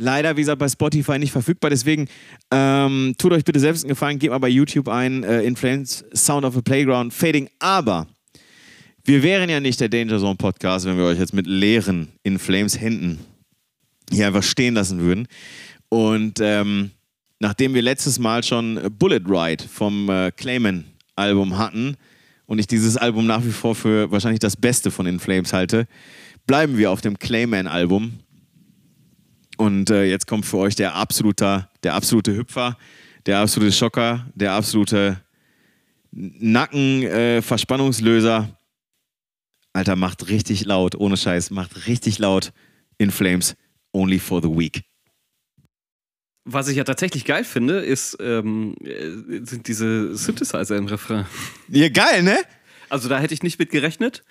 Leider, 0.00 0.36
wie 0.36 0.42
gesagt, 0.42 0.60
bei 0.60 0.68
Spotify 0.68 1.18
nicht 1.18 1.32
verfügbar. 1.32 1.70
Deswegen 1.70 2.06
ähm, 2.52 3.14
tut 3.18 3.32
euch 3.32 3.44
bitte 3.44 3.58
selbst 3.58 3.82
einen 3.82 3.88
Gefallen, 3.88 4.18
gebt 4.18 4.30
mal 4.30 4.38
bei 4.38 4.48
YouTube 4.48 4.88
ein, 4.88 5.24
äh, 5.24 5.42
In 5.42 5.56
Sound 5.56 6.44
of 6.44 6.56
a 6.56 6.60
Playground 6.60 7.12
Fading. 7.12 7.48
Aber 7.58 8.06
wir 9.04 9.22
wären 9.22 9.50
ja 9.50 9.58
nicht 9.58 9.80
der 9.80 9.88
Danger 9.88 10.20
Zone 10.20 10.36
Podcast, 10.36 10.86
wenn 10.86 10.96
wir 10.96 11.04
euch 11.04 11.18
jetzt 11.18 11.34
mit 11.34 11.46
leeren 11.46 12.08
In 12.22 12.38
Flames 12.38 12.80
Händen 12.80 13.18
hier 14.10 14.28
einfach 14.28 14.42
stehen 14.44 14.74
lassen 14.74 15.00
würden. 15.00 15.26
Und 15.88 16.38
ähm, 16.40 16.92
nachdem 17.40 17.74
wir 17.74 17.82
letztes 17.82 18.18
Mal 18.18 18.44
schon 18.44 18.80
Bullet 18.98 19.22
Ride 19.26 19.64
vom 19.64 20.08
äh, 20.08 20.30
Clayman-Album 20.30 21.58
hatten 21.58 21.96
und 22.48 22.58
ich 22.58 22.66
dieses 22.66 22.96
Album 22.96 23.26
nach 23.26 23.44
wie 23.44 23.52
vor 23.52 23.74
für 23.74 24.10
wahrscheinlich 24.10 24.40
das 24.40 24.56
Beste 24.56 24.90
von 24.90 25.04
den 25.04 25.20
Flames 25.20 25.52
halte, 25.52 25.86
bleiben 26.46 26.78
wir 26.78 26.90
auf 26.90 27.02
dem 27.02 27.18
Clayman-Album. 27.18 28.20
Und 29.58 29.90
äh, 29.90 30.04
jetzt 30.04 30.26
kommt 30.26 30.46
für 30.46 30.56
euch 30.56 30.74
der 30.74 30.94
absolute, 30.94 31.68
der 31.82 31.92
absolute 31.94 32.34
Hüpfer, 32.34 32.78
der 33.26 33.40
absolute 33.40 33.72
Schocker, 33.72 34.26
der 34.34 34.52
absolute 34.52 35.20
Nacken-Verspannungslöser. 36.10 38.48
Alter, 39.74 39.96
macht 39.96 40.30
richtig 40.30 40.64
laut, 40.64 40.94
ohne 40.94 41.18
Scheiß, 41.18 41.50
macht 41.50 41.86
richtig 41.86 42.18
laut 42.18 42.54
in 42.96 43.10
Flames, 43.10 43.56
only 43.92 44.18
for 44.18 44.40
the 44.40 44.48
weak. 44.48 44.87
Was 46.50 46.68
ich 46.68 46.76
ja 46.76 46.84
tatsächlich 46.84 47.26
geil 47.26 47.44
finde, 47.44 47.80
ist, 47.80 48.16
ähm, 48.20 48.74
äh, 48.82 49.44
sind 49.44 49.68
diese 49.68 50.16
Synthesizer 50.16 50.76
im 50.76 50.86
Refrain. 50.86 51.26
Ja, 51.68 51.90
geil, 51.90 52.22
ne? 52.22 52.38
Also 52.88 53.10
da 53.10 53.18
hätte 53.18 53.34
ich 53.34 53.42
nicht 53.42 53.58
mit 53.58 53.70
gerechnet. 53.70 54.24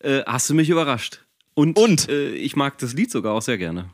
Äh, 0.00 0.22
hast 0.26 0.48
du 0.48 0.54
mich 0.54 0.70
überrascht. 0.70 1.26
Und, 1.54 1.78
Und? 1.78 2.08
Äh, 2.08 2.30
ich 2.30 2.56
mag 2.56 2.78
das 2.78 2.94
Lied 2.94 3.10
sogar 3.10 3.34
auch 3.34 3.42
sehr 3.42 3.58
gerne. 3.58 3.90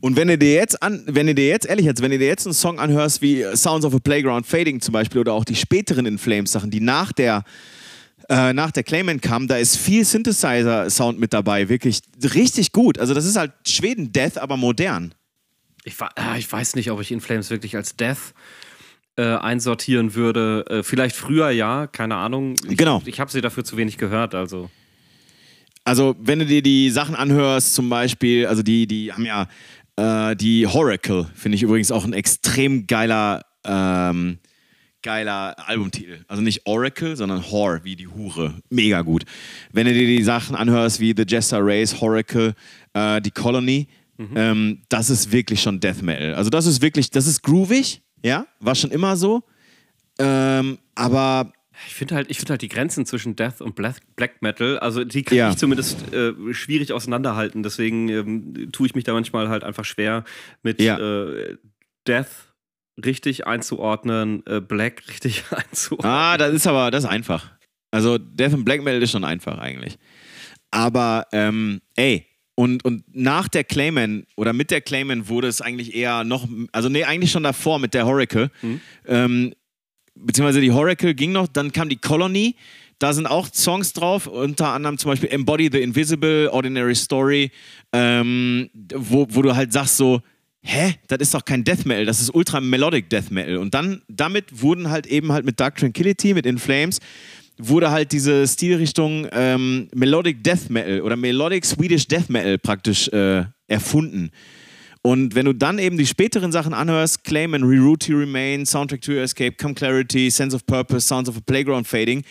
Und 0.00 0.16
wenn 0.16 0.28
du 0.28 0.38
dir 0.38 0.54
jetzt 0.54 0.82
an, 0.82 1.02
wenn 1.06 1.26
du 1.26 1.34
dir 1.34 1.48
jetzt 1.48 1.66
ehrlich 1.66 1.86
jetzt, 1.86 2.02
wenn 2.02 2.10
du 2.10 2.18
dir 2.18 2.26
jetzt 2.26 2.46
einen 2.46 2.54
Song 2.54 2.78
anhörst 2.78 3.22
wie 3.22 3.44
Sounds 3.54 3.84
of 3.84 3.94
a 3.94 3.98
Playground 3.98 4.46
Fading 4.46 4.80
zum 4.80 4.92
Beispiel 4.92 5.20
oder 5.20 5.32
auch 5.32 5.44
die 5.44 5.56
späteren 5.56 6.06
In 6.06 6.18
Flames 6.18 6.52
Sachen, 6.52 6.70
die 6.70 6.80
nach 6.80 7.12
der 7.12 7.44
äh, 8.28 8.52
nach 8.52 8.70
der 8.70 8.82
Clayman 8.82 9.20
kamen, 9.20 9.48
da 9.48 9.56
ist 9.56 9.76
viel 9.76 10.04
Synthesizer-Sound 10.04 11.18
mit 11.18 11.32
dabei, 11.32 11.68
wirklich 11.68 12.00
richtig 12.34 12.72
gut. 12.72 12.98
Also 12.98 13.14
das 13.14 13.24
ist 13.24 13.36
halt 13.36 13.52
Schweden-Death, 13.66 14.38
aber 14.38 14.56
modern. 14.56 15.14
Ich, 15.86 15.94
ah, 16.00 16.36
ich 16.36 16.50
weiß 16.50 16.74
nicht, 16.74 16.90
ob 16.90 17.00
ich 17.00 17.12
In 17.12 17.20
Flames 17.20 17.48
wirklich 17.48 17.76
als 17.76 17.94
Death 17.94 18.34
äh, 19.16 19.22
einsortieren 19.22 20.14
würde. 20.14 20.64
Äh, 20.68 20.82
vielleicht 20.82 21.14
früher 21.14 21.50
ja, 21.50 21.86
keine 21.86 22.16
Ahnung. 22.16 22.56
Ich, 22.68 22.76
Genau. 22.76 23.00
Ich 23.04 23.20
habe 23.20 23.30
sie 23.30 23.40
dafür 23.40 23.64
zu 23.64 23.76
wenig 23.76 23.96
gehört, 23.96 24.34
also. 24.34 24.68
Also 25.84 26.16
wenn 26.18 26.40
du 26.40 26.46
dir 26.46 26.60
die 26.60 26.90
Sachen 26.90 27.14
anhörst, 27.14 27.76
zum 27.76 27.88
Beispiel, 27.88 28.46
also 28.46 28.64
die, 28.64 28.88
die 28.88 29.12
haben 29.12 29.24
ja 29.24 29.46
äh, 29.94 30.34
die 30.34 30.66
Horacle, 30.66 31.30
finde 31.36 31.54
ich 31.54 31.62
übrigens 31.62 31.92
auch 31.92 32.04
ein 32.04 32.12
extrem 32.12 32.88
geiler, 32.88 33.44
ähm, 33.64 34.38
geiler 35.02 35.54
Albumtitel. 35.68 36.24
Also 36.26 36.42
nicht 36.42 36.66
Oracle, 36.66 37.14
sondern 37.14 37.44
Whore, 37.44 37.84
wie 37.84 37.94
die 37.94 38.08
Hure. 38.08 38.54
Mega 38.70 39.02
gut. 39.02 39.22
Wenn 39.72 39.86
du 39.86 39.92
dir 39.92 40.08
die 40.08 40.24
Sachen 40.24 40.56
anhörst 40.56 40.98
wie 40.98 41.14
The 41.16 41.22
Jester 41.28 41.60
Race, 41.62 42.00
Horacle, 42.00 42.56
äh, 42.92 43.20
die 43.20 43.30
Colony, 43.30 43.86
ähm, 44.18 44.82
das 44.88 45.10
ist 45.10 45.32
wirklich 45.32 45.60
schon 45.62 45.80
Death 45.80 46.02
Metal. 46.02 46.34
Also 46.34 46.50
das 46.50 46.66
ist 46.66 46.80
wirklich, 46.82 47.10
das 47.10 47.26
ist 47.26 47.42
groovig, 47.42 48.02
ja, 48.24 48.46
war 48.60 48.74
schon 48.74 48.90
immer 48.90 49.16
so. 49.16 49.42
Ähm, 50.18 50.78
aber 50.94 51.52
Ich 51.86 51.94
finde 51.94 52.14
halt, 52.14 52.30
ich 52.30 52.38
find 52.38 52.48
halt 52.50 52.62
die 52.62 52.68
Grenzen 52.68 53.04
zwischen 53.04 53.36
Death 53.36 53.60
und 53.60 53.74
Black, 53.74 53.96
Black 54.16 54.40
Metal, 54.40 54.78
also 54.78 55.04
die 55.04 55.22
kann 55.22 55.36
Ja. 55.36 55.50
ich 55.50 55.56
zumindest 55.56 56.12
äh, 56.14 56.32
schwierig 56.54 56.92
auseinanderhalten. 56.92 57.62
Deswegen 57.62 58.08
ähm, 58.08 58.72
tue 58.72 58.86
ich 58.86 58.94
mich 58.94 59.04
da 59.04 59.12
manchmal 59.12 59.48
halt 59.50 59.62
einfach 59.64 59.84
schwer 59.84 60.24
mit 60.62 60.80
Ja. 60.80 60.98
äh, 60.98 61.56
Death 62.06 62.54
richtig 63.04 63.46
einzuordnen, 63.46 64.42
äh, 64.46 64.60
Black 64.62 65.02
richtig 65.08 65.44
einzuordnen. 65.50 66.10
Ah, 66.10 66.38
das 66.38 66.54
ist 66.54 66.66
aber, 66.66 66.90
das 66.90 67.04
ist 67.04 67.10
einfach. 67.10 67.52
Also 67.90 68.16
Death 68.16 68.54
and 68.54 68.64
Black 68.64 68.82
Metal 68.82 69.02
ist 69.02 69.10
schon 69.10 69.24
einfach 69.24 69.58
eigentlich. 69.58 69.98
Aber, 70.70 71.26
ähm, 71.32 71.80
ey, 71.94 72.26
und, 72.56 72.84
und 72.84 73.04
nach 73.14 73.48
der 73.48 73.62
Clayman 73.62 74.26
oder 74.34 74.52
mit 74.52 74.70
der 74.72 74.80
Clayman 74.80 75.28
wurde 75.28 75.46
es 75.46 75.60
eigentlich 75.60 75.94
eher 75.94 76.24
noch, 76.24 76.48
also 76.72 76.88
nee, 76.88 77.04
eigentlich 77.04 77.30
schon 77.30 77.44
davor 77.44 77.78
mit 77.78 77.94
der 77.94 78.06
Horacle. 78.06 78.50
Ähm, 79.06 79.54
beziehungsweise 80.14 80.60
die 80.62 80.72
Horacle 80.72 81.14
ging 81.14 81.32
noch, 81.32 81.46
dann 81.46 81.70
kam 81.70 81.88
die 81.88 81.96
Colony. 81.96 82.56
Da 82.98 83.12
sind 83.12 83.26
auch 83.26 83.48
Songs 83.52 83.92
drauf, 83.92 84.26
unter 84.26 84.68
anderem 84.68 84.96
zum 84.96 85.10
Beispiel 85.10 85.28
Embody 85.28 85.68
the 85.70 85.82
Invisible, 85.82 86.48
Ordinary 86.50 86.94
Story, 86.94 87.50
ähm, 87.92 88.70
wo, 88.94 89.26
wo 89.28 89.42
du 89.42 89.54
halt 89.54 89.74
sagst 89.74 89.98
so, 89.98 90.22
hä, 90.62 90.94
das 91.06 91.18
ist 91.20 91.34
doch 91.34 91.44
kein 91.44 91.62
Death 91.62 91.84
Metal, 91.84 92.06
das 92.06 92.20
ist 92.20 92.34
ultra 92.34 92.60
melodic 92.60 93.10
Death 93.10 93.30
Metal. 93.30 93.58
Und 93.58 93.74
dann, 93.74 94.00
damit 94.08 94.62
wurden 94.62 94.88
halt 94.88 95.06
eben 95.06 95.30
halt 95.30 95.44
mit 95.44 95.60
Dark 95.60 95.76
Tranquility, 95.76 96.32
mit 96.32 96.46
In 96.46 96.58
Flames, 96.58 96.98
wurde 97.58 97.90
halt 97.90 98.12
diese 98.12 98.46
Stilrichtung 98.46 99.26
ähm, 99.32 99.88
Melodic 99.94 100.42
Death 100.44 100.68
Metal 100.68 101.00
oder 101.00 101.16
Melodic 101.16 101.64
Swedish 101.64 102.06
Death 102.06 102.28
Metal 102.28 102.58
praktisch 102.58 103.08
äh, 103.08 103.44
erfunden. 103.66 104.30
Und 105.02 105.36
wenn 105.36 105.46
du 105.46 105.52
dann 105.52 105.78
eben 105.78 105.96
die 105.96 106.06
späteren 106.06 106.50
Sachen 106.50 106.74
anhörst, 106.74 107.22
Claim 107.22 107.54
and 107.54 107.64
Reroute 107.64 108.08
to 108.08 108.18
Remain, 108.18 108.66
Soundtrack 108.66 109.00
to 109.02 109.12
Your 109.12 109.20
Escape, 109.20 109.52
Come 109.52 109.72
Clarity, 109.72 110.30
Sense 110.30 110.54
of 110.54 110.66
Purpose, 110.66 111.06
Sounds 111.06 111.28
of 111.28 111.36
a 111.36 111.40
Playground 111.46 111.86
Fading, 111.86 112.24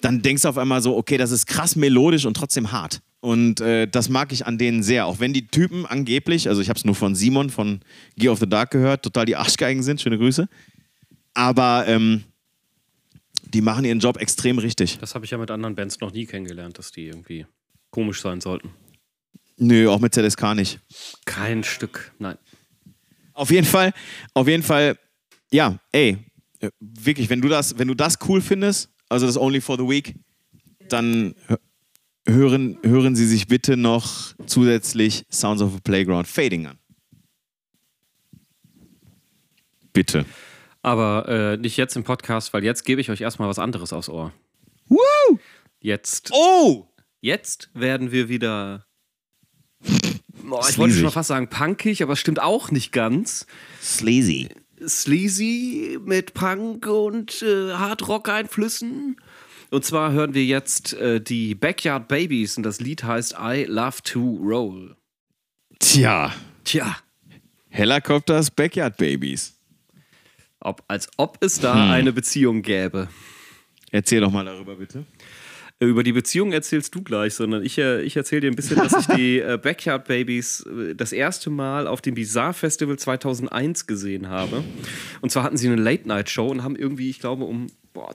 dann 0.00 0.22
denkst 0.22 0.42
du 0.42 0.48
auf 0.48 0.56
einmal 0.56 0.80
so, 0.80 0.96
okay, 0.96 1.16
das 1.16 1.32
ist 1.32 1.46
krass 1.46 1.74
melodisch 1.74 2.26
und 2.26 2.36
trotzdem 2.36 2.70
hart. 2.70 3.00
Und 3.18 3.60
äh, 3.60 3.88
das 3.88 4.08
mag 4.08 4.32
ich 4.32 4.46
an 4.46 4.58
denen 4.58 4.84
sehr. 4.84 5.06
Auch 5.06 5.18
wenn 5.18 5.32
die 5.32 5.48
Typen 5.48 5.86
angeblich, 5.86 6.48
also 6.48 6.62
ich 6.62 6.68
habe 6.68 6.78
es 6.78 6.84
nur 6.84 6.94
von 6.94 7.16
Simon 7.16 7.50
von 7.50 7.80
Gear 8.16 8.32
of 8.32 8.38
the 8.38 8.48
Dark 8.48 8.70
gehört, 8.70 9.02
total 9.02 9.26
die 9.26 9.34
Arschgeigen 9.34 9.82
sind, 9.82 10.00
schöne 10.00 10.16
Grüße. 10.16 10.48
Aber 11.34 11.84
ähm, 11.88 12.22
die 13.50 13.60
machen 13.62 13.84
ihren 13.84 13.98
Job 14.00 14.16
extrem 14.18 14.58
richtig. 14.58 14.98
Das 14.98 15.14
habe 15.14 15.24
ich 15.24 15.30
ja 15.30 15.38
mit 15.38 15.50
anderen 15.50 15.74
Bands 15.74 16.00
noch 16.00 16.12
nie 16.12 16.26
kennengelernt, 16.26 16.78
dass 16.78 16.90
die 16.92 17.06
irgendwie 17.06 17.46
komisch 17.90 18.20
sein 18.20 18.40
sollten. 18.40 18.70
Nö, 19.56 19.88
auch 19.90 20.00
mit 20.00 20.14
ZSK 20.14 20.54
nicht. 20.54 20.80
Kein 21.26 21.64
Stück, 21.64 22.12
nein. 22.18 22.38
Auf 23.34 23.50
jeden 23.50 23.66
Fall, 23.66 23.92
auf 24.34 24.48
jeden 24.48 24.62
Fall, 24.62 24.98
ja, 25.52 25.78
ey, 25.92 26.18
äh, 26.60 26.70
wirklich, 26.80 27.28
wenn 27.30 27.40
du 27.40 27.48
das, 27.48 27.78
wenn 27.78 27.88
du 27.88 27.94
das 27.94 28.18
cool 28.28 28.40
findest, 28.40 28.90
also 29.08 29.26
das 29.26 29.36
Only 29.36 29.60
for 29.60 29.76
the 29.76 29.84
Week, 29.88 30.14
dann 30.88 31.34
hö- 31.48 31.58
hören, 32.26 32.78
hören 32.82 33.16
Sie 33.16 33.26
sich 33.26 33.46
bitte 33.48 33.76
noch 33.76 34.34
zusätzlich 34.46 35.24
Sounds 35.30 35.62
of 35.62 35.74
a 35.74 35.78
Playground 35.82 36.26
Fading 36.28 36.66
an. 36.66 36.78
Bitte. 39.92 40.24
Aber 40.82 41.28
äh, 41.28 41.56
nicht 41.58 41.76
jetzt 41.76 41.96
im 41.96 42.04
Podcast, 42.04 42.52
weil 42.54 42.64
jetzt 42.64 42.84
gebe 42.84 43.00
ich 43.00 43.10
euch 43.10 43.20
erstmal 43.20 43.48
was 43.48 43.58
anderes 43.58 43.92
aufs 43.92 44.08
Ohr. 44.08 44.32
Woo! 44.88 45.38
Jetzt, 45.80 46.30
Oh! 46.32 46.86
jetzt 47.20 47.70
werden 47.74 48.12
wir 48.12 48.28
wieder. 48.28 48.86
Boah, 50.44 50.66
ich 50.68 50.78
wollte 50.78 50.94
schon 50.96 51.10
fast 51.10 51.28
sagen 51.28 51.48
punkig, 51.48 52.02
aber 52.02 52.14
es 52.14 52.18
stimmt 52.18 52.40
auch 52.40 52.70
nicht 52.70 52.92
ganz. 52.92 53.46
Sleazy. 53.80 54.48
Sleazy 54.86 55.98
mit 56.04 56.32
Punk 56.34 56.86
und 56.86 57.42
äh, 57.42 57.72
Hardrock-Einflüssen. 57.74 59.16
Und 59.70 59.84
zwar 59.84 60.12
hören 60.12 60.34
wir 60.34 60.44
jetzt 60.44 60.94
äh, 60.94 61.20
die 61.20 61.54
Backyard 61.54 62.08
Babies 62.08 62.56
und 62.56 62.62
das 62.64 62.80
Lied 62.80 63.04
heißt 63.04 63.36
I 63.40 63.64
Love 63.68 63.98
to 64.02 64.20
Roll. 64.42 64.96
Tja, 65.78 66.32
Tja, 66.64 66.96
Helicopters 67.68 68.50
Backyard 68.50 68.96
Babies. 68.96 69.54
Ob, 70.60 70.82
als 70.88 71.08
ob 71.16 71.38
es 71.40 71.60
da 71.60 71.90
eine 71.90 72.12
Beziehung 72.12 72.62
gäbe. 72.62 73.08
Erzähl 73.90 74.20
doch 74.20 74.30
mal 74.30 74.44
darüber, 74.44 74.76
bitte. 74.76 75.04
Über 75.82 76.02
die 76.02 76.12
Beziehung 76.12 76.52
erzählst 76.52 76.94
du 76.94 77.02
gleich, 77.02 77.32
sondern 77.32 77.64
ich, 77.64 77.78
äh, 77.78 78.02
ich 78.02 78.14
erzähle 78.14 78.42
dir 78.42 78.50
ein 78.50 78.54
bisschen, 78.54 78.76
dass 78.76 78.92
ich 78.92 79.06
die 79.16 79.38
äh, 79.40 79.58
Backyard 79.60 80.06
Babies 80.06 80.66
äh, 80.66 80.94
das 80.94 81.12
erste 81.12 81.48
Mal 81.48 81.86
auf 81.86 82.02
dem 82.02 82.14
Bizarre 82.14 82.52
Festival 82.52 82.98
2001 82.98 83.86
gesehen 83.86 84.28
habe. 84.28 84.62
Und 85.22 85.30
zwar 85.30 85.42
hatten 85.42 85.56
sie 85.56 85.68
eine 85.68 85.80
Late-Night-Show 85.80 86.46
und 86.46 86.62
haben 86.62 86.76
irgendwie, 86.76 87.08
ich 87.08 87.18
glaube, 87.18 87.44
um 87.44 87.68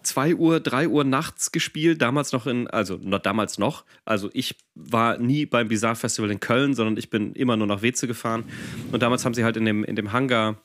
2 0.04 0.36
Uhr, 0.36 0.60
3 0.60 0.88
Uhr 0.90 1.04
nachts 1.06 1.52
gespielt. 1.52 2.04
Damals 2.04 2.34
noch 2.34 2.46
in, 2.46 2.68
also 2.68 3.00
noch 3.02 3.20
damals 3.20 3.58
noch. 3.58 3.84
Also 4.06 4.30
ich 4.34 4.56
war 4.76 5.18
nie 5.18 5.48
beim 5.48 5.68
Bizarre 5.68 5.96
Festival 5.96 6.30
in 6.30 6.40
Köln, 6.40 6.76
sondern 6.76 6.98
ich 6.98 7.10
bin 7.10 7.34
immer 7.34 7.58
nur 7.58 7.66
nach 7.66 7.82
Weze 7.82 8.06
gefahren. 8.06 8.44
Und 8.92 9.02
damals 9.02 9.26
haben 9.26 9.34
sie 9.34 9.44
halt 9.44 9.58
in 9.58 9.66
dem, 9.66 9.84
in 9.84 9.96
dem 9.96 10.14
Hangar 10.14 10.62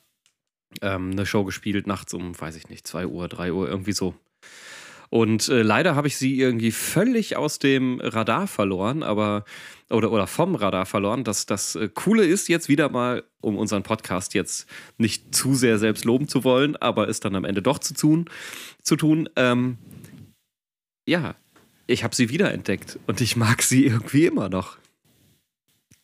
ähm, 0.81 1.11
eine 1.11 1.25
Show 1.25 1.43
gespielt, 1.43 1.87
nachts 1.87 2.13
um, 2.13 2.39
weiß 2.39 2.55
ich 2.55 2.69
nicht, 2.69 2.87
2 2.87 3.07
Uhr, 3.07 3.27
3 3.27 3.53
Uhr, 3.53 3.69
irgendwie 3.69 3.93
so. 3.93 4.15
Und 5.09 5.49
äh, 5.49 5.61
leider 5.61 5.95
habe 5.95 6.07
ich 6.07 6.15
sie 6.15 6.39
irgendwie 6.39 6.71
völlig 6.71 7.35
aus 7.35 7.59
dem 7.59 7.99
Radar 7.99 8.47
verloren, 8.47 9.03
aber 9.03 9.43
oder, 9.89 10.09
oder 10.09 10.25
vom 10.25 10.55
Radar 10.55 10.85
verloren. 10.85 11.25
Das, 11.25 11.45
das 11.45 11.75
äh, 11.75 11.89
Coole 11.93 12.23
ist 12.23 12.47
jetzt 12.47 12.69
wieder 12.69 12.87
mal, 12.89 13.23
um 13.41 13.57
unseren 13.57 13.83
Podcast 13.83 14.33
jetzt 14.33 14.69
nicht 14.97 15.35
zu 15.35 15.53
sehr 15.53 15.79
selbst 15.79 16.05
loben 16.05 16.29
zu 16.29 16.45
wollen, 16.45 16.77
aber 16.77 17.09
es 17.09 17.19
dann 17.19 17.35
am 17.35 17.43
Ende 17.43 17.61
doch 17.61 17.79
zu 17.79 17.93
tun, 17.93 18.29
zu 18.81 18.95
tun. 18.95 19.29
Ähm, 19.35 19.77
ja, 21.05 21.35
ich 21.87 22.05
habe 22.05 22.15
sie 22.15 22.29
wiederentdeckt 22.29 22.97
und 23.05 23.19
ich 23.19 23.35
mag 23.35 23.63
sie 23.63 23.85
irgendwie 23.87 24.27
immer 24.27 24.47
noch. 24.47 24.77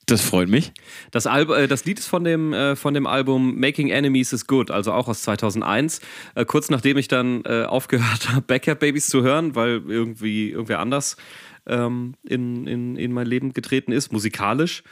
Das 0.07 0.21
freut 0.21 0.47
mich. 0.47 0.71
Das, 1.11 1.27
Alb 1.27 1.49
äh, 1.49 1.67
das 1.67 1.83
Lied 1.83 1.99
ist 1.99 2.07
von 2.07 2.23
dem, 2.23 2.53
äh, 2.53 2.77
von 2.77 2.93
dem 2.93 3.05
Album 3.05 3.59
Making 3.59 3.89
Enemies 3.89 4.31
is 4.31 4.47
Good, 4.47 4.71
also 4.71 4.93
auch 4.93 5.09
aus 5.09 5.21
2001. 5.23 5.99
Äh, 6.33 6.45
kurz 6.45 6.69
nachdem 6.69 6.97
ich 6.97 7.09
dann 7.09 7.45
aufgehört 7.45 8.29
habe, 8.29 8.41
Backyard 8.41 8.79
Babies 8.79 9.07
zu 9.07 9.21
hören, 9.21 9.53
weil 9.55 9.83
irgendwie 9.85 10.49
irgendwer 10.51 10.79
anders 10.79 11.17
ähm, 11.65 12.15
in, 12.23 12.65
in, 12.67 12.95
in 12.95 13.11
mein 13.11 13.27
Leben 13.27 13.51
getreten 13.51 13.91
ist, 13.91 14.11
musikalisch. 14.11 14.83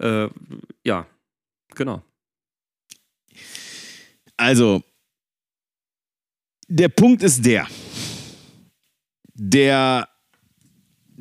Ja, 0.00 1.06
genau. 1.74 2.02
Also, 4.36 4.82
der 6.66 6.88
Punkt 6.88 7.22
ist 7.22 7.46
der. 7.46 7.68
Der 9.34 10.08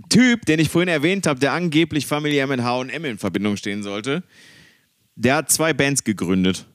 Typ, 0.10 0.46
den 0.46 0.60
ich 0.60 0.70
vorhin 0.70 0.89
erwähnt 0.89 1.28
habe, 1.28 1.39
der 1.39 1.54
angeblich 1.54 2.08
familiär 2.08 2.48
mit 2.48 2.62
H&M 2.62 3.06
in 3.06 3.18
Verbindung 3.18 3.58
stehen 3.58 3.84
sollte, 3.84 4.24
der 5.16 5.36
hat 5.36 5.52
zwei 5.52 5.74
Bands 5.74 6.04
gegründet. 6.04 6.66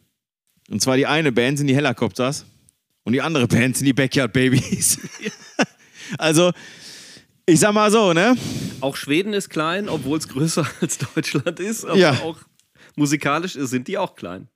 Und 0.71 0.81
zwar 0.83 0.97
die 0.97 1.07
eine 1.07 1.33
Band 1.33 1.59
sind 1.59 1.67
die 1.67 1.75
Helicopters 1.75 2.45
und 3.05 3.13
die 3.15 3.21
andere 3.23 3.49
Band 3.49 3.77
sind 3.77 3.87
die 3.87 3.93
Backyard 3.93 4.33
Babies. 4.33 4.99
also, 6.19 6.53
ich 7.47 7.59
sag 7.59 7.73
mal 7.73 7.91
so, 7.91 8.13
ne? 8.13 8.37
Auch 8.81 8.95
Schweden 8.97 9.33
ist 9.33 9.49
klein, 9.49 9.89
obwohl 9.89 10.19
es 10.19 10.29
größer 10.29 10.67
als 10.81 10.99
Deutschland 10.99 11.59
ist. 11.61 11.85
Aber 11.85 11.97
Ja. 11.99 12.13
auch 12.23 12.39
musikalisch 12.97 13.55
sind 13.55 13.89
die 13.89 13.99
auch 13.99 14.15
klein. 14.15 14.49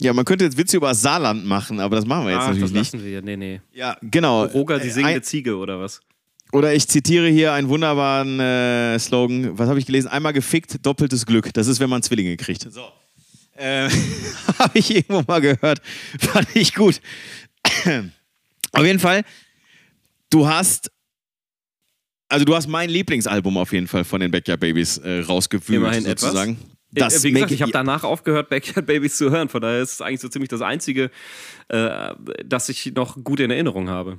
Ja, 0.00 0.12
man 0.12 0.24
könnte 0.24 0.44
jetzt 0.44 0.56
Witze 0.58 0.78
über 0.78 0.88
das 0.88 1.00
Saarland 1.02 1.44
machen, 1.46 1.78
aber 1.78 1.96
das 1.96 2.04
machen 2.06 2.24
wir 2.26 2.32
jetzt 2.32 2.40
Ach, 2.40 2.48
das 2.48 2.56
natürlich 2.58 2.72
nicht. 2.72 2.92
lassen 2.94 3.04
wir. 3.04 3.22
Nee, 3.22 3.36
nee. 3.36 3.60
Ja, 3.72 3.96
genau. 4.02 4.44
Roger, 4.46 4.78
die 4.80 4.88
Äh, 4.88 4.92
singende 4.92 5.22
Ziege 5.22 5.56
oder 5.56 5.78
was? 5.78 6.00
Oder 6.52 6.74
ich 6.74 6.86
zitiere 6.86 7.28
hier 7.28 7.54
einen 7.54 7.68
wunderbaren 7.68 8.38
äh, 8.38 8.98
Slogan. 8.98 9.58
Was 9.58 9.68
habe 9.68 9.78
ich 9.78 9.86
gelesen? 9.86 10.08
Einmal 10.08 10.34
gefickt, 10.34 10.84
doppeltes 10.84 11.24
Glück. 11.24 11.52
Das 11.54 11.66
ist, 11.66 11.80
wenn 11.80 11.88
man 11.88 12.02
Zwillinge 12.02 12.36
kriegt. 12.36 12.70
So. 12.70 12.84
Äh, 13.54 13.88
habe 14.58 14.78
ich 14.78 14.94
irgendwo 14.94 15.22
mal 15.26 15.40
gehört. 15.40 15.80
Fand 16.18 16.54
ich 16.54 16.74
gut. 16.74 17.00
auf 18.72 18.84
jeden 18.84 18.98
Fall, 18.98 19.22
du 20.30 20.46
hast. 20.46 20.90
Also 22.28 22.44
du 22.44 22.54
hast 22.54 22.66
mein 22.66 22.88
Lieblingsalbum 22.88 23.58
auf 23.58 23.72
jeden 23.72 23.86
Fall 23.86 24.04
von 24.04 24.20
den 24.20 24.30
Backyard 24.30 24.60
Babies 24.60 24.96
äh, 24.98 25.20
rausgewühlt, 25.20 25.78
Immerhin 25.78 26.06
etwas. 26.06 26.20
sozusagen. 26.20 26.58
Das, 26.90 27.22
Wie 27.22 27.32
gesagt, 27.32 27.52
ich 27.52 27.62
habe 27.62 27.72
danach 27.72 28.04
aufgehört, 28.04 28.50
Backyard 28.50 28.86
Babies 28.86 29.16
zu 29.16 29.30
hören. 29.30 29.48
Von 29.48 29.62
daher 29.62 29.80
ist 29.80 29.92
es 29.92 30.00
eigentlich 30.02 30.20
so 30.20 30.28
ziemlich 30.28 30.50
das 30.50 30.60
Einzige, 30.60 31.10
äh, 31.68 32.14
das 32.44 32.68
ich 32.68 32.92
noch 32.94 33.22
gut 33.22 33.40
in 33.40 33.50
Erinnerung 33.50 33.88
habe. 33.88 34.18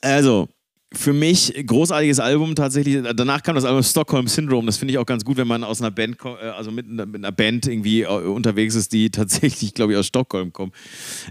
Also, 0.00 0.48
für 0.94 1.12
mich 1.12 1.52
großartiges 1.66 2.18
Album 2.18 2.54
tatsächlich. 2.54 3.02
Danach 3.14 3.42
kam 3.42 3.54
das 3.54 3.64
Album 3.66 3.82
Stockholm 3.82 4.26
Syndrome. 4.26 4.66
Das 4.66 4.78
finde 4.78 4.92
ich 4.92 4.98
auch 4.98 5.04
ganz 5.06 5.22
gut, 5.24 5.36
wenn 5.36 5.46
man 5.46 5.62
aus 5.62 5.80
einer 5.82 5.90
Band, 5.90 6.16
äh, 6.24 6.46
also 6.48 6.70
mit, 6.70 6.86
einer- 6.88 7.04
mit 7.06 7.16
einer 7.22 7.32
Band 7.32 7.66
irgendwie 7.66 8.02
äh, 8.02 8.06
unterwegs 8.06 8.74
ist, 8.74 8.92
die 8.92 9.10
tatsächlich, 9.10 9.74
glaube 9.74 9.92
ich, 9.92 9.98
aus 9.98 10.06
Stockholm 10.06 10.52
kommt. 10.52 10.74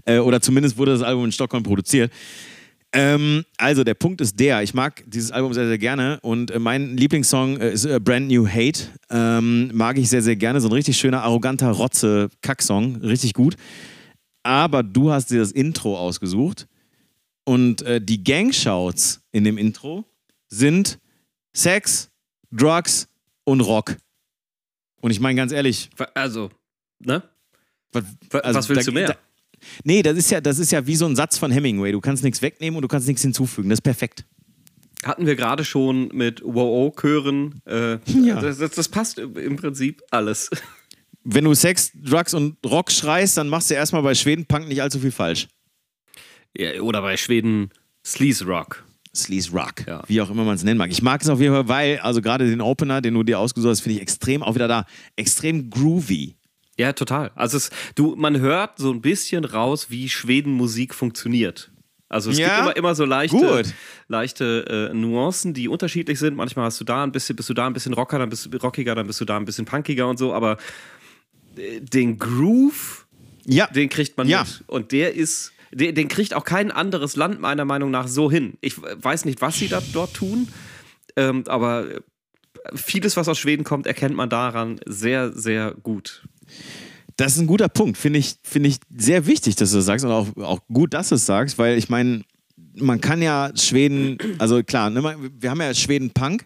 Äh, 0.05 0.19
Oder 0.19 0.41
zumindest 0.41 0.77
wurde 0.77 0.91
das 0.91 1.01
Album 1.01 1.25
in 1.25 1.31
Stockholm 1.31 1.63
produziert. 1.63 2.11
Ähm, 2.93 3.43
also, 3.57 3.83
der 3.83 3.95
Punkt 3.95 4.21
ist 4.21 4.39
der, 4.39 4.63
ich 4.63 4.73
mag 4.73 5.03
dieses 5.07 5.31
Album 5.31 5.53
sehr, 5.53 5.67
sehr 5.67 5.77
gerne 5.77 6.19
und 6.21 6.51
äh, 6.51 6.59
mein 6.59 6.95
Lieblingssong 6.95 7.57
äh, 7.59 7.71
ist 7.73 7.83
äh, 7.85 7.99
Brand 7.99 8.29
New 8.29 8.47
Hate. 8.47 8.83
Ähm, 9.09 9.71
mag 9.73 9.97
ich 9.97 10.07
sehr, 10.09 10.21
sehr 10.21 10.35
gerne. 10.37 10.61
So 10.61 10.69
ein 10.69 10.73
richtig 10.73 10.97
schöner, 10.97 11.21
arroganter 11.23 11.69
Rotze-Kacksong. 11.71 12.97
Richtig 12.97 13.33
gut. 13.33 13.55
Aber 14.43 14.83
du 14.83 15.11
hast 15.11 15.31
dir 15.31 15.39
das 15.39 15.51
Intro 15.51 15.97
ausgesucht. 15.97 16.67
Und 17.47 17.81
äh, 17.83 18.01
die 18.01 18.25
Gangshouts 18.25 19.21
in 19.31 19.45
dem 19.45 19.57
Intro 19.57 20.03
sind 20.49 20.99
Sex, 21.55 22.09
Drugs 22.51 23.07
und 23.45 23.61
Rock. 23.61 23.95
Und 24.99 25.11
ich 25.11 25.21
meine 25.21 25.37
ganz 25.37 25.53
ehrlich, 25.53 25.89
Also, 26.13 26.49
ne? 26.99 27.23
was, 27.93 28.03
Wa- 28.31 28.39
also 28.39 28.59
was 28.59 28.67
willst 28.67 28.87
da- 28.87 28.91
du 28.91 28.93
mehr? 28.93 29.07
Da, 29.07 29.15
nee, 29.85 30.01
das 30.03 30.17
ist, 30.17 30.29
ja, 30.29 30.41
das 30.41 30.59
ist 30.59 30.73
ja 30.73 30.85
wie 30.85 30.97
so 30.97 31.05
ein 31.05 31.15
Satz 31.15 31.37
von 31.37 31.49
Hemingway. 31.49 31.93
Du 31.93 32.01
kannst 32.01 32.21
nichts 32.21 32.41
wegnehmen 32.41 32.75
und 32.75 32.81
du 32.81 32.89
kannst 32.89 33.07
nichts 33.07 33.21
hinzufügen. 33.21 33.69
Das 33.69 33.77
ist 33.77 33.83
perfekt. 33.83 34.25
Hatten 35.05 35.25
wir 35.25 35.37
gerade 35.37 35.63
schon 35.63 36.09
mit 36.09 36.41
Wow-Chören. 36.43 37.61
Äh, 37.65 37.99
Ja. 38.07 38.41
das, 38.41 38.57
das, 38.57 38.71
das 38.71 38.89
passt 38.89 39.19
im 39.19 39.55
Prinzip 39.55 40.03
alles. 40.11 40.49
Wenn 41.23 41.45
du 41.45 41.53
Sex, 41.53 41.91
Drugs 41.95 42.33
und 42.33 42.57
Rock 42.65 42.91
schreist, 42.91 43.37
dann 43.37 43.47
machst 43.47 43.69
du 43.69 43.75
erstmal 43.75 44.01
bei 44.01 44.15
Schweden 44.15 44.45
Punk 44.45 44.67
nicht 44.67 44.81
allzu 44.81 44.99
viel 44.99 45.11
falsch. 45.11 45.47
Oder 46.81 47.01
bei 47.01 47.17
Schweden 47.17 47.69
Sleaze 48.05 48.45
Rock. 48.45 48.83
Sleaze 49.15 49.51
Rock, 49.51 49.85
Ja. 49.87 50.03
wie 50.07 50.21
auch 50.21 50.29
immer 50.29 50.43
man 50.43 50.55
es 50.55 50.63
nennen 50.63 50.77
mag. 50.77 50.91
Ich 50.91 51.01
mag 51.01 51.21
es 51.21 51.29
auf 51.29 51.39
jeden 51.39 51.53
Fall, 51.53 51.67
weil, 51.67 51.99
also 51.99 52.21
gerade 52.21 52.47
den 52.47 52.61
Opener, 52.61 53.01
den 53.01 53.15
du 53.15 53.23
dir 53.23 53.39
ausgesucht 53.39 53.71
hast, 53.71 53.79
finde 53.81 53.95
ich 53.95 54.01
extrem, 54.01 54.43
auch 54.43 54.53
wieder 54.55 54.67
da, 54.67 54.85
extrem 55.15 55.69
groovy. 55.69 56.35
Ja, 56.77 56.93
total. 56.93 57.31
Also 57.33 57.57
es, 57.57 57.71
du, 57.95 58.15
man 58.15 58.39
hört 58.39 58.77
so 58.77 58.91
ein 58.91 59.01
bisschen 59.01 59.43
raus, 59.43 59.87
wie 59.89 60.07
Schweden 60.09 60.53
Musik 60.53 60.93
funktioniert. 60.93 61.71
Also 62.09 62.29
es 62.29 62.37
Ja, 62.37 62.47
gibt 62.49 62.59
immer, 62.59 62.75
immer 62.77 62.95
so 62.95 63.05
leichte, 63.05 63.35
gut. 63.37 63.73
leichte 64.07 64.89
äh, 64.91 64.93
Nuancen, 64.93 65.53
die 65.55 65.67
unterschiedlich 65.67 66.19
sind. 66.19 66.35
Manchmal 66.37 66.65
hast 66.65 66.79
du 66.79 66.83
da 66.85 67.03
ein 67.03 67.11
bisschen, 67.11 67.35
bist 67.35 67.49
du 67.49 67.53
da 67.55 67.65
ein 67.65 67.73
bisschen 67.73 67.93
rocker, 67.93 68.19
dann 68.19 68.29
bist 68.29 68.45
du 68.51 68.57
rockiger, 68.59 68.93
dann 68.93 69.07
bist 69.07 69.19
du 69.19 69.25
da 69.25 69.35
ein 69.37 69.45
bisschen 69.45 69.65
punkiger 69.65 70.07
und 70.07 70.17
so, 70.17 70.31
aber 70.33 70.57
äh, 71.57 71.81
den 71.81 72.17
Groove, 72.19 73.07
Ja, 73.45 73.65
den 73.67 73.89
kriegt 73.89 74.15
man 74.17 74.27
Ja. 74.27 74.41
mit. 74.41 74.63
Und 74.67 74.91
der 74.91 75.15
ist, 75.15 75.51
den, 75.71 75.95
den 75.95 76.07
kriegt 76.07 76.33
auch 76.33 76.43
kein 76.43 76.71
anderes 76.71 77.15
Land 77.15 77.39
meiner 77.39 77.65
Meinung 77.65 77.91
nach 77.91 78.07
so 78.07 78.31
hin. 78.31 78.57
Ich 78.61 78.81
weiß 78.81 79.25
nicht, 79.25 79.41
was 79.41 79.57
sie 79.57 79.67
da, 79.67 79.81
dort 79.93 80.13
tun, 80.13 80.47
ähm, 81.15 81.43
aber 81.47 81.89
äh, 81.89 82.01
vieles, 82.75 83.17
was 83.17 83.27
aus 83.27 83.37
Schweden 83.37 83.63
kommt, 83.63 83.87
erkennt 83.87 84.15
man 84.15 84.29
daran 84.29 84.79
sehr, 84.85 85.31
sehr 85.33 85.73
gut. 85.83 86.27
Das 87.15 87.33
ist 87.33 87.39
ein 87.39 87.47
guter 87.47 87.69
Punkt. 87.69 87.97
Finde 87.97 88.19
ich, 88.19 88.35
finde 88.43 88.69
ich 88.69 88.77
sehr 88.95 89.25
wichtig, 89.25 89.55
dass 89.55 89.71
du 89.71 89.77
das 89.77 89.85
sagst 89.85 90.05
und 90.05 90.11
auch, 90.11 90.35
auch 90.37 90.59
gut, 90.71 90.93
dass 90.93 91.09
du 91.09 91.15
es 91.15 91.25
sagst, 91.25 91.57
weil 91.57 91.77
ich 91.77 91.89
meine, 91.89 92.23
man 92.75 93.01
kann 93.01 93.21
ja 93.21 93.51
Schweden, 93.55 94.17
also 94.37 94.63
klar, 94.63 94.89
ne, 94.89 95.15
wir 95.39 95.49
haben 95.49 95.61
ja 95.61 95.73
Schweden 95.73 96.11
Punk. 96.11 96.45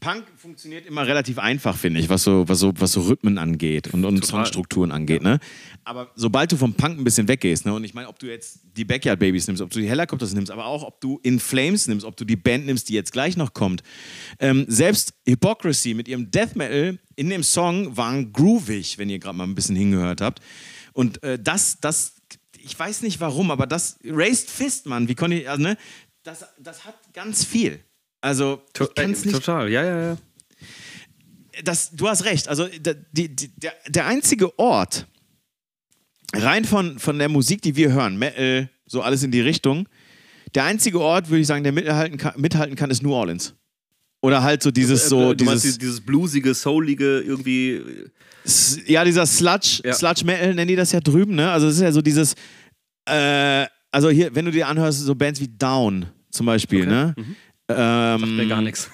Punk 0.00 0.24
funktioniert 0.36 0.86
immer 0.86 1.06
relativ 1.06 1.38
einfach, 1.38 1.76
finde 1.76 2.00
ich, 2.00 2.08
was 2.08 2.22
so, 2.22 2.48
was 2.48 2.60
so, 2.60 2.72
was 2.76 2.92
so 2.92 3.00
Rhythmen 3.02 3.38
angeht 3.38 3.92
und, 3.92 4.04
und. 4.04 4.24
Songstrukturen 4.24 4.92
angeht. 4.92 5.22
Ne? 5.22 5.40
Aber 5.84 6.12
sobald 6.14 6.52
du 6.52 6.56
vom 6.56 6.74
Punk 6.74 6.98
ein 6.98 7.04
bisschen 7.04 7.26
weggehst, 7.26 7.66
ne, 7.66 7.74
und 7.74 7.82
ich 7.84 7.94
meine, 7.94 8.08
ob 8.08 8.18
du 8.18 8.26
jetzt 8.26 8.60
die 8.76 8.84
Backyard 8.84 9.18
Babies 9.18 9.46
nimmst, 9.46 9.62
ob 9.62 9.70
du 9.70 9.80
die 9.80 9.88
Helicopters 9.88 10.34
nimmst, 10.34 10.50
aber 10.52 10.66
auch 10.66 10.84
ob 10.84 11.00
du 11.00 11.18
In 11.22 11.40
Flames 11.40 11.88
nimmst, 11.88 12.04
ob 12.04 12.16
du 12.16 12.24
die 12.24 12.36
Band 12.36 12.66
nimmst, 12.66 12.88
die 12.88 12.94
jetzt 12.94 13.12
gleich 13.12 13.36
noch 13.36 13.54
kommt. 13.54 13.82
Ähm, 14.38 14.66
selbst 14.68 15.14
Hypocrisy 15.26 15.94
mit 15.94 16.06
ihrem 16.08 16.30
Death 16.30 16.54
Metal 16.54 16.98
in 17.16 17.30
dem 17.30 17.42
Song 17.42 17.96
waren 17.96 18.32
groovig, 18.32 18.98
wenn 18.98 19.10
ihr 19.10 19.18
gerade 19.18 19.36
mal 19.36 19.44
ein 19.44 19.54
bisschen 19.54 19.76
hingehört 19.76 20.20
habt. 20.20 20.40
Und 20.92 21.22
äh, 21.22 21.38
das, 21.40 21.80
das, 21.80 22.14
ich 22.58 22.78
weiß 22.78 23.02
nicht 23.02 23.20
warum, 23.20 23.50
aber 23.50 23.66
das 23.66 23.98
Raised 24.04 24.50
Fist, 24.50 24.86
Mann, 24.86 25.08
wie 25.08 25.14
konnte 25.14 25.38
ich, 25.38 25.48
also, 25.48 25.62
ne, 25.62 25.76
das, 26.22 26.44
das 26.58 26.84
hat 26.84 26.96
ganz 27.12 27.44
viel. 27.44 27.80
Also, 28.20 28.62
nicht 29.06 29.30
Total, 29.30 29.68
ja, 29.70 29.84
ja, 29.84 30.00
ja. 30.02 30.16
das, 31.64 31.90
du 31.92 32.08
hast 32.08 32.24
recht. 32.24 32.48
Also 32.48 32.66
die, 33.12 33.28
die, 33.34 33.48
der, 33.56 33.72
der 33.88 34.06
einzige 34.06 34.58
Ort, 34.58 35.06
rein 36.34 36.64
von, 36.64 36.98
von 36.98 37.18
der 37.18 37.28
Musik, 37.28 37.62
die 37.62 37.76
wir 37.76 37.92
hören, 37.92 38.18
Metal, 38.18 38.68
so 38.86 39.02
alles 39.02 39.22
in 39.22 39.30
die 39.30 39.40
Richtung, 39.40 39.88
der 40.54 40.64
einzige 40.64 41.00
Ort, 41.00 41.28
würde 41.28 41.40
ich 41.42 41.46
sagen, 41.46 41.62
der 41.62 41.72
mithalten 41.72 42.16
kann, 42.18 42.40
mithalten 42.40 42.74
kann, 42.76 42.90
ist 42.90 43.02
New 43.02 43.12
Orleans. 43.12 43.54
Oder 44.20 44.42
halt 44.42 44.62
so 44.62 44.70
dieses 44.72 45.08
so, 45.08 45.30
Äh, 45.32 45.36
du 45.36 45.44
meinst 45.44 45.62
dieses, 45.64 45.78
dieses 45.78 46.00
bluesige, 46.00 46.52
soulige, 46.54 47.20
irgendwie. 47.20 47.82
S- 48.44 48.80
ja, 48.86 49.04
dieser 49.04 49.26
Sludge, 49.26 49.80
Ja. 49.84 49.92
Sludge 49.94 50.24
Metal 50.24 50.54
nennen 50.54 50.66
die 50.68 50.74
das 50.76 50.90
ja 50.90 51.00
drüben, 51.00 51.36
ne? 51.36 51.50
Also 51.52 51.68
es 51.68 51.76
ist 51.76 51.82
ja 51.82 51.92
so 51.92 52.02
dieses, 52.02 52.34
äh, 53.04 53.66
also 53.92 54.10
hier, 54.10 54.34
wenn 54.34 54.44
du 54.44 54.50
dir 54.50 54.66
anhörst, 54.66 55.00
so 55.00 55.14
Bands 55.14 55.40
wie 55.40 55.46
Down 55.48 56.06
zum 56.30 56.46
Beispiel, 56.46 56.80
Okay. 56.80 56.90
ne? 56.90 57.14
Ähm, 57.68 58.36
mir 58.36 58.46
gar 58.46 58.62
nichts. 58.62 58.88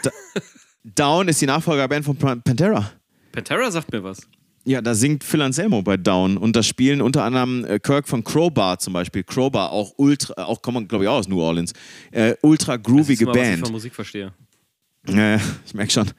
Down 0.85 1.29
ist 1.29 1.41
die 1.41 1.47
Nachfolgerband 1.47 2.05
von 2.05 2.17
Pan- 2.17 2.43
Pantera. 2.43 2.91
Pantera 3.33 3.71
sagt 3.71 3.91
mir 3.93 4.03
was. 4.03 4.27
Ja, 4.67 4.81
da 4.81 4.95
singt 4.95 5.23
Phil 5.25 5.43
Anselmo 5.43 5.83
bei 5.83 5.97
Down 5.99 6.37
und 6.39 6.57
da 6.57 6.63
spielen 6.63 7.03
unter 7.03 7.23
anderem 7.25 7.65
äh, 7.67 7.79
Kirk 7.79 8.09
von 8.09 8.25
Crowbar 8.25 8.79
zum 8.79 8.95
Beispiel. 8.95 9.23
Crowbar, 9.23 9.71
auch 9.71 9.93
ultra, 9.99 10.45
auch 10.45 10.63
kommt 10.63 10.75
man 10.77 10.89
glaube 10.89 11.05
ich 11.05 11.09
auch 11.09 11.19
aus 11.19 11.29
New 11.29 11.41
Orleans. 11.41 11.73
Äh, 12.11 12.35
ultra 12.41 12.77
groovige 12.77 13.27
das 13.27 13.35
ist 13.37 13.37
mal, 13.37 13.43
Was 13.43 13.49
ich 13.49 13.53
von 13.55 13.61
Band. 13.63 13.73
Musik 13.73 13.95
verstehe. 13.95 14.33
Äh, 15.09 15.37
ich 15.67 15.75
merke 15.75 15.93
schon. 15.93 16.11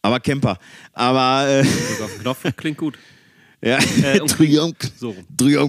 Aber 0.00 0.20
Camper. 0.20 0.58
Aber 0.92 1.48
äh, 1.48 1.60
auf 1.62 2.12
den 2.14 2.20
Knopf 2.22 2.44
klingt 2.56 2.78
gut. 2.78 2.96
ja, 3.60 3.78
Äh, 4.02 4.20
und- 4.20 4.38
drück 4.38 4.58
am, 4.58 4.72
So 4.96 5.16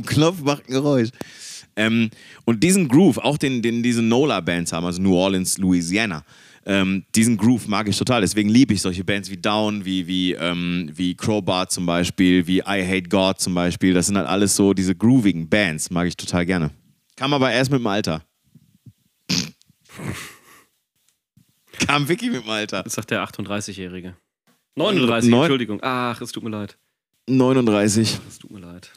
Knopf, 0.06 0.42
macht 0.42 0.68
ein 0.68 0.74
Geräusch. 0.74 1.10
Ähm, 1.80 2.10
und 2.46 2.62
diesen 2.64 2.88
Groove, 2.90 3.18
auch 3.20 3.38
den, 3.38 3.62
den 3.62 3.82
diese 3.82 4.02
NOLA-Bands 4.02 4.74
haben, 4.74 4.86
also 4.86 5.02
New 5.02 5.16
Orleans, 5.16 5.58
Louisiana, 5.58 6.24
ähm, 6.66 7.06
diesen 7.16 7.38
Groove 7.38 7.68
mag 7.68 7.88
ich 7.88 7.98
total. 7.98 8.20
Deswegen 8.22 8.50
liebe 8.50 8.74
ich 8.74 8.82
solche 8.82 9.04
Bands 9.06 9.30
wie 9.32 9.38
Down, 9.38 9.86
wie, 9.86 10.06
wie, 10.08 10.34
ähm, 10.34 10.92
wie 10.94 11.16
Crowbar 11.16 11.70
zum 11.70 11.86
Beispiel, 11.86 12.46
wie 12.48 12.58
I 12.60 12.86
Hate 12.86 13.10
God 13.10 13.40
zum 13.40 13.56
Beispiel. 13.56 13.94
Das 13.94 14.08
sind 14.08 14.18
halt 14.18 14.28
alles 14.28 14.56
so 14.56 14.74
diese 14.74 14.94
groovigen 14.94 15.48
Bands, 15.50 15.90
mag 15.90 16.06
ich 16.08 16.18
total 16.18 16.46
gerne. 16.46 16.72
Kam 17.16 17.34
aber 17.34 17.52
erst 17.52 17.72
mit 17.72 17.80
dem 17.80 17.88
Alter. 17.88 18.24
Kam 21.88 22.08
wirklich 22.10 22.30
mit 22.32 22.44
dem 22.44 22.50
Alter. 22.50 22.84
Das 22.84 22.94
sagt 22.94 23.10
der 23.12 23.24
38-Jährige. 23.24 24.16
39, 24.76 25.30
Neun- 25.30 25.42
Entschuldigung. 25.44 25.80
Ach, 25.82 26.20
es 26.22 26.32
tut 26.32 26.44
mir 26.44 26.50
leid. 26.50 26.78
39. 27.28 28.20
Es 28.28 28.40
tut 28.40 28.52
mir 28.52 28.60
leid. 28.60 28.92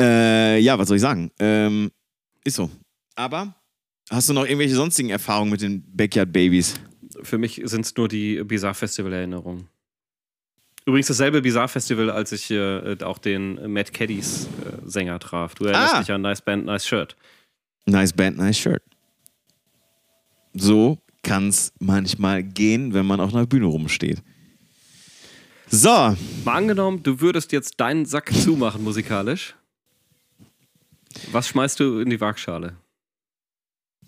Äh, 0.00 0.58
ja, 0.58 0.78
was 0.78 0.88
soll 0.88 0.96
ich 0.96 1.02
sagen? 1.02 1.30
Ähm, 1.38 1.90
ist 2.44 2.56
so. 2.56 2.70
Aber 3.14 3.54
hast 4.10 4.28
du 4.28 4.32
noch 4.32 4.44
irgendwelche 4.44 4.74
sonstigen 4.74 5.10
Erfahrungen 5.10 5.50
mit 5.50 5.60
den 5.62 5.82
Backyard 5.94 6.32
Babies? 6.32 6.80
Für 7.22 7.38
mich 7.38 7.60
sind 7.64 7.84
es 7.84 7.94
nur 7.96 8.08
die 8.08 8.42
Bizarre 8.44 8.74
Festival-Erinnerungen. 8.74 9.68
Übrigens 10.86 11.08
dasselbe 11.08 11.42
Bizarre 11.42 11.68
Festival, 11.68 12.10
als 12.10 12.32
ich 12.32 12.50
äh, 12.50 12.96
auch 13.02 13.18
den 13.18 13.70
Matt 13.72 13.92
Caddies 13.92 14.46
äh, 14.64 14.88
Sänger 14.88 15.18
traf. 15.18 15.54
Du 15.54 15.64
erinnerst 15.64 15.94
Ah. 15.94 16.00
dich 16.00 16.10
an 16.12 16.22
Nice 16.22 16.40
Band, 16.40 16.64
Nice 16.64 16.86
Shirt. 16.86 17.16
Nice 17.86 18.12
Band, 18.12 18.36
nice 18.38 18.56
Shirt. 18.58 18.82
So 20.54 20.98
kann 21.22 21.48
es 21.48 21.72
manchmal 21.78 22.42
gehen, 22.42 22.94
wenn 22.94 23.06
man 23.06 23.20
auf 23.20 23.34
einer 23.34 23.46
Bühne 23.46 23.66
rumsteht. 23.66 24.22
So, 25.68 25.88
Mal 25.88 26.16
angenommen, 26.46 27.02
du 27.02 27.20
würdest 27.20 27.52
jetzt 27.52 27.78
deinen 27.78 28.04
Sack 28.06 28.32
zumachen 28.34 28.82
musikalisch. 28.82 29.54
Was 31.32 31.48
schmeißt 31.48 31.80
du 31.80 32.00
in 32.00 32.10
die 32.10 32.20
Waagschale? 32.20 32.76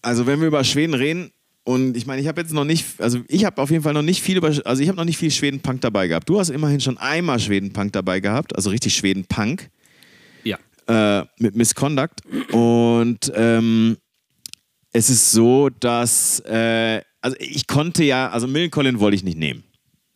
also 0.03 0.27
wenn 0.27 0.41
wir 0.41 0.49
über 0.49 0.65
Schweden 0.65 0.95
reden, 0.95 1.31
und 1.65 1.97
ich 1.97 2.07
meine, 2.07 2.21
ich 2.21 2.27
habe 2.27 2.41
jetzt 2.41 2.53
noch 2.53 2.65
nicht, 2.65 3.01
also 3.01 3.21
ich 3.29 3.45
habe 3.45 3.63
auf 3.63 3.71
jeden 3.71 3.85
Fall 3.85 3.93
noch 3.93 4.03
nicht 4.03 4.21
viel 4.21 4.37
über, 4.37 4.49
also 4.49 4.83
ich 4.83 4.89
habe 4.89 4.97
noch 4.97 5.05
nicht 5.05 5.17
viel 5.17 5.31
Schweden-Punk 5.31 5.81
dabei 5.81 6.09
gehabt. 6.09 6.29
Du 6.29 6.41
hast 6.41 6.49
immerhin 6.49 6.81
schon 6.81 6.99
einmal 6.99 7.39
Schweden-Punk 7.39 7.93
dabei 7.93 8.19
gehabt, 8.19 8.57
also 8.57 8.71
richtig 8.71 8.97
Schweden-Punk. 8.97 9.71
Ja. 10.43 10.59
äh, 10.89 11.25
mit 11.39 11.55
Misconduct. 11.55 12.23
Und 12.51 13.33
ähm, 13.37 13.97
es 14.93 15.09
ist 15.09 15.31
so, 15.31 15.69
dass, 15.69 16.41
äh, 16.41 17.01
also 17.21 17.37
ich 17.39 17.69
konnte 17.69 18.03
ja, 18.03 18.29
also 18.31 18.49
Millencolin 18.49 18.99
wollte 18.99 19.15
ich 19.15 19.23
nicht 19.23 19.39
nehmen. 19.39 19.63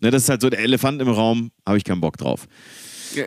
Ne, 0.00 0.10
das 0.10 0.24
ist 0.24 0.28
halt 0.28 0.40
so 0.40 0.50
der 0.50 0.58
Elefant 0.58 1.00
im 1.00 1.08
Raum, 1.08 1.52
habe 1.64 1.78
ich 1.78 1.84
keinen 1.84 2.00
Bock 2.00 2.16
drauf. 2.16 2.48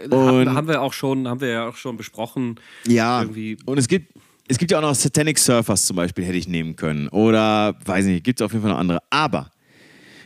Und- 0.10 0.54
haben 0.54 0.68
wir 0.68 0.82
auch 0.82 0.94
schon, 0.94 1.28
haben 1.28 1.42
wir 1.42 1.50
ja 1.50 1.68
auch 1.70 1.76
schon 1.76 1.98
besprochen. 1.98 2.60
Ja, 2.88 3.22
Irgendwie- 3.22 3.58
und 3.66 3.78
es 3.78 3.88
gibt, 3.88 4.14
es 4.48 4.58
gibt 4.58 4.72
ja 4.72 4.78
auch 4.80 4.82
noch 4.84 4.96
Satanic 4.96 5.38
Surfers 5.38 5.86
zum 5.86 5.96
Beispiel, 5.96 6.26
hätte 6.26 6.38
ich 6.38 6.48
nehmen 6.48 6.76
können. 6.76 7.08
Oder, 7.10 7.76
weiß 7.86 8.06
nicht, 8.06 8.24
gibt 8.24 8.40
es 8.42 8.46
auf 8.46 8.52
jeden 8.52 8.64
Fall 8.64 8.72
noch 8.72 8.80
andere. 8.80 9.00
Aber 9.10 9.52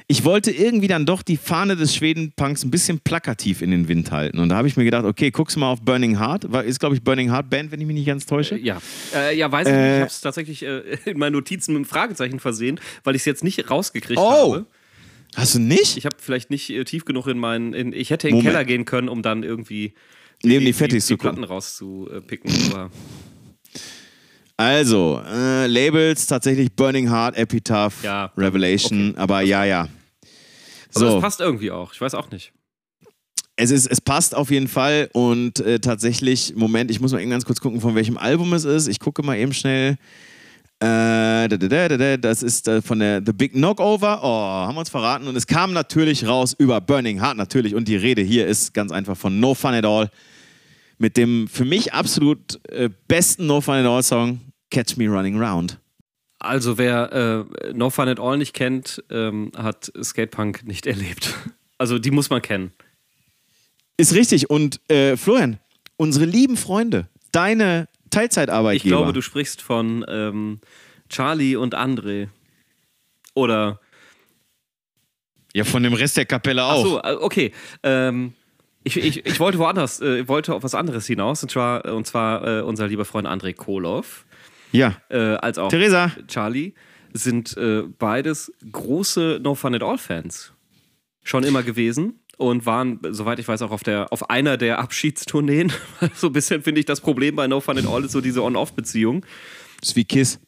ich 0.08 0.26
wollte 0.26 0.52
irgendwie 0.52 0.88
dann 0.88 1.06
doch 1.06 1.22
die 1.22 1.38
Fahne 1.38 1.76
des 1.78 1.96
Schweden-Punks 1.96 2.64
ein 2.66 2.72
bisschen 2.72 3.00
plakativ 3.00 3.62
in 3.62 3.72
den 3.72 3.88
Wind 3.88 4.12
halten. 4.12 4.40
Und 4.40 4.50
da 4.50 4.58
habe 4.58 4.68
ich 4.68 4.76
mir 4.76 4.84
gedacht, 4.84 5.06
okay, 5.06 5.32
guckst 5.32 5.56
du 5.56 5.62
mal 5.62 5.72
auf 5.72 5.82
Burning 5.82 6.20
Heart. 6.20 6.44
Ist, 6.66 6.80
glaube 6.80 6.96
ich, 6.96 7.04
Burning 7.04 7.32
Heart 7.32 7.50
Band, 7.50 7.72
wenn 7.72 7.80
ich 7.80 7.88
mich 7.88 7.96
nicht 7.96 8.06
ganz 8.08 8.26
täusche. 8.26 8.58
Ja, 8.58 8.82
äh, 9.16 9.36
ja 9.38 9.50
weiß 9.52 9.68
ich 9.68 9.74
nicht. 9.74 9.82
Äh, 9.82 9.94
Ich 9.96 10.00
habe 10.02 10.08
es 10.10 10.22
tatsächlich 10.22 10.64
äh, 10.64 10.82
in 11.06 11.18
meinen 11.18 11.34
Notizen 11.34 11.72
mit 11.74 11.78
einem 11.80 11.86
Fragezeichen 11.86 12.40
versehen, 12.40 12.80
weil 13.06 13.16
ich 13.16 13.22
es 13.22 13.26
jetzt 13.26 13.44
nicht 13.46 13.70
rausgekriegt 13.70 14.20
Oh. 14.20 14.54
habe. 14.56 14.66
Hast 15.36 15.56
du 15.56 15.60
nicht? 15.60 15.98
Ich 15.98 16.06
habe 16.06 16.16
vielleicht 16.20 16.50
nicht 16.50 16.70
äh, 16.70 16.84
tief 16.84 17.06
genug 17.06 17.28
in 17.28 17.38
meinen. 17.40 17.74
In, 17.74 17.94
ich 17.94 18.10
hätte 18.10 18.30
in 18.30 18.36
den. 18.36 18.44
Keller 18.44 18.66
gehen 18.66 18.86
können, 18.86 19.10
um 19.10 19.22
dann 19.22 19.44
irgendwie 19.44 19.94
Neben 20.44 20.66
die 20.66 20.74
Fettis 20.74 21.06
die, 21.06 21.08
zu 21.10 21.14
die 21.14 21.18
Platten 21.22 21.44
rauszupicken. 21.44 22.52
Aber 22.72 22.92
Also, 24.58 25.22
äh, 25.26 25.68
Labels 25.68 26.28
tatsächlich 26.28 26.74
Burning 26.76 27.10
Heart, 27.10 27.36
Epitaph, 27.38 28.04
Ja, 28.04 28.32
Revelation, 28.38 29.16
aber 29.16 29.42
ja, 29.42 29.64
ja. 29.66 29.82
aber 29.82 29.90
So, 30.92 31.16
es 31.16 31.22
passt 31.22 31.42
irgendwie 31.42 31.72
auch. 31.72 31.94
Ich 31.94 32.02
weiß 32.02 32.14
auch 32.14 32.30
nicht. 32.30 32.54
es, 33.56 33.72
ist, 33.72 33.88
es 33.88 34.02
passt 34.02 34.36
auf 34.36 34.52
jeden 34.52 34.68
Fall 34.68 35.10
und 35.14 35.60
äh, 35.60 35.80
tatsächlich, 35.80 36.56
Moment, 36.56 36.92
ich 36.92 37.00
muss 37.00 37.12
mal 37.12 37.22
eben 37.22 37.32
ganz 37.32 37.46
kurz 37.46 37.62
gucken, 37.62 37.82
von 37.82 37.96
welchem 37.96 38.18
Album 38.18 38.54
es 38.54 38.66
ist. 38.66 38.88
Ich 38.88 39.00
gucke 39.00 39.24
mal 39.24 39.38
eben 39.38 39.54
schnell. 39.54 39.98
Das 40.84 42.44
ist 42.44 42.68
äh, 42.68 42.82
von 42.82 43.00
der 43.00 43.22
The 43.26 43.34
Big 43.34 43.54
Knockover. 43.54 44.20
Oh, 44.24 44.68
haben 44.68 44.76
wir 44.76 44.80
uns 44.80 44.90
verraten. 44.90 45.28
Und 45.28 45.36
es 45.36 45.48
kam 45.48 45.74
natürlich 45.74 46.28
raus 46.28 46.56
über 46.58 46.82
Burning 46.82 47.22
Heart 47.22 47.38
natürlich. 47.38 47.76
Und 47.76 47.88
die 47.88 47.96
Rede 47.96 48.22
hier 48.22 48.48
ist 48.48 48.74
ganz 48.74 48.92
einfach 48.92 49.18
von 49.18 49.40
No 49.40 49.54
Fun 49.54 49.74
at 49.74 49.86
All. 49.86 50.10
Mit 50.98 51.18
dem 51.18 51.48
für 51.48 51.66
mich 51.66 51.94
absolut 51.94 52.60
äh, 52.70 52.90
besten 53.08 53.46
No 53.46 53.62
Fun 53.62 53.76
at 53.76 53.86
All 53.86 54.04
Song, 54.04 54.40
Catch 54.72 54.98
Me 54.98 55.08
Running 55.08 55.40
Round. 55.40 55.80
Also, 56.40 56.78
wer 56.78 57.48
äh, 57.64 57.74
No 57.74 57.90
Fun 57.90 58.08
at 58.08 58.20
All 58.20 58.38
nicht 58.38 58.54
kennt, 58.54 59.04
ähm, 59.10 59.52
hat 59.56 59.92
Skatepunk 60.02 60.66
nicht 60.66 60.86
erlebt. 60.88 61.34
Also, 61.78 62.00
die 62.00 62.12
muss 62.12 62.30
man 62.30 62.42
kennen. 62.42 62.72
Ist 63.98 64.14
richtig. 64.14 64.50
Und 64.50 64.80
äh, 64.90 65.18
Florian, 65.18 65.60
unsere 65.98 66.26
lieben 66.26 66.58
Freunde, 66.58 67.08
deine 67.32 67.88
Teilzeitarbeitgeber. 68.14 68.86
Ich 68.86 68.90
glaube, 68.92 69.14
du 69.14 69.22
sprichst 69.22 69.62
von 69.62 70.06
ähm, 70.08 70.60
Charlie 71.10 71.56
und 71.56 71.76
André. 71.76 72.30
Oder. 73.36 73.80
Ja, 75.54 75.64
von 75.64 75.84
dem 75.84 75.94
Rest 75.94 76.18
der 76.18 76.26
Kapelle 76.26 76.64
Ach 76.64 76.72
auch. 76.74 76.84
so, 76.86 77.02
äh, 77.02 77.14
okay. 77.20 77.52
Ähm, 77.84 78.34
ich, 78.84 78.98
ich, 78.98 79.26
ich 79.26 79.40
wollte 79.40 79.60
woanders, 79.60 80.02
äh, 80.02 80.28
wollte 80.28 80.54
auf 80.54 80.64
was 80.64 80.76
anderes 80.76 81.06
hinaus. 81.06 81.44
Und 81.44 81.50
zwar, 81.50 81.86
und 81.86 82.06
zwar 82.08 82.46
äh, 82.60 82.62
unser 82.62 82.88
lieber 82.88 83.06
Freund 83.06 83.28
André 83.28 83.54
Koloff, 83.54 84.26
Ja. 84.72 84.98
äh, 85.10 85.18
als 85.36 85.58
auch 85.58 85.70
Theresa. 85.70 86.12
Charlie, 86.28 86.74
sind 87.14 87.56
äh, 87.58 87.84
beides 87.84 88.52
große 88.72 89.40
No 89.44 89.54
Fun 89.56 89.76
at 89.76 89.84
All-Fans. 89.84 90.54
Schon 91.24 91.44
immer 91.44 91.62
gewesen. 91.64 92.20
Und 92.44 92.66
waren, 92.66 93.00
soweit 93.12 93.40
ich 93.40 93.48
weiß, 93.48 93.62
auch 93.62 93.72
auf, 93.72 93.84
der, 93.84 94.12
auf 94.12 94.30
einer 94.30 94.58
der 94.58 94.80
Abschiedstourneen. 94.80 95.72
so 96.14 96.28
ein 96.28 96.34
bisschen 96.34 96.62
finde 96.62 96.80
ich 96.80 96.86
das 96.86 97.00
Problem 97.00 97.38
bei 97.38 97.48
No 97.48 97.62
Fun 97.62 97.78
at 97.78 97.88
All 97.88 98.04
ist 98.04 98.12
so 98.12 98.20
diese 98.20 98.44
On-Off-Beziehung. 98.44 99.26
ist 99.82 99.96
wie 99.96 100.04
Kiss. 100.04 100.42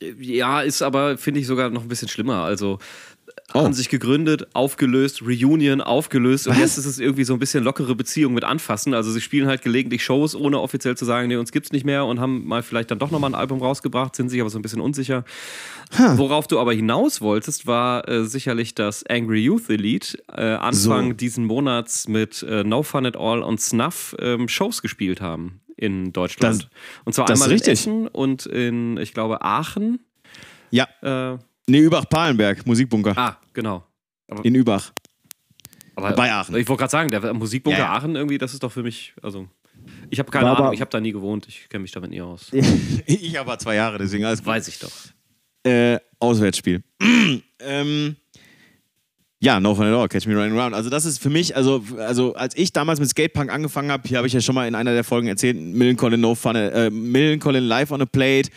Ja, 0.00 0.60
ist 0.60 0.82
aber, 0.82 1.18
finde 1.18 1.40
ich, 1.40 1.48
sogar 1.48 1.70
noch 1.70 1.82
ein 1.82 1.88
bisschen 1.88 2.06
schlimmer. 2.06 2.44
Also 2.44 2.78
Oh. 3.54 3.62
haben 3.62 3.72
sich 3.74 3.88
gegründet, 3.88 4.48
aufgelöst, 4.54 5.22
Reunion, 5.22 5.80
aufgelöst 5.80 6.48
und 6.48 6.54
Was? 6.54 6.60
jetzt 6.60 6.78
ist 6.78 6.86
es 6.86 6.98
irgendwie 6.98 7.22
so 7.22 7.32
ein 7.32 7.38
bisschen 7.38 7.62
lockere 7.62 7.94
Beziehung 7.94 8.34
mit 8.34 8.42
Anfassen. 8.42 8.92
Also 8.92 9.12
sie 9.12 9.20
spielen 9.20 9.46
halt 9.46 9.62
gelegentlich 9.62 10.02
Shows, 10.04 10.34
ohne 10.34 10.60
offiziell 10.60 10.96
zu 10.96 11.04
sagen, 11.04 11.28
nee, 11.28 11.36
uns 11.36 11.52
gibt's 11.52 11.70
nicht 11.70 11.84
mehr 11.84 12.04
und 12.06 12.18
haben 12.18 12.44
mal 12.46 12.62
vielleicht 12.64 12.90
dann 12.90 12.98
doch 12.98 13.12
nochmal 13.12 13.30
ein 13.30 13.34
Album 13.36 13.60
rausgebracht, 13.62 14.16
sind 14.16 14.30
sich 14.30 14.40
aber 14.40 14.50
so 14.50 14.58
ein 14.58 14.62
bisschen 14.62 14.80
unsicher. 14.80 15.24
Worauf 16.16 16.48
du 16.48 16.58
aber 16.58 16.72
hinaus 16.72 17.20
wolltest, 17.20 17.68
war 17.68 18.08
äh, 18.08 18.24
sicherlich 18.24 18.74
das 18.74 19.04
Angry 19.06 19.44
Youth 19.44 19.70
Elite 19.70 20.18
äh, 20.32 20.42
Anfang 20.54 21.10
So. 21.10 21.12
diesen 21.12 21.44
Monats 21.44 22.08
mit 22.08 22.42
äh, 22.42 22.64
No 22.64 22.82
Fun 22.82 23.06
at 23.06 23.16
All 23.16 23.42
und 23.42 23.60
Snuff 23.60 24.16
ähm, 24.18 24.48
Shows 24.48 24.82
gespielt 24.82 25.20
haben 25.20 25.60
in 25.76 26.12
Deutschland. 26.12 26.64
Das- 26.64 26.70
und 27.04 27.12
zwar 27.12 27.30
einmal 27.30 27.52
in. 27.52 27.60
Essen 27.60 28.08
und 28.08 28.46
in, 28.46 28.96
ich 28.96 29.14
glaube, 29.14 29.42
Aachen. 29.42 30.00
Ja. 30.70 30.88
Äh, 31.02 31.38
Nee, 31.68 31.78
Übach-Palenberg, 31.80 32.64
Musikbunker. 32.66 33.16
ah, 33.16 33.36
genau. 33.52 33.84
In 34.42 34.54
Übach. 34.54 34.92
Aber 35.94 36.12
Bei 36.12 36.30
Aachen. 36.32 36.54
Ich 36.56 36.68
wollte 36.68 36.80
gerade 36.80 36.90
sagen, 36.90 37.10
der 37.10 37.32
Musikbunker 37.32 37.78
Ja, 37.78 37.84
ja. 37.86 37.92
Aachen 37.94 38.16
irgendwie, 38.16 38.38
das 38.38 38.52
ist 38.52 38.62
doch 38.62 38.70
für 38.72 38.82
mich, 38.82 39.14
also 39.22 39.48
ich 40.10 40.18
habe 40.18 40.30
keine 40.30 40.44
War 40.46 40.52
Ahnung, 40.52 40.66
aber- 40.66 40.74
ich 40.74 40.80
habe 40.80 40.90
da 40.90 41.00
nie 41.00 41.12
gewohnt, 41.12 41.46
ich 41.48 41.68
kenne 41.68 41.82
mich 41.82 41.92
damit 41.92 42.10
nie 42.10 42.20
aus. 42.20 42.50
ich 43.06 43.38
aber 43.38 43.58
zwei 43.58 43.76
Jahre, 43.76 43.98
deswegen 43.98 44.24
alles 44.24 44.40
gut. 44.40 44.48
Weiß 44.48 44.68
ich 44.68 44.78
doch. 44.78 44.90
Äh, 45.64 45.98
Auswärtsspiel. 46.18 46.82
ähm, 47.60 48.16
ja, 49.40 49.58
No 49.60 49.74
Fun 49.74 49.86
at 49.86 49.94
All, 49.94 50.08
Catch 50.08 50.26
Me 50.26 50.34
Running 50.36 50.58
Around. 50.58 50.74
Also 50.74 50.90
das 50.90 51.04
ist 51.04 51.18
für 51.18 51.30
mich, 51.30 51.56
also, 51.56 51.82
also 51.98 52.34
als 52.34 52.56
ich 52.56 52.72
damals 52.72 53.00
mit 53.00 53.08
Skatepunk 53.08 53.50
angefangen 53.52 53.90
habe, 53.90 54.06
hier 54.08 54.18
habe 54.18 54.26
ich 54.26 54.32
ja 54.32 54.40
schon 54.40 54.54
mal 54.54 54.66
in 54.68 54.74
einer 54.74 54.92
der 54.92 55.04
Folgen 55.04 55.28
erzählt, 55.28 55.56
Millencolin 55.56 56.20
No 56.20 56.34
Fun, 56.34 56.56
äh, 56.56 56.90
Millencolin 56.90 57.64
Live 57.64 57.90
on 57.90 58.02
a 58.02 58.06
Plate, 58.06 58.50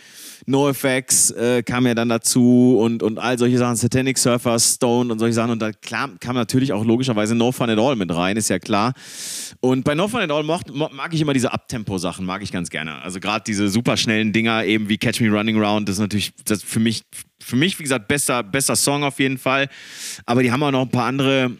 NoFX 0.46 1.30
äh, 1.32 1.62
kam 1.62 1.86
ja 1.86 1.94
dann 1.94 2.08
dazu 2.08 2.78
und, 2.80 3.02
und 3.02 3.18
all 3.18 3.38
solche 3.38 3.58
Sachen, 3.58 3.76
Satanic 3.76 4.18
Surfers, 4.18 4.74
Stone 4.74 5.12
und 5.12 5.18
solche 5.18 5.34
Sachen. 5.34 5.50
Und 5.52 5.60
da 5.60 5.72
klar, 5.72 6.10
kam 6.20 6.34
natürlich 6.36 6.72
auch 6.72 6.84
logischerweise 6.84 7.34
No 7.34 7.52
Fun 7.52 7.70
at 7.70 7.78
All 7.78 7.96
mit 7.96 8.14
rein, 8.14 8.36
ist 8.36 8.48
ja 8.50 8.58
klar. 8.58 8.92
Und 9.60 9.84
bei 9.84 9.94
No 9.94 10.08
Fun 10.08 10.20
at 10.20 10.30
All 10.30 10.42
mocht, 10.42 10.72
mo- 10.74 10.90
mag 10.92 11.12
ich 11.14 11.20
immer 11.20 11.32
diese 11.32 11.52
Abtempo-Sachen, 11.52 12.24
mag 12.24 12.42
ich 12.42 12.52
ganz 12.52 12.70
gerne. 12.70 13.02
Also 13.02 13.20
gerade 13.20 13.44
diese 13.46 13.68
superschnellen 13.68 14.32
Dinger, 14.32 14.64
eben 14.64 14.88
wie 14.88 14.98
Catch 14.98 15.20
Me 15.20 15.28
Running 15.30 15.58
Round, 15.62 15.88
das 15.88 15.96
ist 15.96 16.00
natürlich 16.00 16.32
das 16.44 16.62
für 16.62 16.80
mich, 16.80 17.02
für 17.42 17.56
mich, 17.56 17.78
wie 17.78 17.82
gesagt, 17.82 18.08
bester, 18.08 18.42
bester 18.42 18.76
Song 18.76 19.04
auf 19.04 19.18
jeden 19.18 19.38
Fall. 19.38 19.68
Aber 20.26 20.42
die 20.42 20.52
haben 20.52 20.62
auch 20.62 20.70
noch 20.70 20.82
ein 20.82 20.90
paar 20.90 21.06
andere, 21.06 21.52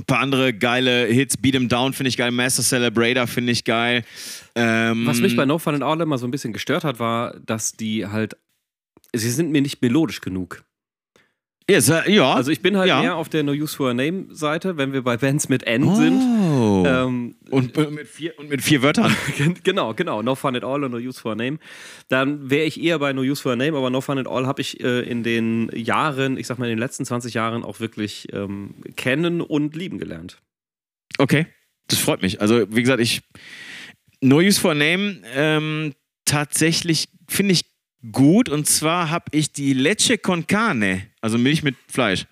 ein 0.00 0.04
paar 0.04 0.20
andere 0.20 0.52
geile 0.52 1.06
Hits. 1.06 1.36
Beat 1.36 1.54
'em 1.54 1.68
Down 1.68 1.92
finde 1.92 2.08
ich 2.08 2.16
geil, 2.16 2.30
Master 2.30 2.62
Celebrator 2.62 3.26
finde 3.26 3.52
ich 3.52 3.64
geil. 3.64 4.04
Ähm, 4.54 5.06
Was 5.06 5.20
mich 5.20 5.36
bei 5.36 5.44
No 5.46 5.58
Fun 5.58 5.74
at 5.74 5.82
All 5.82 6.00
immer 6.00 6.18
so 6.18 6.26
ein 6.26 6.30
bisschen 6.30 6.52
gestört 6.52 6.84
hat, 6.84 6.98
war, 6.98 7.38
dass 7.40 7.72
die 7.72 8.06
halt, 8.06 8.36
sie 9.14 9.30
sind 9.30 9.50
mir 9.50 9.62
nicht 9.62 9.82
melodisch 9.82 10.20
genug. 10.20 10.64
Ist, 11.78 11.88
äh, 11.90 12.10
ja. 12.10 12.32
Also 12.34 12.50
ich 12.50 12.60
bin 12.62 12.76
halt 12.76 12.88
Ja. 12.88 13.00
mehr 13.00 13.16
auf 13.16 13.28
der 13.28 13.42
No 13.42 13.52
Use 13.52 13.76
for 13.76 13.90
a 13.90 13.94
Name 13.94 14.26
Seite, 14.30 14.76
wenn 14.76 14.92
wir 14.92 15.02
bei 15.02 15.16
Bands 15.16 15.48
mit 15.48 15.62
N 15.64 15.94
sind. 15.94 16.20
oh. 16.20 16.84
Ähm, 16.86 17.34
und, 17.50 17.76
und, 17.76 17.94
mit 17.94 18.08
vier, 18.08 18.38
und 18.38 18.48
mit 18.48 18.62
vier 18.62 18.82
Wörtern. 18.82 19.14
genau, 19.64 19.94
genau. 19.94 20.22
No 20.22 20.34
Fun 20.34 20.56
at 20.56 20.64
All 20.64 20.84
und 20.84 20.92
No 20.92 20.98
Use 20.98 21.20
for 21.20 21.32
a 21.32 21.34
Name. 21.34 21.58
Dann 22.08 22.50
wäre 22.50 22.64
ich 22.64 22.80
eher 22.82 22.98
bei 22.98 23.12
No 23.12 23.22
Use 23.22 23.42
for 23.42 23.52
a 23.52 23.56
Name, 23.56 23.76
aber 23.76 23.90
No 23.90 24.00
Fun 24.00 24.18
at 24.18 24.26
All 24.26 24.46
habe 24.46 24.60
ich 24.60 24.80
äh, 24.82 25.00
in 25.00 25.22
den 25.22 25.70
Jahren, 25.74 26.36
ich 26.36 26.46
sag 26.46 26.58
mal 26.58 26.66
in 26.66 26.70
den 26.70 26.78
letzten 26.78 27.04
20 27.04 27.34
Jahren 27.34 27.64
auch 27.64 27.80
wirklich 27.80 28.28
ähm, 28.32 28.74
kennen 28.96 29.40
und 29.40 29.76
lieben 29.76 29.98
gelernt. 29.98 30.38
Okay, 31.18 31.46
das 31.88 31.98
freut 31.98 32.22
mich. 32.22 32.40
Also, 32.40 32.64
wie 32.74 32.82
gesagt, 32.82 33.00
ich. 33.00 33.20
No 34.22 34.36
Use 34.38 34.60
for 34.60 34.72
a 34.72 34.74
Name 34.74 35.20
ähm, 35.34 35.94
tatsächlich 36.24 37.08
finde 37.28 37.52
ich 37.52 37.62
gut. 38.12 38.48
Und 38.48 38.66
zwar 38.66 39.10
habe 39.10 39.26
ich 39.32 39.52
die 39.52 39.72
Leche 39.72 40.18
con 40.18 40.46
Carne, 40.46 41.06
also 41.20 41.38
Milch 41.38 41.62
mit 41.62 41.76
Fleisch. 41.88 42.26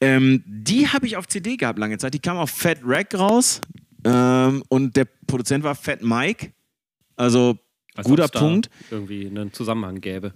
Ähm, 0.00 0.42
die 0.46 0.88
habe 0.88 1.06
ich 1.06 1.16
auf 1.16 1.28
CD 1.28 1.56
gehabt 1.56 1.78
lange 1.78 1.98
Zeit. 1.98 2.14
Die 2.14 2.18
kam 2.18 2.36
auf 2.36 2.50
Fat 2.50 2.78
Rack 2.84 3.14
raus. 3.14 3.60
Ähm, 4.04 4.64
und 4.68 4.96
der 4.96 5.06
Produzent 5.26 5.62
war 5.62 5.74
Fat 5.74 6.02
Mike. 6.02 6.52
Also, 7.16 7.58
Als 7.94 8.06
guter 8.06 8.28
Punkt. 8.28 8.68
Irgendwie 8.90 9.26
einen 9.26 9.52
Zusammenhang 9.52 10.00
gäbe. 10.00 10.32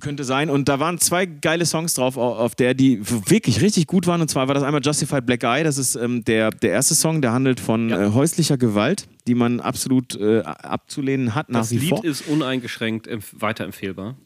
Könnte 0.00 0.24
sein. 0.24 0.50
Und 0.50 0.68
da 0.68 0.78
waren 0.80 0.98
zwei 0.98 1.26
geile 1.26 1.66
Songs 1.66 1.94
drauf, 1.94 2.16
au- 2.16 2.34
auf 2.36 2.54
der 2.54 2.74
die 2.74 3.00
wirklich 3.30 3.60
richtig 3.60 3.86
gut 3.86 4.06
waren. 4.06 4.20
Und 4.20 4.28
zwar 4.28 4.48
war 4.48 4.54
das 4.54 4.62
einmal 4.64 4.80
Justified 4.82 5.26
Black 5.26 5.42
Eye. 5.44 5.64
Das 5.64 5.78
ist 5.78 5.94
ähm, 5.94 6.24
der, 6.24 6.50
der 6.50 6.70
erste 6.70 6.94
Song, 6.94 7.20
der 7.22 7.32
handelt 7.32 7.60
von 7.60 7.88
Ja. 7.88 8.06
äh, 8.06 8.10
häuslicher 8.12 8.56
Gewalt, 8.56 9.08
die 9.26 9.34
man 9.34 9.60
absolut 9.60 10.14
äh, 10.16 10.40
abzulehnen 10.40 11.34
hat 11.34 11.48
nach 11.50 11.60
Das 11.60 11.70
wie 11.72 11.78
Lied 11.78 11.88
vor. 11.90 12.04
ist 12.04 12.26
uneingeschränkt 12.28 13.06
empf 13.06 13.34
weiterempfehlbar. 13.38 14.16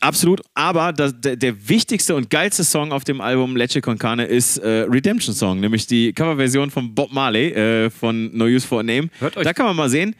Absolut. 0.00 0.40
Aber 0.54 0.92
das, 0.92 1.20
der, 1.20 1.36
der 1.36 1.68
wichtigste 1.68 2.16
und 2.16 2.28
geilste 2.28 2.64
Song 2.64 2.90
auf 2.92 3.04
dem 3.04 3.20
Album 3.20 3.54
Leche 3.56 3.80
Con 3.80 3.98
Carne 3.98 4.24
ist 4.24 4.56
äh, 4.58 4.80
Redemption 4.88 5.32
Song, 5.34 5.60
nämlich 5.60 5.86
die 5.86 6.12
Coverversion 6.12 6.70
von 6.70 6.92
Bob 6.92 7.12
Marley 7.12 7.50
äh, 7.52 7.88
von 7.90 8.36
No 8.36 8.46
Use 8.46 8.66
for 8.66 8.80
a 8.80 8.82
Name. 8.82 9.08
Hört 9.20 9.36
euch- 9.36 9.44
da 9.44 9.52
kann 9.52 9.66
man 9.66 9.76
mal 9.76 9.88
sehen. 9.88 10.16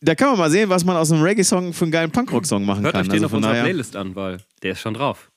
Da 0.00 0.14
kann 0.14 0.28
man 0.30 0.38
mal 0.38 0.50
sehen, 0.50 0.68
was 0.68 0.84
man 0.84 0.96
aus 0.96 1.10
einem 1.10 1.22
Reggae-Song 1.22 1.72
für 1.72 1.84
einen 1.84 1.92
geilen 1.92 2.10
Punkrock-Song 2.10 2.64
machen 2.64 2.84
Hört 2.84 2.92
kann. 2.94 3.02
euch 3.02 3.08
den 3.08 3.14
Also 3.14 3.24
auf 3.26 3.30
von 3.30 3.36
unserer 3.38 3.52
daher- 3.52 3.64
Playlist 3.64 3.96
an, 3.96 4.14
weil 4.14 4.38
der 4.62 4.72
ist 4.72 4.80
schon 4.80 4.94
drauf. 4.94 5.30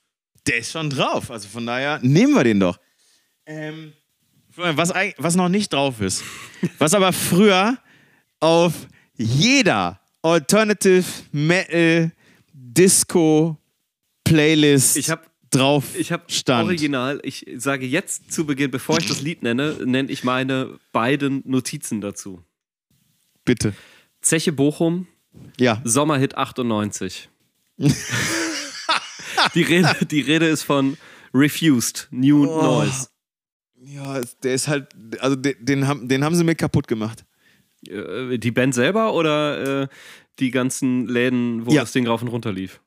Der 0.48 0.58
ist 0.58 0.72
schon 0.72 0.90
drauf. 0.90 1.32
Also 1.32 1.48
von 1.48 1.66
daher 1.66 2.00
nehmen 2.04 2.34
wir 2.34 2.44
den 2.44 2.60
doch. 2.60 2.80
Ähm, 3.48 3.94
was, 4.56 4.94
was 5.18 5.36
noch 5.36 5.50
nicht 5.50 5.74
drauf 5.74 6.00
ist, 6.02 6.24
was 6.78 6.94
aber 6.94 7.12
früher 7.14 7.78
auf 8.40 8.74
jeder 9.18 10.00
Alternative 10.22 11.04
Metal 11.32 12.12
Disco 12.54 13.58
Playlist 14.24 14.98
Ich 14.98 15.10
habe 15.10 15.24
drauf 15.50 15.96
ich 15.98 16.12
hab 16.12 16.32
stand. 16.32 16.66
original, 16.66 17.20
ich 17.24 17.46
sage 17.58 17.86
jetzt 17.88 18.32
zu 18.32 18.46
Beginn, 18.46 18.70
bevor 18.72 18.98
ich 19.00 19.08
das 19.08 19.22
Lied 19.22 19.42
nenne, 19.44 19.76
nenne 19.86 20.12
ich 20.12 20.24
meine 20.24 20.80
beiden 20.92 21.42
Notizen 21.46 22.00
dazu. 22.02 22.44
Bitte. 23.44 23.74
Zeche 24.22 24.52
Bochum, 24.52 25.08
Ja. 25.60 25.82
Sommerhit 25.84 26.36
98. 26.38 27.30
die, 29.56 29.62
Rede, 29.64 29.96
die 30.06 30.22
Rede 30.22 30.48
ist 30.48 30.64
von 30.64 30.98
Refused, 31.34 32.08
New 32.12 32.46
Oh. 32.48 32.62
Noise. 32.62 33.08
Ja, 33.84 34.22
der 34.44 34.54
ist 34.54 34.68
halt, 34.68 34.88
also 35.20 35.36
den, 35.36 35.56
den, 35.60 35.88
haben, 35.88 36.08
den 36.08 36.24
haben 36.24 36.36
sie 36.36 36.44
mir 36.44 36.56
kaputt 36.56 36.88
gemacht. 36.88 37.26
Äh, 37.88 38.38
Die 38.38 38.52
Band 38.52 38.76
selber 38.76 39.14
oder 39.14 39.84
äh, 39.84 39.88
die 40.40 40.52
ganzen 40.52 41.08
Läden, 41.08 41.66
wo 41.66 41.72
Ja. 41.72 41.82
das 41.82 41.92
Ding 41.92 42.06
rauf 42.08 42.22
und 42.22 42.28
runter 42.28 42.52
lief? 42.54 42.80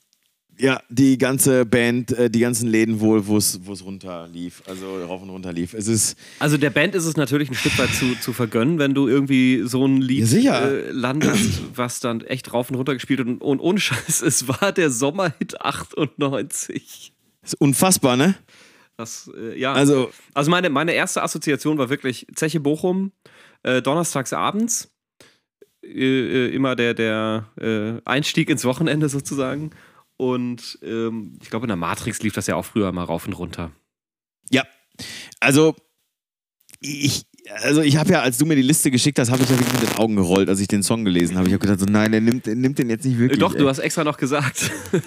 Ja, 0.56 0.80
die 0.88 1.18
ganze 1.18 1.66
Band, 1.66 2.12
äh, 2.12 2.30
die 2.30 2.38
ganzen 2.40 2.68
Läden 2.68 3.00
wohl, 3.00 3.26
wo 3.26 3.36
es 3.36 3.58
runter 3.84 4.28
lief, 4.32 4.62
also 4.66 5.02
rauf 5.04 5.22
und 5.22 5.30
runter 5.30 5.52
lief. 5.52 5.74
Es 5.74 5.88
ist, 5.88 6.16
Also 6.38 6.56
der 6.56 6.70
Band 6.70 6.94
ist 6.94 7.06
es 7.06 7.16
natürlich 7.16 7.50
ein 7.50 7.54
Stück 7.54 7.76
weit 7.78 7.92
zu, 7.92 8.14
zu 8.20 8.32
vergönnen, 8.32 8.78
wenn 8.78 8.94
du 8.94 9.08
irgendwie 9.08 9.62
so 9.64 9.84
ein 9.84 10.00
Lied 10.00 10.30
Ja, 10.30 10.60
äh, 10.60 10.90
landest, 10.90 11.62
was 11.74 12.00
dann 12.00 12.20
echt 12.20 12.52
rauf 12.52 12.70
und 12.70 12.76
runter 12.76 12.94
gespielt 12.94 13.18
wird. 13.18 13.28
Und, 13.28 13.40
und 13.40 13.60
ohne 13.60 13.80
Scheiß, 13.80 14.22
es 14.22 14.46
war 14.48 14.70
der 14.72 14.90
Sommerhit 14.90 15.60
98. 15.60 17.12
ist 17.42 17.60
unfassbar, 17.60 18.16
ne? 18.16 18.34
Das, 18.96 19.28
äh, 19.36 19.58
ja. 19.58 19.72
Also, 19.72 20.10
Also, 20.34 20.50
meine, 20.50 20.70
meine 20.70 20.92
erste 20.92 21.22
Assoziation 21.22 21.78
war 21.78 21.90
wirklich 21.90 22.26
Zeche 22.34 22.60
Bochum, 22.60 23.10
äh, 23.64 23.82
donnerstags 23.82 24.32
abends. 24.32 24.90
Äh, 25.84 26.46
äh, 26.46 26.54
immer 26.54 26.76
der, 26.76 26.94
der 26.94 28.00
Einstieg 28.04 28.48
ins 28.50 28.64
Wochenende 28.64 29.08
sozusagen. 29.08 29.70
Und 30.16 30.78
ähm, 30.82 31.38
ich 31.42 31.50
glaube, 31.50 31.64
in 31.64 31.68
der 31.68 31.76
Matrix 31.76 32.22
lief 32.22 32.32
das 32.34 32.46
ja 32.46 32.54
auch 32.56 32.64
früher 32.64 32.92
mal 32.92 33.04
rauf 33.04 33.26
und 33.26 33.32
runter. 33.34 33.72
ja. 34.50 34.62
Also, 35.40 35.74
ich, 36.80 37.26
also 37.62 37.82
ich 37.82 37.96
habe 37.96 38.12
ja, 38.12 38.20
als 38.20 38.38
du 38.38 38.46
mir 38.46 38.56
die 38.56 38.62
Liste 38.62 38.90
geschickt 38.90 39.18
hast, 39.18 39.30
habe 39.30 39.42
ich 39.42 39.48
ja 39.50 39.58
wirklich 39.58 39.80
mit 39.80 39.90
den 39.90 39.98
Augen 39.98 40.16
gerollt, 40.16 40.48
als 40.48 40.60
ich 40.60 40.68
den 40.68 40.82
Song 40.82 41.04
gelesen 41.04 41.36
habe. 41.36 41.48
Ich 41.48 41.52
habe 41.52 41.60
gedacht, 41.66 41.80
so, 41.80 41.86
nein, 41.86 42.12
er 42.12 42.20
nimmt, 42.20 42.46
er 42.46 42.54
nimmt 42.54 42.78
den 42.78 42.88
jetzt 42.90 43.04
nicht 43.04 43.18
wirklich. 43.18 43.40
Doch, 43.40 43.52
ey. 43.54 43.58
du 43.58 43.68
hast 43.68 43.78
extra 43.80 44.04
noch 44.04 44.16
gesagt. 44.16 44.70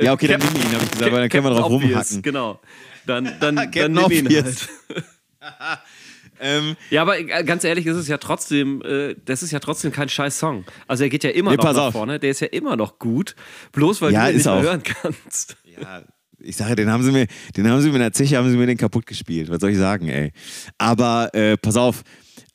Ja, 0.00 0.12
okay, 0.12 0.28
dann 0.28 0.40
Cap- 0.40 0.52
nimm 0.52 0.62
ihn, 0.62 0.72
habe 0.74 0.84
ich 0.84 0.90
gesagt, 0.90 1.12
weil 1.12 1.20
dann 1.20 1.28
können 1.28 1.44
wir 1.44 1.50
drauf 1.50 1.72
Obvious, 1.72 1.90
rumhacken. 1.90 2.22
Genau. 2.22 2.60
Dann, 3.06 3.32
dann, 3.40 3.56
dann 3.72 3.92
nimm 3.92 4.10
ihn 4.10 4.28
halt. 4.28 4.68
Ähm, 6.40 6.76
Ja, 6.90 7.02
aber 7.02 7.18
äh, 7.18 7.44
ganz 7.44 7.64
ehrlich, 7.64 7.86
ist 7.86 7.96
es 7.96 8.08
ja 8.08 8.18
trotzdem, 8.18 8.82
äh, 8.82 9.14
das 9.24 9.42
ist 9.42 9.50
ja 9.50 9.58
trotzdem 9.58 9.92
kein 9.92 10.08
scheiß 10.08 10.38
Song. 10.38 10.64
Also 10.86 11.04
er 11.04 11.10
geht 11.10 11.24
ja 11.24 11.30
immer 11.30 11.50
Nee, 11.52 11.56
noch 11.56 11.64
nach 11.64 11.76
auf. 11.76 11.92
vorne, 11.92 12.18
der 12.18 12.30
ist 12.30 12.40
ja 12.40 12.48
immer 12.48 12.76
noch 12.76 12.98
gut, 12.98 13.34
bloß 13.72 14.00
weil 14.02 14.12
Ja, 14.12 14.24
du 14.24 14.30
ihn 14.30 14.36
nicht 14.36 14.44
mehr 14.46 14.54
auch. 14.54 14.62
hören 14.62 14.82
kannst. 14.82 15.56
ja, 15.64 16.02
ich 16.40 16.56
sage, 16.56 16.76
den 16.76 16.90
haben 16.90 17.02
sie 17.02 17.10
mir, 17.10 17.26
den 17.56 17.68
haben 17.68 17.80
sie 17.80 17.88
mir 17.88 17.96
in 17.96 18.00
der 18.02 18.12
Zeche, 18.12 18.36
haben 18.36 18.48
sie 18.50 18.56
mir 18.56 18.66
den 18.66 18.76
kaputt 18.78 19.06
gespielt. 19.06 19.48
Was 19.50 19.60
soll 19.60 19.70
ich 19.70 19.78
sagen, 19.78 20.08
ey? 20.08 20.32
Aber 20.78 21.34
äh, 21.34 21.56
pass 21.56 21.76
auf, 21.76 22.02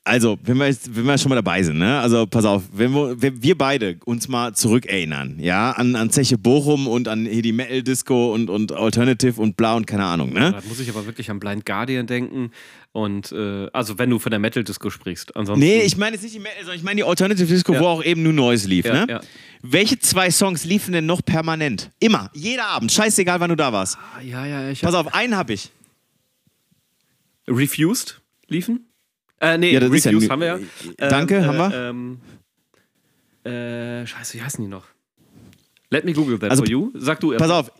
also, 0.06 0.38
wenn 0.42 0.58
wir, 0.58 0.66
jetzt, 0.66 0.94
wenn 0.94 1.04
wir 1.06 1.16
schon 1.16 1.30
mal 1.30 1.34
dabei 1.36 1.62
sind, 1.62 1.78
ne? 1.78 1.98
Also, 1.98 2.26
pass 2.26 2.44
auf, 2.44 2.62
wenn 2.72 2.92
wir, 2.92 3.20
wenn 3.22 3.42
wir 3.42 3.56
beide 3.56 3.96
uns 4.04 4.28
mal 4.28 4.54
zurückerinnern, 4.54 5.38
ja, 5.40 5.72
an, 5.72 5.96
an 5.96 6.10
Zeche 6.10 6.36
Bochum 6.36 6.86
und 6.86 7.08
an 7.08 7.24
hier 7.24 7.40
die 7.40 7.52
Metal 7.52 7.82
Disco 7.82 8.34
und, 8.34 8.50
und 8.50 8.72
Alternative 8.72 9.40
und 9.40 9.56
bla 9.56 9.74
und 9.76 9.86
keine 9.86 10.04
Ahnung, 10.04 10.32
ne? 10.34 10.52
Da 10.52 10.62
muss 10.68 10.78
ich 10.80 10.90
aber 10.90 11.06
wirklich 11.06 11.30
an 11.30 11.40
Blind 11.40 11.64
Guardian 11.64 12.06
denken. 12.06 12.50
Und 12.92 13.32
äh, 13.32 13.66
also 13.72 13.98
wenn 13.98 14.08
du 14.10 14.18
von 14.20 14.30
der 14.30 14.38
Metal 14.38 14.62
Disco 14.62 14.88
sprichst. 14.88 15.34
Ansonsten, 15.34 15.64
Nee, 15.66 15.80
ich 15.82 15.96
meine 15.96 16.14
jetzt 16.14 16.22
nicht 16.22 16.34
die 16.36 16.38
Metal, 16.38 16.58
sondern 16.60 16.76
ich 16.76 16.84
meine 16.84 16.96
die 16.98 17.04
Alternative 17.04 17.46
Disco, 17.46 17.72
Ja. 17.72 17.80
wo 17.80 17.86
auch 17.86 18.04
eben 18.04 18.22
nur 18.22 18.32
Noise 18.32 18.68
lief, 18.68 18.84
Ja, 18.84 19.06
ne? 19.06 19.12
ja. 19.14 19.20
Welche 19.62 19.98
zwei 19.98 20.30
Songs 20.30 20.64
liefen 20.64 20.92
denn 20.92 21.06
noch 21.06 21.20
permanent? 21.24 21.90
Immer, 21.98 22.30
jeder 22.34 22.66
Abend, 22.66 22.92
scheißegal, 22.92 23.40
wann 23.40 23.48
du 23.50 23.56
da 23.56 23.72
warst. 23.72 23.96
Ah, 24.16 24.20
ja, 24.20 24.46
ja, 24.46 24.68
ich 24.70 24.82
Pass 24.82 24.94
auf, 24.94 25.12
einen 25.14 25.34
habe 25.36 25.54
ich. 25.54 25.70
Refused 27.48 28.20
liefen? 28.48 28.86
Äh, 29.44 29.58
nee, 29.58 29.72
Ja, 29.72 29.80
das 29.80 29.90
ist 29.92 30.04
ja 30.04 30.12
haben 30.12 30.40
wir 30.40 30.46
ja. 30.98 31.08
Danke, 31.08 31.44
haben 31.44 31.58
wir. 31.58 31.74
Ähm, 31.74 32.18
äh, 33.44 34.06
scheiße, 34.06 34.38
wie 34.38 34.42
heißen 34.42 34.64
die 34.64 34.70
noch? 34.70 34.84
Let 35.90 36.04
me 36.04 36.12
Google 36.12 36.38
that 36.38 36.50
Also, 36.50 36.62
for 36.62 36.70
you. 36.70 36.90
Sag 36.94 37.20
du. 37.20 37.36
Pass 37.36 37.50
auf. 37.50 37.70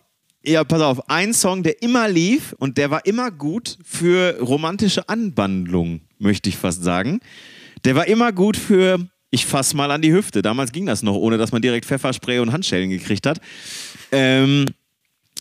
Ja, 0.46 0.62
pass 0.62 0.82
auf. 0.82 1.08
Ein 1.08 1.32
Song, 1.32 1.62
der 1.62 1.80
immer 1.82 2.06
lief 2.06 2.54
und 2.58 2.76
der 2.76 2.90
war 2.90 3.06
immer 3.06 3.30
gut 3.30 3.78
für 3.82 4.38
romantische 4.40 5.08
Anwandlung, 5.08 6.02
möchte 6.18 6.50
ich 6.50 6.58
fast 6.58 6.84
sagen. 6.84 7.20
Der 7.84 7.94
war 7.94 8.06
immer 8.06 8.30
gut 8.30 8.58
für, 8.58 8.98
ich 9.30 9.46
fass 9.46 9.72
mal 9.72 9.90
an 9.90 10.02
die 10.02 10.12
Hüfte. 10.12 10.42
Damals 10.42 10.72
ging 10.72 10.84
das 10.84 11.02
noch, 11.02 11.14
ohne 11.16 11.38
dass 11.38 11.50
man 11.50 11.62
direkt 11.62 11.86
Pfefferspray 11.86 12.40
und 12.40 12.52
Handschellen 12.52 12.90
gekriegt 12.90 13.26
hat. 13.26 13.40
Ähm, 14.12 14.66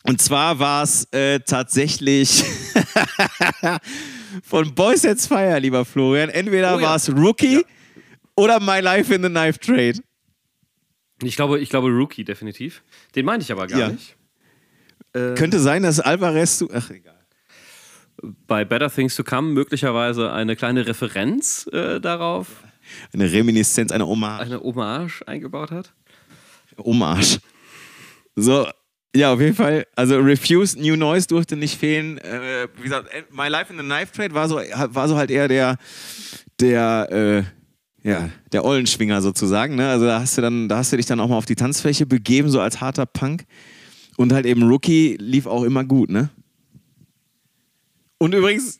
und 0.03 0.21
zwar 0.21 0.59
war 0.59 0.83
es 0.83 1.05
äh, 1.11 1.41
tatsächlich 1.41 2.43
von 4.43 4.73
Boys 4.75 5.01
Sets 5.01 5.27
Fire, 5.27 5.59
lieber 5.59 5.85
Florian. 5.85 6.29
Entweder 6.29 6.75
Oh 6.75 6.79
ja. 6.79 6.87
war 6.89 6.95
es 6.95 7.09
Rookie 7.13 7.55
Ja. 7.57 7.61
oder 8.35 8.59
My 8.59 8.79
Life 8.79 9.13
in 9.13 9.23
the 9.23 9.29
Knife 9.29 9.59
Trade. 9.59 9.99
Ich 11.23 11.35
glaube, 11.35 11.59
ich 11.59 11.69
glaube 11.69 11.89
Rookie 11.89 12.23
definitiv. 12.23 12.83
Den 13.15 13.25
meine 13.25 13.41
ich 13.43 13.51
aber 13.51 13.67
gar 13.67 13.79
Ja. 13.79 13.89
nicht. 13.89 14.15
Äh, 15.13 15.35
Könnte 15.35 15.59
sein, 15.59 15.83
dass 15.83 15.99
Alvarez 15.99 16.57
zu. 16.57 16.69
Ach, 16.73 16.89
egal. 16.89 17.13
bei 18.47 18.63
Better 18.65 18.89
Things 18.89 19.15
to 19.15 19.23
Come 19.23 19.49
möglicherweise 19.53 20.31
eine 20.31 20.55
kleine 20.55 20.87
Referenz 20.87 21.67
äh, 21.73 21.99
darauf, 21.99 22.47
Eine 23.13 23.31
Reminiszenz, 23.31 23.91
eine 23.91 24.07
Hommage. 24.07 24.41
eine 24.41 24.59
Hommage 24.61 25.23
eingebaut 25.27 25.71
hat. 25.71 25.93
Hommage. 26.77 27.39
So, 28.35 28.67
ja, 29.15 29.31
auf 29.33 29.39
jeden 29.39 29.55
Fall. 29.55 29.85
Also 29.95 30.17
Refuse, 30.17 30.79
New 30.79 30.95
Noise 30.95 31.27
durfte 31.27 31.55
nicht 31.55 31.77
fehlen. 31.77 32.17
Äh, 32.17 32.67
wie 32.77 32.83
gesagt, 32.83 33.09
My 33.31 33.47
Life 33.47 33.71
in 33.71 33.77
the 33.77 33.85
Knife 33.85 34.11
Trade 34.11 34.33
war 34.33 34.49
so, 34.49 34.55
war 34.55 35.07
so 35.07 35.15
halt 35.15 35.29
eher 35.29 35.47
der, 35.47 35.77
der, 36.59 37.07
äh, 37.11 38.07
ja, 38.07 38.29
der 38.51 38.65
Ollenschwinger 38.65 39.21
sozusagen. 39.21 39.75
Ne? 39.75 39.87
Also 39.87 40.05
da 40.05 40.19
hast 40.19 40.37
du 40.37 40.41
dann, 40.41 40.67
da 40.67 40.77
hast 40.77 40.91
du 40.91 40.97
dich 40.97 41.05
dann 41.05 41.19
auch 41.19 41.27
mal 41.27 41.37
auf 41.37 41.45
die 41.45 41.55
Tanzfläche 41.55 42.05
begeben, 42.05 42.49
so 42.49 42.59
als 42.59 42.81
harter 42.81 43.05
Punk. 43.05 43.45
Und 44.17 44.33
halt 44.33 44.45
eben 44.45 44.63
Rookie 44.63 45.17
lief 45.19 45.47
auch 45.47 45.63
immer 45.63 45.83
gut, 45.83 46.09
ne? 46.11 46.29
Und 48.19 48.33
übrigens, 48.33 48.79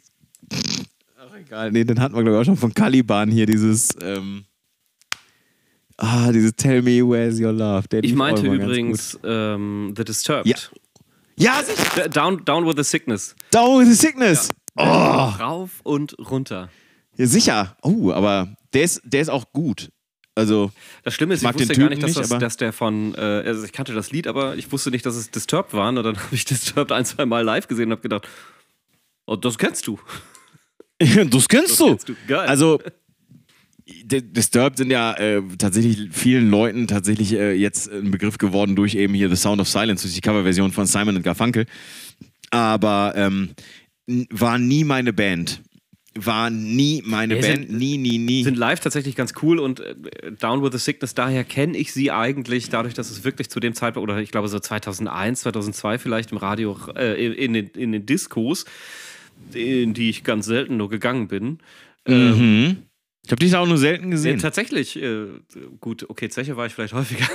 ach 1.18 1.36
egal, 1.36 1.72
nee, 1.72 1.84
den 1.84 2.00
hatten 2.00 2.16
wir 2.16 2.22
glaube 2.22 2.38
ich 2.38 2.42
auch 2.42 2.46
schon 2.46 2.58
von 2.58 2.74
Caliban 2.74 3.32
hier, 3.32 3.48
dieses, 3.48 3.90
ähm, 4.02 4.46
ah, 5.98 6.32
dieses 6.32 6.56
Tell 6.56 6.82
Me 6.82 7.02
Where's 7.08 7.40
Your 7.40 7.52
Love. 7.54 7.88
Der 7.90 8.04
Ich 8.04 8.14
meinte 8.14 8.46
übrigens 8.48 9.18
ähm, 9.24 9.94
The 9.98 10.04
Disturbed. 10.04 10.48
Ja. 10.48 10.58
Ja, 11.36 11.64
sicher. 11.64 12.10
Down, 12.10 12.46
down 12.46 12.66
with 12.68 12.76
the 12.78 12.84
Sickness. 12.84 13.36
Down 13.52 13.80
with 13.82 13.88
the 13.90 13.96
Sickness. 13.96 14.50
Oh, 14.76 14.84
Rauf 14.84 15.82
und 15.84 16.16
runter. 16.20 16.70
ja, 17.18 17.26
sicher. 17.26 17.76
Oh, 17.82 18.12
aber 18.12 18.56
der 18.74 18.84
ist, 18.84 19.02
der 19.04 19.22
ist 19.22 19.30
auch 19.30 19.52
gut. 19.52 19.90
Also, 20.36 20.72
Das 21.04 21.14
Schlimme 21.14 21.34
ist, 21.36 21.44
ich, 21.44 21.50
den 21.52 21.60
wusste 21.60 21.76
gar 21.76 21.90
nicht, 21.90 22.02
dass, 22.04 22.14
das, 22.14 22.30
dass 22.30 22.58
der 22.58 22.74
von, 22.74 23.14
äh, 23.16 23.20
also 23.46 23.64
ich 23.64 23.72
kannte 23.72 23.94
das 23.94 24.12
Lied, 24.12 24.26
aber 24.28 24.56
ich 24.56 24.72
wusste 24.72 24.90
nicht, 24.90 25.06
dass 25.06 25.16
es 25.16 25.30
Disturbed 25.30 25.74
waren. 25.74 25.98
Und 25.98 26.04
dann 26.04 26.18
habe 26.24 26.34
ich 26.36 26.46
Disturbed 26.46 26.92
ein, 26.92 27.06
zwei 27.06 27.26
Mal 27.26 27.44
live 27.44 27.68
gesehen 27.68 27.86
und 27.86 27.92
habe 27.94 28.02
gedacht, 28.02 28.28
oh, 29.26 29.36
das 29.36 29.58
kennst 29.58 29.86
du. 29.88 30.00
das 31.00 31.48
kennst 31.48 31.72
Das 31.72 31.78
du. 31.78 31.86
kennst 31.88 32.10
du. 32.10 32.16
Geil. 32.28 32.48
Also, 32.48 32.80
Disturbed 34.04 34.78
sind 34.78 34.92
ja 34.92 35.14
äh, 35.16 35.42
tatsächlich 35.58 36.10
vielen 36.12 36.50
Leuten 36.50 36.88
tatsächlich 36.88 37.34
äh, 37.34 37.54
jetzt 37.54 37.92
ein 37.92 38.12
Begriff 38.12 38.38
geworden 38.38 38.76
durch 38.76 38.96
eben 38.96 39.14
hier 39.14 39.30
The 39.30 39.36
Sound 39.36 39.62
of 39.62 39.68
Silence, 39.70 40.04
durch 40.04 40.14
die 40.16 40.22
Coverversion 40.22 40.72
von 40.72 40.86
Simon 40.86 41.16
und 41.16 41.24
Garfunkel. 41.24 41.66
Aber 42.52 43.14
ähm, 43.16 43.50
war 44.30 44.58
nie 44.58 44.84
meine 44.84 45.14
Band. 45.14 45.62
war 46.16 46.50
nie 46.52 47.02
meine 47.06 47.36
Ja, 47.36 47.42
Band, 47.42 47.68
sind- 47.70 47.78
nie, 47.80 47.98
nie, 47.98 48.18
nie. 48.20 48.44
Sind 48.44 48.58
live 48.58 48.80
tatsächlich 48.80 49.16
ganz 49.16 49.34
cool 49.42 49.58
und 49.60 49.80
äh, 49.80 49.96
Down 50.40 50.62
with 50.64 50.72
the 50.74 50.78
Sickness, 50.78 51.16
daher 51.16 51.44
kenne 51.44 51.76
ich 51.78 51.92
sie 51.94 52.12
eigentlich, 52.12 52.70
dadurch, 52.70 52.94
dass 52.94 53.10
es 53.10 53.24
wirklich 53.24 53.50
zu 53.50 53.60
dem 53.60 53.74
Zeitpunkt, 53.74 54.08
oder 54.10 54.20
ich 54.22 54.30
glaube 54.32 54.48
so 54.48 54.60
2001, 54.60 55.42
2002 55.42 55.98
vielleicht 55.98 56.32
im 56.32 56.38
Radio, 56.38 56.78
äh, 56.96 57.16
in, 57.34 57.54
den, 57.54 57.68
in 57.70 57.92
den 57.92 58.06
Diskos, 58.06 58.66
in 59.54 59.94
die 59.96 60.10
ich 60.12 60.24
ganz 60.24 60.46
selten 60.46 60.78
nur 60.78 60.90
gegangen 60.90 61.28
bin. 61.28 61.58
mhm. 62.08 62.78
Ich 63.26 63.32
habe 63.32 63.40
dich 63.40 63.56
auch 63.56 63.68
nur 63.68 63.78
selten 63.78 64.12
gesehen. 64.12 64.40
tatsächlich, 64.40 65.02
äh, 65.02 65.28
gut, 65.80 66.10
okay, 66.10 66.30
Zeche 66.30 66.58
war 66.58 66.66
ich 66.66 66.74
vielleicht 66.74 66.94
häufiger. 66.94 67.26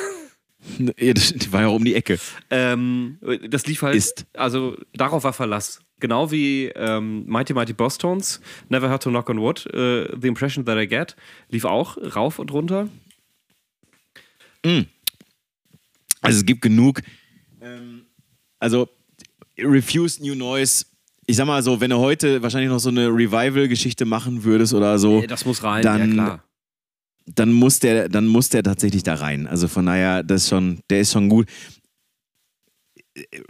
Ja, 0.98 1.14
das 1.14 1.32
die 1.32 1.52
war 1.52 1.62
ja 1.62 1.68
auch 1.68 1.76
um 1.76 1.84
die 1.84 1.94
Ecke. 1.94 2.18
Ähm, 2.50 3.18
das 3.48 3.66
lief 3.66 3.82
halt, 3.82 3.94
Ist. 3.94 4.26
also 4.34 4.76
darauf 4.92 5.22
war 5.22 5.32
Verlass. 5.32 5.80
Genau 6.00 6.30
wie 6.32 6.66
ähm, 6.74 7.24
Mighty 7.26 7.54
Mighty 7.54 7.72
Boss 7.72 7.96
Tones, 7.96 8.40
Never 8.68 8.90
Had 8.90 9.02
to 9.04 9.10
Knock 9.10 9.30
on 9.30 9.40
Wood, 9.40 9.66
äh, 9.72 10.08
The 10.20 10.28
Impression 10.28 10.64
That 10.64 10.76
I 10.76 10.86
Get, 10.88 11.16
lief 11.48 11.64
auch 11.64 11.96
rauf 11.96 12.38
und 12.40 12.52
runter. 12.52 12.88
Also 16.20 16.38
es 16.38 16.44
gibt 16.44 16.62
genug. 16.62 17.02
Ähm, 17.60 18.06
also 18.58 18.88
Refused 19.58 20.20
New 20.20 20.34
Noise. 20.34 20.86
Ich 21.30 21.36
sag 21.36 21.46
mal 21.46 21.62
so, 21.62 21.78
wenn 21.80 21.90
du 21.90 21.98
heute 21.98 22.40
wahrscheinlich 22.42 22.70
noch 22.70 22.78
so 22.80 22.88
eine 22.88 23.08
Revival-Geschichte 23.08 24.06
machen 24.06 24.44
würdest 24.44 24.72
oder 24.72 24.98
so, 24.98 25.20
Das 25.26 25.44
muss 25.44 25.62
rein, 25.62 25.82
dann- 25.82 26.08
ja 26.08 26.14
klar. 26.14 26.44
dann 27.26 27.52
muss 27.52 27.80
der, 27.80 28.08
dann 28.08 28.26
muss 28.26 28.48
der 28.48 28.62
tatsächlich 28.62 29.02
da 29.02 29.12
rein. 29.14 29.46
Also 29.46 29.68
von 29.68 29.84
daher, 29.84 30.22
das 30.22 30.44
ist 30.44 30.48
schon, 30.48 30.80
der 30.88 31.00
ist 31.00 31.12
schon 31.12 31.28
gut. 31.28 31.46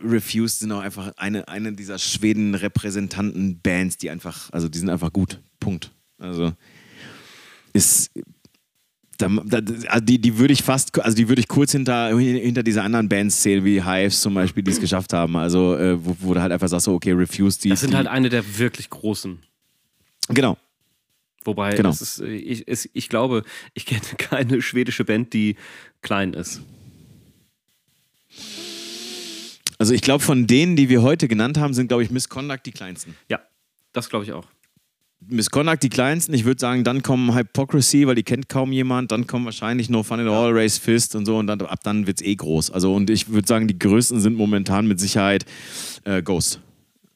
Refused 0.02 0.58
sind 0.60 0.72
auch 0.72 0.80
einfach 0.80 1.12
eine, 1.16 1.46
eine 1.46 1.72
dieser 1.72 1.98
Schweden-Repräsentanten-Bands, 1.98 3.98
die 3.98 4.10
einfach, 4.10 4.50
also 4.50 4.68
die 4.68 4.78
sind 4.78 4.90
einfach 4.90 5.12
gut. 5.12 5.40
Punkt. 5.60 5.92
Also 6.18 6.52
ist. 7.72 8.10
Da, 9.18 9.28
da, 9.28 9.58
also 9.88 10.04
die, 10.04 10.20
die 10.20 10.38
würde 10.38 10.52
ich 10.52 10.62
fast, 10.62 10.96
also 11.00 11.16
die 11.16 11.28
würde 11.28 11.40
ich 11.40 11.48
kurz 11.48 11.72
hinter, 11.72 12.16
hinter 12.16 12.62
diese 12.62 12.82
anderen 12.82 13.08
Bands 13.08 13.42
zählen, 13.42 13.64
wie 13.64 13.82
Hives 13.82 14.20
zum 14.20 14.32
Beispiel, 14.34 14.62
die 14.62 14.70
es 14.70 14.80
geschafft 14.80 15.12
haben. 15.12 15.36
Also, 15.36 15.76
äh, 15.76 16.04
wo, 16.04 16.16
wo 16.20 16.34
du 16.34 16.40
halt 16.40 16.52
einfach 16.52 16.68
sagst, 16.68 16.84
so, 16.84 16.94
okay, 16.94 17.12
Refused, 17.12 17.64
die. 17.64 17.70
Das 17.70 17.80
sind 17.80 17.90
die, 17.90 17.96
halt 17.96 18.06
eine 18.06 18.28
der 18.28 18.58
wirklich 18.58 18.88
großen. 18.88 19.40
Genau. 20.28 20.56
Wobei, 21.44 21.74
Genau. 21.74 21.90
ist, 21.90 22.20
äh, 22.20 22.26
ich, 22.28 22.68
es, 22.68 22.88
ich 22.92 23.08
glaube, 23.08 23.42
ich 23.74 23.86
kenne 23.86 24.02
keine 24.18 24.62
schwedische 24.62 25.04
Band, 25.04 25.32
die 25.32 25.56
klein 26.00 26.32
ist. 26.34 26.60
Also 29.78 29.94
ich 29.94 30.02
glaube, 30.02 30.22
von 30.22 30.46
denen, 30.46 30.76
die 30.76 30.88
wir 30.88 31.02
heute 31.02 31.28
genannt 31.28 31.58
haben, 31.58 31.74
sind, 31.74 31.88
glaube 31.88 32.02
ich, 32.02 32.10
Misconduct 32.10 32.66
die 32.66 32.72
kleinsten. 32.72 33.16
Ja, 33.28 33.40
das 33.92 34.10
glaube 34.10 34.24
ich 34.24 34.32
auch. 34.32 34.46
Misconduct 35.26 35.82
die 35.82 35.88
kleinsten. 35.88 36.32
Ich 36.34 36.44
würde 36.44 36.60
sagen, 36.60 36.84
dann 36.84 37.02
kommen 37.02 37.34
Hypocrisy, 37.34 38.06
weil 38.06 38.14
die 38.14 38.22
kennt 38.22 38.48
kaum 38.48 38.72
jemand. 38.72 39.10
Dann 39.12 39.26
kommen 39.26 39.44
wahrscheinlich 39.44 39.90
No 39.90 40.02
Fun 40.02 40.20
at 40.20 40.28
All, 40.28 40.52
Race 40.52 40.78
Fist 40.78 41.14
und 41.14 41.26
so. 41.26 41.36
Und 41.38 41.48
dann, 41.48 41.60
ab 41.60 41.80
dann 41.82 42.06
wird 42.06 42.20
es 42.20 42.26
eh 42.26 42.34
groß. 42.34 42.70
Also 42.70 42.94
und 42.94 43.10
ich 43.10 43.28
würde 43.28 43.46
sagen, 43.46 43.66
die 43.66 43.78
größten 43.78 44.20
sind 44.20 44.36
momentan 44.36 44.86
mit 44.86 45.00
Sicherheit 45.00 45.44
äh, 46.04 46.22
Ghost. 46.22 46.60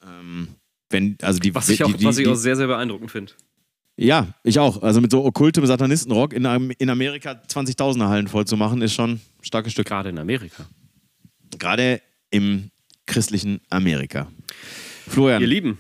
Ähm, 0.05 0.49
wenn, 0.91 1.17
also 1.23 1.39
die, 1.39 1.55
Was 1.55 1.69
ich 1.69 1.83
auch, 1.85 1.93
die, 1.93 1.99
die, 1.99 2.05
was 2.05 2.19
ich 2.19 2.27
auch 2.29 2.35
sehr, 2.35 2.57
sehr 2.57 2.67
beeindruckend 2.67 3.11
finde. 3.11 3.33
Ja, 3.97 4.35
ich 4.43 4.59
auch. 4.59 4.83
Also 4.83 5.01
mit 5.01 5.11
so 5.11 5.25
okkultem 5.25 5.65
Satanistenrock 5.67 6.33
in, 6.33 6.45
in 6.79 6.91
Amerika 6.91 7.41
20.000er 7.49 8.09
Hallen 8.09 8.27
voll 8.27 8.47
zu 8.47 8.57
machen, 8.57 8.83
ist 8.83 8.95
schon 8.95 9.13
ein 9.13 9.21
starkes 9.43 9.73
Stück. 9.73 9.87
Gerade 9.87 10.09
in 10.09 10.19
Amerika. 10.19 10.67
Gerade 11.59 12.01
im 12.31 12.71
christlichen 13.07 13.61
Amerika. 13.69 14.31
Florian, 15.07 15.43
Ihr 15.43 15.49
Lieben, 15.49 15.79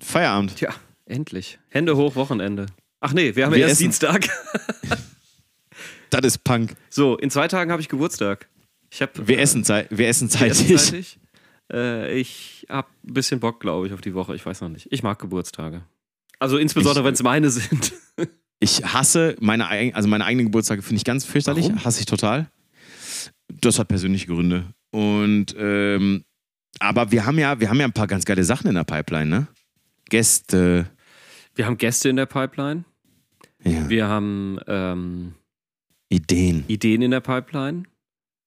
Feierabend. 0.00 0.56
tja, 0.56 0.74
endlich. 1.12 1.58
Hände 1.68 1.96
hoch, 1.96 2.16
Wochenende. 2.16 2.66
Ach 3.00 3.12
nee, 3.12 3.34
wir 3.36 3.44
haben 3.46 3.52
ja 3.52 3.58
Wir 3.58 3.62
erst 3.64 3.74
essen. 3.74 3.84
Dienstag. 3.84 4.28
Das 6.10 6.26
ist 6.26 6.44
Punk. 6.44 6.74
So, 6.90 7.16
in 7.16 7.30
zwei 7.30 7.48
Tagen 7.48 7.70
habe 7.72 7.80
ich 7.80 7.88
Geburtstag. 7.88 8.46
Ich 8.90 9.00
habe 9.00 9.26
Wir 9.26 9.38
essen, 9.38 9.64
zei 9.64 9.86
wir 9.88 10.06
essen 10.08 10.28
wir 10.30 10.46
essen 10.46 10.68
zeitig. 10.68 10.76
zeitig. 10.76 11.18
Äh, 11.72 12.20
ich 12.20 12.66
habe 12.68 12.88
ein 13.08 13.14
bisschen 13.14 13.40
Bock, 13.40 13.60
glaube 13.60 13.86
ich, 13.86 13.94
auf 13.94 14.02
die 14.02 14.12
Woche. 14.12 14.34
Ich 14.34 14.44
weiß 14.44 14.60
noch 14.60 14.68
nicht. 14.68 14.88
Ich 14.90 15.02
mag 15.02 15.18
Geburtstage. 15.18 15.84
Also 16.38 16.58
insbesondere, 16.58 17.04
wenn 17.06 17.14
es 17.14 17.22
meine 17.22 17.50
sind. 17.50 17.92
Ich 18.60 18.84
hasse 18.84 19.34
meine, 19.40 19.66
also 19.92 20.06
meine 20.08 20.24
eigenen 20.24 20.46
Geburtstage, 20.46 20.82
finde 20.82 20.98
ich 20.98 21.04
ganz 21.04 21.24
fürchterlich. 21.24 21.64
Warum? 21.64 21.84
Hasse 21.84 21.98
ich 21.98 22.06
total. 22.06 22.48
Das 23.48 23.80
hat 23.80 23.88
persönliche 23.88 24.28
Gründe. 24.28 24.66
Und 24.92 25.56
ähm, 25.58 26.22
aber 26.78 27.10
wir 27.10 27.26
haben 27.26 27.40
ja, 27.40 27.58
wir 27.58 27.68
haben 27.70 27.80
ja 27.80 27.86
ein 27.86 27.92
paar 27.92 28.06
ganz 28.06 28.24
geile 28.24 28.44
Sachen 28.44 28.68
in 28.68 28.76
der 28.76 28.84
Pipeline, 28.84 29.26
ne? 29.28 29.46
Gäste. 30.10 30.88
Wir 31.54 31.66
haben 31.66 31.76
Gäste 31.78 32.08
in 32.08 32.16
der 32.16 32.26
Pipeline. 32.26 32.84
Ja. 33.64 33.88
Wir 33.88 34.08
haben 34.08 34.58
ähm, 34.66 35.34
Ideen. 36.08 36.64
Ideen 36.68 37.02
in 37.02 37.10
der 37.10 37.20
Pipeline. 37.20 37.84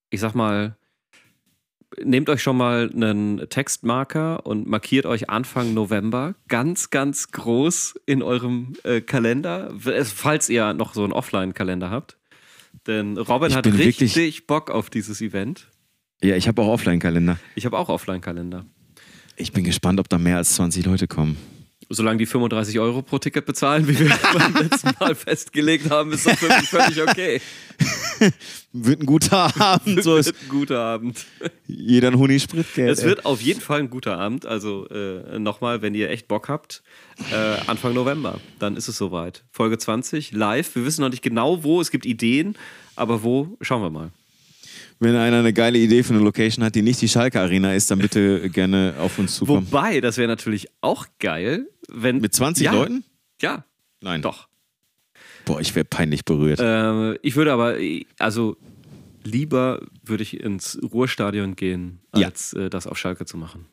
Ich 0.10 0.19
sag 0.19 0.34
mal, 0.36 0.76
nehmt 2.03 2.30
euch 2.30 2.41
schon 2.44 2.57
mal 2.57 2.90
einen 2.94 3.48
Textmarker 3.49 4.45
und 4.45 4.68
markiert 4.68 5.06
euch 5.06 5.30
Anfang 5.30 5.73
November 5.73 6.36
ganz, 6.48 6.90
ganz 6.90 7.32
groß 7.32 7.95
in 8.06 8.22
eurem 8.22 8.73
äh, 8.84 9.02
Kalender, 9.02 9.72
w- 9.73 10.03
falls 10.03 10.49
ihr 10.49 10.73
noch 10.73 10.94
so 10.94 11.03
einen 11.03 11.14
Offline-Kalender 11.14 11.90
habt. 11.90 12.18
Denn 12.88 13.18
Robin 13.18 13.49
Ich 13.49 13.56
hat 13.56 13.65
richtig 13.68 14.48
Bock 14.48 14.69
auf 14.69 14.90
dieses 14.90 15.22
Event. 15.22 15.68
Ja, 16.22 16.36
ich 16.36 16.48
habe 16.48 16.61
auch 16.61 16.68
Offline-Kalender. 16.68 17.38
Ich 17.56 17.65
habe 17.65 17.77
auch 17.77 17.90
Offline-Kalender. 17.90 18.65
Ich 19.38 19.52
bin 19.53 19.64
gespannt, 19.64 19.99
ob 19.99 20.10
da 20.10 20.18
mehr 20.18 20.38
als 20.38 20.56
20 20.56 20.86
Leute 20.86 21.07
kommen. 21.07 21.38
Solange 21.90 22.18
die 22.18 22.26
35 22.26 22.80
Euro 22.80 23.02
pro 23.02 23.20
Ticket 23.20 23.45
bezahlen, 23.45 23.88
wie 23.88 23.99
wir 23.99 24.10
beim 24.34 24.53
letzten 24.56 24.90
Mal 24.99 25.14
festgelegt 25.14 25.90
haben, 25.90 26.12
ist 26.14 26.26
das 26.26 26.40
für 26.40 26.48
mich 26.48 26.70
völlig 26.70 27.02
okay. 27.02 27.41
Wird 28.74 29.02
ein 29.02 29.06
guter 29.06 29.60
Abend. 29.62 30.03
So 30.03 30.16
Wird 30.16 30.28
ein 30.28 30.49
guter 30.49 30.80
Abend. 30.80 31.26
jeder 31.68 32.10
ein 32.10 32.18
Huni 32.18 32.40
Spritgeld. 32.40 32.90
Es 32.90 32.99
ey. 32.99 33.10
wird 33.10 33.26
auf 33.26 33.41
jeden 33.41 33.62
Fall 33.62 33.80
ein 33.80 33.90
guter 33.90 34.18
Abend. 34.18 34.45
Also 34.45 34.88
äh, 34.90 35.38
nochmal, 35.40 35.82
wenn 35.82 35.94
ihr 35.94 36.10
echt 36.10 36.28
Bock 36.28 36.49
habt, 36.49 36.82
äh, 37.32 37.36
Anfang 37.68 37.94
November, 37.94 38.40
dann 38.60 38.76
ist 38.76 38.88
es 38.88 38.98
soweit. 38.98 39.44
Folge 39.52 39.78
20, 39.78 40.32
live. 40.32 40.76
Wir 40.76 40.86
wissen 40.86 41.02
noch 41.02 41.10
nicht 41.10 41.22
genau 41.22 41.64
wo, 41.64 41.82
es 41.82 41.91
gibt 41.91 42.06
Ideen, 42.06 42.57
aber 42.95 43.24
wo, 43.24 43.57
schauen 43.62 43.82
wir 43.82 43.90
mal. 43.90 44.12
Wenn 45.00 45.16
einer 45.16 45.40
eine 45.40 45.52
geile 45.54 45.78
Idee 45.78 46.04
für 46.04 46.14
eine 46.14 46.24
Location 46.24 46.64
hat, 46.64 46.76
die 46.76 46.82
nicht 46.82 47.02
die 47.02 47.10
Schalke 47.10 47.40
Arena 47.42 47.74
ist, 47.74 47.92
dann 47.92 48.00
bitte 48.00 48.50
gerne 48.50 48.96
auf 48.98 49.20
uns 49.20 49.36
zukommen. 49.36 49.68
Wobei, 49.70 50.00
das 50.00 50.18
wäre 50.18 50.28
natürlich 50.28 50.68
auch 50.82 51.06
geil, 51.20 51.68
wenn. 51.90 52.20
Mit 52.20 52.34
20 52.34 52.66
ja, 52.66 52.72
Leuten? 52.74 53.04
Ja, 53.42 53.66
Nein. 54.02 54.22
doch. 54.22 54.48
Boah, 55.44 55.60
ich 55.60 55.76
wäre 55.76 55.86
peinlich 55.86 56.24
berührt. 56.26 56.60
Äh, 56.60 57.16
ich 57.18 57.36
würde 57.36 57.52
aber, 57.54 57.76
also 58.20 58.58
lieber 59.24 59.82
würde 60.04 60.24
ich 60.24 60.40
ins 60.40 60.80
Ruhrstadion 60.82 61.56
gehen, 61.56 62.00
Ja. 62.16 62.28
als 62.28 62.54
äh, 62.54 62.70
das 62.70 62.88
auf 62.88 62.98
Schalke 62.98 63.26
zu 63.26 63.38
machen. 63.38 63.66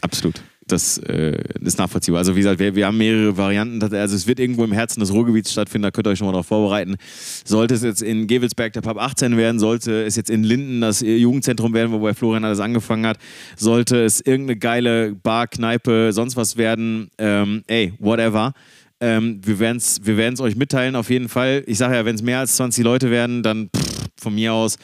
Absolut. 0.00 0.42
Das 0.68 0.98
äh, 0.98 1.38
ist 1.60 1.78
nachvollziehbar. 1.78 2.18
Also 2.18 2.34
wie 2.34 2.40
gesagt, 2.40 2.58
wir, 2.58 2.74
wir 2.74 2.86
haben 2.86 2.96
mehrere 2.98 3.36
Varianten. 3.36 3.80
Also 3.94 4.16
es 4.16 4.26
wird 4.26 4.40
irgendwo 4.40 4.64
im 4.64 4.72
Herzen 4.72 4.98
des 4.98 5.12
Ruhrgebiets 5.12 5.52
stattfinden, 5.52 5.84
da 5.84 5.90
könnt 5.92 6.08
ihr 6.08 6.10
euch 6.10 6.18
schon 6.18 6.26
mal 6.26 6.32
darauf 6.32 6.48
vorbereiten. 6.48 6.96
Sollte 7.44 7.74
es 7.74 7.82
jetzt 7.82 8.02
in 8.02 8.26
Gewelsberg 8.26 8.72
der 8.72 8.80
Pub 8.80 8.98
18 8.98 9.36
werden, 9.36 9.60
sollte 9.60 10.04
es 10.04 10.16
jetzt 10.16 10.28
in 10.28 10.42
Linden 10.42 10.80
das 10.80 11.02
Jugendzentrum 11.02 11.72
werden, 11.72 11.92
wobei 11.92 12.14
Florian 12.14 12.44
alles 12.44 12.58
angefangen 12.58 13.06
hat, 13.06 13.18
sollte 13.56 14.04
es 14.04 14.20
irgendeine 14.20 14.58
geile 14.58 15.14
Bar, 15.14 15.46
Kneipe, 15.46 16.12
sonst 16.12 16.36
was 16.36 16.56
werden, 16.56 17.10
ähm, 17.18 17.62
ey, 17.68 17.92
whatever. 18.00 18.52
Ähm, 18.98 19.40
wir 19.44 19.60
werden 19.60 19.76
es 19.76 20.00
wir 20.04 20.16
werden's 20.16 20.40
euch 20.40 20.56
mitteilen, 20.56 20.96
auf 20.96 21.10
jeden 21.10 21.28
Fall. 21.28 21.62
Ich 21.66 21.78
sage 21.78 21.94
ja, 21.94 22.04
wenn 22.04 22.16
es 22.16 22.22
mehr 22.22 22.40
als 22.40 22.56
20 22.56 22.82
Leute 22.82 23.10
werden, 23.10 23.42
dann 23.44 23.68
pff, 23.76 24.06
von 24.16 24.34
mir 24.34 24.52
aus. 24.52 24.78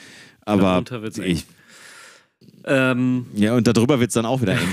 Aber 0.44 0.84
ich, 1.24 1.44
Ähm, 2.64 3.26
ja, 3.34 3.54
und 3.54 3.66
darüber 3.66 3.98
wird 3.98 4.10
es 4.10 4.14
dann 4.14 4.26
auch 4.26 4.40
wieder 4.40 4.52
eng. 4.60 4.68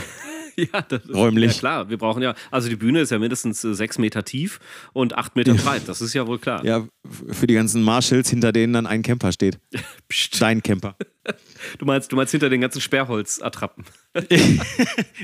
ja, 0.73 0.81
das 0.81 1.05
ist, 1.05 1.13
Räumlich. 1.13 1.53
Ja, 1.53 1.59
klar. 1.59 1.89
Wir 1.89 1.97
brauchen 1.97 2.21
ja, 2.21 2.35
also 2.51 2.69
die 2.69 2.75
Bühne 2.75 3.01
ist 3.01 3.11
ja 3.11 3.19
mindestens 3.19 3.63
äh, 3.63 3.73
sechs 3.73 3.97
Meter 3.97 4.23
tief 4.23 4.59
und 4.93 5.17
acht 5.17 5.35
Meter 5.35 5.53
breit. 5.53 5.83
Das 5.87 6.01
ist 6.01 6.13
ja 6.13 6.27
wohl 6.27 6.39
klar. 6.39 6.63
Ja, 6.65 6.87
für 7.31 7.47
die 7.47 7.53
ganzen 7.53 7.81
Marshalls, 7.81 8.29
hinter 8.29 8.51
denen 8.51 8.73
dann 8.73 8.87
ein 8.87 9.01
Camper 9.01 9.31
steht. 9.31 9.59
Dein 10.39 10.61
Camper. 10.63 10.95
Du 11.77 11.85
meinst, 11.85 12.11
du 12.11 12.15
meinst 12.15 12.31
hinter 12.31 12.49
den 12.49 12.61
ganzen 12.61 12.81
Sperrholz-Attrappen. 12.81 13.85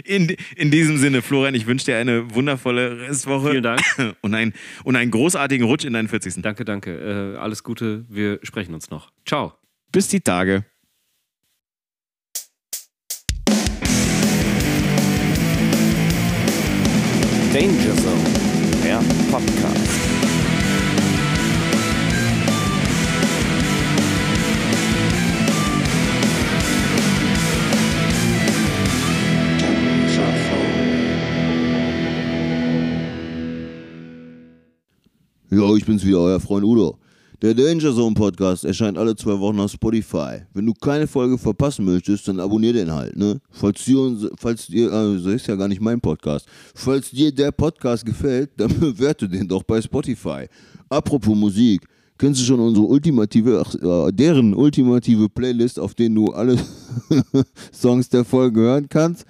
In, 0.03 0.35
in 0.55 0.69
diesem 0.69 0.97
Sinne, 0.97 1.23
Florian, 1.23 1.55
ich 1.55 1.65
wünsche 1.65 1.85
dir 1.85 1.97
eine 1.97 2.35
wundervolle 2.35 2.99
Restwoche. 2.99 3.51
Vielen 3.51 3.63
Dank. 3.63 3.81
Und, 4.21 4.35
ein, 4.35 4.53
und 4.83 4.95
einen 4.95 5.09
großartigen 5.09 5.65
Rutsch 5.65 5.85
in 5.85 5.93
deinen 5.93 6.07
40. 6.07 6.41
Danke, 6.41 6.65
danke. 6.65 7.35
Äh, 7.35 7.37
alles 7.37 7.63
Gute. 7.63 8.05
Wir 8.09 8.39
sprechen 8.43 8.73
uns 8.73 8.89
noch. 8.89 9.11
Ciao. 9.25 9.53
Bis 9.91 10.07
die 10.07 10.21
Tage. 10.21 10.65
Danger 17.55 17.95
Zone, 17.95 18.19
der 18.83 18.97
Podcast. 19.31 19.77
Ja, 35.49 35.75
ich 35.75 35.85
bin's 35.85 36.05
wieder, 36.05 36.19
euer 36.19 36.41
Freund 36.41 36.65
Udo. 36.65 36.99
Der 37.45 37.53
Danger 37.53 37.93
Zone 37.93 38.15
Podcast 38.15 38.65
erscheint 38.65 38.97
alle 38.97 39.15
zwei 39.15 39.39
Wochen 39.39 39.59
auf 39.59 39.69
Spotify. 39.69 40.39
Wenn 40.55 40.65
du 40.65 40.73
keine 40.73 41.05
Folge 41.05 41.37
verpassen 41.37 41.85
möchtest, 41.85 42.27
dann 42.27 42.39
abonnier 42.39 42.73
den 42.73 42.91
halt, 42.91 43.15
ne? 43.15 43.39
Falls 43.51 43.85
dir, 43.85 44.31
falls 44.35 44.65
dir, 44.65 44.91
also 44.91 45.29
ist 45.29 45.45
ja 45.45 45.55
gar 45.55 45.67
nicht 45.67 45.79
mein 45.79 46.01
Podcast. 46.01 46.47
Falls 46.73 47.11
dir 47.11 47.31
der 47.31 47.51
Podcast 47.51 48.03
gefällt, 48.03 48.49
dann 48.57 48.69
bewerte 48.79 49.29
den 49.29 49.47
doch 49.47 49.61
bei 49.61 49.79
Spotify. 49.79 50.47
Apropos 50.89 51.35
Musik, 51.35 51.85
kennst 52.17 52.41
du 52.41 52.45
schon 52.45 52.59
unsere 52.59 52.87
ultimative, 52.87 53.63
ach, 53.63 53.75
äh, 53.75 54.11
deren 54.11 54.55
ultimative 54.55 55.29
Playlist, 55.29 55.79
auf 55.79 55.93
denen 55.93 56.15
du 56.15 56.31
alle 56.31 56.57
Songs 57.71 58.09
der 58.09 58.25
Folge 58.25 58.61
hören 58.61 58.89
kannst? 58.89 59.23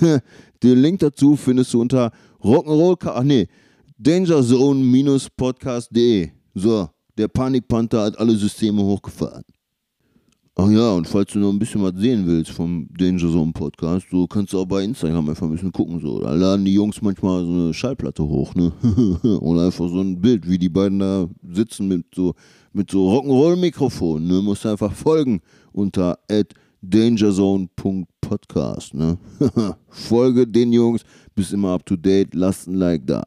Den 0.62 0.80
Link 0.80 1.00
dazu 1.00 1.36
findest 1.36 1.74
du 1.74 1.82
unter 1.82 2.12
Rock'n'Roll, 2.42 2.96
ach 3.04 3.24
nee, 3.24 3.46
dangerzone-podcast.de. 3.98 6.30
So, 6.54 6.88
der 7.18 7.28
Panikpanther 7.28 8.04
hat 8.04 8.18
alle 8.18 8.36
Systeme 8.36 8.82
hochgefahren. 8.82 9.44
Ach 10.60 10.68
ja, 10.70 10.90
und 10.90 11.06
falls 11.06 11.32
du 11.32 11.38
noch 11.38 11.52
ein 11.52 11.58
bisschen 11.60 11.84
was 11.84 11.92
sehen 11.94 12.26
willst 12.26 12.50
vom 12.50 12.88
Danger 12.98 13.30
Zone 13.30 13.52
Podcast, 13.52 14.08
so 14.10 14.26
kannst 14.26 14.52
du 14.52 14.58
auch 14.58 14.66
bei 14.66 14.82
Instagram 14.82 15.28
einfach 15.28 15.46
ein 15.46 15.52
bisschen 15.52 15.70
gucken. 15.70 16.00
So. 16.00 16.20
Da 16.20 16.34
laden 16.34 16.64
die 16.64 16.74
Jungs 16.74 17.00
manchmal 17.00 17.44
so 17.44 17.52
eine 17.52 17.72
Schallplatte 17.72 18.24
hoch, 18.24 18.56
ne? 18.56 18.72
Oder 19.40 19.66
einfach 19.66 19.88
so 19.88 20.00
ein 20.00 20.20
Bild, 20.20 20.48
wie 20.48 20.58
die 20.58 20.68
beiden 20.68 20.98
da 20.98 21.28
sitzen 21.48 21.86
mit 21.86 22.06
so, 22.12 22.34
mit 22.72 22.90
so 22.90 23.08
Rock'n'Roll-Mikrofon. 23.08 24.26
Ne? 24.26 24.42
Musst 24.42 24.64
du 24.64 24.70
einfach 24.70 24.92
folgen 24.92 25.42
unter 25.70 26.18
dangerzone.podcast. 26.82 28.94
Ne? 28.94 29.16
Folge 29.88 30.44
den 30.44 30.72
Jungs, 30.72 31.02
bist 31.36 31.52
immer 31.52 31.74
up 31.74 31.86
to 31.86 31.94
date, 31.94 32.34
lasst 32.34 32.66
ein 32.66 32.74
Like 32.74 33.06
da. 33.06 33.22